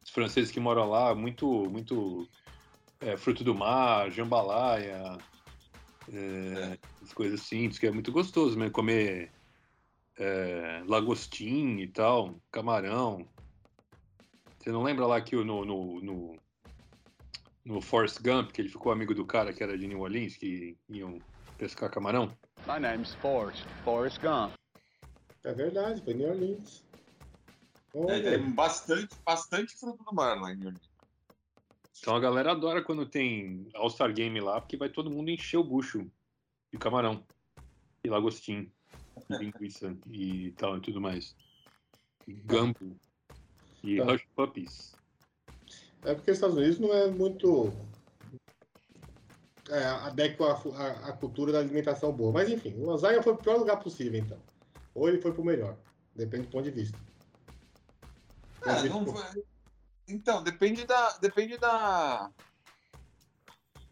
os 0.02 0.10
franceses 0.10 0.50
que 0.50 0.58
moram 0.58 0.88
lá, 0.88 1.14
muito, 1.14 1.46
muito 1.68 2.26
é, 3.02 3.14
fruto 3.14 3.44
do 3.44 3.54
mar, 3.54 4.10
jambalaya, 4.10 5.02
é, 6.10 6.78
as 7.02 7.12
coisas 7.12 7.42
assim, 7.42 7.68
que 7.68 7.86
é 7.86 7.90
muito 7.90 8.10
gostoso 8.10 8.58
mesmo, 8.58 8.72
comer 8.72 9.30
é, 10.18 10.82
lagostim 10.86 11.76
e 11.76 11.88
tal, 11.88 12.40
camarão. 12.50 13.28
Você 14.58 14.72
não 14.72 14.82
lembra 14.82 15.06
lá 15.06 15.20
que 15.20 15.36
no, 15.36 15.64
no, 15.66 16.00
no, 16.00 16.38
no 17.64 17.80
Forrest 17.80 18.20
Gump, 18.22 18.50
que 18.52 18.60
ele 18.60 18.68
ficou 18.68 18.92
amigo 18.92 19.14
do 19.14 19.26
cara 19.26 19.52
que 19.52 19.62
era 19.62 19.76
de 19.76 19.86
New 19.86 20.00
Orleans, 20.00 20.36
que 20.36 20.76
iam 20.88 21.20
pescar 21.56 21.90
camarão? 21.90 22.36
My 22.66 22.78
name's 22.80 23.14
Forrest, 23.16 23.62
Forrest 23.84 24.20
Gump. 24.20 24.52
É 25.44 25.52
verdade, 25.52 26.02
foi 26.02 26.14
New 26.14 26.28
Orleans. 26.28 26.84
é, 27.94 27.98
Olha, 27.98 28.38
tem 28.38 28.50
bastante, 28.52 29.16
bastante 29.24 29.76
fruto 29.76 30.02
do 30.04 30.14
mar 30.14 30.40
lá 30.40 30.52
em 30.52 30.56
New 30.56 30.66
Orleans. 30.68 30.88
Então 32.00 32.14
a 32.14 32.20
galera 32.20 32.52
adora 32.52 32.82
quando 32.82 33.04
tem 33.08 33.68
All-Star 33.74 34.12
Game 34.12 34.40
lá, 34.40 34.60
porque 34.60 34.76
vai 34.76 34.88
todo 34.88 35.10
mundo 35.10 35.30
encher 35.30 35.56
o 35.56 35.64
bucho 35.64 36.10
de 36.72 36.78
camarão, 36.78 37.26
e 38.04 38.08
lagostim, 38.08 38.70
e 39.30 39.36
linguiça 39.36 39.96
e 40.06 40.52
tal 40.52 40.76
e 40.76 40.80
tudo 40.80 41.00
mais. 41.00 41.34
E 42.26 42.32
gambo 42.34 42.96
e 43.82 43.96
Tá. 43.96 44.12
hush 44.12 44.26
puppies. 44.34 44.97
É 46.04 46.14
porque 46.14 46.30
os 46.30 46.36
Estados 46.36 46.56
Unidos 46.56 46.78
não 46.78 46.92
é 46.94 47.08
muito 47.08 47.72
é, 49.68 49.84
adequa 49.84 50.52
à, 50.52 51.12
cultura 51.12 51.52
da 51.52 51.58
alimentação 51.58 52.12
boa. 52.12 52.32
Mas 52.32 52.48
enfim, 52.48 52.74
o 52.78 52.96
Zion 52.96 53.22
foi 53.22 53.34
pro 53.34 53.42
pior 53.44 53.58
lugar 53.58 53.78
possível, 53.80 54.18
então. 54.18 54.38
Ou 54.94 55.08
ele 55.08 55.20
foi 55.20 55.32
pro 55.32 55.44
melhor. 55.44 55.76
Depende 56.14 56.46
do 56.46 56.50
ponto 56.50 56.64
de 56.64 56.70
vista. 56.70 56.98
É, 58.64 58.74
de 58.74 58.82
vista- 58.82 58.98
não 58.98 59.06
foi- 59.06 59.44
Então, 60.08 60.42
depende 60.42 60.84
da. 60.84 61.18
Depende 61.18 61.58
da. 61.58 62.30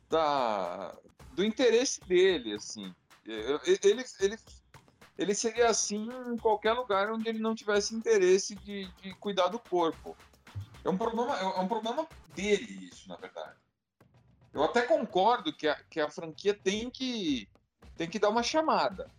Da. 0.09 0.97
Do 1.33 1.45
interesse 1.45 2.01
dele, 2.07 2.55
assim. 2.55 2.95
Ele, 3.27 4.05
ele, 4.21 4.37
ele 5.19 5.35
seria 5.35 5.69
assim 5.69 6.09
em 6.33 6.37
qualquer 6.37 6.73
lugar 6.73 7.11
onde 7.11 7.29
ele 7.29 7.39
não 7.41 7.55
tivesse 7.55 7.95
interesse 7.95 8.55
de, 8.55 8.87
de 9.03 9.15
cuidar 9.17 9.49
do 9.49 9.59
corpo. 9.59 10.17
É 10.87 10.89
um 10.89 10.97
problema, 10.97 11.37
é 11.37 11.61
um 11.61 11.67
problema 11.67 12.07
dele, 12.33 12.89
isso, 12.93 13.09
na 13.09 13.17
verdade. 13.17 13.57
Eu 14.55 14.63
até 14.63 14.83
concordo 14.83 15.53
que 15.53 15.67
a, 15.67 15.75
que 15.91 16.01
a 16.01 16.09
franquia 16.09 16.55
tem 16.55 16.89
que, 16.89 17.49
tem 17.97 18.09
que 18.09 18.21
dar 18.21 18.29
uma 18.29 18.43
chamada. 18.43 19.11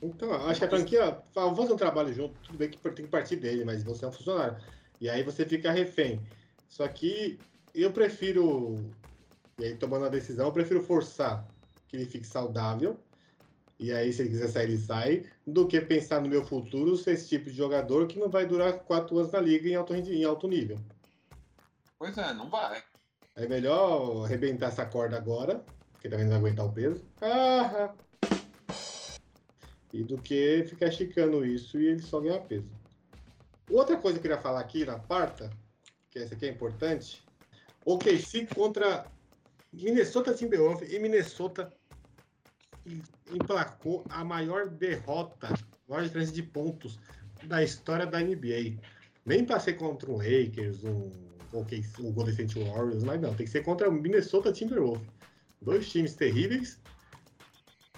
Então, 0.00 0.32
acho 0.48 0.60
que 0.60 0.64
a 0.64 0.70
franquia, 0.70 1.20
vamos 1.34 1.58
fazer 1.58 1.72
um 1.72 1.76
trabalho 1.76 2.14
junto, 2.14 2.34
tudo 2.42 2.56
bem 2.56 2.70
que 2.70 2.78
tem 2.78 3.04
que 3.04 3.10
partir 3.10 3.36
dele, 3.36 3.64
mas 3.64 3.82
você 3.82 4.04
é 4.04 4.08
um 4.08 4.12
funcionário. 4.12 4.56
E 5.00 5.10
aí 5.10 5.24
você 5.24 5.44
fica 5.44 5.72
refém. 5.72 6.24
Só 6.68 6.86
que 6.86 7.40
eu 7.74 7.92
prefiro, 7.92 8.76
e 9.58 9.64
aí 9.64 9.76
tomando 9.76 10.06
a 10.06 10.08
decisão, 10.08 10.46
eu 10.46 10.52
prefiro 10.52 10.80
forçar 10.84 11.44
que 11.88 11.96
ele 11.96 12.06
fique 12.06 12.26
saudável, 12.26 12.96
e 13.80 13.90
aí 13.94 14.12
se 14.12 14.20
ele 14.20 14.28
quiser 14.28 14.48
sair, 14.48 14.64
ele 14.64 14.78
sai, 14.78 15.24
do 15.46 15.66
que 15.66 15.80
pensar 15.80 16.20
no 16.20 16.28
meu 16.28 16.44
futuro 16.44 16.98
ser 16.98 17.12
esse 17.12 17.30
tipo 17.30 17.46
de 17.46 17.56
jogador 17.56 18.06
que 18.06 18.18
não 18.18 18.28
vai 18.28 18.46
durar 18.46 18.74
quatro 18.80 19.18
anos 19.18 19.32
na 19.32 19.40
liga 19.40 19.66
em 19.66 19.74
alto, 19.74 19.94
em 19.94 20.22
alto 20.22 20.46
nível. 20.46 20.78
Pois 21.98 22.16
é, 22.18 22.34
não 22.34 22.50
vai. 22.50 22.82
É 23.34 23.48
melhor 23.48 24.26
arrebentar 24.26 24.66
essa 24.68 24.84
corda 24.84 25.16
agora, 25.16 25.64
porque 25.92 26.10
também 26.10 26.26
não 26.26 26.32
vai 26.32 26.40
aguentar 26.40 26.66
o 26.66 26.72
peso. 26.72 27.02
Ah, 27.22 27.94
e 29.94 30.04
do 30.04 30.18
que 30.18 30.62
ficar 30.68 30.88
esticando 30.88 31.44
isso 31.44 31.80
e 31.80 31.86
ele 31.86 32.02
só 32.02 32.20
ganhar 32.20 32.40
peso. 32.40 32.68
Outra 33.70 33.96
coisa 33.96 34.18
que 34.18 34.26
eu 34.26 34.30
queria 34.30 34.42
falar 34.42 34.60
aqui 34.60 34.84
na 34.84 34.98
quarta, 34.98 35.50
que 36.10 36.18
essa 36.18 36.34
aqui 36.34 36.44
é 36.44 36.50
importante, 36.50 37.24
OKC 37.86 38.46
contra 38.54 39.06
Minnesota 39.72 40.34
Timberwolves 40.34 40.92
e 40.92 40.98
Minnesota 40.98 41.72
emplacou 43.32 44.04
a 44.08 44.24
maior 44.24 44.68
derrota, 44.68 45.54
maior 45.88 46.02
diferença 46.02 46.32
de 46.32 46.42
pontos 46.42 46.98
da 47.44 47.62
história 47.62 48.06
da 48.06 48.20
NBA. 48.20 48.78
Nem 49.24 49.44
para 49.44 49.60
ser 49.60 49.74
contra 49.74 50.10
um 50.10 50.16
Lakers, 50.16 50.84
um 50.84 51.10
o, 51.52 51.60
o 52.06 52.12
Golden 52.12 52.32
State 52.32 52.58
Warriors, 52.58 53.02
mas 53.02 53.20
não, 53.20 53.34
tem 53.34 53.46
que 53.46 53.52
ser 53.52 53.62
contra 53.62 53.88
o 53.88 53.92
Minnesota 53.92 54.52
Timberwolves. 54.52 55.06
Dois 55.60 55.88
times 55.90 56.14
terríveis. 56.14 56.80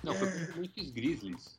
Não, 0.02 0.14
foi 0.14 0.28
contra 0.30 0.54
o 0.54 0.60
Memphis 0.60 0.90
Grizzlies. 0.90 1.58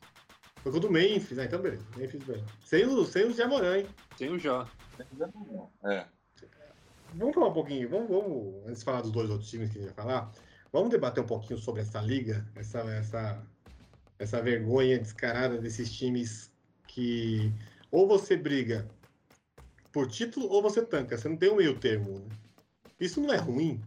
Foi 0.62 0.72
contra 0.72 0.88
o 0.88 0.92
Memphis, 0.92 1.36
né? 1.36 1.44
Então, 1.44 1.62
beleza. 1.62 1.86
Memphis, 1.96 2.22
beleza. 2.22 2.46
Sem 2.64 2.86
os, 2.86 3.08
sem 3.08 3.26
os 3.26 3.36
Jamoran, 3.36 3.78
hein? 3.78 3.86
Tem 4.18 4.30
o 4.30 4.38
já. 4.38 4.68
É. 5.84 6.06
Vamos 7.14 7.34
falar 7.34 7.48
um 7.48 7.52
pouquinho, 7.52 7.88
vamos, 7.88 8.08
vamos, 8.08 8.66
antes 8.66 8.80
de 8.80 8.84
falar 8.84 9.00
dos 9.00 9.12
dois 9.12 9.30
outros 9.30 9.48
times 9.48 9.70
que 9.70 9.78
a 9.78 9.82
gente 9.82 9.94
vai 9.94 10.04
falar, 10.04 10.32
vamos 10.72 10.90
debater 10.90 11.22
um 11.22 11.26
pouquinho 11.26 11.58
sobre 11.60 11.82
essa 11.82 12.00
liga, 12.00 12.44
essa, 12.56 12.80
essa, 12.80 13.46
essa 14.18 14.40
vergonha 14.42 14.98
descarada 14.98 15.58
desses 15.58 15.92
times 15.92 16.52
que 16.86 17.52
ou 17.90 18.06
você 18.08 18.36
briga 18.36 18.88
por 19.92 20.08
título 20.08 20.48
ou 20.48 20.62
você 20.62 20.84
tanca, 20.84 21.16
você 21.16 21.28
não 21.28 21.36
tem 21.36 21.50
um 21.50 21.56
meio 21.56 21.78
termo, 21.78 22.18
né? 22.20 22.28
Isso 23.00 23.20
não 23.20 23.32
é 23.32 23.36
ruim 23.36 23.80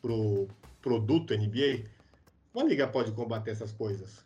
pro 0.00 0.48
produto 0.80 1.34
NBA? 1.34 1.88
Uma 2.54 2.64
liga 2.64 2.88
pode 2.88 3.12
combater 3.12 3.50
essas 3.52 3.72
coisas. 3.72 4.24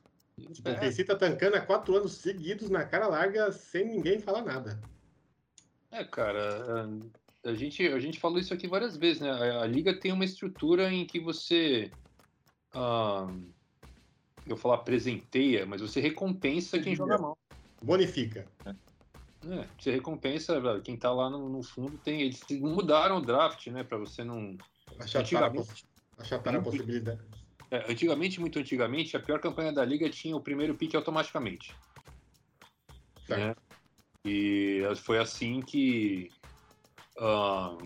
Tipo, 0.52 0.72
o 0.72 0.76
É, 0.76 0.78
KC 0.78 1.04
tá 1.04 1.16
tancando 1.16 1.56
há 1.56 1.60
quatro 1.60 1.96
anos 1.96 2.14
seguidos 2.16 2.70
na 2.70 2.84
cara 2.84 3.08
larga 3.08 3.50
sem 3.52 3.84
ninguém 3.86 4.20
falar 4.20 4.42
nada. 4.42 4.80
é, 5.90 6.04
cara, 6.04 6.84
a, 7.44 7.50
a 7.50 7.54
gente, 7.54 7.86
a 7.86 7.98
gente 7.98 8.20
falou 8.20 8.38
isso 8.38 8.52
aqui 8.54 8.68
várias 8.68 8.96
vezes, 8.96 9.20
né? 9.22 9.30
A, 9.30 9.62
a 9.62 9.66
liga 9.66 9.98
tem 9.98 10.12
uma 10.12 10.24
estrutura 10.24 10.90
em 10.92 11.06
que 11.06 11.18
você. 11.20 11.96
ah, 12.74 13.26
eu 14.52 14.56
falar 14.56 14.78
presenteia, 14.78 15.66
mas 15.66 15.80
você 15.80 16.00
recompensa 16.00 16.78
quem 16.78 16.94
joga 16.94 17.18
mal. 17.18 17.38
Bonifica. 17.82 18.46
É, 18.64 19.66
você 19.78 19.92
recompensa 19.92 20.60
velho, 20.60 20.82
quem 20.82 20.96
tá 20.96 21.12
lá 21.12 21.30
no, 21.30 21.48
no 21.48 21.62
fundo. 21.62 21.96
Tem, 21.98 22.22
eles 22.22 22.44
mudaram 22.50 23.18
o 23.18 23.20
draft, 23.20 23.66
né? 23.68 23.84
Pra 23.84 23.96
você 23.96 24.24
não. 24.24 24.56
Achataram 24.98 25.46
a, 25.46 25.50
poss- 25.50 25.84
a 26.18 26.60
possibilidade. 26.60 27.20
É, 27.70 27.90
antigamente, 27.90 28.40
muito 28.40 28.58
antigamente, 28.58 29.16
a 29.16 29.20
pior 29.20 29.40
campanha 29.40 29.72
da 29.72 29.84
liga 29.84 30.08
tinha 30.08 30.34
o 30.34 30.40
primeiro 30.40 30.74
pique 30.74 30.96
automaticamente. 30.96 31.74
Né? 33.28 33.54
E 34.24 34.82
foi 35.04 35.18
assim 35.18 35.60
que, 35.60 36.30
ah, 37.18 37.76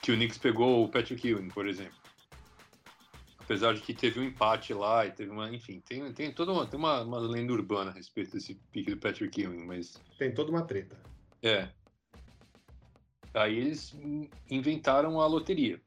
que 0.00 0.10
o 0.10 0.16
Knicks 0.16 0.38
pegou 0.38 0.84
o 0.84 0.88
Patrick 0.88 1.28
Ewing, 1.28 1.48
por 1.48 1.68
exemplo. 1.68 1.99
Apesar 3.50 3.74
de 3.74 3.80
que 3.80 3.92
teve 3.92 4.20
um 4.20 4.22
empate 4.22 4.72
lá 4.72 5.04
e 5.04 5.10
teve 5.10 5.28
uma. 5.28 5.52
Enfim, 5.52 5.80
tem, 5.80 6.12
tem 6.12 6.30
toda 6.30 6.52
uma, 6.52 6.64
tem 6.64 6.78
uma, 6.78 7.02
uma 7.02 7.18
lenda 7.18 7.52
urbana 7.52 7.90
a 7.90 7.94
respeito 7.94 8.30
desse 8.30 8.54
pique 8.70 8.92
do 8.92 8.96
Patrick 8.96 9.42
Ewing, 9.42 9.66
mas. 9.66 10.00
Tem 10.16 10.32
toda 10.32 10.52
uma 10.52 10.62
treta. 10.62 10.96
É. 11.42 11.68
Aí 13.34 13.58
eles 13.58 13.92
inventaram 14.48 15.20
a 15.20 15.26
loteria, 15.26 15.80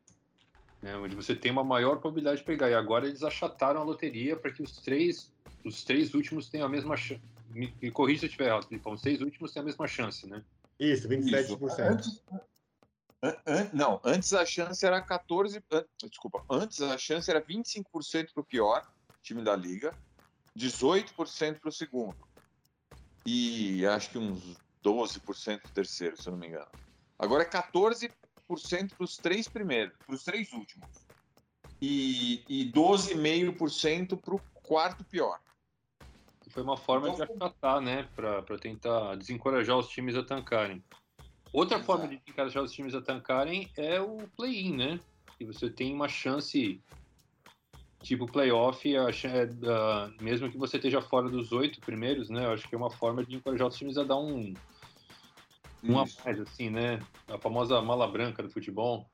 né, 0.81 0.97
onde 0.97 1.15
você 1.15 1.33
tem 1.33 1.53
uma 1.53 1.63
maior 1.63 1.99
probabilidade 1.99 2.39
de 2.39 2.43
pegar. 2.43 2.69
E 2.69 2.73
agora 2.73 3.07
eles 3.07 3.23
achataram 3.23 3.79
a 3.79 3.83
loteria 3.85 4.35
para 4.35 4.51
que 4.51 4.61
os 4.61 4.81
três, 4.81 5.31
os 5.63 5.85
três 5.85 6.13
últimos 6.13 6.49
tenham 6.49 6.65
a 6.65 6.69
mesma 6.69 6.97
chance. 6.97 7.23
Me, 7.49 7.73
me 7.81 7.89
corrija 7.89 8.19
se 8.19 8.25
eu 8.25 8.27
estiver 8.27 8.47
errado, 8.47 8.67
Filipão. 8.67 8.91
Os 8.91 9.01
seis 9.01 9.21
últimos 9.21 9.53
têm 9.53 9.61
a 9.61 9.65
mesma 9.65 9.87
chance, 9.87 10.27
né? 10.27 10.43
Isso, 10.77 11.07
27%. 11.07 11.47
Isso. 11.47 11.81
Antes, 11.81 12.23
an- 13.23 13.37
an- 13.47 13.69
não, 13.73 14.01
antes 14.03 14.33
a 14.33 14.45
chance 14.45 14.85
era 14.85 15.01
14. 15.01 15.63
an- 15.71 15.85
Desculpa, 16.03 16.43
antes 16.49 16.81
a 16.81 16.97
chance 16.97 17.29
era 17.29 17.41
25% 17.41 18.33
para 18.33 18.41
o 18.41 18.45
pior 18.45 18.85
time 19.21 19.41
da 19.43 19.55
liga, 19.55 19.95
18% 20.55 21.59
para 21.59 21.69
o 21.69 21.71
segundo. 21.71 22.17
E 23.25 23.85
acho 23.87 24.11
que 24.11 24.17
uns 24.17 24.57
12% 24.83 25.61
para 25.61 25.69
o 25.69 25.73
terceiro, 25.73 26.17
se 26.17 26.27
eu 26.27 26.31
não 26.31 26.39
me 26.39 26.47
engano. 26.47 26.69
Agora 27.17 27.43
é 27.43 27.45
14% 27.49 28.09
para 28.97 29.05
os 29.05 29.17
três 29.17 29.47
primeiros, 29.47 29.97
para 30.05 30.15
os 30.15 30.23
três 30.23 30.51
últimos. 30.51 30.87
E, 31.81 32.43
e 32.47 32.71
12,5% 32.71 34.17
para 34.17 34.35
o 34.35 34.39
quarto 34.61 35.03
pior. 35.05 35.39
Foi 36.49 36.61
uma 36.63 36.77
forma 36.77 37.09
Então, 37.09 37.25
de 37.25 37.33
achatar, 37.33 37.81
né? 37.81 38.03
Para 38.15 38.57
tentar 38.59 39.15
desencorajar 39.15 39.77
os 39.77 39.87
times 39.87 40.15
a 40.15 40.23
tancarem. 40.23 40.83
Outra 41.53 41.77
Exato. 41.77 41.85
forma 41.85 42.07
de 42.07 42.15
encorajar 42.27 42.63
os 42.63 42.71
times 42.73 42.95
a 42.95 43.01
tancarem 43.01 43.71
é 43.77 44.01
o 44.01 44.27
play-in, 44.35 44.75
né? 44.75 44.99
Que 45.37 45.45
você 45.45 45.69
tem 45.69 45.93
uma 45.93 46.09
chance, 46.09 46.83
tipo 48.01 48.25
playoff, 48.27 48.91
é, 48.95 49.45
da- 49.45 50.11
mesmo 50.19 50.51
que 50.51 50.57
você 50.57 50.77
esteja 50.77 51.01
fora 51.01 51.29
dos 51.29 51.51
oito 51.51 51.79
primeiros, 51.83 52.29
né? 52.29 52.45
Eu 52.45 52.51
acho 52.53 52.67
que 52.67 52.75
é 52.75 52.77
uma 52.77 52.89
forma 52.91 53.23
de 53.23 53.35
encorajar 53.35 53.67
os 53.67 53.77
times 53.77 53.97
a 53.97 54.03
dar 54.03 54.17
um, 54.17 54.53
um 55.83 55.99
a 55.99 56.05
mais, 56.25 56.39
assim, 56.39 56.69
né? 56.69 57.05
A 57.29 57.39
famosa 57.39 57.81
mala 57.81 58.07
branca 58.07 58.41
do 58.41 58.49
futebol. 58.51 59.09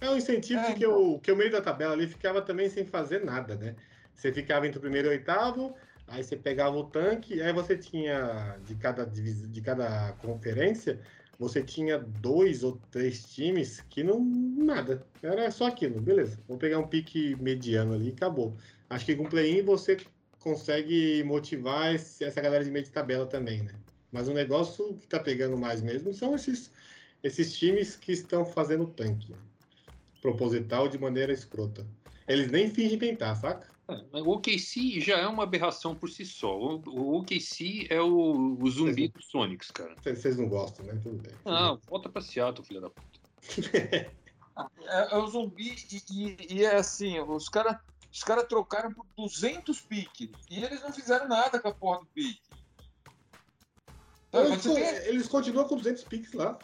É 0.00 0.08
um 0.10 0.16
incentivo 0.16 0.60
É, 0.60 0.74
que, 0.74 0.86
o, 0.86 1.18
que 1.20 1.32
o 1.32 1.36
meio 1.36 1.50
da 1.50 1.60
tabela 1.60 1.92
ali 1.92 2.06
ficava 2.06 2.40
também 2.42 2.68
sem 2.68 2.86
fazer 2.86 3.24
nada, 3.24 3.56
né? 3.56 3.74
Você 4.14 4.32
ficava 4.32 4.66
entre 4.66 4.78
o 4.78 4.80
primeiro 4.80 5.08
e 5.08 5.10
o 5.10 5.12
oitavo, 5.12 5.76
aí 6.06 6.22
você 6.22 6.36
pegava 6.36 6.76
o 6.76 6.88
tanque, 6.90 7.40
aí 7.42 7.52
você 7.52 7.76
tinha, 7.76 8.58
de 8.58 8.76
cada, 8.76 9.04
de 9.06 9.60
cada 9.60 10.12
conferência, 10.14 11.00
você 11.38 11.62
tinha 11.62 11.98
dois 11.98 12.64
ou 12.64 12.80
três 12.90 13.24
times 13.32 13.80
que 13.88 14.02
não. 14.02 14.20
nada. 14.20 15.06
Era 15.22 15.50
só 15.50 15.66
aquilo, 15.68 16.00
beleza. 16.00 16.38
Vou 16.48 16.58
pegar 16.58 16.78
um 16.78 16.86
pique 16.86 17.36
mediano 17.40 17.94
ali 17.94 18.08
e 18.08 18.12
acabou. 18.12 18.56
Acho 18.90 19.06
que 19.06 19.14
com 19.14 19.24
o 19.24 19.28
play-in 19.28 19.62
você 19.62 19.96
consegue 20.40 21.22
motivar 21.24 21.94
esse- 21.94 22.24
essa 22.24 22.40
galera 22.40 22.64
de 22.64 22.70
meio 22.70 22.84
de 22.84 22.90
tabela 22.90 23.26
também, 23.26 23.62
né? 23.62 23.72
Mas 24.10 24.26
o 24.28 24.32
negócio 24.34 24.94
que 24.96 25.06
tá 25.06 25.20
pegando 25.20 25.56
mais 25.56 25.80
mesmo 25.82 26.12
são 26.12 26.34
esses, 26.34 26.70
esses 27.22 27.56
times 27.56 27.94
que 27.96 28.12
estão 28.12 28.44
fazendo 28.44 28.86
tanque. 28.86 29.34
Proposital 30.20 30.88
de 30.88 30.98
maneira 30.98 31.32
escrota. 31.32 31.86
Eles 32.26 32.50
nem 32.50 32.68
fingem 32.70 32.98
tentar, 32.98 33.34
saca? 33.36 33.68
É, 33.88 34.20
O 34.20 34.28
OKC 34.30 35.00
já 35.00 35.16
é 35.18 35.26
uma 35.26 35.44
aberração 35.44 35.94
por 35.94 36.10
si 36.10 36.24
só. 36.26 36.54
O, 36.58 36.82
o 36.86 37.18
OKC 37.20 37.86
é 37.88 38.00
o, 38.00 38.56
o 38.60 38.70
zumbi 38.70 39.08
dos 39.08 39.26
Sonics, 39.26 39.70
cara. 39.70 39.94
Vocês 40.04 40.36
não 40.36 40.48
gostam, 40.48 40.84
né? 40.84 41.00
Tudo 41.02 41.16
bem. 41.22 41.32
Não, 41.44 41.78
volta 41.88 42.08
pra 42.08 42.20
Seattle, 42.20 42.66
filha 42.66 42.80
da 42.80 42.90
puta. 42.90 43.18
É, 44.88 45.14
é 45.14 45.16
o 45.16 45.26
zumbi 45.28 45.76
e, 45.88 46.02
e- 46.12 46.54
e 46.56 46.64
é 46.64 46.74
assim, 46.74 47.20
os 47.20 47.48
caras 47.48 47.76
os 48.12 48.24
cara 48.24 48.42
trocaram 48.42 48.92
por 48.92 49.06
200 49.16 49.80
piques 49.82 50.30
e 50.50 50.64
eles 50.64 50.82
não 50.82 50.92
fizeram 50.92 51.28
nada 51.28 51.60
com 51.60 51.68
a 51.68 51.72
porra 51.72 52.00
do 52.00 52.06
pique. 52.06 52.40
Sabe, 54.32 54.48
Eles, 54.48 54.62
tem- 54.64 54.84
eles 55.08 55.28
continuam 55.28 55.68
com 55.68 55.76
200 55.76 56.02
piques 56.02 56.32
lá. 56.32 56.58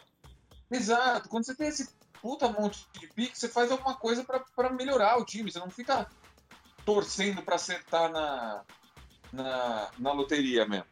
Exato, 0.69 1.29
quando 1.29 1.45
você 1.47 1.55
tem 1.55 1.69
esse 1.69 1.89
puta 2.21 2.49
monte 2.49 2.85
de 2.99 3.07
pique, 3.09 3.39
você 3.39 3.49
faz 3.49 3.71
alguma 3.71 3.95
coisa 3.95 4.25
pra- 4.25 4.45
pra 4.57 4.73
melhorar 4.73 5.17
o 5.21 5.25
time, 5.25 5.53
você 5.53 5.61
não 5.61 5.71
fica 5.71 6.11
torcendo 6.85 7.43
pra 7.43 7.57
acertar 7.57 8.11
na, 8.11 8.65
na, 9.33 9.91
na 9.99 10.13
loteria 10.13 10.67
mesmo. 10.67 10.87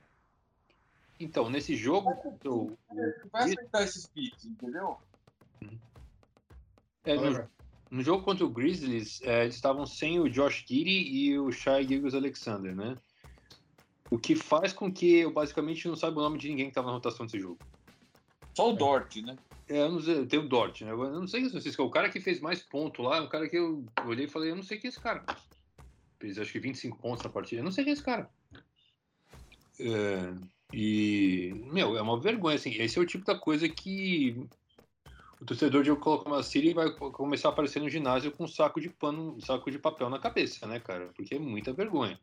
Então, 1.20 1.48
nesse 1.48 1.76
jogo, 1.76 2.14
contra 2.16 2.50
o- 2.50 2.76
Vai 3.30 3.44
acertar 3.44 3.82
esses 3.82 4.06
piques, 4.08 4.44
entendeu? 4.44 4.96
é, 7.04 7.14
no, 7.16 7.48
no 7.90 8.02
jogo 8.02 8.24
contra 8.24 8.44
o 8.44 8.50
Grizzlies, 8.50 9.20
é, 9.22 9.42
eles 9.44 9.54
estavam 9.54 9.86
sem 9.86 10.18
o 10.18 10.28
Josh 10.28 10.64
Giddy 10.66 10.90
e 10.90 11.38
o 11.38 11.50
Shai 11.52 11.84
Gilgis 11.86 12.14
Alexander, 12.14 12.74
né? 12.74 12.96
O 14.10 14.18
que 14.18 14.34
faz 14.34 14.72
com 14.72 14.92
que 14.92 15.16
eu 15.18 15.32
basicamente 15.32 15.88
não 15.88 15.96
saiba 15.96 16.20
o 16.20 16.22
nome 16.22 16.38
de 16.38 16.48
ninguém 16.48 16.66
que 16.66 16.70
estava 16.72 16.88
na 16.88 16.94
rotação 16.94 17.24
desse 17.24 17.38
jogo. 17.40 17.58
Só 18.54 18.70
o 18.70 18.76
Dort, 18.76 19.16
né? 19.22 19.38
É, 19.68 19.78
eu 19.82 19.90
não 19.92 20.00
sei, 20.00 20.26
tem 20.26 20.38
o 20.38 20.48
Dort, 20.48 20.82
né? 20.82 20.90
Eu 20.90 21.20
não 21.20 21.26
sei 21.26 21.48
se 21.48 21.80
é 21.80 21.82
o 21.82 21.90
cara 21.90 22.10
que 22.10 22.20
fez 22.20 22.40
mais 22.40 22.62
ponto 22.62 23.00
lá, 23.00 23.16
é 23.16 23.20
um 23.20 23.28
cara 23.28 23.48
que 23.48 23.56
eu 23.56 23.84
olhei 24.04 24.26
e 24.26 24.28
falei, 24.28 24.50
eu 24.50 24.56
não 24.56 24.62
sei 24.62 24.76
quem 24.78 24.88
é 24.88 24.90
esse 24.90 25.00
cara. 25.00 25.24
Fez 26.22 26.38
acho 26.38 26.52
que 26.52 26.60
25 26.60 26.98
pontos 26.98 27.24
na 27.24 27.28
partida, 27.30 27.60
eu 27.60 27.64
não 27.64 27.72
sei 27.72 27.82
quem 27.82 27.90
é 27.90 27.94
esse 27.94 28.02
cara. 28.04 28.30
É, 29.80 30.32
e, 30.72 31.60
meu, 31.72 31.96
é 31.96 32.02
uma 32.02 32.20
vergonha, 32.20 32.54
assim, 32.54 32.70
esse 32.80 32.96
é 32.96 33.02
o 33.02 33.06
tipo 33.06 33.24
da 33.24 33.36
coisa 33.36 33.68
que 33.68 34.46
o 35.40 35.44
torcedor 35.44 35.82
de 35.82 35.90
Oklahoma 35.90 36.40
City 36.44 36.72
vai 36.72 36.92
co- 36.92 37.10
começar 37.10 37.48
a 37.48 37.50
aparecer 37.50 37.80
no 37.82 37.90
ginásio 37.90 38.30
com 38.30 38.44
um 38.44 38.48
saco 38.48 38.80
de 38.80 38.88
pano, 38.88 39.34
um 39.34 39.40
saco 39.40 39.68
de 39.68 39.80
papel 39.80 40.08
na 40.08 40.20
cabeça, 40.20 40.64
né, 40.64 40.78
cara? 40.78 41.10
Porque 41.16 41.34
é 41.34 41.38
muita 41.40 41.72
vergonha. 41.72 42.16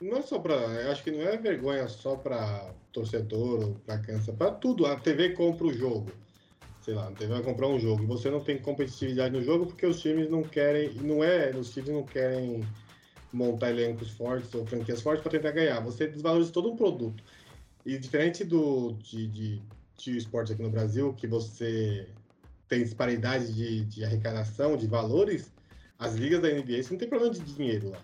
Não 0.00 0.16
é 0.16 0.22
só. 0.22 0.36
Eu 0.42 0.90
acho 0.90 1.04
que 1.04 1.10
não 1.10 1.20
é 1.20 1.36
vergonha 1.36 1.86
só 1.86 2.16
pra 2.16 2.72
torcedor 2.90 3.62
ou 3.62 3.74
pra 3.84 3.98
criança. 3.98 4.32
Pra 4.32 4.50
tudo. 4.50 4.86
A 4.86 4.96
TV 4.96 5.34
compra 5.34 5.66
o 5.66 5.72
jogo. 5.74 6.10
Sei 6.80 6.94
lá, 6.94 7.08
a 7.08 7.12
TV 7.12 7.34
vai 7.34 7.42
comprar 7.42 7.68
um 7.68 7.78
jogo. 7.78 8.02
E 8.04 8.06
você 8.06 8.30
não 8.30 8.42
tem 8.42 8.58
competitividade 8.58 9.34
no 9.34 9.42
jogo 9.42 9.66
porque 9.66 9.84
os 9.84 10.00
times 10.00 10.30
não 10.30 10.42
querem. 10.42 10.94
Não 10.94 11.22
é. 11.22 11.50
Os 11.50 11.74
times 11.74 11.90
não 11.90 12.02
querem 12.02 12.64
montar 13.32 13.70
elencos 13.70 14.10
fortes 14.10 14.52
ou 14.54 14.66
franquias 14.66 15.00
fortes 15.00 15.22
para 15.22 15.32
tentar 15.32 15.52
ganhar. 15.52 15.80
Você 15.80 16.06
desvaloriza 16.06 16.52
todo 16.52 16.70
um 16.70 16.76
produto. 16.76 17.22
E 17.84 17.96
diferente 17.98 18.44
do 18.44 18.92
de, 18.94 19.26
de, 19.28 19.62
de 19.96 20.16
esportes 20.16 20.52
aqui 20.52 20.62
no 20.62 20.70
Brasil, 20.70 21.14
que 21.14 21.26
você 21.26 22.08
tem 22.68 22.82
disparidade 22.82 23.52
de, 23.52 23.84
de 23.84 24.04
arrecadação, 24.04 24.76
de 24.76 24.86
valores, 24.86 25.52
as 25.98 26.14
ligas 26.14 26.40
da 26.40 26.48
NBA 26.48 26.82
você 26.82 26.92
não 26.92 26.98
tem 26.98 27.08
problema 27.08 27.34
de 27.34 27.40
dinheiro 27.40 27.90
lá. 27.90 27.98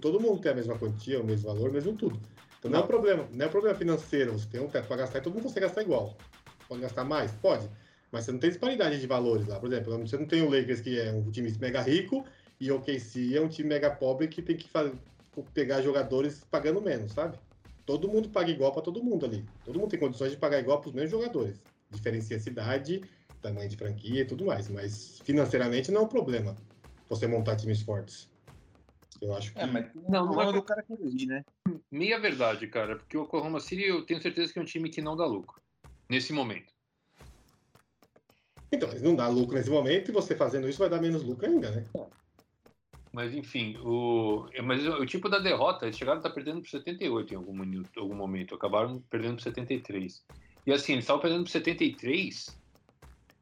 Todo- 0.00 0.18
mundo 0.18 0.40
tem 0.40 0.50
a 0.50 0.54
mesma 0.54 0.76
quantia, 0.76 1.20
o 1.20 1.24
mesmo 1.24 1.46
valor, 1.46 1.70
o 1.70 1.72
mesmo 1.72 1.94
tudo. 1.94 2.20
Então 2.58 2.70
não, 2.70 2.80
é 2.80 2.82
um 2.82 2.86
problema, 2.86 3.28
não 3.30 3.44
é 3.44 3.48
um 3.48 3.52
problema 3.52 3.76
financeiro, 3.76 4.32
você 4.32 4.48
tem 4.48 4.60
um 4.60 4.68
teto 4.68 4.88
para 4.88 4.96
gastar 4.96 5.18
e 5.18 5.22
todo 5.22 5.34
mundo 5.34 5.44
consegue 5.44 5.66
gastar 5.66 5.82
igual. 5.82 6.16
Pode 6.68 6.80
gastar 6.80 7.04
mais? 7.04 7.30
Pode. 7.32 7.68
Mas 8.10 8.24
você 8.24 8.32
não 8.32 8.38
tem 8.38 8.50
disparidade 8.50 9.00
de 9.00 9.06
valores 9.06 9.46
lá. 9.46 9.60
Por 9.60 9.72
exemplo, 9.72 9.96
você 9.98 10.16
não 10.16 10.26
tem 10.26 10.42
o 10.42 10.50
Lakers, 10.50 10.80
que 10.80 10.98
é 10.98 11.12
um 11.12 11.30
time 11.30 11.52
mega 11.60 11.80
rico, 11.82 12.24
e 12.60 12.70
o 12.70 12.76
OKC 12.76 13.36
é 13.36 13.40
um 13.40 13.48
time 13.48 13.68
mega 13.68 13.90
pobre 13.90 14.28
que 14.28 14.42
tem 14.42 14.56
que 14.56 14.68
fa- 14.68 14.92
pegar 15.52 15.82
jogadores 15.82 16.44
pagando 16.50 16.80
menos, 16.80 17.12
sabe? 17.12 17.38
Todo 17.84 18.08
mundo 18.08 18.28
paga 18.30 18.50
igual 18.50 18.72
para 18.72 18.82
todo 18.82 19.02
mundo 19.02 19.26
ali. 19.26 19.44
Todo 19.64 19.78
mundo 19.78 19.90
tem 19.90 20.00
condições 20.00 20.32
de 20.32 20.36
pagar 20.38 20.58
igual 20.58 20.80
para 20.80 20.88
os 20.88 20.94
mesmos 20.94 21.10
jogadores. 21.12 21.62
Diferencia 21.90 22.36
a 22.36 22.40
cidade, 22.40 23.02
tamanho 23.40 23.68
de 23.68 23.76
franquia 23.76 24.22
e 24.22 24.24
tudo 24.24 24.44
mais. 24.44 24.68
Mas 24.68 25.20
financeiramente 25.20 25.92
não 25.92 26.00
é 26.00 26.04
um 26.04 26.08
problema 26.08 26.56
você 27.08 27.26
montar 27.26 27.56
times 27.56 27.82
fortes. 27.82 28.28
Eu 29.20 29.34
acho 29.34 29.52
que. 29.52 29.60
É, 29.60 29.66
mas 29.66 29.86
Não, 29.94 30.26
não 30.26 30.42
é 30.42 30.52
do 30.52 30.62
cara 30.62 30.82
querer 30.82 31.06
ir, 31.06 31.26
né? 31.26 31.44
meia 31.90 32.18
verdade, 32.18 32.66
cara, 32.66 32.96
porque 32.96 33.16
o 33.16 33.22
Oklahoma 33.22 33.60
City 33.60 33.84
eu 33.84 34.04
tenho 34.04 34.20
certeza 34.20 34.52
que 34.52 34.58
é 34.58 34.62
um 34.62 34.66
time 34.66 34.90
que 34.90 35.00
não 35.00 35.16
dá 35.16 35.24
lucro 35.24 35.60
nesse 36.10 36.32
momento. 36.32 36.72
Então, 38.72 38.88
mas 38.92 39.00
não 39.00 39.14
dá 39.14 39.28
lucro 39.28 39.56
nesse 39.56 39.70
momento 39.70 40.10
e 40.10 40.12
você 40.12 40.34
fazendo 40.34 40.68
isso 40.68 40.78
vai 40.78 40.90
dar 40.90 41.00
menos 41.00 41.22
lucro 41.22 41.46
ainda, 41.46 41.70
né? 41.70 41.84
Mas 43.16 43.34
enfim, 43.34 43.78
o, 43.78 44.46
é, 44.52 44.60
mas 44.60 44.86
o, 44.86 45.06
tipo 45.06 45.26
da 45.26 45.38
derrota, 45.38 45.86
eles 45.86 45.96
chegaram 45.96 46.18
a 46.18 46.20
estar 46.20 46.34
perdendo 46.34 46.60
por 46.60 46.68
78 46.68 47.32
em 47.32 47.36
algum, 47.38 47.54
minuto, 47.54 47.98
algum 47.98 48.14
momento, 48.14 48.54
acabaram 48.54 49.02
perdendo 49.08 49.36
por 49.36 49.42
73. 49.42 50.22
E 50.66 50.70
assim, 50.70 50.92
eles 50.92 51.04
estavam 51.04 51.22
perdendo 51.22 51.44
por 51.44 51.48
73 51.48 52.60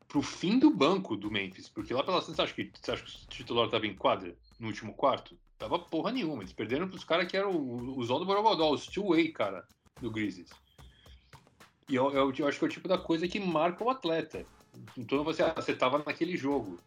pro 0.07 0.23
fim 0.23 0.61
do 0.61 0.71
banco 0.71 1.17
do 1.17 1.29
Memphis, 1.29 1.69
porque 1.69 1.93
lá 1.93 2.05
pela 2.05 2.21
você 2.21 2.31
que 2.31 2.71
você 2.81 2.93
acha 2.93 3.05
que 3.05 3.11
o 3.11 3.29
titular 3.29 3.65
estava 3.65 3.85
em 3.85 3.97
quadra 3.97 4.37
no 4.61 4.69
último 4.69 4.95
quarto? 4.95 5.37
Tava 5.59 5.77
porra 5.77 6.13
nenhuma, 6.13 6.45
eles 6.45 6.53
perderam 6.53 6.89
pros 6.89 7.03
caras 7.03 7.27
que 7.27 7.37
eram 7.37 7.51
os 7.99 8.07
Zó 8.07 8.21
do 8.21 8.25
Borogodó, 8.25 8.71
os 8.71 8.87
two-way, 8.87 9.33
cara, 9.33 9.67
do 10.01 10.09
Grizzlies. 10.09 10.51
E 11.89 11.97
eu, 11.97 12.13
eu, 12.13 12.33
eu 12.33 12.47
acho 12.47 12.61
que 12.61 12.65
é 12.65 12.69
o 12.69 12.71
tipo 12.71 12.87
da 12.87 12.97
coisa 12.97 13.27
que 13.27 13.41
marca 13.41 13.83
o 13.83 13.91
atleta. 13.91 14.47
Então 14.97 15.25
você, 15.25 15.43
você 15.53 15.75
tava 15.75 15.99
naquele 15.99 16.37
jogo. 16.37 16.79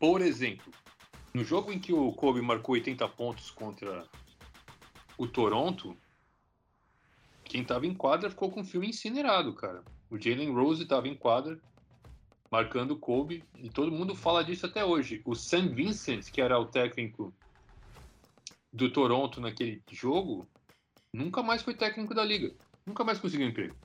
Por 0.00 0.20
exemplo, 0.20 0.72
no 1.32 1.44
jogo 1.44 1.72
em 1.72 1.78
que 1.78 1.92
o 1.92 2.12
Kobe 2.12 2.40
marcou 2.40 2.74
80 2.74 3.08
pontos 3.10 3.50
contra 3.50 4.06
o 5.16 5.26
Toronto, 5.26 5.96
quem 7.44 7.64
tava 7.64 7.86
em 7.86 7.94
quadra 7.94 8.30
ficou 8.30 8.50
com 8.50 8.60
o 8.60 8.64
filme 8.64 8.88
incinerado, 8.88 9.52
cara. 9.54 9.82
O 10.10 10.18
Jalen 10.18 10.52
Rose 10.52 10.84
tava 10.86 11.08
em 11.08 11.14
quadra, 11.14 11.60
marcando 12.50 12.92
o 12.92 12.98
Kobe, 12.98 13.44
e 13.56 13.68
todo 13.68 13.92
mundo 13.92 14.14
fala 14.14 14.44
disso 14.44 14.66
até 14.66 14.84
hoje. 14.84 15.22
O 15.24 15.34
Sam 15.34 15.74
Vincent, 15.74 16.30
que 16.30 16.40
era 16.40 16.58
o 16.58 16.66
técnico 16.66 17.34
do 18.72 18.90
Toronto 18.90 19.40
naquele 19.40 19.82
jogo, 19.90 20.46
nunca 21.12 21.42
mais 21.42 21.62
foi 21.62 21.74
técnico 21.74 22.14
da 22.14 22.24
liga. 22.24 22.54
Nunca 22.86 23.04
mais 23.04 23.18
conseguiu 23.18 23.48
emprego. 23.48 23.76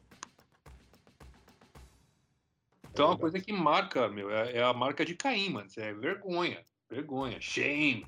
Então 2.91 3.05
é 3.05 3.09
uma 3.09 3.17
coisa 3.17 3.39
que 3.41 3.51
marca, 3.51 4.07
meu, 4.07 4.29
é, 4.29 4.57
é 4.57 4.63
a 4.63 4.71
marca 4.71 5.03
de 5.03 5.15
Caim, 5.15 5.49
mano. 5.49 5.67
É 5.77 5.93
vergonha. 5.93 6.63
Vergonha. 6.93 7.41
Shame. 7.41 8.05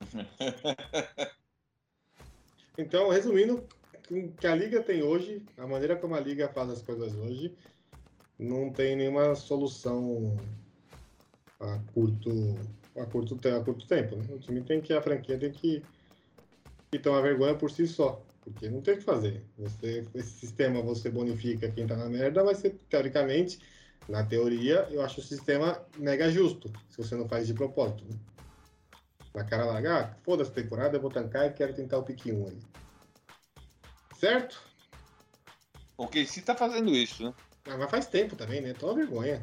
Então, 2.78 3.08
resumindo, 3.08 3.66
o 4.10 4.32
que 4.32 4.46
a 4.46 4.54
liga 4.54 4.82
tem 4.82 5.02
hoje, 5.02 5.42
a 5.56 5.66
maneira 5.66 5.96
como 5.96 6.14
a 6.14 6.20
liga 6.20 6.46
faz 6.48 6.68
as 6.68 6.82
coisas 6.82 7.14
hoje, 7.14 7.56
não 8.38 8.70
tem 8.70 8.94
nenhuma 8.94 9.34
solução 9.34 10.36
a 11.58 11.78
curto, 11.94 12.30
a 12.94 13.06
curto, 13.06 13.48
a 13.48 13.64
curto 13.64 13.86
tempo. 13.86 14.16
Né? 14.16 14.26
O 14.30 14.38
time 14.38 14.60
tem 14.60 14.82
que, 14.82 14.92
a 14.92 15.00
franquia 15.00 15.38
tem 15.38 15.50
que, 15.50 15.82
que 16.90 16.98
tomar 16.98 17.22
vergonha 17.22 17.54
por 17.54 17.70
si 17.70 17.86
só, 17.86 18.22
porque 18.44 18.68
não 18.68 18.82
tem 18.82 18.92
o 18.92 18.98
que 18.98 19.04
fazer. 19.04 19.42
Você, 19.56 20.06
esse 20.14 20.32
sistema 20.32 20.82
você 20.82 21.08
bonifica 21.08 21.70
quem 21.70 21.86
tá 21.86 21.96
na 21.96 22.10
merda, 22.10 22.44
vai 22.44 22.54
ser, 22.54 22.78
teoricamente, 22.90 23.58
na 24.08 24.24
teoria, 24.24 24.86
eu 24.90 25.02
acho 25.02 25.20
o 25.20 25.24
sistema 25.24 25.84
mega 25.96 26.30
justo, 26.30 26.72
se 26.88 26.96
você 26.98 27.14
não 27.16 27.28
faz 27.28 27.46
de 27.46 27.54
propósito. 27.54 28.04
Né? 28.04 28.16
Na 29.34 29.44
cara 29.44 29.64
larga, 29.64 30.00
ah, 30.00 30.14
foda-se 30.24 30.50
a 30.50 30.54
temporada, 30.54 30.96
eu 30.96 31.00
vou 31.00 31.10
tancar 31.10 31.46
e 31.46 31.52
quero 31.52 31.74
tentar 31.74 31.98
o 31.98 32.02
pique 32.02 32.32
1 32.32 32.48
aí. 32.48 32.58
Certo? 34.18 34.62
O 35.96 36.06
KC 36.06 36.42
tá 36.42 36.54
fazendo 36.54 36.90
isso, 36.94 37.24
né? 37.24 37.34
Ah, 37.66 37.76
mas 37.76 37.90
faz 37.90 38.06
tempo 38.06 38.36
também, 38.36 38.60
né? 38.60 38.72
Toma 38.74 38.94
vergonha. 38.94 39.42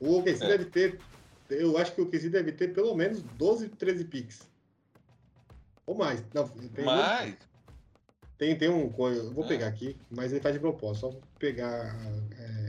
O 0.00 0.18
OKC 0.18 0.44
É. 0.44 0.48
deve 0.48 0.64
ter. 0.66 1.00
Eu 1.48 1.76
acho 1.78 1.94
que 1.94 2.00
o 2.00 2.04
OKC 2.04 2.28
deve 2.28 2.52
ter 2.52 2.68
pelo 2.74 2.94
menos 2.94 3.22
12, 3.22 3.68
13 3.70 4.04
picks. 4.04 4.48
Ou 5.86 5.94
mais. 5.96 6.22
Não, 6.34 6.46
tem, 6.48 6.84
Mas, 6.84 7.36
tem, 8.38 8.56
tem 8.56 8.68
um. 8.68 8.92
Eu 9.08 9.32
vou 9.32 9.44
É. 9.44 9.48
pegar 9.48 9.66
aqui, 9.68 9.96
mas 10.10 10.32
ele 10.32 10.40
faz 10.40 10.54
de 10.54 10.60
propósito. 10.60 11.12
Só 11.12 11.20
pegar. 11.38 11.94
é, 12.38 12.61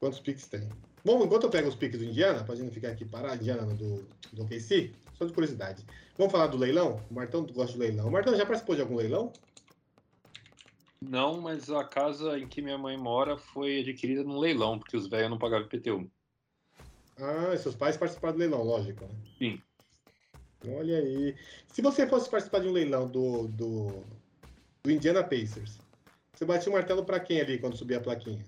quantos 0.00 0.20
picks 0.20 0.46
tem. 0.46 0.68
Bom, 1.04 1.24
enquanto 1.24 1.44
eu 1.44 1.50
pego 1.50 1.68
os 1.68 1.74
picks 1.74 1.98
do 1.98 2.04
Indiana, 2.04 2.42
pra 2.42 2.54
gente 2.54 2.66
não 2.66 2.72
ficar 2.72 2.88
aqui 2.88 3.04
parado, 3.04 3.36
Indiana 3.36 3.74
do, 3.74 4.06
do 4.32 4.42
OKC, 4.42 4.92
só 5.14 5.24
de 5.24 5.32
curiosidade. 5.32 5.84
Vamos 6.18 6.32
falar 6.32 6.48
do 6.48 6.56
leilão? 6.56 7.00
O 7.10 7.14
Martão 7.14 7.44
gosta 7.46 7.72
de 7.72 7.78
leilão. 7.78 8.08
O 8.08 8.10
Martão 8.10 8.34
já 8.36 8.44
participou 8.44 8.74
de 8.74 8.82
algum 8.82 8.96
leilão? 8.96 9.32
Não, 11.00 11.40
mas 11.40 11.70
a 11.70 11.84
casa 11.84 12.38
em 12.38 12.48
que 12.48 12.62
minha 12.62 12.78
mãe 12.78 12.96
mora 12.96 13.36
foi 13.36 13.80
adquirida 13.80 14.24
num 14.24 14.38
leilão, 14.38 14.78
porque 14.78 14.96
os 14.96 15.06
velhos 15.06 15.30
não 15.30 15.38
pagavam 15.38 15.66
IPTU. 15.66 16.10
Ah, 17.18 17.54
e 17.54 17.58
seus 17.58 17.74
pais 17.74 17.96
participaram 17.96 18.34
do 18.34 18.40
leilão, 18.40 18.62
lógico, 18.62 19.04
né? 19.04 19.14
Sim. 19.38 19.60
Olha 20.68 20.98
aí. 20.98 21.36
Se 21.68 21.80
você 21.80 22.06
fosse 22.06 22.28
participar 22.28 22.60
de 22.60 22.68
um 22.68 22.72
leilão 22.72 23.06
do, 23.06 23.46
do, 23.48 24.04
do 24.82 24.90
Indiana 24.90 25.22
Pacers, 25.22 25.78
você 26.34 26.44
batia 26.44 26.70
o 26.70 26.74
martelo 26.74 27.04
pra 27.04 27.20
quem 27.20 27.40
ali 27.40 27.58
quando 27.58 27.76
subir 27.76 27.94
a 27.94 28.00
plaquinha? 28.00 28.44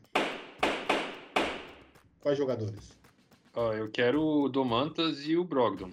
Quais 2.20 2.36
jogadores? 2.36 2.98
Ó, 3.54 3.72
eu 3.72 3.90
quero 3.90 4.22
o 4.22 4.48
Domantas 4.48 5.24
e 5.26 5.36
o 5.36 5.44
Brogdon. 5.44 5.90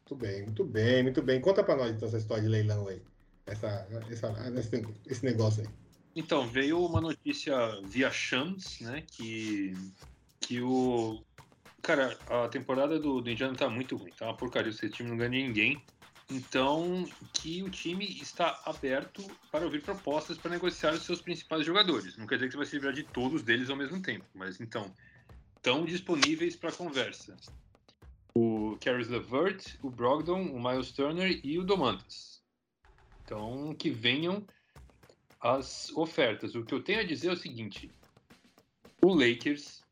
Muito 0.00 0.14
bem, 0.16 0.42
muito 0.42 0.64
bem, 0.64 1.02
muito 1.02 1.22
bem. 1.22 1.40
Conta 1.40 1.62
pra 1.62 1.76
nós 1.76 1.90
então 1.90 2.06
essa 2.08 2.18
história 2.18 2.42
de 2.42 2.48
leilão 2.48 2.86
aí. 2.88 3.00
Essa, 3.46 3.86
essa, 4.10 4.32
esse, 4.58 4.86
esse 5.06 5.24
negócio 5.24 5.62
aí. 5.62 5.68
Então, 6.14 6.46
veio 6.46 6.84
uma 6.84 7.00
notícia 7.00 7.56
via 7.84 8.10
Shams, 8.10 8.80
né, 8.80 9.02
que, 9.06 9.74
que 10.40 10.60
o... 10.60 11.22
Cara, 11.80 12.16
a 12.28 12.48
temporada 12.48 12.98
do, 13.00 13.20
do 13.20 13.30
Indiana 13.30 13.56
tá 13.56 13.68
muito 13.68 13.96
ruim, 13.96 14.12
tá 14.16 14.26
uma 14.26 14.36
porcaria, 14.36 14.70
esse 14.70 14.88
time 14.90 15.08
não 15.08 15.16
ganha 15.16 15.30
ninguém. 15.30 15.82
Então, 16.30 17.08
que 17.32 17.62
o 17.62 17.70
time 17.70 18.04
está 18.20 18.62
aberto 18.64 19.26
para 19.50 19.64
ouvir 19.64 19.82
propostas 19.82 20.38
para 20.38 20.50
negociar 20.50 20.92
os 20.92 21.02
seus 21.02 21.20
principais 21.20 21.66
jogadores. 21.66 22.16
Não 22.16 22.26
quer 22.26 22.36
dizer 22.36 22.48
que 22.48 22.52
você 22.52 22.58
vai 22.58 22.66
se 22.66 22.76
livrar 22.76 22.92
de 22.92 23.02
todos 23.02 23.42
deles 23.42 23.68
ao 23.68 23.76
mesmo 23.76 24.00
tempo, 24.00 24.24
mas 24.34 24.60
então, 24.60 24.92
estão 25.62 25.84
disponíveis 25.84 26.56
para 26.56 26.72
conversa. 26.72 27.36
O 28.34 28.76
Caris 28.80 29.06
LeVert, 29.06 29.78
o 29.80 29.88
Brogdon, 29.88 30.42
o 30.50 30.60
Miles 30.60 30.90
Turner 30.90 31.40
e 31.44 31.56
o 31.56 31.62
Domantas. 31.62 32.42
Então, 33.24 33.72
que 33.72 33.88
venham 33.88 34.44
as 35.40 35.90
ofertas. 35.90 36.56
O 36.56 36.64
que 36.64 36.74
eu 36.74 36.82
tenho 36.82 36.98
a 36.98 37.04
dizer 37.04 37.28
é 37.28 37.32
o 37.32 37.36
seguinte: 37.36 37.88
o 39.00 39.14
Lakers 39.14 39.84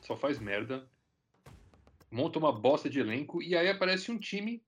só 0.00 0.16
faz 0.16 0.38
merda, 0.38 0.88
monta 2.10 2.38
uma 2.38 2.52
bosta 2.52 2.88
de 2.88 2.98
elenco 2.98 3.42
e 3.42 3.54
aí 3.54 3.68
aparece 3.68 4.10
um 4.10 4.18
time 4.18 4.64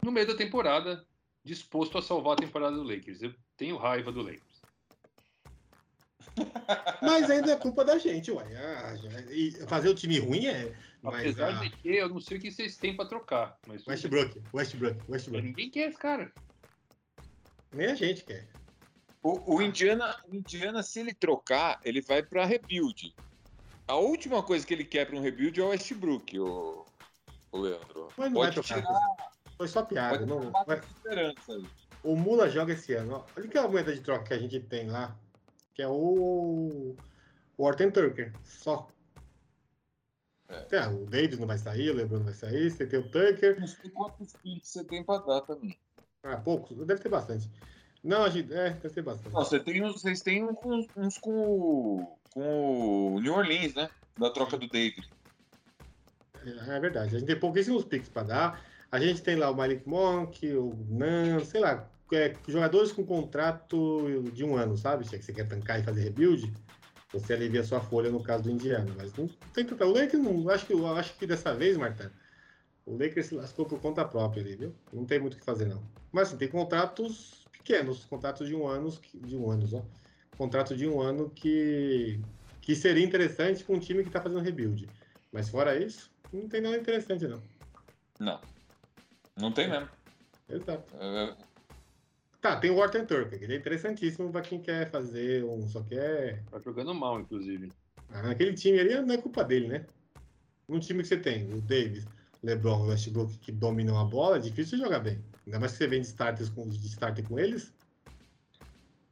no 0.00 0.12
meio 0.12 0.28
da 0.28 0.36
temporada 0.36 1.04
disposto 1.42 1.98
a 1.98 2.02
salvar 2.02 2.34
a 2.34 2.36
temporada 2.36 2.76
do 2.76 2.84
Lakers. 2.84 3.20
Eu 3.20 3.34
tenho 3.56 3.76
raiva 3.76 4.12
do 4.12 4.22
Lakers. 4.22 4.45
Mas 7.02 7.30
ainda 7.30 7.52
é 7.52 7.56
culpa 7.56 7.84
da 7.84 7.98
gente, 7.98 8.30
ué. 8.30 8.44
Ah, 8.56 8.94
e 9.30 9.52
fazer 9.66 9.88
o 9.88 9.94
time 9.94 10.18
ruim 10.18 10.46
é. 10.46 10.74
Mas 11.02 11.20
Apesar 11.20 11.48
a... 11.48 11.60
de 11.60 11.70
que 11.70 11.88
eu 11.96 12.08
não 12.08 12.20
sei 12.20 12.38
o 12.38 12.40
que 12.40 12.50
vocês 12.50 12.76
têm 12.76 12.96
para 12.96 13.06
trocar, 13.08 13.58
mas. 13.66 13.86
Westbrook, 13.86 14.42
Westbrook, 14.52 15.00
Westbrook. 15.08 15.46
ninguém 15.46 15.70
quer 15.70 15.88
esse 15.88 15.98
cara. 15.98 16.32
Nem 17.72 17.86
a 17.86 17.94
gente 17.94 18.24
quer. 18.24 18.48
o, 19.22 19.56
o 19.56 19.62
Indiana, 19.62 20.16
o 20.28 20.34
Indiana, 20.34 20.82
se 20.82 21.00
ele 21.00 21.14
trocar, 21.14 21.80
ele 21.84 22.00
vai 22.00 22.22
pra 22.22 22.44
rebuild. 22.44 23.14
A 23.88 23.94
última 23.96 24.42
coisa 24.42 24.66
que 24.66 24.74
ele 24.74 24.84
quer 24.84 25.06
pra 25.06 25.16
um 25.16 25.20
rebuild 25.20 25.60
é 25.60 25.64
o 25.64 25.68
Westbrook, 25.68 26.38
o, 26.38 26.84
o 27.52 27.58
Leandro. 27.58 28.08
Mas 28.16 28.32
não 28.32 28.40
vai 28.40 28.52
Pode 28.52 28.66
trocar. 28.66 28.82
tirar, 28.82 29.16
Foi 29.56 29.68
só 29.68 29.82
piada. 29.84 30.18
pode 30.18 30.28
Não, 30.28 30.50
vai-. 30.66 30.80
O 32.02 32.16
Mula 32.16 32.48
joga 32.50 32.72
esse 32.72 32.94
ano. 32.94 33.24
Olha 33.36 33.48
que 33.48 33.58
a 33.58 33.68
moeda 33.68 33.94
de 33.94 34.00
troca 34.00 34.24
que 34.24 34.34
a 34.34 34.38
gente 34.38 34.58
tem 34.60 34.88
lá. 34.88 35.16
Que 35.76 35.82
é 35.82 35.88
o. 35.88 36.96
O 37.58 37.64
Orton 37.64 37.90
Tucker. 37.90 38.32
Só. 38.42 38.88
É. 40.48 40.76
É, 40.76 40.88
o 40.88 41.04
Davis 41.06 41.38
não 41.38 41.46
vai 41.46 41.58
sair, 41.58 41.90
o 41.90 41.94
LeBron 41.94 42.18
não 42.18 42.24
vai 42.24 42.34
sair. 42.34 42.70
Você 42.70 42.86
tem 42.86 42.98
o 42.98 43.10
Tucker. 43.10 43.60
Não 43.60 43.66
sei 43.66 43.90
quantos 43.90 44.32
picks 44.42 44.68
você 44.70 44.84
tem 44.84 45.04
pra 45.04 45.18
dar 45.18 45.42
também. 45.42 45.76
Ah, 46.22 46.38
poucos? 46.38 46.76
Deve 46.86 47.00
ter 47.02 47.08
bastante. 47.10 47.50
Não, 48.02 48.24
a 48.24 48.30
gente. 48.30 48.52
É, 48.52 48.70
deve 48.70 48.90
ter 48.94 49.02
bastante. 49.02 49.34
Não, 49.34 49.44
você 49.44 49.60
tem, 49.60 49.82
uns- 49.84 50.00
vocês 50.00 50.22
têm 50.22 50.46
com- 50.54 50.86
uns 50.96 51.18
com 51.18 51.30
o, 51.30 52.18
com 52.32 53.14
o 53.16 53.20
New 53.20 53.34
Orleans, 53.34 53.74
né? 53.74 53.90
Da 54.18 54.30
troca 54.30 54.56
do 54.56 54.66
David. 54.68 55.06
É, 56.44 56.76
é 56.76 56.80
verdade. 56.80 57.16
A 57.16 57.18
gente 57.18 57.26
tem 57.28 57.38
pouquíssimos 57.38 57.84
picks 57.84 58.08
pra 58.08 58.22
dar. 58.22 58.64
A 58.90 58.98
gente 59.00 59.20
tem 59.22 59.36
lá 59.36 59.50
o 59.50 59.54
Malik 59.56 59.86
Monk, 59.86 60.46
o 60.54 60.72
Nan, 60.88 61.44
sei 61.44 61.60
lá. 61.60 61.86
É, 62.12 62.34
jogadores 62.46 62.92
com 62.92 63.04
contrato 63.04 64.06
de 64.32 64.44
um 64.44 64.56
ano, 64.56 64.76
sabe? 64.76 65.06
Se 65.06 65.20
você 65.20 65.32
quer 65.32 65.48
tancar 65.48 65.80
e 65.80 65.82
fazer 65.82 66.02
rebuild. 66.02 66.52
você 67.12 67.32
alivia 67.32 67.64
sua 67.64 67.80
folha 67.80 68.10
no 68.10 68.22
caso 68.22 68.44
do 68.44 68.50
Indiana. 68.50 68.92
Mas 68.96 69.12
não 69.14 69.28
tem 69.52 69.64
tanta. 69.64 69.86
O 69.86 69.92
Lakers 69.92 70.22
não. 70.22 70.48
Acho 70.50 70.66
que, 70.66 70.72
acho 70.72 71.14
que 71.16 71.26
dessa 71.26 71.54
vez, 71.54 71.76
Marta, 71.76 72.12
o 72.84 72.92
Lakers 72.92 73.26
se 73.26 73.34
lascou 73.34 73.66
por 73.66 73.80
conta 73.80 74.04
própria 74.04 74.42
ali, 74.42 74.56
viu? 74.56 74.74
Não 74.92 75.04
tem 75.04 75.18
muito 75.18 75.34
o 75.34 75.36
que 75.38 75.44
fazer, 75.44 75.66
não. 75.66 75.82
Mas 76.12 76.28
assim, 76.28 76.36
tem 76.36 76.48
contratos 76.48 77.46
pequenos, 77.52 78.04
contratos 78.04 78.46
de 78.46 78.54
um 78.54 78.66
ano, 78.66 78.96
de 79.14 79.36
um 79.36 79.50
ano, 79.50 79.68
ó. 79.72 79.82
Contrato 80.36 80.76
de 80.76 80.86
um 80.86 81.00
ano 81.00 81.30
que, 81.30 82.20
que 82.60 82.76
seria 82.76 83.04
interessante 83.04 83.64
com 83.64 83.74
um 83.74 83.80
time 83.80 84.04
que 84.04 84.10
tá 84.10 84.20
fazendo 84.20 84.40
rebuild. 84.42 84.88
Mas 85.32 85.48
fora 85.48 85.76
isso, 85.76 86.10
não 86.32 86.48
tem 86.48 86.60
nada 86.60 86.76
interessante, 86.76 87.26
não. 87.26 87.42
Não. 88.20 88.40
Não 89.36 89.52
tem 89.52 89.68
mesmo. 89.68 89.88
Exato. 90.48 90.94
É, 90.98 91.34
Tá, 92.46 92.54
tem 92.54 92.70
o 92.70 92.76
Wharton 92.76 93.04
Turk, 93.04 93.36
que 93.36 93.44
ele 93.44 93.54
é 93.54 93.56
interessantíssimo 93.56 94.30
pra 94.30 94.40
quem 94.40 94.60
quer 94.60 94.88
fazer 94.88 95.42
um. 95.42 95.66
Só 95.66 95.82
quer. 95.82 96.44
Tá 96.48 96.60
jogando 96.60 96.94
mal, 96.94 97.18
inclusive. 97.18 97.72
Ah, 98.08 98.22
naquele 98.22 98.54
time 98.54 98.78
ali 98.78 98.94
não 99.00 99.14
é 99.16 99.18
culpa 99.18 99.42
dele, 99.42 99.66
né? 99.66 99.86
Num 100.68 100.78
time 100.78 101.02
que 101.02 101.08
você 101.08 101.16
tem 101.16 101.52
o 101.52 101.60
Davis, 101.60 102.06
LeBron 102.44 102.86
e 102.86 102.90
Westbrook 102.90 103.36
que 103.38 103.50
dominam 103.50 103.98
a 103.98 104.04
bola, 104.04 104.36
é 104.36 104.38
difícil 104.38 104.78
jogar 104.78 105.00
bem. 105.00 105.18
Ainda 105.44 105.58
mais 105.58 105.72
que 105.72 105.78
você 105.78 105.88
vem 105.88 106.00
de 106.00 106.06
starters 106.06 106.48
com, 106.48 106.68
de 106.68 106.86
starter 106.86 107.26
com 107.26 107.36
eles. 107.36 107.74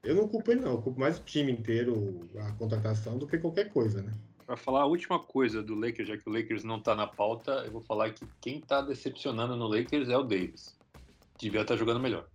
Eu 0.05 0.15
não 0.15 0.29
culpo 0.29 0.53
ele, 0.53 0.61
não. 0.61 0.71
Eu 0.71 0.83
culpo 0.83 1.01
mais 1.01 1.19
o 1.19 1.25
time 1.25 1.51
inteiro, 1.51 2.31
a 2.39 2.53
contratação, 2.53 3.19
do 3.19 3.27
que 3.27 3.37
qualquer 3.39 3.69
coisa, 3.73 4.01
né? 4.01 4.13
Pra 4.47 4.57
falar 4.57 4.83
a 4.83 4.87
última 4.87 5.19
coisa 5.19 5.61
do 5.61 5.75
Lakers, 5.75 6.07
já 6.07 6.17
que 6.17 6.29
o 6.29 6.33
Lakers 6.33 6.63
não 6.63 6.81
tá 6.81 6.95
na 6.95 7.09
pauta, 7.09 7.65
eu 7.67 7.73
vou 7.73 7.81
falar 7.81 8.11
que 8.11 8.25
quem 8.41 8.61
tá 8.61 8.81
decepcionando 8.81 9.57
no 9.57 9.67
Lakers 9.67 10.09
é 10.09 10.17
o 10.17 10.23
Davis. 10.23 10.79
Devia 11.37 11.63
estar 11.63 11.75
jogando 11.75 11.99
melhor. 11.99 12.29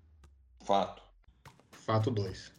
Fato. 0.64 1.02
Fato 1.72 2.12
2. 2.12 2.52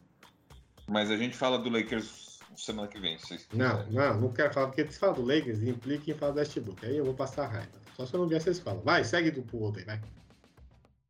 Mas 0.88 1.10
a 1.10 1.16
gente 1.16 1.36
fala 1.36 1.58
do 1.58 1.70
Lakers 1.70 2.30
semana 2.56 2.88
que 2.88 2.98
vem. 2.98 3.18
se 3.18 3.46
Não, 3.54 3.86
não, 3.90 4.20
não 4.20 4.32
quero 4.32 4.52
falar, 4.52 4.66
porque 4.68 4.86
se 4.90 4.98
fala 4.98 5.14
do 5.14 5.22
Lakers, 5.22 5.62
implica 5.62 6.10
em 6.10 6.14
falar 6.14 6.32
do 6.32 6.38
Westbrook. 6.38 6.84
Aí 6.84 6.96
eu 6.96 7.04
vou 7.04 7.14
passar 7.14 7.46
raiva. 7.46 7.70
Só 7.96 8.06
se 8.06 8.14
eu 8.14 8.20
não 8.20 8.28
vier, 8.28 8.40
vocês 8.40 8.58
falam. 8.58 8.82
Vai, 8.82 9.04
segue 9.04 9.30
do 9.30 9.42
pro 9.42 9.58
outro 9.58 9.80
aí, 9.80 9.86
vai. 9.86 10.00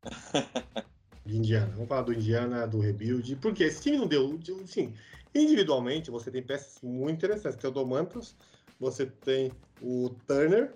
De 1.25 1.37
Indiana. 1.37 1.71
Vamos 1.73 1.87
falar 1.87 2.01
do 2.01 2.13
Indiana, 2.13 2.67
do 2.67 2.79
rebuild. 2.79 3.35
Porque 3.37 3.63
esse 3.63 3.81
time 3.81 3.97
não 3.97 4.07
deu. 4.07 4.39
Sim, 4.65 4.93
individualmente 5.35 6.09
você 6.09 6.31
tem 6.31 6.41
peças 6.41 6.81
muito 6.81 7.17
interessantes. 7.17 7.59
Tem 7.59 7.69
o 7.69 7.73
Domantas, 7.73 8.35
você 8.79 9.05
tem 9.05 9.51
o 9.81 10.09
Turner 10.27 10.73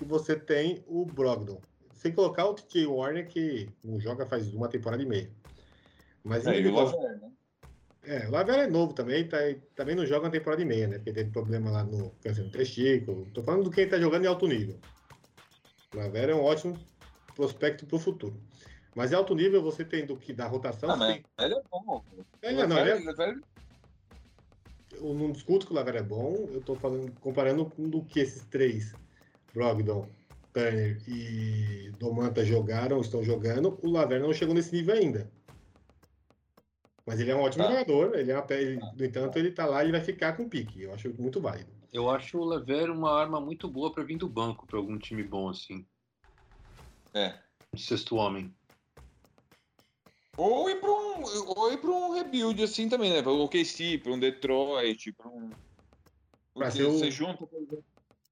e 0.00 0.04
você 0.04 0.36
tem 0.36 0.84
o 0.86 1.06
Brogdon. 1.06 1.60
Sem 1.94 2.12
colocar 2.12 2.46
o 2.46 2.54
TJ 2.54 2.86
Warner, 2.86 3.26
que 3.28 3.68
não 3.82 3.98
joga 3.98 4.26
faz 4.26 4.52
uma 4.52 4.68
temporada 4.68 5.02
e 5.02 5.06
meia. 5.06 5.30
Mas 6.24 6.46
É, 6.46 6.60
e 6.60 6.66
o 6.68 6.74
né? 6.74 7.32
é, 8.02 8.26
o 8.28 8.30
Lavera 8.30 8.62
é 8.62 8.66
novo 8.66 8.92
também, 8.92 9.26
tá, 9.28 9.38
também 9.74 9.94
não 9.94 10.06
joga 10.06 10.26
uma 10.26 10.30
temporada 10.32 10.62
e 10.62 10.64
meia, 10.64 10.88
né? 10.88 10.96
Porque 10.96 11.12
teve 11.12 11.30
problema 11.30 11.70
lá 11.70 11.84
no 11.84 12.10
câncer 12.22 12.42
no 12.42 12.50
testículo. 12.50 13.26
Tô 13.32 13.42
falando 13.42 13.64
do 13.64 13.70
quem 13.70 13.88
tá 13.88 13.98
jogando 13.98 14.24
em 14.24 14.28
alto 14.28 14.46
nível. 14.46 14.78
O 15.94 15.98
Lavera 15.98 16.32
é 16.32 16.34
um 16.34 16.42
ótimo 16.42 16.78
prospecto 17.34 17.86
pro 17.86 17.98
futuro. 17.98 18.40
Mas 18.94 19.12
em 19.12 19.14
alto 19.14 19.34
nível 19.34 19.62
você 19.62 19.84
tem 19.84 20.04
do 20.04 20.16
que 20.16 20.32
da 20.32 20.46
rotação. 20.46 20.90
Ah, 20.90 20.98
tem- 21.06 21.24
ele 21.38 21.54
é 21.54 21.62
bom. 21.70 22.04
Ele 22.42 22.60
é- 22.60 22.66
não, 22.66 22.78
ele 22.78 22.90
é- 22.90 23.34
eu 24.92 25.14
não 25.14 25.30
discuto 25.30 25.66
que 25.66 25.72
o 25.72 25.76
Lavera 25.76 25.98
é 25.98 26.02
bom, 26.02 26.48
eu 26.52 26.60
tô 26.60 26.74
falando, 26.74 27.12
comparando 27.20 27.64
com 27.64 27.88
do 27.88 28.02
que 28.04 28.20
esses 28.20 28.44
três, 28.46 28.94
Brogdon, 29.54 30.08
Turner 30.52 30.98
e 31.08 31.92
Domanta 31.98 32.44
jogaram, 32.44 33.00
estão 33.00 33.22
jogando, 33.22 33.78
o 33.82 33.90
Lavera 33.90 34.22
não 34.22 34.32
chegou 34.32 34.54
nesse 34.54 34.72
nível 34.74 34.94
ainda. 34.94 35.30
Mas 37.06 37.18
ele 37.20 37.30
é 37.30 37.34
um 37.36 37.40
ótimo 37.40 37.64
Tá. 37.64 37.70
jogador, 37.70 38.14
ele 38.18 38.30
é 38.30 38.38
uma, 38.38 38.46
ele- 38.54 38.76
no 38.96 39.04
entanto, 39.04 39.36
ele 39.38 39.50
tá 39.50 39.66
lá 39.66 39.84
e 39.84 39.90
vai 39.90 40.00
ficar 40.00 40.36
com 40.36 40.48
pique. 40.48 40.82
Eu 40.82 40.92
acho 40.94 41.12
muito 41.20 41.40
válido. 41.40 41.70
Eu 41.92 42.08
acho 42.08 42.38
o 42.38 42.44
Lever 42.44 42.90
uma 42.90 43.12
arma 43.12 43.40
muito 43.40 43.68
boa 43.68 43.92
pra 43.92 44.04
vir 44.04 44.16
do 44.16 44.28
banco, 44.28 44.66
pra 44.66 44.78
algum 44.78 44.96
time 44.98 45.22
bom 45.24 45.48
assim. 45.48 45.84
É. 47.14 47.36
Um 47.74 47.78
sexto 47.78 48.16
homem. 48.16 48.54
Ou 50.36 50.70
ir 50.70 50.80
para 50.80 50.90
um, 50.90 51.22
ou 51.48 51.72
ir 51.72 51.78
pra 51.78 51.90
um 51.90 52.12
rebuild 52.14 52.62
assim 52.62 52.88
também, 52.88 53.12
né? 53.12 53.22
Para 53.22 53.32
um 53.32 53.40
OKC, 53.42 53.98
para 53.98 54.12
um 54.12 54.18
Detroit, 54.18 55.12
para 55.12 55.28
um. 55.28 55.50
Porque 56.54 56.70
ser 56.70 56.84
o- 56.84 56.92
você 56.92 57.10
junta, 57.10 57.46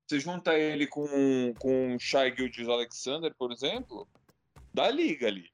você 0.06 0.20
junta 0.20 0.56
ele 0.56 0.86
com 0.86 1.52
com 1.58 1.96
o 1.96 1.98
Shai 1.98 2.34
Gilgeous 2.34 2.68
Alexander, 2.68 3.34
por 3.36 3.52
exemplo, 3.52 4.08
dá 4.72 4.88
liga 4.90 5.26
ali. 5.26 5.50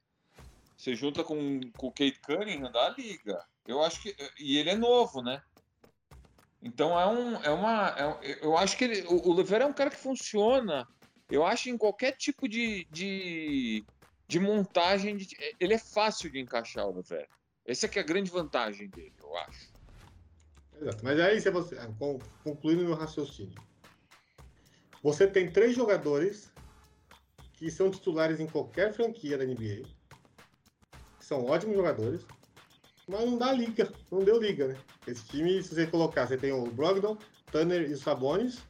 Você 0.77 0.95
junta 0.95 1.23
com, 1.25 1.61
com 1.77 1.87
o 1.89 1.93
Kate 1.93 2.21
Cunningham, 2.21 2.71
dá 2.71 2.89
liga. 2.91 3.39
Eu 3.67 3.83
acho 3.83 4.03
que 4.03 4.15
e 4.39 4.59
ele 4.59 4.71
é 4.71 4.77
novo, 4.77 5.23
né? 5.23 5.41
Então 6.63 6.99
é 6.99 7.07
um 7.07 7.37
é 7.43 7.51
uma 7.51 7.89
é 8.23 8.39
eu 8.45 8.57
acho 8.57 8.77
que 8.77 8.85
ele, 8.85 9.03
o, 9.07 9.29
o 9.31 9.35
Lever 9.35 9.63
é 9.63 9.67
um 9.67 9.73
cara 9.73 9.91
que 9.91 9.97
funciona. 9.97 10.87
Eu 11.31 11.45
acho 11.45 11.69
em 11.69 11.77
qualquer 11.79 12.13
tipo 12.17 12.49
de, 12.49 12.87
de 12.91 13.85
de 14.27 14.41
montagem, 14.41 15.17
de- 15.17 15.37
ele 15.61 15.75
é 15.75 15.79
fácil 15.79 16.31
de 16.31 16.41
encaixar 16.41 16.87
o 16.87 16.97
Lever. 16.97 17.29
Essa 17.67 17.89
que 17.89 17.99
é 17.99 18.03
a 18.03 18.07
grande 18.07 18.31
vantagem 18.31 18.89
dele, 18.91 19.15
eu 19.21 19.37
acho. 19.37 19.75
Exato. 20.81 21.05
Mas 21.05 21.21
aí, 21.21 21.41
você, 21.41 21.79
ah, 21.79 21.89
con- 21.99 22.19
concluindo 22.43 22.85
meu 22.85 22.95
raciocínio, 22.95 23.55
você 25.03 25.27
tem 25.27 25.51
três 25.53 25.75
jogadores 25.75 26.51
que 27.59 27.71
são 27.71 27.91
titulares 27.91 28.41
em 28.41 28.47
qualquer 28.47 28.93
franquia 28.93 29.39
da 29.39 29.45
NBA, 29.45 29.87
que 31.25 31.29
são 31.29 31.47
ótimos 31.47 31.75
jogadores, 31.75 32.21
mas 33.09 33.21
não 33.25 33.39
dá 33.39 33.51
liga, 33.51 33.91
não 34.13 34.23
deu 34.23 34.41
liga, 34.41 34.69
né? 34.69 34.77
Esse 35.07 35.25
time, 35.25 35.63
se 35.63 35.75
você 35.75 35.87
colocar, 35.87 36.27
você 36.27 36.37
tem 36.37 36.53
o 36.53 36.67
Brogdon, 36.67 37.17
Tanner 37.51 37.89
e 37.89 37.95
o 37.95 37.99
Sabonis, 37.99 38.63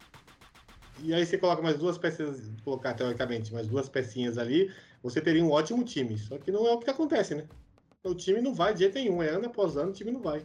e 1.00 1.12
aí 1.12 1.26
você 1.26 1.36
coloca 1.36 1.60
mais 1.60 1.76
duas 1.76 1.98
peças, 1.98 2.48
colocar 2.62 2.94
teoricamente 2.94 3.52
mais 3.52 3.66
duas 3.66 3.88
pecinhas 3.88 4.38
ali, 4.38 4.72
você 5.02 5.20
teria 5.20 5.44
um 5.44 5.50
ótimo 5.50 5.84
time. 5.84 6.16
Só 6.16 6.38
que 6.38 6.52
não 6.52 6.66
é 6.66 6.72
o 6.72 6.78
que 6.78 6.88
acontece, 6.88 7.34
né? 7.34 7.44
O 8.04 8.14
time 8.14 8.40
não 8.40 8.54
vai 8.54 8.72
de 8.72 8.80
jeito 8.80 8.94
nenhum, 8.94 9.22
é 9.22 9.30
ano 9.30 9.46
após 9.46 9.76
ano 9.76 9.90
o 9.90 9.94
time 9.94 10.12
não 10.12 10.22
vai. 10.22 10.44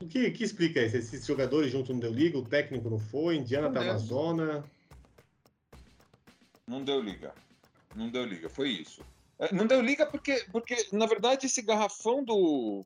O 0.00 0.06
que, 0.06 0.30
que 0.30 0.44
explica 0.44 0.82
isso? 0.82 0.96
Esses 0.96 1.26
jogadores 1.26 1.70
juntos 1.70 1.90
não 1.90 1.98
deu 1.98 2.12
liga, 2.12 2.38
o 2.38 2.44
técnico 2.44 2.88
não 2.88 2.98
foi, 2.98 3.36
Indiana 3.36 3.66
Não 3.66 3.74
tá 3.74 3.84
na 3.84 3.98
zona. 3.98 4.64
Não 6.66 6.82
deu 6.84 7.00
liga. 7.00 7.34
Não 7.94 8.08
deu 8.08 8.24
liga, 8.24 8.48
foi 8.48 8.70
isso. 8.70 9.02
É, 9.38 9.52
Não 9.54 9.66
deu 9.66 9.80
liga 9.80 10.04
porque, 10.06 10.44
porque 10.50 10.88
na 10.92 11.06
verdade, 11.06 11.46
esse 11.46 11.62
garrafão 11.62 12.24
do, 12.24 12.84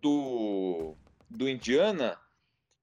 do, 0.00 0.94
do 1.30 1.48
Indiana, 1.48 2.18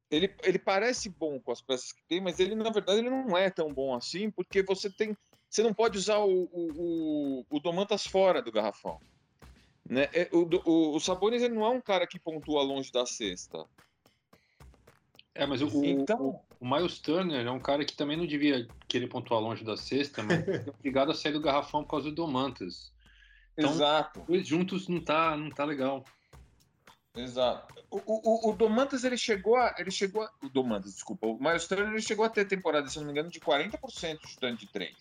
ele, 0.09 0.33
ele 0.43 0.57
parece 0.59 1.09
bom 1.09 1.39
com 1.39 1.51
as 1.51 1.61
peças 1.61 1.91
que 1.91 2.03
tem, 2.07 2.19
mas 2.21 2.39
ele, 2.39 2.55
na 2.55 2.69
verdade, 2.69 2.99
ele 2.99 3.09
não 3.09 3.37
é 3.37 3.49
tão 3.49 3.71
bom 3.73 3.93
assim, 3.95 4.31
porque 4.31 4.63
você 4.63 4.89
tem. 4.89 5.15
Você 5.49 5.63
não 5.63 5.73
pode 5.73 5.97
usar 5.97 6.19
o, 6.19 6.43
o, 6.51 7.41
o, 7.41 7.45
o 7.49 7.59
Domantas 7.59 8.05
fora 8.05 8.41
do 8.41 8.51
garrafão. 8.51 8.99
Né? 9.87 10.07
É, 10.13 10.29
O, 10.31 10.47
o, 10.69 10.95
o 10.95 10.99
Sabonis 10.99 11.41
ele 11.41 11.55
não 11.55 11.65
é 11.65 11.69
um 11.69 11.81
cara 11.81 12.05
que 12.05 12.19
pontua 12.19 12.61
longe 12.61 12.91
da 12.91 13.03
cesta. 13.05 13.65
É, 15.33 15.45
mas 15.47 15.61
o, 15.61 15.67
o- 15.67 15.85
Então- 15.85 16.39
o, 16.59 16.67
Miles 16.69 16.99
Turner 16.99 17.45
é 17.45 17.51
um 17.51 17.59
cara 17.59 17.83
que 17.85 17.95
também 17.95 18.17
não 18.17 18.25
devia 18.27 18.67
querer 18.87 19.07
pontuar 19.07 19.39
longe 19.41 19.63
da 19.63 19.77
cesta, 19.77 20.21
mas 20.23 20.39
é 20.47 20.65
obrigado 20.69 21.11
a 21.11 21.15
sair 21.15 21.33
do 21.33 21.41
garrafão 21.41 21.83
por 21.83 21.91
causa 21.91 22.09
do 22.09 22.15
Domantas. 22.15 22.91
Então- 23.57 23.71
Exato. 23.71 24.21
Dois 24.27 24.47
juntos 24.47 24.87
não 24.87 25.01
tá, 25.01 25.35
não 25.35 25.49
tá 25.49 25.65
legal. 25.65 26.03
Exato. 27.15 27.73
O, 27.89 27.97
o, 28.05 28.49
o- 28.51 28.55
Domantas, 28.55 29.03
ele 29.03 29.17
chegou 29.17 29.55
a. 29.57 29.73
Ele 29.77 29.89
chegou 29.91 30.21
a, 30.23 30.29
O 30.43 30.49
Domantas, 30.49 30.93
desculpa. 30.93 31.25
O 31.27 31.39
Miles 31.39 31.67
Turner, 31.67 31.87
ele 31.89 32.01
chegou 32.01 32.23
a 32.23 32.29
ter 32.29 32.45
temporada, 32.45 32.87
se 32.87 32.97
não 32.99 33.05
me 33.05 33.11
engano, 33.11 33.29
de 33.29 33.39
40% 33.39 34.19
chutando 34.27 34.57
de 34.57 34.67
3. 34.67 34.95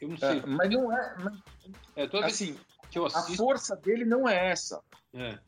Eu 0.00 0.08
não 0.08 0.16
sei. 0.16 0.42
mas 0.46 0.70
não 0.70 0.92
é. 0.92 1.16
mas, 1.22 1.38
É, 1.96 2.24
assim, 2.24 2.58
que 2.90 2.98
eu 2.98 3.04
a 3.04 3.08
assisto. 3.08 3.36
força 3.36 3.76
dele 3.76 4.04
não 4.04 4.28
é 4.28 4.50
essa. 4.50 4.82
É. 5.14 5.38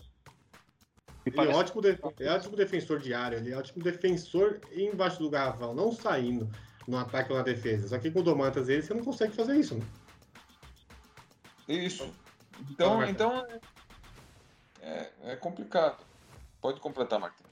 Ele 1.25 1.39
é, 1.41 1.55
ótimo 1.55 1.81
de- 1.81 1.99
é 2.19 2.31
ótimo 2.33 2.57
defensor 2.57 2.99
de 2.99 3.15
área, 3.15 3.37
ele 3.37 3.53
é 3.53 3.57
ótimo 3.57 3.83
defensor 3.83 4.61
embaixo 4.73 5.21
do 5.21 5.31
garrafão, 5.31 5.73
não 5.75 5.93
saindo 5.93 6.49
no 6.87 6.99
ataque 6.99 7.31
ou 7.31 7.39
na 7.39 7.45
defesa. 7.45 7.89
Só 7.89 7.99
que 7.99 8.11
com 8.11 8.21
o 8.21 8.23
Domantas 8.25 8.69
ele, 8.69 8.83
você 8.83 8.93
não 8.93 9.05
consegue 9.05 9.33
fazer 9.35 9.57
isso, 9.57 9.77
né? 9.77 9.87
Isso. 11.69 12.13
Então, 12.71 12.91
Fala, 12.93 13.11
então 13.11 13.47
é, 14.81 15.11
é 15.23 15.37
complicado. 15.37 16.05
Pode 16.61 16.81
completar, 16.81 17.19
Martin. 17.21 17.43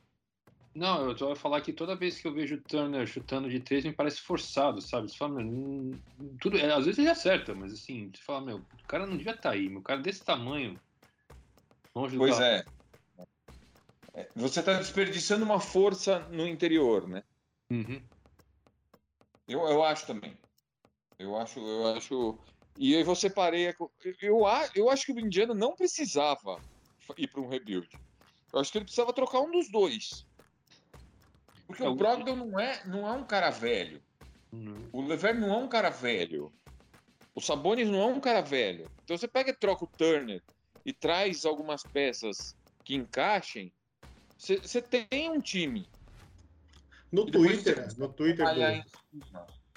Não, 0.75 1.09
eu 1.09 1.19
só 1.19 1.31
ia 1.31 1.37
falar 1.37 1.61
que 1.61 1.73
toda 1.73 1.97
vez 1.97 2.21
que 2.21 2.29
eu 2.29 2.33
vejo 2.33 2.55
o 2.57 2.61
Turner 2.61 3.05
chutando 3.07 3.49
de 3.49 3.59
três, 3.59 3.85
me 3.85 3.93
parece 3.93 4.21
forçado, 4.21 4.81
sabe? 4.81 5.11
Você 5.11 5.17
fala, 5.17 5.43
meu, 5.43 5.99
tudo, 6.41 6.57
é, 6.59 6.73
às 6.73 6.85
vezes 6.85 6.99
ele 6.99 7.09
acerta, 7.09 7.55
mas 7.55 7.73
assim, 7.73 8.11
você 8.15 8.23
fala, 8.23 8.41
meu, 8.41 8.59
o 8.59 8.87
cara 8.87 9.05
não 9.07 9.17
devia 9.17 9.33
estar 9.33 9.51
aí, 9.51 9.69
meu, 9.69 9.81
o 9.81 9.83
cara 9.83 10.01
desse 10.01 10.25
tamanho, 10.25 10.79
longe 11.95 12.15
do 12.17 12.19
Pois 12.19 12.39
garrafão. 12.39 12.59
é. 12.59 12.80
Você 14.35 14.61
está 14.61 14.75
desperdiçando 14.79 15.45
uma 15.45 15.61
força 15.61 16.21
no 16.29 16.47
interior, 16.47 17.09
né? 17.09 17.23
Uhum. 17.71 18.03
Eu, 19.49 19.61
eu 19.69 19.83
acho 19.85 20.07
também. 20.07 20.37
Eu 21.19 21.37
acho, 21.37 21.59
eu 21.61 21.87
acho. 21.97 22.39
E 22.77 22.97
aí 22.97 23.03
você 23.03 23.29
pareia. 23.29 23.75
com- 23.75 23.91
Eu, 24.21 24.41
eu 24.75 24.89
acho 24.89 25.07
que 25.07 25.13
o 25.13 25.21
Indiana 25.21 25.55
não 25.55 25.75
precisava 25.75 26.61
ir 27.19 27.29
para 27.29 27.41
um 27.41 27.49
rebuild. 27.49 27.89
Eu 28.53 28.61
acho 28.61 28.73
que 28.73 28.79
ele 28.79 28.85
precisava 28.85 29.13
trocar 29.13 29.41
um 29.41 29.51
dos 29.51 29.71
dois. 29.71 30.27
Porque 31.67 31.83
É, 31.83 31.89
o 31.89 31.95
Brogdon 31.95 32.37
não 32.37 32.59
é, 32.59 32.85
não 32.87 33.07
é 33.07 33.13
um 33.13 33.25
cara 33.25 33.51
velho. 33.51 34.03
O 34.93 35.03
Lever 35.03 35.39
não 35.39 35.53
é 35.55 35.57
um 35.59 35.69
cara 35.69 35.91
velho. 35.91 36.53
O 37.35 37.41
Sabonis 37.41 37.89
não 37.89 38.01
é 38.01 38.07
um 38.07 38.21
cara 38.21 38.41
velho. 38.41 38.91
Então 39.05 39.17
você 39.17 39.29
pega 39.29 39.51
e 39.51 39.57
troca 39.57 39.85
o 39.85 39.93
Turner 39.97 40.43
e 40.85 40.93
traz 40.93 41.45
algumas 41.45 41.85
peças 41.85 42.57
que 42.85 42.95
encaixem, 42.97 43.73
você 44.41 44.81
tem 44.81 45.31
um 45.31 45.41
time. 45.41 45.87
No 47.13 47.29
E 47.29 47.31
Twitter, 47.31 47.91
você 47.91 48.01
no 48.01 48.09
Twitter. 48.09 48.47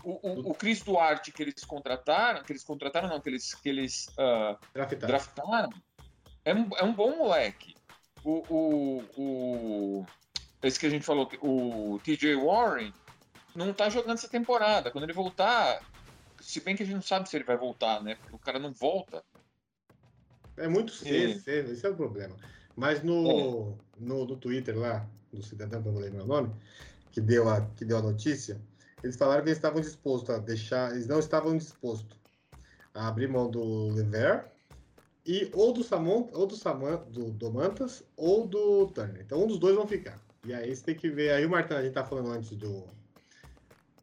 O, 0.04 0.20
o, 0.28 0.52
o 0.52 0.54
Chris 0.54 0.82
Duarte 0.82 1.32
que 1.32 1.42
eles 1.44 1.64
contrataram, 1.66 2.44
que 2.44 2.52
eles 2.52 2.64
contrataram, 2.64 3.08
não, 3.10 3.20
que 3.22 3.30
eles, 3.30 3.54
que 3.54 3.70
eles 3.70 4.08
ah, 4.18 4.58
Draftado. 4.74 5.08
draftaram, 5.08 5.70
é 6.46 6.54
um, 6.54 6.70
é 6.78 6.84
um 6.84 6.94
bom 6.94 7.16
moleque. 7.18 7.76
O, 8.24 8.44
o, 8.50 9.04
o- 9.18 10.06
esse 10.62 10.80
que 10.80 10.86
a 10.86 10.90
gente 10.90 11.06
falou, 11.06 11.30
o 11.42 12.00
TJ 12.04 12.36
Warren, 12.36 12.94
não 13.56 13.74
tá 13.74 13.90
jogando 13.90 14.14
essa 14.18 14.30
temporada. 14.30 14.92
Quando 14.92 15.04
ele 15.06 15.14
voltar, 15.14 15.82
se 16.40 16.60
bem 16.62 16.76
que 16.76 16.84
a 16.84 16.86
gente 16.86 16.96
não 16.96 17.02
sabe 17.02 17.28
se 17.30 17.36
ele 17.36 17.44
vai 17.44 17.58
voltar, 17.58 18.02
né? 18.02 18.16
Porque 18.16 18.36
o 18.36 18.40
cara 18.40 18.60
não 18.60 18.72
volta. 18.74 19.24
É 20.58 20.68
muito 20.68 20.92
cedo, 20.94 21.34
É. 21.34 21.40
cedo, 21.40 21.72
esse 21.72 21.86
é 21.86 21.90
o 21.90 21.96
problema. 21.96 22.36
Mas 22.76 23.04
no, 23.04 23.78
no, 24.00 24.26
no 24.26 24.36
Twitter 24.38 24.78
lá, 24.78 25.08
do 25.32 25.44
cidadão, 25.44 25.82
que 25.82 25.88
eu 25.88 25.92
vou 25.92 26.02
lembrar 26.02 26.24
o 26.24 26.28
nome, 26.28 26.54
que 27.12 27.22
deu, 27.22 27.50
a, 27.50 27.62
que 27.76 27.86
deu 27.86 27.98
a 27.98 28.02
notícia, 28.02 28.60
eles 29.04 29.16
falaram 29.16 29.44
que 29.44 29.50
eles 29.50 29.58
estavam 29.58 29.82
dispostos 29.82 30.30
a 30.30 30.40
deixar, 30.40 30.92
eles 30.92 31.08
não 31.08 31.20
estavam 31.20 31.56
dispostos 31.58 32.18
a 32.94 33.08
abrir 33.08 33.28
mão 33.28 33.50
do 33.50 33.90
Lever 33.90 34.46
e 35.26 35.50
ou 35.54 35.74
do 35.74 35.84
Samon, 35.84 36.30
ou 36.34 36.46
do 36.46 36.56
Saman, 36.56 37.04
do 37.10 37.32
Domantas 37.32 38.04
ou 38.16 38.48
do 38.48 38.88
Turner. 38.88 39.22
Então 39.22 39.44
um 39.44 39.48
dos 39.48 39.60
dois 39.60 39.76
vão 39.76 39.88
ficar. 39.88 40.20
E 40.46 40.54
aí 40.54 40.76
você 40.76 40.84
tem 40.84 40.96
que 40.96 41.10
ver, 41.10 41.32
aí 41.32 41.46
o 41.46 41.50
Martin, 41.50 41.74
a 41.74 41.82
gente 41.82 41.94
tá 41.94 42.04
falando 42.04 42.32
antes 42.32 42.52
do 42.52 42.86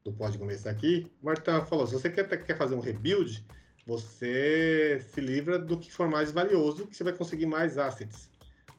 do 0.03 0.13
pode 0.13 0.39
começar 0.39 0.71
aqui, 0.71 1.11
o 1.23 1.27
Martin 1.27 1.63
falou, 1.69 1.87
se 1.87 1.93
você 1.93 2.09
quer, 2.09 2.27
quer 2.27 2.57
fazer 2.57 2.75
um 2.75 2.81
rebuild, 2.81 3.45
você 3.87 5.05
se 5.13 5.21
livra 5.21 5.59
do 5.59 5.79
que 5.79 5.93
for 5.93 6.09
mais 6.09 6.33
valioso, 6.33 6.87
que 6.87 6.97
você 6.97 7.05
vai 7.05 7.13
conseguir 7.13 7.47
mais 7.47 7.77
assets. 7.77 8.31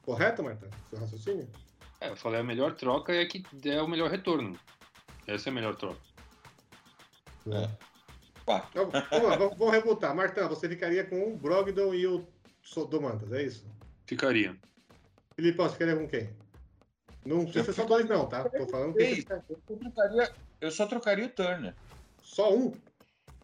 Correto, 0.02 0.42
Marta? 0.42 0.68
Seu 0.90 0.98
raciocínio? 0.98 1.48
É, 2.00 2.08
eu 2.10 2.16
falei, 2.16 2.40
a 2.40 2.44
melhor 2.44 2.74
troca 2.74 3.12
é 3.12 3.24
que 3.24 3.42
é 3.64 3.80
o 3.80 3.88
melhor 3.88 4.10
retorno. 4.10 4.58
Essa 5.26 5.48
é 5.48 5.50
a 5.50 5.54
melhor 5.54 5.76
troca. 5.76 6.00
Pá, 8.44 8.66
Então, 8.70 8.90
vamos 9.10 9.28
lá, 9.28 9.36
vamos, 9.36 9.56
vamos 9.56 9.74
rebutar. 9.74 10.14
Martão, 10.14 10.48
você 10.48 10.68
ficaria 10.68 11.04
com 11.04 11.32
o 11.32 11.36
Brogdon 11.36 11.94
e 11.94 12.06
o 12.06 12.26
Domantas, 12.88 13.32
é 13.32 13.42
isso? 13.42 13.64
Ficaria. 14.06 14.56
Filipão, 15.36 15.66
você 15.66 15.72
ficaria 15.74 15.96
com 15.96 16.08
quem? 16.08 16.30
Não 17.24 17.44
precisa 17.44 17.66
ser 17.66 17.72
só 17.72 17.84
dois, 17.84 18.08
não, 18.08 18.26
tá? 18.28 18.48
Tô 18.48 18.66
falando 18.66 18.94
que 18.94 18.98
Três. 18.98 19.24
eu, 19.30 19.60
só 19.68 19.76
trocaria, 19.76 20.32
eu 20.60 20.70
só 20.70 20.86
trocaria 20.86 21.26
o 21.26 21.28
Turner. 21.28 21.74
só 22.20 22.52
um. 22.52 22.72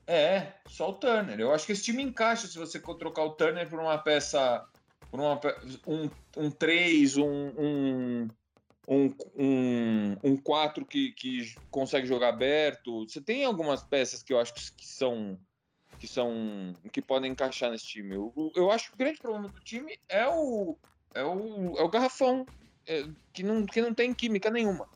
É, 0.06 0.54
só 0.66 0.90
o 0.90 0.94
Turner. 0.94 1.38
Eu 1.38 1.52
acho 1.54 1.64
que 1.66 1.72
esse 1.72 1.84
time 1.84 2.02
encaixa 2.02 2.48
se 2.48 2.58
você 2.58 2.80
trocar 2.80 3.24
o 3.24 3.34
Turner 3.34 3.68
por 3.68 3.78
uma 3.78 3.98
peça. 3.98 4.66
Por 5.10 5.20
uma, 5.20 5.40
um, 5.86 6.10
um 6.36 6.50
3, 6.50 7.16
um, 7.16 7.24
um, 7.24 8.28
um, 8.86 9.14
um, 9.36 10.16
um 10.22 10.36
4 10.36 10.84
que, 10.84 11.12
que 11.12 11.54
consegue 11.70 12.06
jogar 12.06 12.28
aberto. 12.30 13.06
Você 13.08 13.20
tem 13.20 13.44
algumas 13.44 13.82
peças 13.82 14.22
que 14.22 14.32
eu 14.32 14.40
acho 14.40 14.54
que 14.54 14.86
são. 14.86 15.38
Que 15.98 16.06
são. 16.06 16.74
que 16.92 17.02
podem 17.02 17.32
encaixar 17.32 17.70
nesse 17.70 17.86
time. 17.86 18.14
Eu, 18.14 18.52
eu 18.54 18.70
acho 18.70 18.88
que 18.88 18.94
o 18.94 18.98
grande 18.98 19.18
problema 19.18 19.48
do 19.48 19.60
time 19.60 19.98
é 20.08 20.26
o. 20.28 20.76
É 21.14 21.24
o, 21.24 21.78
é 21.78 21.82
o 21.82 21.88
garrafão. 21.88 22.46
é, 22.86 23.06
que, 23.32 23.42
não, 23.42 23.64
que 23.66 23.80
não 23.80 23.94
tem 23.94 24.12
química 24.14 24.50
nenhuma. 24.50 24.88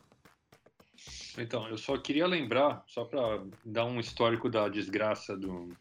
Então, 1.37 1.67
eu 1.67 1.77
só 1.77 1.97
queria 1.97 2.27
lembrar, 2.27 2.83
só 2.87 3.05
para 3.05 3.43
dar 3.65 3.85
um 3.85 3.99
histórico 3.99 4.49
da 4.49 4.69
desgraça 4.69 5.35
do, 5.35 5.75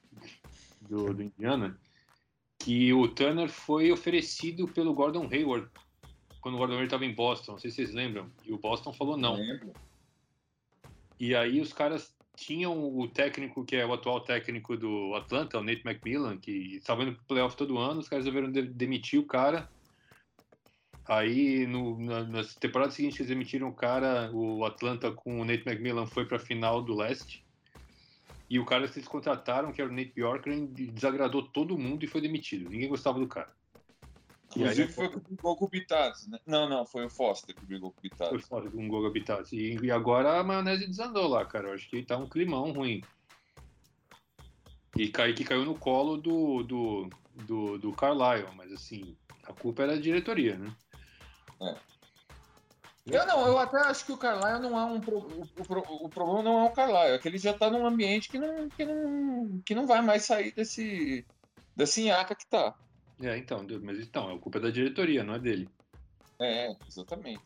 do, 0.81 1.13
do 1.13 1.23
Indiana, 1.23 1.79
que 2.65 2.93
o 2.93 3.09
Turner 3.09 3.49
foi 3.49 3.91
oferecido 3.91 4.69
pelo 4.69 4.95
Gordon 4.95 5.29
Hayward 5.31 5.69
quando 6.41 6.55
o 6.55 6.59
Gordon 6.59 6.75
Hayward 6.75 6.87
estava 6.87 7.05
em 7.05 7.15
Boston. 7.15 7.53
Não 7.53 7.59
sei 7.59 7.71
se 7.71 7.77
vocês 7.77 7.93
lembram. 7.93 8.31
E 8.45 8.53
o 8.53 8.59
Boston 8.59 8.93
falou 8.93 9.17
não. 9.17 9.37
Lembro. 9.37 9.73
E 11.19 11.35
aí 11.35 11.61
os 11.61 11.73
caras 11.73 12.15
tinham 12.37 12.97
o 12.99 13.07
técnico 13.09 13.65
que 13.65 13.77
é 13.77 13.87
o 13.87 13.93
atual 13.93 14.21
técnico 14.21 14.77
do 14.77 15.15
Atlanta, 15.15 15.59
o 15.59 15.63
Nate 15.63 15.83
McMillan, 15.85 16.39
que 16.39 16.77
estava 16.77 17.03
indo 17.03 17.15
pro 17.15 17.25
playoff 17.27 17.57
todo 17.57 17.79
ano, 17.79 18.01
os 18.01 18.09
caras 18.09 18.25
resolveram 18.25 18.51
de- 18.51 18.63
demitir 18.63 19.21
o 19.21 19.27
cara. 19.27 19.71
Aí 21.05 21.67
no, 21.67 21.99
na, 21.99 22.25
nas 22.25 22.55
temporadas 22.55 22.95
seguintes 22.95 23.19
eles 23.21 23.29
demitiram 23.29 23.69
o 23.69 23.75
cara, 23.75 24.31
o 24.33 24.65
Atlanta 24.65 25.11
com 25.11 25.41
o 25.41 25.45
Nate 25.45 25.69
McMillan 25.69 26.07
foi 26.07 26.25
para 26.25 26.37
a 26.37 26.41
final 26.41 26.81
do 26.81 26.95
leste. 26.95 27.42
E 28.53 28.59
o 28.59 28.67
cara 28.67 28.87
que 28.87 28.99
eles 28.99 29.09
contrataram, 29.09 29.73
que 29.73 29.81
era 29.81 29.91
o 29.91 29.95
Nate 29.95 30.13
Bjorkgren, 30.15 30.67
desagradou 30.67 31.43
todo 31.43 31.79
mundo 31.79 32.05
e 32.05 32.07
foi 32.07 32.21
demitido. 32.21 32.69
Ninguém 32.69 32.87
gostava 32.87 33.19
do 33.19 33.27
cara. 33.27 33.51
E 34.55 34.63
aí 34.63 34.65
Inclusive 34.65 34.93
foi 34.93 35.07
o 35.07 35.11
que 35.11 35.21
brigou 35.21 35.57
com 35.57 35.65
o 35.65 35.69
Bitaz, 35.69 36.27
né? 36.29 36.39
Não, 36.47 36.69
não, 36.69 36.85
foi 36.85 37.07
o 37.07 37.09
Foster 37.09 37.55
que 37.55 37.65
brigou 37.65 37.91
com 37.91 38.01
o 38.01 38.03
Bitaz. 38.03 38.29
foi 38.29 38.41
fora 38.41 38.71
com 38.71 38.77
um 38.77 38.89
Goga 38.89 39.09
Habitat. 39.09 39.57
E, 39.57 39.79
e 39.83 39.91
agora 39.91 40.39
a 40.39 40.45
maionese 40.45 40.87
desandou 40.87 41.29
lá, 41.29 41.47
cara. 41.47 41.69
Eu 41.69 41.73
acho 41.73 41.89
que 41.89 42.03
tá 42.03 42.19
um 42.19 42.29
climão 42.29 42.73
ruim. 42.73 43.03
E 44.99 45.09
cai, 45.09 45.33
que 45.33 45.45
caiu 45.45 45.65
no 45.65 45.75
colo 45.75 46.19
do, 46.19 46.63
do, 46.63 47.11
do, 47.47 47.79
do 47.79 47.93
Carlisle, 47.95 48.55
mas 48.55 48.71
assim, 48.71 49.17
a 49.45 49.55
culpa 49.55 49.85
era 49.85 49.95
da 49.95 49.99
diretoria, 50.03 50.59
né? 50.59 50.77
Eu 53.05 53.27
não, 53.27 53.47
eu 53.49 53.59
até 53.59 53.79
acho 53.79 54.07
que 54.07 54.13
o 54.13 54.17
Carlisle 54.17 54.61
não 54.61 54.79
é 54.79 54.85
um. 54.85 55.01
pro- 55.01 55.19
O, 55.19 55.43
o 55.43 56.05
o 56.07 56.09
problema 56.09 56.43
não 56.43 56.61
é 56.61 56.65
o 56.65 56.71
Carlisle, 56.73 57.15
é 57.15 57.19
que 57.19 57.27
ele 57.29 57.39
já 57.39 57.53
tá 57.53 57.69
num 57.69 57.85
ambiente 57.87 58.29
que 58.29 58.39
não, 58.39 58.69
que 58.69 58.85
não, 58.85 59.61
que 59.67 59.75
não 59.75 59.87
vai 59.87 60.01
mais 60.01 60.25
sair 60.25 60.53
desse. 60.55 61.27
dessa 61.75 62.01
nhaca 62.01 62.35
que 62.35 62.47
tá. 62.47 62.75
É, 63.21 63.37
então, 63.37 63.67
mas 63.83 63.99
então, 63.99 64.33
a 64.35 64.39
culpa 64.39 64.59
é 64.59 64.63
da 64.63 64.71
diretoria, 64.71 65.25
não 65.25 65.35
é 65.35 65.39
dele. 65.39 65.69
É, 66.41 66.75
exatamente. 66.89 67.43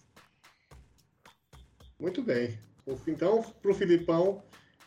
Muito 1.99 2.23
bem. 2.23 2.59
Então, 3.07 3.43
pro 3.63 3.75
Filipão, 3.75 4.43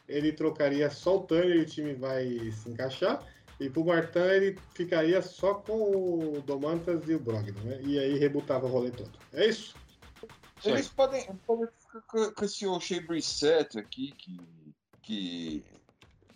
ele 0.08 0.32
trocaria 0.32 0.90
só 0.90 1.18
o 1.18 1.24
Turner 1.24 1.58
e 1.58 1.62
o 1.62 1.66
time 1.66 1.94
vai 1.94 2.52
se 2.52 2.70
encaixar. 2.70 3.24
E 3.60 3.70
pro 3.70 3.84
Martin, 3.84 4.20
ele 4.20 4.58
ficaria 4.74 5.22
só 5.22 5.56
com 5.56 5.74
o 6.38 6.42
Domantas 6.42 7.10
e 7.10 7.14
o 7.14 7.20
Brogdon, 7.20 7.60
né? 7.62 7.82
E 7.82 8.00
aí 8.00 8.18
rebutava 8.18 8.66
o 8.66 8.70
rolê 8.70 8.90
todo. 8.92 9.12
É 9.34 9.48
isso? 9.48 9.76
Eles 10.64 10.90
podem, 10.90 11.26
podem 11.46 11.68
ficar 11.68 12.02
com, 12.02 12.46
esse 12.46 12.68
O'Shea 12.68 13.02
Brissett 13.02 13.78
aqui, 13.78 14.12
que, 14.12 14.40
que 15.02 15.66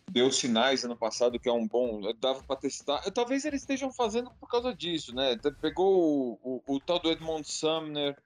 deu 0.10 0.32
sinais 0.32 0.84
ano 0.84 0.96
passado 0.96 1.40
que 1.40 1.50
é 1.50 1.54
um 1.54 1.68
bom. 1.68 2.02
dava 2.20 2.42
para 2.44 2.56
testar. 2.56 3.02
Talvez 3.12 3.46
eles 3.46 3.62
estejam 3.62 3.92
fazendo 3.92 4.32
por 4.40 4.48
causa 4.48 4.74
disso, 4.74 5.14
né? 5.14 5.38
Pegou 5.62 6.40
o, 6.44 6.62
o, 6.66 6.76
o 6.76 6.80
tal 6.80 7.00
do 7.00 7.12
Edmond 7.12 7.50
Sumner 7.50 8.18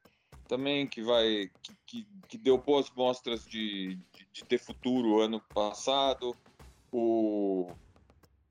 também, 0.47 0.87
que 0.87 1.01
vai. 1.01 1.49
que, 1.61 1.75
que, 1.85 2.07
que 2.27 2.37
deu 2.37 2.57
boas 2.57 2.89
mostras 2.91 3.43
de, 3.45 3.95
de, 4.13 4.27
de 4.31 4.43
ter 4.45 4.57
futuro 4.57 5.21
ano 5.21 5.41
passado. 5.53 6.35
O, 6.91 7.69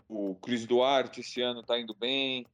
o 0.09 0.35
Cris 0.37 0.67
Duarte 0.67 1.21
esse 1.21 1.41
ano 1.41 1.63
tá 1.63 1.79
indo 1.79 1.95
bem. 1.95 2.47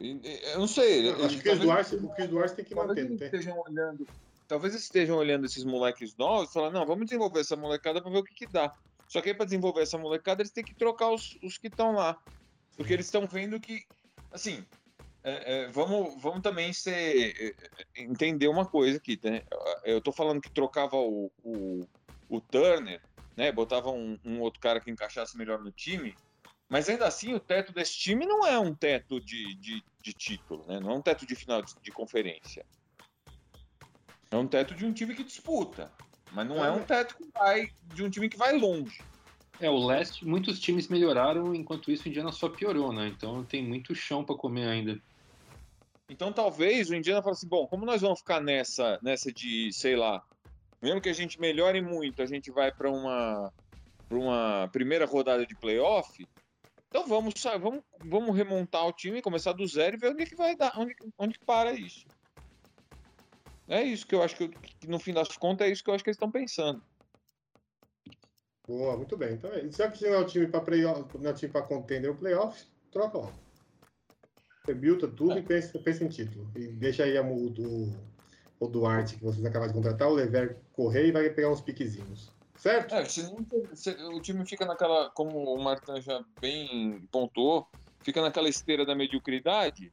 Eu 0.00 0.58
não 0.58 0.66
sei. 0.66 1.08
Eu 1.08 1.24
acho 1.24 1.40
que 1.40 1.54
Duarte, 1.54 1.94
o 1.96 2.08
Chris 2.08 2.28
Duarte 2.28 2.56
tem 2.56 2.64
que 2.64 2.74
manter, 2.74 3.04
eles 3.04 3.18
tem? 3.18 3.26
estejam 3.26 3.62
olhando. 3.66 4.06
Talvez 4.46 4.74
eles 4.74 4.84
estejam 4.84 5.16
olhando 5.16 5.46
esses 5.46 5.64
moleques 5.64 6.14
novos 6.16 6.50
e 6.50 6.52
falando, 6.52 6.74
não, 6.74 6.86
vamos 6.86 7.06
desenvolver 7.06 7.40
essa 7.40 7.56
molecada 7.56 8.02
para 8.02 8.10
ver 8.10 8.18
o 8.18 8.24
que, 8.24 8.34
que 8.34 8.46
dá. 8.46 8.72
Só 9.08 9.20
que 9.20 9.30
aí 9.30 9.34
para 9.34 9.44
desenvolver 9.44 9.82
essa 9.82 9.96
molecada, 9.96 10.42
eles 10.42 10.52
têm 10.52 10.64
que 10.64 10.74
trocar 10.74 11.10
os, 11.10 11.38
os 11.42 11.56
que 11.56 11.68
estão 11.68 11.92
lá. 11.92 12.18
Porque 12.76 12.92
eles 12.92 13.06
estão 13.06 13.26
vendo 13.26 13.60
que, 13.60 13.84
assim, 14.32 14.64
é, 15.22 15.62
é, 15.62 15.68
vamos, 15.68 16.20
vamos 16.20 16.42
também 16.42 16.72
ser, 16.72 17.34
é, 17.40 17.46
é, 17.48 18.02
entender 18.02 18.48
uma 18.48 18.66
coisa 18.66 18.98
aqui, 18.98 19.18
né? 19.22 19.42
Eu 19.84 20.00
tô 20.00 20.12
falando 20.12 20.40
que 20.40 20.50
trocava 20.50 20.96
o, 20.96 21.30
o, 21.42 21.88
o 22.28 22.40
Turner, 22.40 23.00
né? 23.36 23.50
Botava 23.50 23.90
um, 23.90 24.18
um 24.24 24.40
outro 24.40 24.60
cara 24.60 24.80
que 24.80 24.90
encaixasse 24.90 25.36
melhor 25.38 25.60
no 25.60 25.70
time. 25.70 26.14
Mas 26.74 26.88
ainda 26.88 27.06
assim, 27.06 27.32
o 27.32 27.38
teto 27.38 27.72
desse 27.72 27.96
time 27.96 28.26
não 28.26 28.44
é 28.44 28.58
um 28.58 28.74
teto 28.74 29.20
de, 29.20 29.54
de, 29.54 29.80
de 30.02 30.12
título, 30.12 30.66
né? 30.66 30.80
Não 30.80 30.90
é 30.90 30.94
um 30.94 31.00
teto 31.00 31.24
de 31.24 31.36
final 31.36 31.62
de, 31.62 31.72
de 31.80 31.92
conferência. 31.92 32.66
É 34.28 34.36
um 34.36 34.48
teto 34.48 34.74
de 34.74 34.84
um 34.84 34.92
time 34.92 35.14
que 35.14 35.22
disputa. 35.22 35.92
Mas 36.32 36.48
não 36.48 36.64
é 36.64 36.72
um 36.72 36.82
teto 36.82 37.16
que 37.16 37.30
vai 37.32 37.70
de 37.84 38.02
um 38.02 38.10
time 38.10 38.28
que 38.28 38.36
vai 38.36 38.58
longe. 38.58 39.00
É, 39.60 39.70
o 39.70 39.86
leste, 39.86 40.26
muitos 40.26 40.58
times 40.58 40.88
melhoraram, 40.88 41.54
enquanto 41.54 41.92
isso 41.92 42.06
o 42.06 42.08
Indiana 42.08 42.32
só 42.32 42.48
piorou, 42.48 42.92
né? 42.92 43.06
Então 43.06 43.44
tem 43.44 43.62
muito 43.62 43.94
chão 43.94 44.24
para 44.24 44.34
comer 44.34 44.66
ainda. 44.66 45.00
Então 46.08 46.32
talvez 46.32 46.90
o 46.90 46.94
Indiana 46.96 47.22
fale 47.22 47.34
assim, 47.34 47.46
bom, 47.46 47.68
como 47.68 47.86
nós 47.86 48.00
vamos 48.00 48.18
ficar 48.18 48.40
nessa, 48.40 48.98
nessa 49.00 49.32
de, 49.32 49.72
sei 49.72 49.94
lá, 49.94 50.20
mesmo 50.82 51.00
que 51.00 51.08
a 51.08 51.14
gente 51.14 51.40
melhore 51.40 51.80
muito, 51.80 52.20
a 52.20 52.26
gente 52.26 52.50
vai 52.50 52.72
para 52.72 52.90
uma, 52.90 53.52
pra 54.08 54.18
uma 54.18 54.68
primeira 54.72 55.06
rodada 55.06 55.46
de 55.46 55.54
playoff, 55.54 56.26
então 56.94 57.08
vamos, 57.08 57.34
vamos, 57.60 57.82
vamos 58.04 58.36
remontar 58.36 58.86
o 58.86 58.92
time, 58.92 59.20
começar 59.20 59.52
do 59.52 59.66
zero 59.66 59.96
e 59.96 59.98
ver 59.98 60.12
onde 60.12 60.26
que 60.26 60.36
vai 60.36 60.54
dar, 60.54 60.78
onde, 60.78 60.94
onde 61.18 61.36
que 61.36 61.44
para 61.44 61.72
isso. 61.72 62.06
É 63.66 63.82
isso 63.82 64.06
que 64.06 64.14
eu 64.14 64.22
acho 64.22 64.36
que, 64.36 64.46
que, 64.46 64.86
no 64.86 65.00
fim 65.00 65.12
das 65.12 65.36
contas, 65.36 65.66
é 65.66 65.70
isso 65.72 65.82
que 65.82 65.90
eu 65.90 65.94
acho 65.94 66.04
que 66.04 66.10
eles 66.10 66.16
estão 66.16 66.30
pensando. 66.30 66.80
Boa, 68.64 68.96
muito 68.96 69.16
bem. 69.16 69.32
Então, 69.32 69.52
é 69.52 69.64
isso. 69.64 69.78
já 69.78 69.90
que 69.90 70.04
não 70.04 70.14
é 70.14 70.18
o 70.18 70.24
time 70.24 70.46
para 70.46 70.60
playoff, 70.60 71.18
não 71.18 71.30
é 71.30 71.32
o 71.32 71.36
time 71.36 71.50
para 71.50 71.62
contender 71.62 72.08
o 72.08 72.14
playoffs, 72.14 72.70
troca 72.92 73.18
logo. 73.18 73.32
Rebuilda 74.64 75.08
tudo 75.08 75.32
É. 75.32 75.38
e 75.40 75.42
pensa, 75.42 75.76
pensa 75.80 76.04
em 76.04 76.08
título. 76.08 76.48
E 76.54 76.68
deixa 76.68 77.02
aí 77.02 77.18
a, 77.18 77.22
o, 77.22 77.50
do, 77.50 77.92
o 78.60 78.68
Duarte, 78.68 79.16
que 79.16 79.24
vocês 79.24 79.44
acabaram 79.44 79.72
de 79.72 79.76
contratar, 79.76 80.08
o 80.08 80.14
Lever 80.14 80.58
correr 80.72 81.08
e 81.08 81.12
vai 81.12 81.28
pegar 81.28 81.50
uns 81.50 81.60
piquezinhos. 81.60 82.30
Certo? 82.64 82.94
É, 82.94 83.04
se 83.04 83.22
não 83.24 83.46
se- 83.76 83.90
o 83.90 84.22
time 84.22 84.46
fica 84.46 84.64
naquela, 84.64 85.10
como 85.10 85.54
o 85.54 85.62
Martin 85.62 86.00
já 86.00 86.24
bem 86.40 87.06
pontuou, 87.12 87.68
fica 88.02 88.22
naquela 88.22 88.48
esteira 88.48 88.86
da 88.86 88.94
mediocridade, 88.94 89.92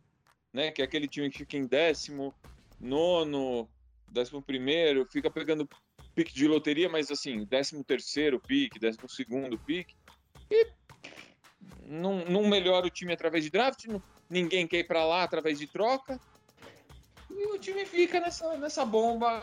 né? 0.54 0.72
Que 0.72 0.82
é 0.82 0.86
aquele 0.86 1.06
time 1.06 1.30
que 1.30 1.40
fica 1.40 1.58
em 1.58 1.68
décimo, 1.68 2.34
nono, 2.80 3.70
décimo 4.08 4.42
primeiro, 4.42 5.06
fica 5.12 5.30
pegando 5.30 5.68
pique 6.16 6.34
de 6.34 6.48
loteria, 6.48 6.88
mas 6.88 7.12
assim, 7.12 7.44
décimo 7.44 7.84
terceiro 7.84 8.40
pique, 8.40 8.80
décimo 8.80 9.10
segundo 9.10 9.60
pique, 9.60 9.94
e 10.50 10.66
não, 11.82 12.24
não 12.24 12.48
melhora 12.48 12.88
o 12.88 12.90
time 12.90 13.12
através 13.12 13.44
de 13.44 13.50
draft, 13.50 13.84
não- 13.84 14.02
ninguém 14.30 14.66
quer 14.66 14.80
ir 14.80 14.88
pra 14.88 15.04
lá 15.04 15.24
através 15.24 15.60
de 15.60 15.68
troca, 15.68 16.18
e 17.30 17.48
o 17.48 17.60
time 17.60 17.86
fica 17.86 18.22
nessa, 18.22 18.58
nessa 18.58 18.86
bomba 18.86 19.42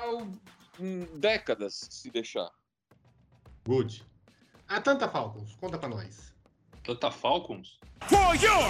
hum, 0.80 1.04
décadas, 1.18 1.74
se 1.90 2.10
deixar. 2.10 2.50
Good. 3.68 4.02
Atlanta 4.66 5.06
Falcons, 5.10 5.54
conta 5.60 5.76
pra 5.76 5.90
nós. 5.90 6.32
Tanta 6.82 7.10
Falcons? 7.10 7.78
For 8.08 8.34
your 8.42 8.64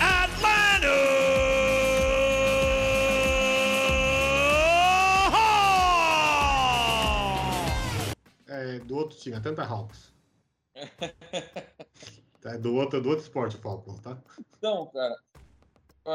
Atlanta! 0.00 0.94
É 8.46 8.78
do 8.80 8.96
outro 8.96 9.16
time, 9.18 9.36
Atlanta 9.36 9.62
Hawks. 9.64 10.12
É 12.44 12.56
do 12.56 12.72
outro, 12.76 13.02
do 13.02 13.08
outro 13.10 13.24
esporte, 13.24 13.56
o 13.56 13.58
Falcons, 13.60 13.98
tá? 14.00 14.16
Não, 14.62 14.86
cara. 14.86 15.16
A, 16.06 16.14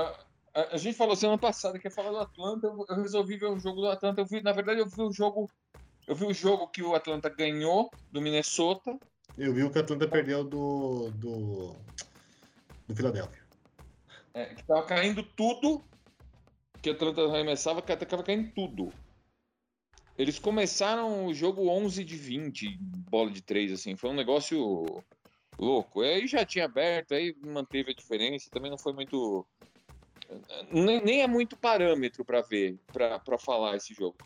a- 0.55 0.67
a 0.71 0.77
gente 0.77 0.97
falou 0.97 1.15
semana 1.17 1.37
passada 1.37 1.77
que 1.77 1.85
ia 1.85 1.91
falar 1.91 2.09
do 2.11 2.17
Atlanta. 2.19 2.65
Eu, 2.67 2.85
eu 2.89 2.95
resolvi 2.95 3.37
ver 3.37 3.47
o 3.51 3.59
jogo 3.59 3.81
do 3.81 3.89
Atlanta. 3.89 4.21
Eu 4.21 4.25
vi, 4.25 4.41
na 4.41 4.53
verdade, 4.53 4.79
eu 4.79 4.87
vi 4.87 5.01
o 5.01 5.11
jogo. 5.11 5.51
Eu 6.07 6.15
vi 6.15 6.25
o 6.25 6.33
jogo 6.33 6.67
que 6.67 6.81
o 6.81 6.95
Atlanta 6.95 7.29
ganhou 7.29 7.89
do 8.11 8.21
Minnesota. 8.21 8.97
Eu 9.37 9.53
vi 9.53 9.63
o 9.63 9.71
que 9.71 9.77
o 9.77 9.81
Atlanta 9.81 10.07
perdeu 10.07 10.43
do. 10.43 11.11
do. 11.11 11.75
do 12.87 12.95
Philadelphia. 12.95 13.41
é, 14.33 14.45
que 14.53 14.63
tava 14.63 14.83
caindo 14.83 15.23
tudo. 15.23 15.83
Que 16.81 16.89
o 16.89 16.93
Atlanta 16.93 17.21
arremessava, 17.21 17.81
que 17.81 17.95
tava 17.95 18.23
caindo 18.23 18.51
tudo. 18.53 18.91
Eles 20.17 20.37
começaram 20.37 21.25
o 21.25 21.33
jogo 21.33 21.69
11 21.69 22.03
de 22.03 22.15
20, 22.17 22.77
bola 23.09 23.31
de 23.31 23.41
3, 23.41 23.71
assim. 23.71 23.95
Foi 23.95 24.09
um 24.09 24.15
negócio 24.15 24.85
louco. 25.57 26.01
Aí 26.01 26.27
já 26.27 26.45
tinha 26.45 26.65
aberto, 26.65 27.13
aí 27.13 27.35
manteve 27.41 27.91
a 27.91 27.95
diferença. 27.95 28.49
Também 28.51 28.69
não 28.69 28.77
foi 28.77 28.93
muito. 28.93 29.47
Nem, 30.69 31.01
nem 31.03 31.21
é 31.21 31.27
muito 31.27 31.55
parâmetro 31.55 32.25
para 32.25 32.41
ver, 32.41 32.77
para 32.91 33.37
falar 33.39 33.77
esse 33.77 33.93
jogo. 33.93 34.17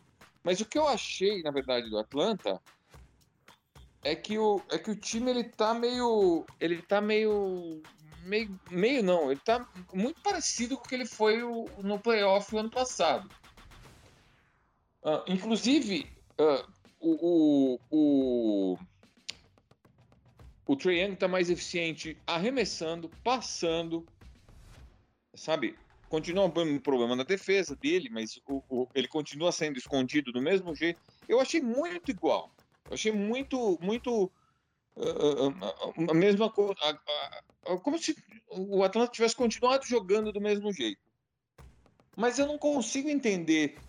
Mas 0.48 0.62
o 0.62 0.66
que 0.66 0.78
eu 0.78 0.88
achei, 0.88 1.42
na 1.42 1.52
verdade, 1.52 1.90
do 1.90 1.98
Atlanta 2.00 2.58
é 4.02 4.16
que 4.16 4.40
o, 4.40 4.62
é 4.72 4.78
que 4.78 4.90
o 4.90 4.96
time 4.96 5.30
ele 5.30 5.44
tá 5.44 5.74
meio. 5.74 6.46
Ele 6.58 6.82
tá 6.82 7.02
meio. 7.02 7.84
Meio, 8.24 8.58
meio 8.72 9.04
não, 9.04 9.30
ele 9.30 9.42
tá 9.42 9.68
muito 9.94 10.22
parecido 10.22 10.78
com 10.78 10.86
o 10.86 10.88
que 10.88 10.96
ele 10.96 11.06
foi 11.06 11.44
o- 11.44 11.66
no 11.84 12.00
playoff 12.00 12.56
o 12.56 12.60
ano 12.60 12.72
passado. 12.72 13.30
Ah, 15.04 15.26
inclusive, 15.28 16.10
ah, 16.40 16.66
o, 16.98 17.12
o, 17.30 17.80
o, 17.92 18.78
o 20.66 20.76
Trae 20.78 21.02
Young 21.02 21.18
tá 21.18 21.28
mais 21.28 21.50
eficiente 21.50 22.18
arremessando, 22.26 23.10
passando, 23.22 24.06
sabe? 25.36 25.78
Continua 26.10 26.46
um 26.46 26.80
problema 26.80 27.16
na 27.16 27.24
defesa 27.24 27.76
dele, 27.76 28.10
mas 28.10 28.40
o- 28.48 28.64
o- 28.70 28.88
ele 28.96 29.08
continua 29.08 29.52
sendo 29.52 29.78
escondido 29.78 30.32
do 30.32 30.42
mesmo 30.42 30.74
jeito. 30.74 31.00
Eu 31.28 31.40
achei 31.40 31.62
muito 31.62 32.12
igual. 32.12 32.50
Eu 32.88 32.94
achei 32.94 33.12
muito, 33.12 33.78
muito 33.82 34.32
ah, 34.96 35.02
ah, 35.02 35.76
ah, 36.08 36.12
a 36.12 36.14
mesma 36.14 36.50
coisa. 36.52 36.74
Como 37.84 38.00
se 38.00 38.16
o 38.50 38.84
Atlanta 38.84 39.12
tivesse 39.12 39.36
continuado 39.36 39.86
jogando 39.86 40.32
do 40.32 40.40
mesmo 40.42 40.72
jeito. 40.72 41.02
Mas 42.16 42.40
eu 42.40 42.48
não 42.48 42.58
consigo 42.58 43.10
entender, 43.10 43.80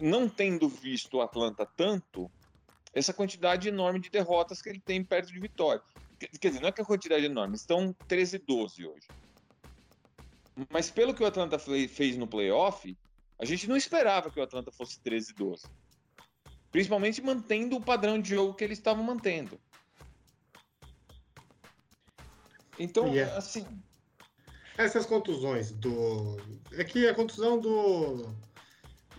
não 0.00 0.28
tendo 0.28 0.68
visto 0.68 1.18
o 1.18 1.20
Atlanta 1.20 1.66
tanto, 1.76 2.30
essa 2.92 3.12
quantidade 3.12 3.68
enorme 3.68 4.00
de 4.00 4.10
derrotas 4.10 4.60
que 4.62 4.68
ele 4.68 4.80
tem 4.80 5.04
perto 5.04 5.28
de 5.30 5.38
vitória. 5.38 5.82
Quer 6.40 6.48
dizer, 6.48 6.60
não 6.60 6.68
é 6.68 6.72
que 6.72 6.80
a 6.80 6.84
quantidade 6.84 7.22
é 7.22 7.26
enorme, 7.26 7.54
estão 7.54 7.94
13-12 8.08 8.84
hoje. 8.84 9.06
Mas 10.70 10.90
pelo 10.90 11.14
que 11.14 11.22
o 11.22 11.26
Atlanta 11.26 11.58
fe- 11.58 11.88
fez 11.88 12.16
no 12.16 12.26
playoff, 12.26 12.96
a 13.38 13.44
gente 13.44 13.68
não 13.68 13.76
esperava 13.76 14.30
que 14.30 14.40
o 14.40 14.42
Atlanta 14.42 14.72
fosse 14.72 15.00
13-12. 15.00 15.66
Principalmente 16.70 17.22
mantendo 17.22 17.76
o 17.76 17.80
padrão 17.80 18.20
de 18.20 18.30
jogo 18.30 18.54
que 18.54 18.64
eles 18.64 18.78
estavam 18.78 19.02
mantendo. 19.04 19.58
Então, 22.78 23.12
E 23.14 23.18
é- 23.18 23.36
assim, 23.36 23.66
Essas 24.76 25.04
contusões 25.06 25.72
do. 25.72 26.36
É 26.72 26.84
que 26.84 27.08
a 27.08 27.14
contusão 27.14 27.58
do. 27.58 28.32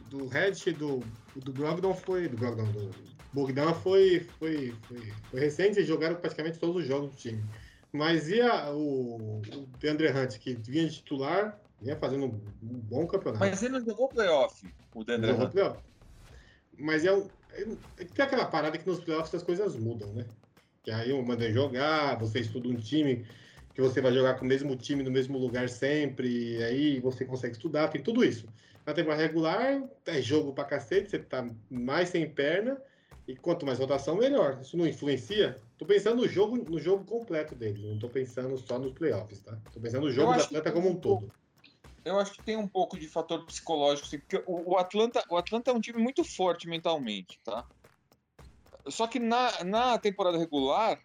Do 0.10 0.28
Red 0.28 0.54
e 0.68 0.72
do. 0.72 1.00
Do 1.36 1.52
Brogdon 1.52 1.94
foi. 1.94 2.30
Do 2.30 2.38
Brogdon, 2.38 2.72
do 2.72 3.10
Bogdan 3.34 3.74
foi, 3.74 4.22
foi, 4.40 4.74
foi, 4.88 5.14
foi 5.30 5.40
recente, 5.40 5.78
eles 5.78 5.88
jogaram 5.88 6.16
praticamente 6.16 6.58
todos 6.58 6.78
os 6.82 6.88
jogos 6.88 7.12
do 7.12 7.18
time. 7.18 7.44
Mas 7.92 8.30
e 8.30 8.40
a, 8.40 8.72
o, 8.72 9.42
o 9.42 9.68
DeAndre 9.80 10.10
Hunt, 10.10 10.38
que 10.38 10.54
vinha 10.54 10.88
de 10.88 10.96
titular, 10.98 11.60
vinha 11.82 11.96
fazendo 11.96 12.26
um, 12.26 12.42
um 12.62 12.80
bom 12.80 13.08
campeonato. 13.08 13.44
mas 13.44 13.64
ele 13.64 13.80
não 13.80 13.86
jogou 13.86 14.08
playoff, 14.08 14.68
o 14.94 15.04
Deandre 15.04 15.32
Hunter. 15.32 15.50
playoff. 15.50 15.80
Mas 16.78 17.04
é, 17.04 17.12
um, 17.12 17.28
é, 17.52 17.66
tem 18.06 18.26
aquela 18.26 18.46
parada 18.46 18.78
que 18.78 18.88
nos 18.88 19.00
playoffs 19.00 19.34
as 19.34 19.44
coisas 19.44 19.76
mudam, 19.76 20.14
né? 20.14 20.26
Que 20.84 20.92
aí 20.92 21.10
eu 21.10 21.22
mandei 21.24 21.52
jogar, 21.52 22.18
você 22.18 22.40
estuda 22.40 22.70
um 22.70 22.76
time 22.76 23.26
que 23.74 23.82
você 23.82 24.02
vai 24.02 24.14
jogar 24.14 24.36
com 24.36 24.46
o 24.46 24.48
mesmo 24.48 24.76
time 24.76 25.04
no 25.04 25.12
mesmo 25.12 25.38
lugar 25.38 25.70
sempre, 25.70 26.58
e 26.58 26.64
aí 26.64 27.00
você 27.00 27.26
consegue 27.26 27.54
estudar, 27.54 27.88
tem 27.88 28.02
tudo 28.02 28.24
isso. 28.24 28.46
Na 28.86 28.94
temporada 28.94 29.22
regular, 29.22 29.84
é 30.06 30.22
jogo 30.22 30.54
pra 30.54 30.64
cacete, 30.64 31.10
você 31.10 31.20
tá 31.20 31.48
mais 31.70 32.10
sem 32.10 32.30
perna, 32.30 32.78
e 33.28 33.36
quanto 33.36 33.66
mais 33.66 33.80
rotação, 33.80 34.16
melhor. 34.16 34.60
Isso 34.62 34.76
não 34.76 34.88
influencia? 34.88 35.56
Tô 35.80 35.86
pensando 35.86 36.18
no 36.18 36.28
jogo, 36.28 36.58
no 36.58 36.78
jogo 36.78 37.06
completo 37.06 37.56
dele, 37.56 37.90
não 37.90 37.98
tô 37.98 38.10
pensando 38.10 38.58
só 38.58 38.78
nos 38.78 38.92
playoffs, 38.92 39.42
tá? 39.42 39.58
Tô 39.74 39.80
pensando 39.80 40.02
no 40.02 40.12
jogo 40.12 40.34
atleta 40.34 40.62
tem 40.62 40.74
como 40.74 40.90
um 40.90 40.92
um 40.92 41.00
todo. 41.00 41.32
Eu 42.04 42.20
acho 42.20 42.34
que 42.34 42.44
tem 42.44 42.58
um 42.58 42.68
pouco 42.68 43.00
de 43.00 43.08
fator 43.08 43.46
psicológico, 43.46 44.10
sim, 44.10 44.20
porque 44.20 44.44
o, 44.46 44.74
o 44.74 44.78
Atlanta, 44.78 45.24
o 45.30 45.38
Atlanta 45.38 45.72
é 45.72 45.74
um 45.74 45.80
time 45.80 46.04
muito 46.04 46.22
forte 46.26 46.68
mentalmente, 46.68 47.40
tá? 47.46 47.66
Só 48.90 49.08
que 49.08 49.20
na, 49.20 49.64
na 49.64 49.98
temporada 49.98 50.38
regular, 50.38 51.02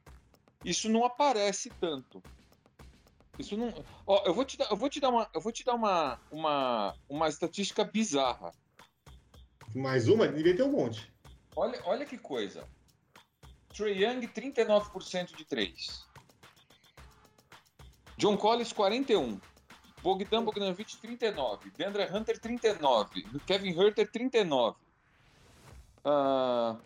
isso 0.64 0.88
não 0.88 1.04
aparece 1.04 1.70
tanto. 1.80 2.20
Isso 3.38 3.56
não. 3.56 3.72
Ó, 4.08 4.24
eu 4.26 4.34
vou 4.34 4.44
te 4.44 4.56
dar, 4.56 4.68
eu 4.72 4.76
vou 4.76 4.88
te 4.88 4.98
dar 4.98 5.10
uma, 5.10 5.30
eu 5.32 5.40
vou 5.40 5.52
te 5.52 5.64
dar 5.64 5.74
uma, 5.74 6.18
uma, 6.32 6.94
uma 7.08 7.28
estatística 7.28 7.84
bizarra. 7.84 8.50
Mais 9.72 10.08
uma, 10.08 10.26
devia 10.26 10.56
ter 10.56 10.64
um 10.64 10.72
monte. 10.72 11.12
Olha, 11.54 11.80
olha 11.84 12.04
que 12.04 12.18
coisa. 12.18 12.66
Trey 13.74 13.98
Young 13.98 14.20
39% 14.20 15.36
de 15.36 15.44
3. 15.44 16.06
John 18.16 18.36
Collins 18.36 18.72
41. 18.72 19.40
Bogdan 20.00 20.44
Bogdanovic 20.44 20.96
39. 21.00 21.72
Deandre 21.76 22.08
Hunter 22.08 22.38
39. 22.38 23.24
Kevin 23.44 23.74
Herter 23.74 24.06
39. 24.06 24.76
Uh, 26.04 26.78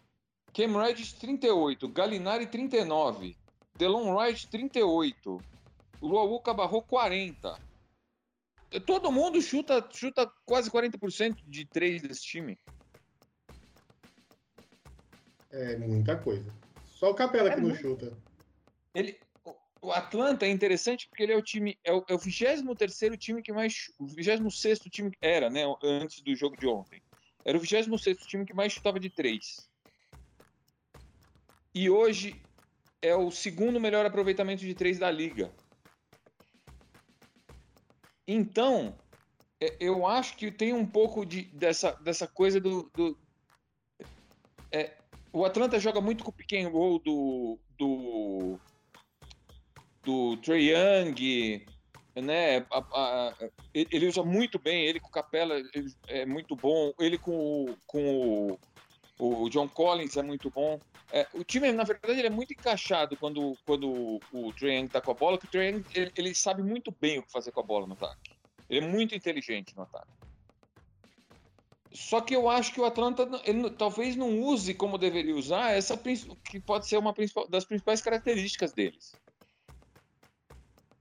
Cam 0.54 0.76
Reddish 0.76 1.12
38. 1.18 1.88
Gallinari 1.88 2.46
39. 2.46 3.36
Delon 3.76 4.14
Wright 4.14 4.48
38. 4.48 5.38
Luau 6.00 6.40
Cabarro 6.40 6.80
40. 6.80 7.58
Todo 8.86 9.12
mundo 9.12 9.42
chuta, 9.42 9.82
chuta 9.82 10.30
quase 10.46 10.70
40% 10.70 11.42
de 11.46 11.66
3 11.66 12.02
desse 12.02 12.22
time. 12.22 12.58
É 15.50 15.76
muita 15.76 16.16
coisa. 16.16 16.50
Só 16.98 17.10
o 17.10 17.14
Capela 17.14 17.48
É 17.48 17.54
que 17.54 17.60
não 17.60 17.68
muito. 17.68 17.80
chuta. 17.80 18.20
ele, 18.92 19.16
o- 19.82 19.92
Atlanta 19.92 20.44
é 20.46 20.50
interessante 20.50 21.06
porque 21.08 21.22
ele 21.22 21.32
é 21.32 21.36
o 21.36 21.42
time, 21.42 21.78
é 21.84 21.92
o, 21.92 22.04
é 22.08 22.12
o 22.12 22.18
23 22.18 23.16
time 23.16 23.40
que 23.40 23.52
mais, 23.52 23.84
o 24.00 24.06
26 24.08 24.80
time 24.90 25.08
que 25.12 25.18
era, 25.22 25.48
né, 25.48 25.62
antes 25.80 26.20
do 26.24 26.34
jogo 26.34 26.56
de 26.56 26.66
ontem. 26.66 27.00
Era 27.44 27.56
o 27.56 27.60
26 27.60 28.16
time 28.26 28.44
que 28.44 28.52
mais 28.52 28.72
chutava 28.72 28.98
de 28.98 29.10
três. 29.10 29.70
E 31.72 31.88
hoje 31.88 32.44
é 33.00 33.14
o 33.14 33.30
segundo 33.30 33.78
melhor 33.78 34.04
aproveitamento 34.04 34.62
de 34.62 34.74
três 34.74 34.98
da 34.98 35.08
liga. 35.08 35.54
Então, 38.26 39.00
é, 39.62 39.76
eu 39.78 40.04
acho 40.04 40.36
que 40.36 40.50
tem 40.50 40.72
um 40.72 40.84
pouco 40.84 41.24
de, 41.24 41.42
dessa, 41.56 41.92
dessa 42.02 42.26
coisa 42.26 42.60
do. 42.60 42.90
do- 42.96 43.16
é, 44.74 44.98
o 45.32 45.44
Atlanta 45.44 45.78
joga 45.80 46.00
muito 46.00 46.24
com 46.24 46.30
o 46.30 46.32
pick 46.34 46.52
and 46.54 46.68
roll 46.68 46.98
do. 47.00 47.58
do. 47.78 48.58
do 50.04 50.36
Young, 50.54 51.64
né? 52.16 52.58
A- 52.70 52.86
a- 52.94 53.34
ele 53.74 54.06
usa 54.06 54.22
muito 54.22 54.58
bem, 54.58 54.84
ele 54.86 55.00
com 55.00 55.08
o 55.08 55.12
Capela 55.12 55.54
ele 55.74 55.92
é 56.08 56.24
muito 56.24 56.56
bom, 56.56 56.92
ele 56.98 57.18
com, 57.18 57.64
o- 57.66 57.76
com 57.86 58.58
o, 59.18 59.44
o 59.44 59.48
John 59.50 59.68
Collins 59.68 60.16
é 60.16 60.22
muito 60.22 60.50
bom. 60.50 60.80
É, 61.10 61.26
o 61.34 61.42
time, 61.44 61.70
na 61.72 61.84
verdade, 61.84 62.18
ele 62.18 62.26
é 62.26 62.30
muito 62.30 62.52
encaixado 62.52 63.16
quando, 63.16 63.56
quando 63.64 63.90
o, 63.90 64.52
Young 64.66 64.88
tá 64.88 65.00
com 65.00 65.10
a 65.10 65.14
bola, 65.14 65.38
porque 65.38 65.56
o 65.58 65.62
Young, 65.62 65.84
ele, 65.94 66.12
ele 66.16 66.34
sabe 66.34 66.62
muito 66.62 66.94
bem 67.00 67.18
o 67.18 67.22
que 67.22 67.32
fazer 67.32 67.50
com 67.52 67.60
a 67.60 67.64
bola 67.64 67.86
no 67.86 67.94
ataque. 67.94 68.32
Ele 68.68 68.84
é 68.84 68.88
muito 68.88 69.14
inteligente 69.14 69.74
no 69.76 69.82
ataque. 69.82 70.17
Só 71.92 72.20
que 72.20 72.34
eu 72.34 72.48
acho 72.48 72.72
que 72.72 72.80
o 72.80 72.84
Atlanta 72.84 73.26
ele 73.44 73.70
talvez 73.70 74.14
não 74.14 74.40
use 74.40 74.74
como 74.74 74.98
deveria 74.98 75.34
usar 75.34 75.70
essa 75.70 75.96
que 75.96 76.60
pode 76.60 76.86
ser 76.86 76.98
uma 76.98 77.14
das 77.48 77.64
principais 77.64 78.02
características 78.02 78.72
deles. 78.72 79.18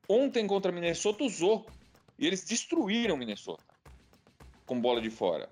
Ontem 0.10 0.48
contra 0.48 0.72
Minnesota 0.72 1.24
usou 1.24 1.70
e 2.18 2.26
eles 2.26 2.46
destruíram 2.46 3.18
Minnesota 3.18 3.64
com 4.66 4.80
bola 4.80 5.02
de 5.02 5.10
fora. 5.10 5.50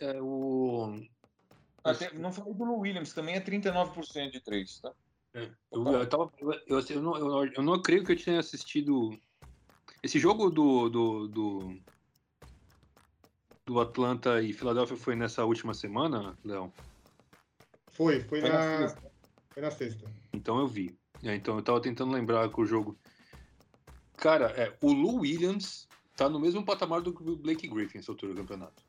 É, 0.00 0.20
o... 0.20 1.00
Até- 1.84 2.12
não 2.14 2.32
falei 2.32 2.52
do 2.52 2.74
Williams, 2.74 3.12
também 3.12 3.34
é 3.34 3.40
39% 3.40 4.30
de 4.30 4.40
três, 4.40 4.80
tá? 4.80 4.92
Eu, 5.32 5.52
eu, 5.70 6.08
tava, 6.08 6.32
eu, 6.38 6.80
eu, 6.80 7.02
não, 7.02 7.16
eu, 7.16 7.52
eu 7.52 7.62
não 7.62 7.80
creio 7.82 8.04
que 8.04 8.12
eu 8.12 8.16
tinha 8.16 8.38
assistido. 8.38 9.10
Esse 10.02 10.18
jogo 10.18 10.50
do, 10.50 10.88
do, 10.88 11.28
do, 11.28 11.80
do 13.66 13.80
Atlanta 13.80 14.40
e 14.40 14.52
Filadélfia 14.52 14.96
foi 14.96 15.16
nessa 15.16 15.44
última 15.44 15.74
semana, 15.74 16.38
Léo? 16.44 16.72
Foi, 17.88 18.20
foi, 18.20 18.40
Foi 18.40 18.48
na. 18.48 18.88
Foi 19.50 19.62
na 19.62 19.70
sexta. 19.70 20.08
Então 20.32 20.58
eu 20.60 20.68
vi. 20.68 20.96
É, 21.22 21.34
então 21.34 21.56
eu 21.56 21.62
tava 21.62 21.80
tentando 21.80 22.12
lembrar 22.12 22.48
que 22.48 22.60
o 22.60 22.64
jogo. 22.64 22.96
Cara, 24.16 24.46
é, 24.50 24.76
o 24.80 24.92
Lou 24.92 25.20
Williams 25.20 25.88
tá 26.14 26.28
no 26.28 26.38
mesmo 26.38 26.64
patamar 26.64 27.00
do 27.02 27.12
que 27.12 27.22
o 27.28 27.36
Blake 27.36 27.66
Griffin 27.66 27.98
nessa 27.98 28.12
altura 28.12 28.32
do 28.34 28.40
campeonato. 28.40 28.84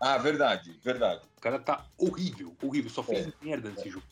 Ah, 0.00 0.16
verdade, 0.16 0.78
verdade. 0.82 1.22
O 1.36 1.40
cara 1.40 1.58
tá 1.58 1.84
horrível, 1.98 2.56
horrível. 2.62 2.90
Só 2.90 3.02
fez 3.02 3.30
merda 3.42 3.70
nesse 3.70 3.90
jogo. 3.90 4.06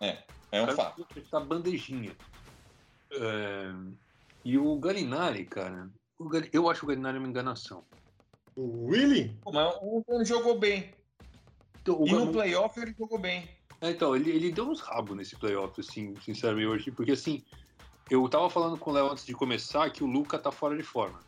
É 0.00 0.60
um 0.60 0.64
O 0.64 0.66
cara 0.66 0.76
fato. 0.76 1.06
Tá 1.30 1.40
bandejinha. 1.40 2.16
É, 3.10 3.72
E 4.44 4.56
o 4.56 4.78
Galinari, 4.78 5.44
cara. 5.44 5.90
o 6.18 6.28
Gal- 6.28 6.42
Eu 6.52 6.70
acho 6.70 6.84
o 6.84 6.88
Galinari 6.88 7.18
uma 7.18 7.28
enganação. 7.28 7.84
O 8.56 8.86
Willie? 8.86 9.36
Mas 9.52 9.74
ontem 9.82 10.14
ele 10.14 10.24
jogou 10.24 10.58
bem. 10.58 10.92
Então, 11.82 12.00
o 12.00 12.06
E 12.08 12.12
no 12.12 12.32
playoff 12.32 12.78
ele 12.80 12.94
jogou 12.98 13.18
bem. 13.18 13.48
É, 13.80 13.90
então, 13.90 14.14
ele, 14.16 14.30
ele 14.30 14.50
deu 14.52 14.68
uns 14.68 14.80
rabos 14.80 15.16
nesse 15.16 15.36
playoff, 15.36 15.78
assim, 15.80 16.14
sinceramente, 16.24 16.66
hoje, 16.66 16.90
porque 16.90 17.12
assim, 17.12 17.44
eu 18.10 18.26
tava 18.28 18.48
falando 18.48 18.78
com 18.78 18.90
o 18.90 18.94
Léo 18.94 19.10
antes 19.10 19.26
de 19.26 19.34
começar 19.34 19.90
que 19.90 20.02
o 20.02 20.06
Luca 20.06 20.38
tá 20.38 20.50
fora 20.50 20.76
de 20.76 20.82
forma. 20.82 21.18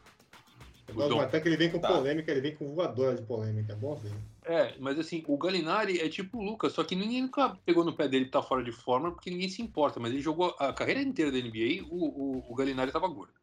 O 0.88 0.92
Dom- 0.94 1.16
mas 1.16 1.26
até 1.26 1.40
que 1.40 1.48
ele 1.48 1.56
vem 1.56 1.70
com 1.70 1.78
Tá. 1.80 1.88
polêmica, 1.88 2.30
ele 2.30 2.40
vem 2.40 2.54
com 2.56 2.72
voadora 2.74 3.16
de 3.16 3.22
polêmica. 3.22 3.72
É 3.72 3.76
bom 3.76 3.94
assim. 3.94 4.10
É, 4.44 4.78
mas 4.78 4.96
assim, 4.98 5.24
o 5.26 5.36
Galinari 5.36 5.98
é 6.00 6.08
tipo 6.08 6.38
o 6.38 6.42
Lucas, 6.42 6.72
só 6.72 6.84
que 6.84 6.94
ninguém 6.94 7.20
nunca 7.22 7.58
pegou 7.66 7.84
no 7.84 7.92
pé 7.92 8.06
dele 8.06 8.26
que 8.26 8.30
tá 8.30 8.40
fora 8.40 8.62
de 8.62 8.70
forma, 8.70 9.10
porque 9.10 9.28
ninguém 9.28 9.48
se 9.48 9.60
importa, 9.60 9.98
mas 9.98 10.12
ele 10.12 10.22
jogou 10.22 10.54
a 10.60 10.72
carreira 10.72 11.02
inteira 11.02 11.32
da 11.32 11.38
NBA, 11.38 11.84
o, 11.90 12.04
o, 12.38 12.52
o 12.52 12.54
Galinari 12.54 12.92
tava 12.92 13.08
gordo. 13.08 13.34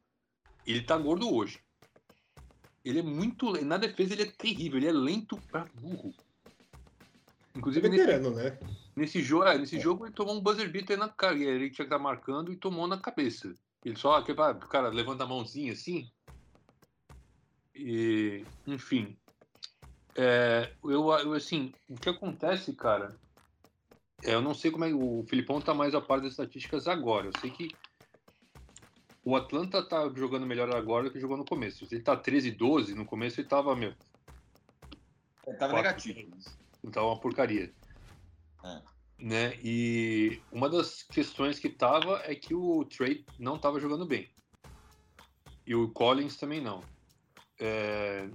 Ele 0.66 0.82
tá 0.82 0.98
gordo 0.98 1.32
hoje. 1.32 1.60
Ele 2.84 3.00
é 3.00 3.04
muito. 3.04 3.52
Na 3.66 3.78
defesa 3.78 4.14
ele 4.14 4.24
é 4.24 4.32
terrível, 4.32 4.78
ele 4.78 4.88
é 4.88 4.92
lento 4.92 5.38
pra 5.50 5.66
burro. 5.76 6.14
É 7.56 7.60
Inclusive, 7.60 7.88
nesse, 7.88 8.06
veterano, 8.06 8.36
né? 8.36 8.58
nesse, 8.96 9.22
jogo, 9.22 9.46
é, 9.46 9.58
nesse 9.58 9.80
jogo 9.80 10.06
ele 10.06 10.14
tomou 10.14 10.36
um 10.36 10.42
buzzer 10.42 10.70
beater 10.72 10.98
na 10.98 11.08
cara, 11.08 11.38
ele 11.38 11.70
tinha 11.70 11.86
que 11.88 11.94
estar 11.94 12.00
marcando 12.00 12.52
e 12.52 12.58
tomou 12.58 12.88
na 12.88 12.98
cabeça. 12.98 13.54
Ele 13.86 13.96
só, 13.96 14.16
aquele, 14.16 14.42
ah, 14.42 14.54
cara 14.54 14.90
levanta 14.90 15.24
a 15.24 15.28
mãozinha 15.28 15.74
assim. 15.74 16.10
E, 17.76 18.44
enfim. 18.66 19.16
É, 20.16 20.72
eu, 20.84 21.12
eu, 21.12 21.34
assim, 21.34 21.74
o 21.90 21.96
que 21.96 22.10
acontece, 22.10 22.74
cara, 22.74 23.16
é, 24.24 24.34
eu 24.34 24.42
não 24.42 24.54
sei 24.54 24.72
como 24.72 24.86
é. 24.86 24.94
O 24.94 25.24
Filipão 25.28 25.62
tá 25.62 25.74
mais 25.74 25.94
a 25.94 26.02
par 26.02 26.22
das 26.22 26.32
estatísticas 26.32 26.88
agora. 26.88 27.28
Eu 27.28 27.34
sei 27.40 27.52
que 27.52 27.70
o 29.24 29.36
Atlanta 29.36 29.82
tá 29.82 30.10
jogando 30.16 30.46
melhor 30.46 30.74
agora 30.76 31.06
do 31.06 31.12
que 31.12 31.20
jogou 31.20 31.38
no 31.38 31.46
começo. 31.46 31.88
Ele 31.90 32.02
tá 32.02 32.16
13-12, 32.16 32.94
no 32.94 33.06
começo 33.06 33.40
ele 33.40 33.48
tava, 33.48 33.76
meu, 33.76 33.94
Ele 35.48 35.58
tava 35.58 35.74
Quatro. 35.74 36.08
negativo. 36.08 36.38
então 36.84 37.08
uma 37.08 37.20
porcaria. 37.20 37.74
É. 38.64 38.82
Né? 39.20 39.60
E 39.64 40.42
uma 40.52 40.70
das 40.70 41.04
questões 41.04 41.58
que 41.58 41.70
tava 41.70 42.22
é 42.26 42.36
que 42.36 42.54
o 42.54 42.84
Trey 42.86 43.26
não 43.40 43.58
tava 43.58 43.80
jogando 43.80 44.06
bem. 44.06 44.30
E 45.66 45.74
o 45.74 45.90
Collins 45.92 46.36
também 46.36 46.60
não. 46.60 46.84
É, 47.60 48.28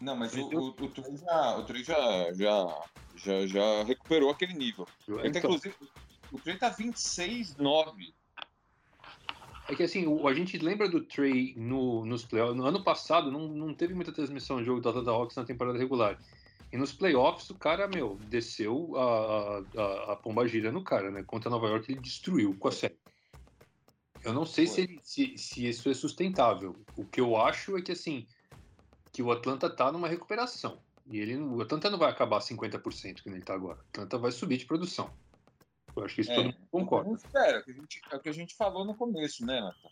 Não, 0.00 0.16
mas 0.16 0.34
o, 0.34 0.48
o, 0.48 0.68
o 0.70 0.88
Trey, 0.88 1.16
já, 1.16 1.56
o 1.58 1.64
Trey 1.64 1.84
já, 1.84 2.32
já, 2.32 2.82
já, 3.14 3.46
já 3.46 3.84
recuperou 3.84 4.30
aquele 4.30 4.52
nível. 4.52 4.88
Então, 5.22 5.38
inclusive, 5.38 5.76
o 6.32 6.40
Trey 6.40 6.58
tá 6.58 6.74
26-9. 6.74 8.12
É 9.72 9.76
que 9.76 9.82
assim, 9.82 10.06
o- 10.06 10.28
a 10.28 10.34
gente 10.34 10.58
lembra 10.58 10.88
do 10.88 11.06
Trey 11.06 11.54
no, 11.56 12.04
nos 12.04 12.24
playoffs. 12.26 12.56
No 12.56 12.66
ano 12.66 12.84
passado 12.84 13.30
não, 13.30 13.48
não 13.48 13.74
teve 13.74 13.94
muita 13.94 14.12
transmissão 14.12 14.58
de 14.58 14.64
jogo 14.64 14.80
do 14.80 14.88
Atlanta 14.88 15.10
Hawks 15.10 15.36
na 15.36 15.44
temporada 15.46 15.78
regular. 15.78 16.18
E 16.70 16.76
nos 16.76 16.92
playoffs 16.92 17.48
o 17.50 17.58
cara, 17.58 17.88
meu, 17.88 18.18
desceu 18.18 18.96
a, 18.96 19.58
a, 19.60 20.12
a 20.12 20.16
pomba 20.16 20.46
gira 20.46 20.70
no 20.72 20.84
cara, 20.84 21.10
né? 21.10 21.22
Contra 21.24 21.50
Nova 21.50 21.68
York 21.68 21.90
ele 21.90 22.00
destruiu 22.00 22.58
com 22.58 22.68
a 22.68 22.72
série. 22.72 22.98
Eu 24.22 24.32
não 24.32 24.44
sei 24.46 24.66
se, 24.66 24.80
ele- 24.82 25.00
se, 25.02 25.36
se 25.38 25.66
isso 25.68 25.88
é 25.88 25.94
sustentável. 25.94 26.86
O 26.96 27.08
que 27.08 27.20
eu 27.20 27.36
acho 27.36 27.76
é 27.76 27.82
que 27.82 27.92
assim, 27.92 28.26
que 29.12 29.22
o 29.22 29.32
Atlanta 29.32 29.74
tá 29.74 29.90
numa 29.92 30.08
recuperação. 30.08 30.84
E 31.06 31.18
ele, 31.18 31.36
o 31.38 31.60
Atlanta 31.62 31.90
não 31.90 31.98
vai 31.98 32.10
acabar 32.10 32.40
50% 32.40 33.22
que 33.22 33.28
ele 33.30 33.42
tá 33.42 33.54
agora. 33.54 33.78
O 33.80 33.88
Atlanta 33.90 34.18
vai 34.18 34.32
subir 34.32 34.58
de 34.58 34.66
produção. 34.66 35.16
Eu 35.96 36.04
acho 36.04 36.14
que 36.14 36.20
isso 36.22 36.34
todo 36.34 36.44
mundo 36.44 36.68
concorda. 36.70 37.08
Não 37.08 37.16
espera, 37.16 37.58
é 37.58 37.60
o 37.60 37.64
que 37.64 37.70
a 37.70 37.74
gente, 37.74 38.00
é 38.10 38.16
o 38.16 38.20
que 38.20 38.28
a 38.28 38.32
gente 38.32 38.56
falou 38.56 38.84
no 38.84 38.94
começo, 38.94 39.44
né, 39.44 39.60
Nathan? 39.60 39.88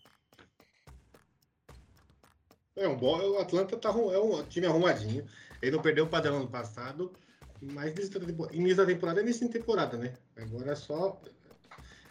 É 2.77 2.89
um 2.89 2.97
bom. 2.97 3.19
O 3.19 3.39
Atlanta 3.39 3.77
tá, 3.77 3.91
é 3.91 4.19
um 4.19 4.43
time 4.45 4.67
arrumadinho. 4.67 5.27
Ele 5.61 5.73
não 5.73 5.83
perdeu 5.83 6.05
o 6.05 6.09
padrão 6.09 6.37
ano 6.37 6.49
passado. 6.49 7.13
Mas 7.61 7.93
início 7.93 8.19
da 8.19 8.27
temporada, 8.27 8.57
início 8.57 8.77
da 8.77 8.87
temporada 8.87 9.21
é 9.21 9.23
início 9.23 9.47
de 9.47 9.53
temporada, 9.53 9.99
né? 9.99 10.15
Agora 10.37 10.73
é 10.73 10.75
só 10.75 11.21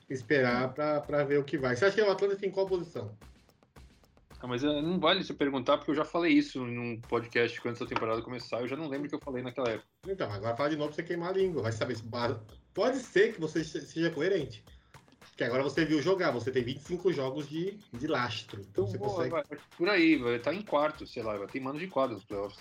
esperar 0.07 0.73
pra, 0.73 1.01
pra 1.01 1.23
ver 1.23 1.39
o 1.39 1.43
que 1.43 1.57
vai. 1.57 1.75
Você 1.75 1.85
acha 1.85 1.95
que 1.95 2.01
o 2.01 2.11
Atlanta 2.11 2.35
fica 2.35 2.47
em 2.47 2.51
qual 2.51 2.67
posição? 2.67 3.17
Ah, 4.41 4.47
mas 4.47 4.63
eh, 4.63 4.81
não 4.81 4.99
vale 4.99 5.23
se 5.23 5.33
perguntar, 5.33 5.77
porque 5.77 5.91
eu 5.91 5.95
já 5.95 6.05
falei 6.05 6.31
isso 6.31 6.65
num 6.65 6.99
podcast 7.01 7.59
antes 7.67 7.79
da 7.81 7.85
temporada 7.85 8.21
começar. 8.21 8.61
Eu 8.61 8.67
já 8.69 8.75
não 8.77 8.87
lembro 8.87 9.07
o 9.07 9.09
que 9.09 9.15
eu 9.15 9.19
falei 9.19 9.43
naquela 9.43 9.69
época. 9.69 9.87
Então, 10.07 10.31
agora 10.31 10.55
fala 10.55 10.69
de 10.69 10.77
novo 10.77 10.87
pra 10.89 10.95
você 10.95 11.03
queimar 11.03 11.29
a 11.29 11.33
língua. 11.37 11.61
Vai 11.63 11.71
saber 11.73 11.95
se. 11.97 12.03
Pode 12.73 12.97
ser 12.99 13.33
que 13.33 13.41
você 13.41 13.63
se- 13.63 13.85
seja 13.85 14.09
coerente. 14.09 14.63
Porque 15.19 15.43
agora 15.43 15.61
você 15.63 15.83
viu 15.83 16.01
jogar, 16.01 16.31
você 16.31 16.51
tem 16.51 16.63
25 16.63 17.11
jogos 17.11 17.49
de, 17.49 17.77
de 17.93 18.07
lastro. 18.07 18.61
Então 18.61 18.87
você 18.87 18.97
Pô, 18.97 19.05
consegue. 19.05 19.29
vai- 19.29 19.43
por 19.77 19.89
aí, 19.89 20.15
vai 20.17 20.35
estar 20.35 20.53
em 20.53 20.61
quarto, 20.61 21.05
sei 21.05 21.21
lá, 21.23 21.37
vai 21.37 21.47
ter 21.47 21.59
mano 21.59 21.77
de 21.79 21.87
quadro 21.87 22.15
nos 22.15 22.23
playoffs. 22.25 22.59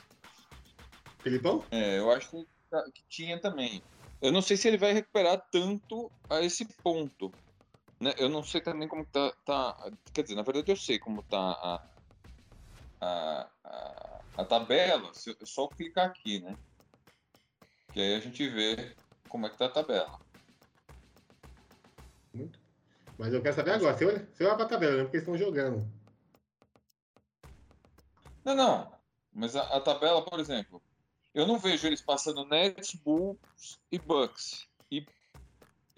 Felipão? 1.20 1.64
É, 1.70 1.98
eu 1.98 2.10
acho 2.10 2.28
que, 2.30 2.46
tá- 2.70 2.84
que 2.92 3.02
tinha 3.08 3.40
também. 3.40 3.82
Eu 4.20 4.32
não 4.32 4.42
sei 4.42 4.56
se 4.56 4.66
ele 4.66 4.78
vai 4.78 4.92
recuperar 4.92 5.40
tanto 5.52 6.10
a 6.28 6.40
esse 6.42 6.64
ponto. 6.82 7.32
Né? 8.00 8.14
Eu 8.18 8.28
não 8.28 8.42
sei 8.42 8.60
também 8.60 8.86
como 8.88 9.04
tá, 9.06 9.32
tá- 9.44 9.90
Quer 10.12 10.22
dizer, 10.22 10.34
na 10.34 10.42
verdade 10.42 10.70
eu 10.70 10.76
sei 10.76 10.98
como 10.98 11.22
tá 11.22 11.38
a, 11.38 11.88
a, 13.00 13.50
a, 13.64 14.24
a 14.38 14.44
tabela. 14.44 15.12
Se 15.14 15.30
eu 15.30 15.36
é 15.40 15.46
só 15.46 15.68
clicar 15.68 16.06
aqui, 16.06 16.40
né? 16.40 16.56
Que 17.92 18.00
aí 18.00 18.14
a 18.14 18.20
gente 18.20 18.48
vê 18.48 18.96
como 19.28 19.46
é 19.46 19.50
que 19.50 19.58
tá 19.58 19.66
a 19.66 19.70
tabela. 19.72 20.20
Mas 23.18 23.32
eu 23.34 23.42
quero 23.42 23.56
saber 23.56 23.72
agora. 23.72 23.96
Você 23.96 24.04
olha, 24.04 24.28
você 24.32 24.44
olha 24.44 24.56
pra 24.56 24.66
tabela, 24.66 24.96
né? 24.96 25.02
Porque 25.02 25.16
eles 25.16 25.28
estão 25.28 25.36
jogando. 25.36 25.84
Não, 28.44 28.54
não. 28.54 28.98
Mas 29.32 29.56
a, 29.56 29.62
a 29.76 29.80
tabela, 29.80 30.24
por 30.24 30.38
exemplo, 30.38 30.80
eu 31.34 31.46
não 31.46 31.58
vejo 31.58 31.86
eles 31.86 32.00
passando 32.00 32.46
Nets, 32.46 32.94
Bulls 32.94 33.38
e 33.90 33.98
Bucks. 33.98 34.67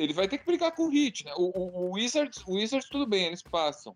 Ele 0.00 0.14
vai 0.14 0.26
ter 0.26 0.38
que 0.38 0.46
brigar 0.46 0.72
com 0.72 0.88
o 0.88 0.94
Heat, 0.94 1.26
né? 1.26 1.32
O, 1.36 1.50
o, 1.54 1.88
o 1.88 1.90
Wizards, 1.92 2.42
o 2.46 2.54
Wizards 2.54 2.88
tudo 2.88 3.06
bem, 3.06 3.26
eles 3.26 3.42
passam. 3.42 3.94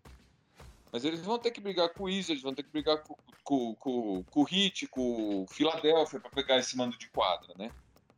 Mas 0.91 1.03
eles 1.03 1.19
vão 1.21 1.39
ter 1.39 1.49
que 1.49 1.59
brigar 1.59 1.89
com 1.89 2.03
o 2.03 2.05
Wizards, 2.05 2.43
vão 2.43 2.53
ter 2.53 2.61
que 2.61 2.69
brigar 2.69 3.01
com, 3.01 3.15
com, 3.43 3.73
com, 3.73 4.23
com 4.23 4.43
o 4.43 4.47
Heat, 4.47 4.85
com 4.87 5.41
o 5.41 5.47
Philadelphia 5.47 6.19
para 6.19 6.29
pegar 6.29 6.57
esse 6.59 6.77
mando 6.77 6.95
de 6.95 7.09
quadra, 7.09 7.55
né? 7.57 7.71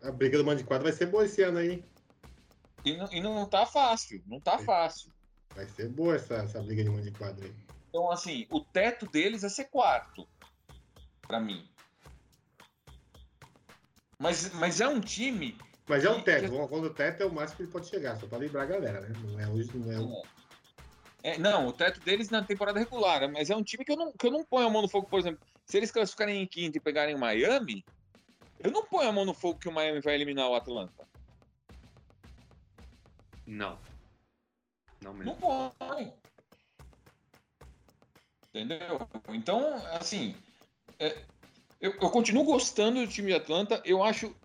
A 0.04 0.12
briga 0.12 0.38
do 0.38 0.44
mando 0.44 0.58
de 0.58 0.66
quadro 0.66 0.84
vai 0.84 0.92
ser 0.92 1.06
boa 1.06 1.24
esse 1.24 1.42
ano 1.42 1.60
aí. 1.60 1.82
E 2.84 2.98
não, 2.98 3.14
e 3.14 3.22
não 3.22 3.46
tá 3.46 3.66
fácil, 3.66 4.22
não 4.28 4.42
tá 4.42 4.60
fácil. 4.60 5.10
Vai 5.56 5.66
ser 5.70 5.88
boa 5.88 6.16
essa, 6.18 6.36
essa 6.36 6.62
briga 6.62 6.84
de 6.84 6.90
mando 6.90 7.10
de 7.10 7.18
quadro 7.18 7.46
aí. 7.46 7.56
Então, 7.88 8.12
assim, 8.12 8.46
o 8.52 8.60
teto 8.60 9.06
deles 9.06 9.46
é 9.46 9.50
ser 9.50 9.66
quarto, 9.66 10.28
pra 11.22 11.40
mim. 11.40 11.66
Mas, 14.20 14.52
mas 14.56 14.82
é 14.82 14.90
um 14.90 15.00
time. 15.00 15.58
Mas 15.88 16.04
é 16.04 16.10
um 16.10 16.22
teto. 16.22 16.52
Vamos 16.52 16.70
falar 16.70 16.82
do 16.82 16.94
teto 16.94 17.24
é 17.24 17.26
o 17.26 17.32
máximo 17.32 17.58
que 17.58 17.64
ele 17.64 17.72
pode 17.72 17.88
chegar, 17.88 18.20
só 18.20 18.28
pra 18.28 18.38
lembrar 18.38 18.64
a 18.64 18.66
galera, 18.66 19.02
né? 19.02 19.14
Não 19.24 19.40
é 19.40 19.48
hoje, 19.48 19.72
não 19.76 19.92
é 19.92 20.00
o. 20.00 20.24
É, 21.24 21.38
não, 21.38 21.68
o 21.68 21.74
teto 21.74 22.00
deles 22.02 22.30
na 22.30 22.44
temporada 22.44 22.80
regular, 22.80 23.30
mas 23.32 23.50
é 23.50 23.56
um 23.56 23.64
time 23.64 23.84
que 23.84 23.92
eu, 23.92 23.98
não, 23.98 24.12
que 24.12 24.28
eu 24.28 24.32
não 24.32 24.44
ponho 24.44 24.68
a 24.68 24.70
mão 24.70 24.82
no 24.82 24.88
fogo, 24.88 25.08
por 25.08 25.20
exemplo. 25.20 25.40
Se 25.66 25.78
eles 25.78 25.92
classificarem 25.92 26.42
em 26.42 26.48
quinto 26.48 26.78
e 26.78 26.82
pegarem 26.82 27.16
o 27.16 27.20
Miami, 27.20 27.86
eu 28.60 28.72
não 28.72 28.86
ponho 28.86 29.10
a 29.10 29.12
mão 29.12 29.26
no 29.26 29.34
fogo 29.34 29.60
que 29.60 29.68
o 29.68 29.72
Miami 29.72 30.00
vai 30.02 30.16
eliminar 30.16 30.50
o 30.50 30.56
Atlanta. 30.56 31.08
Não. 33.46 33.80
Não 35.02 35.14
mesmo. 35.14 35.38
Não 35.42 35.72
põe. 35.72 36.14
Entendeu? 38.50 39.08
Então, 39.30 39.76
assim, 39.94 40.36
é, 41.00 41.18
eu, 41.80 41.94
eu 41.94 42.10
continuo 42.10 42.44
gostando 42.44 43.00
do 43.00 43.08
time 43.08 43.28
de 43.28 43.38
Atlanta. 43.38 43.82
Eu 43.86 44.04
acho 44.04 44.36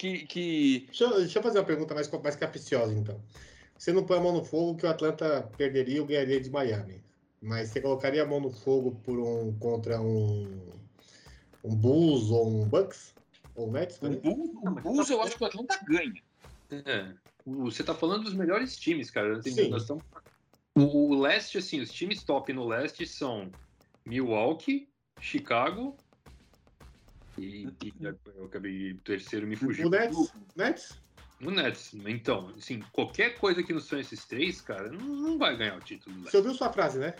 que, 0.00 0.26
que 0.26 0.84
Deixa, 0.86 1.04
eu- 1.04 1.18
deixa 1.20 1.38
eu 1.38 1.42
fazer 1.42 1.58
uma 1.58 1.64
pergunta 1.64 1.94
mais, 1.94 2.10
mais 2.10 2.36
capciosa, 2.36 2.94
então. 2.94 3.20
Você 3.76 3.92
não 3.92 4.04
põe 4.04 4.16
a 4.18 4.20
mão 4.20 4.32
no 4.32 4.44
fogo 4.44 4.76
que 4.78 4.86
o 4.86 4.88
Atlanta 4.90 5.48
perderia 5.58 6.00
ou 6.00 6.06
ganharia 6.06 6.40
de 6.40 6.48
Miami. 6.50 7.02
Mas 7.42 7.68
você 7.70 7.80
colocaria 7.80 8.22
a 8.22 8.26
mão 8.26 8.40
no 8.40 8.50
fogo 8.50 8.92
por 9.04 9.18
um 9.18 9.52
contra 9.58 10.00
um, 10.00 10.60
um 11.64 11.74
Bulls 11.74 12.30
ou 12.30 12.48
um 12.48 12.66
Bucks? 12.68 13.14
Ou 13.54 13.68
um 13.68 13.72
Nets 13.72 13.96
o 13.96 14.00
também? 14.00 14.20
Bulls, 14.20 14.50
o 14.54 14.70
Bulls 14.80 15.10
eu 15.10 15.22
acho 15.22 15.36
que 15.36 15.42
o 15.44 15.46
Atlanta 15.46 15.78
ganha. 15.86 16.22
É. 16.70 17.12
Você 17.46 17.82
tá 17.82 17.94
falando 17.94 18.24
dos 18.24 18.34
melhores 18.34 18.76
times, 18.76 19.10
cara. 19.10 19.40
Tem- 19.40 19.52
Sim. 19.52 19.68
nós 19.70 19.82
estamos- 19.82 20.04
O, 20.74 21.10
o 21.14 21.20
leste, 21.20 21.58
assim, 21.58 21.80
os 21.80 21.90
times 21.90 22.22
top 22.22 22.52
no 22.52 22.66
leste 22.66 23.06
são 23.06 23.50
Milwaukee, 24.06 24.88
Chicago 25.20 25.96
e, 27.40 27.76
e 27.82 27.94
eu 28.36 28.44
acabei 28.44 28.94
terceiro 29.04 29.46
me 29.46 29.56
fugiu. 29.56 29.86
O 29.86 29.90
Nets? 29.90 30.32
Nets? 30.56 30.98
O 31.42 31.50
Nets. 31.50 31.94
Então, 32.06 32.48
assim, 32.56 32.80
qualquer 32.92 33.38
coisa 33.38 33.62
que 33.62 33.72
não 33.72 33.80
são 33.80 33.98
esses 33.98 34.24
três, 34.26 34.60
cara, 34.60 34.90
não, 34.90 35.00
não 35.06 35.38
vai 35.38 35.56
ganhar 35.56 35.76
o 35.76 35.80
título. 35.80 36.20
Você 36.22 36.36
ouviu 36.36 36.54
sua 36.54 36.72
frase, 36.72 36.98
né? 36.98 37.14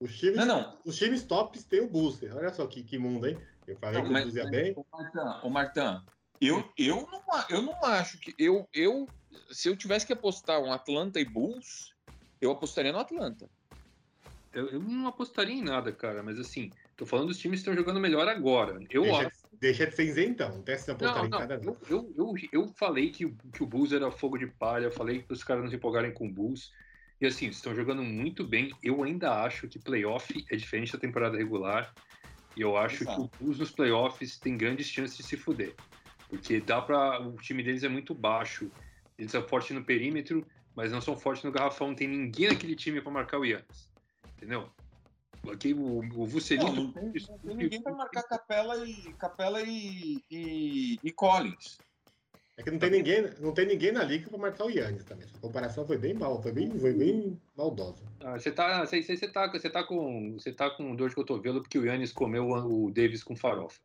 Os 0.00 0.16
times, 0.16 0.36
Não, 0.36 0.46
não. 0.46 0.78
Os 0.84 0.96
times 0.96 1.24
tops 1.24 1.64
têm 1.64 1.80
o 1.80 1.88
Booster. 1.88 2.34
Olha 2.36 2.52
só 2.52 2.66
que, 2.66 2.84
que 2.84 2.98
mundo, 2.98 3.26
hein? 3.26 3.36
Eu 3.66 3.76
falei 3.78 3.96
Não, 3.96 4.04
que 4.04 4.10
o 4.10 4.12
mas- 4.12 4.32
mas, 4.34 4.50
bem. 4.50 4.72
Ô, 4.76 4.84
Martã, 4.92 5.40
ô, 5.42 5.50
Martã, 5.50 6.04
eu, 6.40 6.72
eu, 6.78 7.08
não, 7.10 7.20
a- 7.32 7.46
eu 7.50 7.62
não 7.62 7.84
acho 7.84 8.18
que. 8.20 8.32
Eu, 8.38 8.68
eu, 8.72 9.08
se 9.50 9.68
eu 9.68 9.76
tivesse 9.76 10.06
que 10.06 10.12
apostar 10.12 10.60
um 10.60 10.72
Atlanta 10.72 11.18
e 11.18 11.24
Bulls, 11.24 11.92
eu 12.40 12.52
apostaria 12.52 12.92
no 12.92 13.00
Atlanta. 13.00 13.50
Eu, 14.52 14.68
eu 14.68 14.80
não 14.80 15.08
apostaria 15.08 15.54
em 15.54 15.62
nada, 15.62 15.92
cara, 15.92 16.22
mas 16.22 16.38
assim, 16.38 16.70
tô 16.98 17.06
falando 17.06 17.28
dos 17.28 17.38
times 17.38 17.60
que 17.62 17.70
estão 17.70 17.74
jogando 17.74 18.00
melhor 18.00 18.28
agora. 18.28 18.78
Eu 18.90 19.02
Deixa, 19.04 19.28
acho. 19.28 19.36
deixa 19.60 19.86
de 19.86 19.94
ser 19.94 20.04
isentão. 20.04 20.50
Não 20.50 20.62
testa 20.62 20.92
apostar 20.92 21.18
Não, 21.18 21.26
em 21.26 21.30
não, 21.30 21.38
cada 21.38 21.54
eu, 21.54 21.60
vez. 21.60 21.90
eu, 21.90 22.12
eu, 22.16 22.34
eu 22.52 22.68
falei 22.76 23.10
que, 23.10 23.24
o- 23.24 23.36
que 23.54 23.62
o 23.62 23.66
Bulls 23.66 23.92
era 23.92 24.10
fogo 24.10 24.36
de 24.36 24.48
palha, 24.48 24.86
eu 24.86 24.90
falei 24.90 25.22
que 25.22 25.32
os 25.32 25.44
caras 25.44 25.62
não 25.62 25.70
se 25.70 25.76
empolgarem 25.76 26.12
com 26.12 26.26
o 26.26 26.30
Bulls. 26.32 26.72
E 27.20 27.26
assim, 27.26 27.46
eles 27.46 27.56
estão 27.56 27.74
jogando 27.74 28.02
muito 28.02 28.44
bem. 28.46 28.72
Eu 28.82 29.02
ainda 29.02 29.42
acho 29.42 29.68
que 29.68 29.78
playoff 29.78 30.44
é 30.50 30.56
diferente 30.56 30.92
da 30.92 30.98
temporada 30.98 31.36
regular. 31.38 31.94
E 32.56 32.60
eu 32.60 32.76
acho 32.76 33.04
Exato. 33.04 33.16
que 33.16 33.22
o 33.22 33.30
Bulls 33.44 33.58
nos 33.58 33.70
playoffs 33.70 34.36
tem 34.38 34.56
grandes 34.56 34.88
chances 34.88 35.16
de 35.16 35.22
se 35.22 35.36
fuder. 35.36 35.74
Porque 36.28 36.60
dá 36.60 36.82
para 36.82 37.20
O 37.20 37.36
time 37.36 37.62
deles 37.62 37.84
é 37.84 37.88
muito 37.88 38.12
baixo. 38.12 38.70
Eles 39.16 39.30
são 39.30 39.42
fortes 39.46 39.74
no 39.74 39.84
perímetro, 39.84 40.44
mas 40.74 40.90
não 40.92 41.00
são 41.00 41.16
fortes 41.16 41.44
no 41.44 41.52
garrafão. 41.52 41.88
Não 41.88 41.94
tem 41.94 42.08
ninguém 42.08 42.48
naquele 42.48 42.74
time 42.74 43.00
para 43.00 43.10
marcar 43.12 43.38
o 43.38 43.44
Yannis. 43.44 43.88
Entendeu? 44.36 44.68
Aqui 45.50 45.74
o, 45.74 45.98
o 45.98 46.26
Vucevic. 46.26 46.64
Não, 46.64 46.74
não 46.74 46.92
tem, 46.92 47.12
não 47.28 47.38
tem 47.38 47.56
ninguém 47.56 47.82
para 47.82 47.94
marcar 47.94 48.22
Capela 48.24 48.84
e 48.86 49.12
Capela 49.14 49.62
e, 49.62 50.22
e, 50.30 50.98
e 51.02 51.12
Collins. 51.12 51.78
É 52.58 52.62
que 52.62 52.72
não 52.72 52.78
tem 52.78 52.90
ninguém, 52.90 53.22
não 53.38 53.54
tem 53.54 53.66
ninguém 53.66 53.92
na 53.92 54.02
liga 54.02 54.28
pra 54.28 54.36
marcar 54.36 54.64
o 54.64 54.70
Yannis 54.70 55.04
também. 55.04 55.24
Essa 55.24 55.38
comparação 55.38 55.86
foi 55.86 55.96
bem 55.96 56.12
mal, 56.12 56.42
foi 56.42 56.50
bem, 56.50 56.76
foi 56.76 56.92
bem 56.92 57.40
maldosa. 57.56 58.04
Ah, 58.20 58.36
você 58.36 58.50
tá, 58.50 58.84
você, 58.84 59.00
você 59.00 59.28
tá, 59.28 59.46
você 59.48 59.70
tá 59.70 59.84
com, 59.84 60.32
você 60.32 60.52
tá 60.52 60.68
com 60.68 60.96
dor 60.96 61.08
de 61.08 61.14
cotovelo 61.14 61.62
porque 61.62 61.78
o 61.78 61.86
Yannis 61.86 62.12
comeu 62.12 62.48
o 62.48 62.86
o 62.86 62.90
Davis 62.90 63.22
com 63.22 63.36
farofa. 63.36 63.78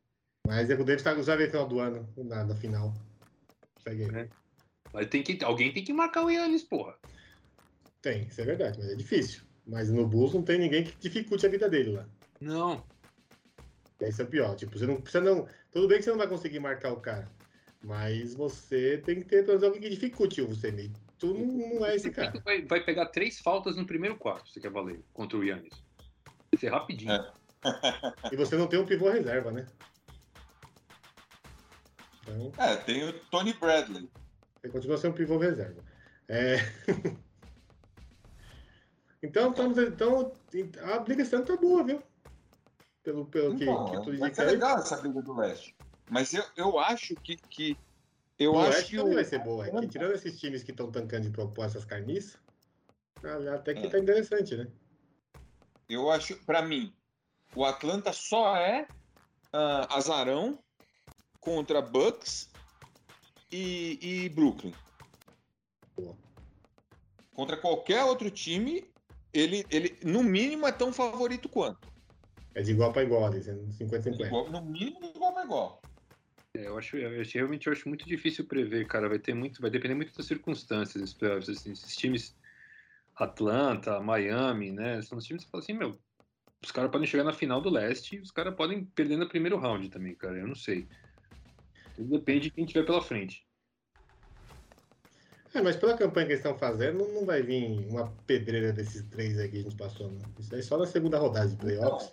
Mas 0.47 0.71
é 0.71 0.75
que 0.75 0.81
o 0.81 0.85
Davis 0.85 1.03
tá 1.03 1.13
já 1.21 1.35
no 1.35 1.45
final 1.45 1.67
do 1.67 1.79
ano, 1.79 2.09
nada, 2.17 2.55
final. 2.55 2.91
Segue 3.83 4.05
aí. 4.05 4.15
É. 4.23 4.29
Mas 4.91 5.07
tem 5.07 5.21
que, 5.21 5.43
alguém 5.43 5.71
tem 5.71 5.83
que 5.83 5.93
marcar 5.93 6.23
o 6.23 6.31
Yannis, 6.31 6.63
porra. 6.63 6.97
Tem, 8.01 8.23
isso 8.23 8.41
é 8.41 8.45
verdade, 8.45 8.79
mas 8.79 8.89
é 8.89 8.95
difícil. 8.95 9.43
Mas 9.65 9.89
no 9.89 10.05
Bulls 10.05 10.33
não 10.33 10.41
tem 10.41 10.59
ninguém 10.59 10.83
que 10.83 10.95
dificulte 10.99 11.45
a 11.45 11.49
vida 11.49 11.69
dele 11.69 11.91
lá. 11.91 12.05
Não. 12.39 12.83
Esse 13.99 14.21
é 14.21 14.25
o 14.25 14.27
pior. 14.27 14.55
Tipo, 14.55 14.77
você 14.77 14.85
não 14.85 14.99
precisa 14.99 15.23
não. 15.23 15.47
Tudo 15.71 15.87
bem 15.87 15.97
que 15.97 16.03
você 16.03 16.09
não 16.09 16.17
vai 16.17 16.27
conseguir 16.27 16.59
marcar 16.59 16.91
o 16.91 16.99
cara. 16.99 17.29
Mas 17.81 18.33
você 18.33 18.97
tem 18.99 19.21
que 19.21 19.25
ter 19.25 19.45
pelo 19.45 19.59
menos 19.59 19.63
alguém 19.63 19.81
que 19.81 19.89
dificulte 19.89 20.41
o 20.41 20.47
você. 20.47 20.91
Tu 21.17 21.33
não, 21.33 21.75
não 21.79 21.85
é 21.85 21.95
esse 21.95 22.11
cara. 22.11 22.39
Vai, 22.43 22.61
vai 22.63 22.83
pegar 22.83 23.07
três 23.07 23.39
faltas 23.39 23.75
no 23.75 23.85
primeiro 23.85 24.17
quarto, 24.17 24.49
se 24.49 24.59
quer 24.59 24.71
valer, 24.71 25.01
contra 25.13 25.37
o 25.37 25.43
Yannis. 25.43 25.83
Vai 26.51 26.59
ser 26.59 26.69
rapidinho. 26.69 27.11
É. 27.11 27.31
E 28.31 28.35
você 28.35 28.57
não 28.57 28.67
tem 28.67 28.79
um 28.79 28.85
pivô 28.85 29.09
reserva, 29.09 29.51
né? 29.51 29.65
Então, 32.21 32.51
É, 32.57 32.75
tem 32.75 33.07
o 33.07 33.13
Tony 33.29 33.53
Bradley. 33.53 34.09
Você 34.61 34.69
continua 34.69 34.97
sendo 34.97 35.11
um 35.11 35.15
pivô 35.15 35.37
reserva. 35.37 35.83
É... 36.27 36.57
então, 39.23 39.51
estamos, 39.51 39.77
então, 39.77 40.33
a 40.93 40.99
briga 40.99 41.21
esse 41.23 41.35
ano 41.35 41.45
tá 41.45 41.55
boa, 41.57 41.83
viu? 41.83 42.03
Pelo, 43.03 43.25
pelo 43.25 43.55
que, 43.55 43.63
Então, 43.63 43.85
que 43.85 43.97
tu 44.03 44.17
vai 44.17 44.29
disse 44.29 44.35
ser 44.35 44.41
aí. 44.47 44.51
legal 44.51 44.77
essa 44.77 44.97
briga 44.97 45.21
do 45.21 45.33
leste. 45.33 45.75
Mas 46.09 46.33
eu, 46.33 46.43
eu 46.55 46.79
acho 46.79 47.15
que. 47.15 47.37
que 47.37 47.77
eu 48.39 48.53
O 48.53 48.59
acho 48.59 48.69
Oeste 48.77 48.91
que 48.91 48.97
também 48.97 49.11
o, 49.13 49.15
vai 49.15 49.25
ser 49.25 49.39
boa. 49.39 49.67
É 49.67 49.71
que 49.71 49.87
tirando 49.87 50.13
esses 50.13 50.39
times 50.39 50.63
que 50.63 50.71
estão 50.71 50.91
tancando 50.91 51.23
de 51.23 51.29
propor 51.29 51.65
essas 51.65 51.85
carniças, 51.85 52.37
ah, 53.23 53.55
até 53.55 53.73
que 53.73 53.87
É. 53.87 53.89
tá 53.89 53.99
interessante, 53.99 54.55
né? 54.55 54.67
eu 55.89 56.09
acho, 56.09 56.35
pra 56.45 56.61
mim, 56.61 56.93
o 57.55 57.63
Atlanta 57.63 58.11
só 58.13 58.55
é 58.57 58.87
ah, 59.51 59.87
azarão 59.97 60.57
contra 61.39 61.81
Bucks 61.81 62.49
e, 63.51 63.99
e 64.01 64.29
Brooklyn. 64.29 64.73
Boa. 65.95 66.17
Contra 67.33 67.57
qualquer 67.57 68.03
outro 68.05 68.31
time, 68.31 68.89
ele, 69.33 69.65
ele, 69.69 69.99
no 70.03 70.23
mínimo, 70.23 70.67
é 70.67 70.71
tão 70.71 70.93
favorito 70.93 71.49
quanto. 71.49 71.79
É 72.55 72.61
de 72.61 72.71
igual 72.71 72.93
para 72.93 73.03
igual 73.03 73.25
ali, 73.25 73.41
sendo 73.41 73.71
50-50. 73.73 74.27
Igual- 74.27 74.51
no 74.51 74.61
mínimo, 74.63 75.11
igual 75.15 75.33
para 75.33 75.43
igual. 75.43 75.83
É, 76.55 76.67
eu 76.67 76.77
acho, 76.77 76.97
eu 76.97 77.23
realmente 77.23 77.65
eu 77.65 77.73
acho 77.73 77.89
muito 77.89 78.05
difícil 78.05 78.47
prever, 78.47 78.85
cara. 78.85 79.09
Vai 79.09 79.17
ter 79.17 79.33
muito, 79.33 79.59
vai 79.59 79.71
depender 79.71 79.95
muito 79.95 80.15
das 80.15 80.27
circunstâncias 80.27 81.13
playoffs. 81.13 81.49
Assim, 81.49 81.71
esses 81.71 81.95
times, 81.97 82.35
Atlanta, 83.15 83.99
Miami, 83.99 84.71
né? 84.71 85.01
São 85.01 85.17
os 85.17 85.25
times 85.25 85.45
que 85.45 85.49
falam 85.49 85.63
assim, 85.63 85.73
meu, 85.73 85.99
os 86.63 86.71
caras 86.71 86.91
podem 86.91 87.07
chegar 87.07 87.23
na 87.23 87.33
final 87.33 87.59
do 87.59 87.69
leste 87.71 88.17
e 88.17 88.19
os 88.19 88.29
caras 88.31 88.55
podem 88.55 88.85
perder 88.85 89.17
no 89.17 89.27
primeiro 89.27 89.57
round 89.57 89.89
também, 89.89 90.15
cara. 90.15 90.37
Eu 90.37 90.47
não 90.47 90.55
sei. 90.55 90.87
Tudo 91.95 92.09
depende 92.09 92.41
de 92.41 92.51
quem 92.51 92.65
tiver 92.65 92.85
pela 92.85 93.01
frente. 93.01 93.47
É, 95.53 95.61
mas 95.61 95.75
pela 95.75 95.95
campanha 95.95 96.25
que 96.25 96.33
eles 96.33 96.43
estão 96.43 96.57
fazendo, 96.57 96.99
não- 96.99 97.13
não 97.13 97.25
vai 97.25 97.41
vir 97.43 97.87
uma 97.87 98.11
pedreira 98.25 98.73
desses 98.73 99.03
três 99.09 99.37
aí 99.37 99.49
que 99.49 99.59
a 99.59 99.61
gente 99.61 99.75
passou, 99.75 100.09
não. 100.09 100.21
Isso 100.39 100.53
aí 100.55 100.63
só 100.63 100.77
na 100.77 100.87
segunda 100.87 101.19
rodada 101.19 101.47
de 101.47 101.55
playoffs. 101.55 102.11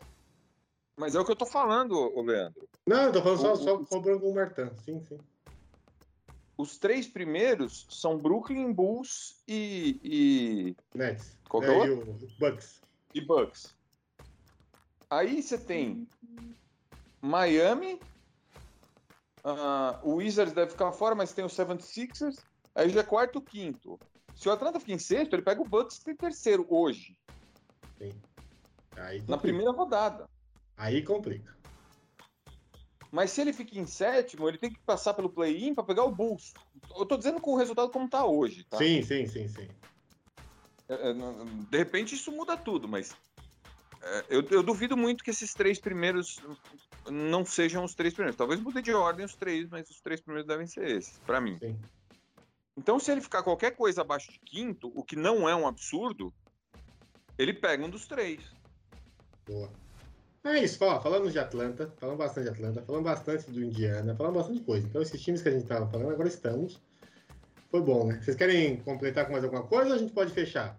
Mas 0.97 1.15
é 1.15 1.21
o 1.21 1.25
que 1.25 1.33
eu 1.33 1.37
tô 1.37 1.47
falando, 1.47 1.93
ô 1.95 2.21
Leandro. 2.23 2.69
Não, 2.87 3.05
eu 3.05 3.13
tô 3.13 3.23
falando 3.23 3.39
só, 3.41 3.53
O- 3.55 3.57
só 3.57 3.79
cobrando 3.85 4.21
com 4.21 4.31
o 4.31 4.35
Martin. 4.35 4.71
Sim, 4.85 5.01
sim. 5.03 5.19
Os 6.59 6.77
três 6.77 7.07
primeiros 7.09 7.87
são 7.89 8.19
Brooklyn 8.19 8.71
Bulls 8.75 9.43
e, 9.49 9.99
e, 10.05 10.77
Nets. 10.95 11.35
Qual 11.49 11.63
é 11.63 11.67
é, 11.67 11.71
o 11.71 11.87
e 11.87 11.91
o 11.93 12.29
Bucks. 12.39 12.83
e 13.15 13.21
Bucks. 13.23 13.75
Aí 15.09 15.43
você 15.43 15.57
tem 15.57 16.07
Miami, 17.23 17.99
ah, 19.43 19.99
o 20.03 20.17
Wizards 20.17 20.53
deve 20.53 20.73
ficar 20.73 20.93
fora, 20.93 21.15
mas 21.15 21.33
tem 21.33 21.45
o 21.45 21.49
76ers, 21.49 22.37
aí 22.75 22.89
já 22.91 23.01
é 23.01 23.05
quarto 23.05 23.41
quinto. 23.41 23.99
Se 24.35 24.49
o 24.49 24.53
Atlanta 24.53 24.81
fica 24.81 24.93
em 24.93 24.99
sexto, 24.99 25.35
ele 25.35 25.43
pega 25.43 25.61
o 25.61 25.69
Bucks 25.69 26.01
em 26.07 26.17
terceiro 26.17 26.67
hoje, 26.69 27.17
Aí 28.97 29.19
na 29.21 29.37
complica. 29.37 29.39
primeira 29.39 29.71
rodada. 29.73 30.29
Aí 30.77 31.03
complica. 31.03 31.57
Mas 33.13 33.31
se 33.31 33.41
ele 33.41 33.53
fica 33.53 33.79
em 33.79 33.87
sétimo, 33.87 34.49
ele 34.49 34.59
tem 34.59 34.73
que 34.73 34.79
passar 34.81 35.15
pelo 35.15 35.29
play-in 35.29 35.75
para 35.75 35.85
pegar 35.85 36.05
o 36.05 36.15
Bulls. 36.15 36.53
Eu 36.97 37.05
tô 37.05 37.17
dizendo 37.17 37.41
com 37.41 37.53
o 37.53 37.57
resultado 37.57 37.91
como 37.91 38.09
tá 38.09 38.25
hoje, 38.25 38.65
tá? 38.65 38.79
Sim, 38.79 39.03
sim, 39.03 39.27
sim, 39.27 39.49
sim. 39.49 39.69
É, 40.89 41.11
é, 41.11 41.15
De 41.71 41.77
repente 41.79 42.15
isso 42.15 42.31
muda 42.31 42.57
tudo, 42.57 42.87
mas 42.89 43.15
é, 44.01 44.25
eu, 44.29 44.43
eu 44.51 44.63
duvido 44.63 44.97
muito 44.97 45.25
que 45.25 45.31
esses 45.31 45.53
três 45.53 45.79
primeiros 45.79 46.41
não 47.11 47.45
sejam 47.45 47.85
os 47.85 47.95
três 47.95 48.15
primeiros. 48.15 48.37
Talvez 48.37 48.61
mude 48.61 48.81
de 48.81 48.93
ordem 48.93 49.25
os 49.27 49.35
três, 49.35 49.69
mas 49.69 49.91
os 49.91 50.01
três 50.01 50.21
primeiros 50.21 50.47
devem 50.47 50.67
ser 50.67 50.89
esses, 50.89 51.19
para 51.27 51.41
mim. 51.41 51.59
Sim. 51.59 51.79
Então, 52.77 52.99
se 52.99 53.11
ele 53.11 53.21
ficar 53.21 53.43
qualquer 53.43 53.77
coisa 53.77 54.01
abaixo 54.01 54.31
de 54.33 54.39
quinto, 54.39 54.91
o 54.95 55.05
que 55.05 55.17
não 55.17 55.49
é 55.49 55.55
um 55.55 55.67
absurdo, 55.67 56.33
Ele 57.39 57.53
pega 57.55 57.85
um 57.85 57.91
dos 57.91 58.07
três. 58.07 58.43
Boa. 59.47 59.71
É 60.45 60.63
isso, 60.63 60.83
ó, 60.85 61.01
falando 61.01 61.31
de 61.31 61.39
Atlanta, 61.39 61.93
falando 61.99 62.17
bastante 62.19 62.45
de 62.45 62.51
Atlanta, 62.51 62.83
falando 62.83 63.05
bastante 63.05 63.51
do 63.51 63.63
Indiana, 63.63 64.15
falando 64.15 64.35
bastante 64.35 64.59
de 64.59 64.65
coisa. 64.65 64.87
Então, 64.87 65.03
esses 65.03 65.21
times 65.21 65.43
que 65.43 65.49
a 65.49 65.53
gente 65.53 65.67
tava 65.67 65.87
falando, 65.91 66.11
agora 66.11 66.29
estamos. 66.29 66.81
Foi 67.71 67.81
bom, 67.81 68.07
né? 68.07 68.21
Vocês 68.21 68.37
querem 68.37 68.81
completar 68.81 69.27
com 69.27 69.33
mais 69.33 69.45
alguma 69.45 69.67
coisa 69.67 69.91
ou 69.91 69.97
a 69.97 69.99
gente 69.99 70.13
pode 70.13 70.33
fechar? 70.33 70.79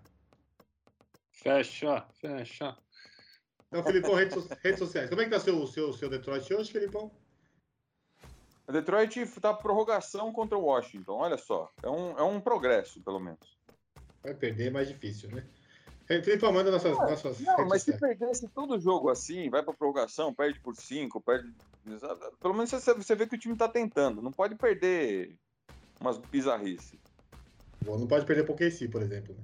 Fecha, 1.31 2.05
fecha. 2.19 2.77
Então, 3.67 3.83
Filipão, 3.83 4.15
redes, 4.15 4.33
so- 4.33 4.49
redes 4.63 4.79
sociais. 4.79 5.09
Como 5.09 5.21
é 5.21 5.25
que 5.25 5.31
tá 5.31 5.39
seu, 5.39 5.65
seu, 5.67 5.93
seu 5.93 6.09
Detroit 6.09 6.53
hoje, 6.53 6.71
Filipão? 6.71 7.11
A 8.71 8.79
Detroit 8.79 9.25
tá 9.41 9.53
prorrogação 9.53 10.31
contra 10.31 10.57
o 10.57 10.61
Washington. 10.61 11.17
Olha 11.17 11.37
só. 11.37 11.69
É 11.83 11.89
um, 11.89 12.17
é 12.17 12.23
um 12.23 12.39
progresso, 12.39 13.01
pelo 13.01 13.19
menos. 13.19 13.57
Vai 14.23 14.33
perder, 14.33 14.67
é 14.67 14.69
mais 14.69 14.87
difícil, 14.87 15.29
né? 15.29 15.45
Manda 16.53 16.71
nossas, 16.71 16.97
nossas 16.97 17.39
Não, 17.41 17.67
mas 17.67 17.83
se 17.83 17.97
perdesse 17.97 18.47
todo 18.47 18.79
jogo 18.79 19.09
assim, 19.09 19.49
vai 19.49 19.61
pra 19.61 19.73
prorrogação, 19.73 20.33
perde 20.33 20.59
por 20.61 20.73
cinco, 20.75 21.19
perde. 21.19 21.53
Pelo 22.39 22.53
menos 22.53 22.69
você, 22.69 22.93
você 22.93 23.13
vê 23.13 23.27
que 23.27 23.35
o 23.35 23.39
time 23.39 23.57
tá 23.57 23.67
tentando. 23.67 24.21
Não 24.21 24.31
pode 24.31 24.55
perder 24.55 25.37
umas 25.99 26.17
bizarrices. 26.17 26.97
Bom, 27.83 27.97
não 27.97 28.07
pode 28.07 28.25
perder 28.25 28.45
pro 28.45 28.55
KC, 28.55 28.87
por 28.87 29.01
exemplo. 29.01 29.35
Né? 29.35 29.43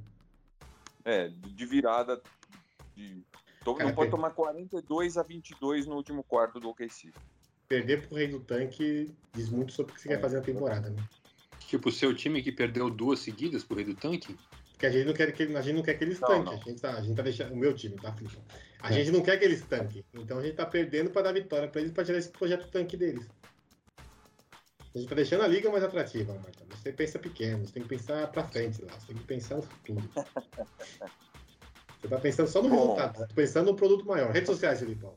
É, 1.04 1.28
de 1.28 1.66
virada. 1.66 2.22
de- 2.96 3.26
Cara, 3.66 3.84
não 3.90 3.96
pode 3.96 4.12
tomar 4.12 4.32
42 4.32 5.18
a 5.18 5.24
22 5.24 5.86
no 5.86 5.96
último 5.96 6.24
quarto 6.24 6.60
do 6.62 6.70
OKC. 6.70 7.12
Perder 7.68 8.08
pro 8.08 8.16
rei 8.18 8.28
do 8.28 8.40
tanque 8.40 9.12
diz 9.34 9.50
muito 9.50 9.74
sobre 9.74 9.92
o 9.92 9.96
que 9.96 10.02
você 10.02 10.10
É. 10.10 10.16
quer 10.16 10.22
fazer 10.22 10.38
na 10.38 10.44
temporada, 10.44 10.90
né? 10.90 11.04
Tipo, 11.68 11.90
o 11.90 11.92
seu 11.92 12.16
time 12.16 12.42
que 12.42 12.52
perdeu 12.52 12.90
duas 12.90 13.20
seguidas 13.20 13.64
pro 13.64 13.76
Rei 13.76 13.84
do 13.86 13.94
Tanque? 13.94 14.38
Porque 14.72 14.86
a 14.86 14.90
gente 14.92 15.06
não 15.06 15.14
quer 15.14 15.32
que, 15.34 15.44
a 15.44 15.62
gente 15.62 15.76
não 15.76 15.84
quer 15.84 15.96
que 15.96 16.04
eles 16.04 16.20
Não, 16.20 16.28
tanquem. 16.30 16.54
A, 16.54 16.64
gente 16.64 16.82
tá, 16.82 16.94
a 16.94 17.02
gente 17.02 17.16
tá 17.16 17.24
deixando. 17.24 17.52
O 17.54 17.58
meu 17.58 17.74
time, 17.74 17.96
tá, 17.98 18.14
Filipão? 18.14 18.42
A 18.80 18.90
É. 18.90 18.94
gente 18.94 19.12
não 19.12 19.22
quer 19.22 19.38
que 19.38 19.44
eles 19.44 19.62
tanquem. 19.66 20.06
Então 20.14 20.38
a 20.38 20.44
gente 20.44 20.56
tá 20.56 20.66
perdendo 20.66 21.10
pra 21.10 21.24
dar 21.24 21.34
vitória 21.34 21.68
pra 21.68 21.82
eles 21.82 21.92
pra 21.92 22.06
tirar 22.06 22.20
esse 22.20 22.30
projeto 22.30 22.70
tanque 22.70 22.96
deles. 22.96 23.28
A 24.00 24.98
gente 24.98 25.10
tá 25.10 25.16
deixando 25.16 25.44
a 25.44 25.48
liga 25.48 25.70
mais 25.70 25.84
atrativa, 25.84 26.34
Marta. 26.36 26.64
Você 26.70 26.94
pensa 26.94 27.20
pequeno, 27.20 27.66
você 27.66 27.74
tem 27.74 27.84
que 27.84 27.90
pensar 27.90 28.28
pra 28.32 28.44
frente 28.48 28.82
lá, 28.84 28.94
você 28.94 29.08
tem 29.08 29.18
que 29.18 29.24
pensar 29.24 29.56
no 29.58 29.64
futuro. 29.64 30.10
Você 32.00 32.08
tá 32.10 32.20
pensando 32.20 32.48
só 32.48 32.62
no 32.62 32.70
Bom. 32.70 32.76
resultado, 32.76 33.18
tá 33.18 33.28
pensando 33.34 33.72
no 33.72 33.76
produto 33.76 34.06
maior. 34.06 34.32
Redes 34.32 34.48
sociais, 34.48 34.80
Filipão. 34.80 35.16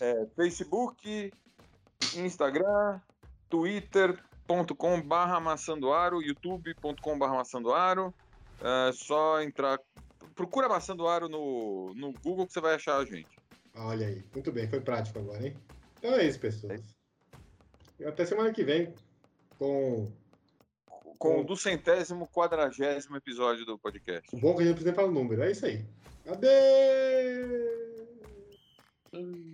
É, 0.00 0.26
Facebook, 0.34 1.32
Instagram, 2.16 3.00
twitter.com 3.48 5.02
barra 5.02 5.38
maçandoaro, 5.40 6.22
youtube.com 6.22 7.18
barra 7.18 7.34
maçandoaro. 7.34 8.14
É 8.60 8.92
só 8.92 9.40
entrar. 9.42 9.78
Procura 10.34 10.68
maçandoaro 10.68 11.28
no, 11.28 11.92
no 11.94 12.12
Google 12.22 12.46
que 12.46 12.52
você 12.52 12.60
vai 12.60 12.74
achar 12.74 12.96
a 12.96 13.04
gente. 13.04 13.38
Olha 13.74 14.06
aí, 14.06 14.24
muito 14.34 14.50
bem, 14.50 14.68
foi 14.68 14.80
prático 14.80 15.18
agora, 15.18 15.46
hein? 15.46 15.56
Então 15.98 16.14
é 16.14 16.24
isso, 16.24 16.40
pessoas. 16.40 16.80
Até 18.06 18.24
semana 18.24 18.52
que 18.52 18.64
vem 18.64 18.94
com 19.58 20.10
Com 21.18 21.40
o 21.40 21.44
duzentésimo, 21.44 22.26
quadragésimo 22.28 23.16
episódio 23.16 23.66
do 23.66 23.78
podcast. 23.78 24.34
bom 24.40 24.56
que 24.56 24.62
a 24.62 24.66
gente 24.66 24.76
precisa 24.76 24.94
falar 24.94 25.08
o 25.08 25.12
número. 25.12 25.42
É 25.42 25.50
isso 25.50 25.66
aí. 25.66 25.84
Adeus! 26.26 27.89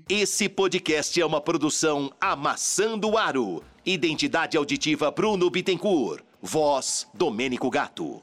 Esse 0.07 0.51
podcast 0.51 1.19
é 1.19 1.25
uma 1.25 1.41
produção 1.41 2.13
Amassando 2.21 3.17
Aro. 3.17 3.63
Identidade 3.87 4.55
auditiva 4.55 5.11
Bruno 5.11 5.49
Bittencourt. 5.49 6.23
Voz 6.43 7.09
Domênico 7.15 7.71
Gato. 7.71 8.21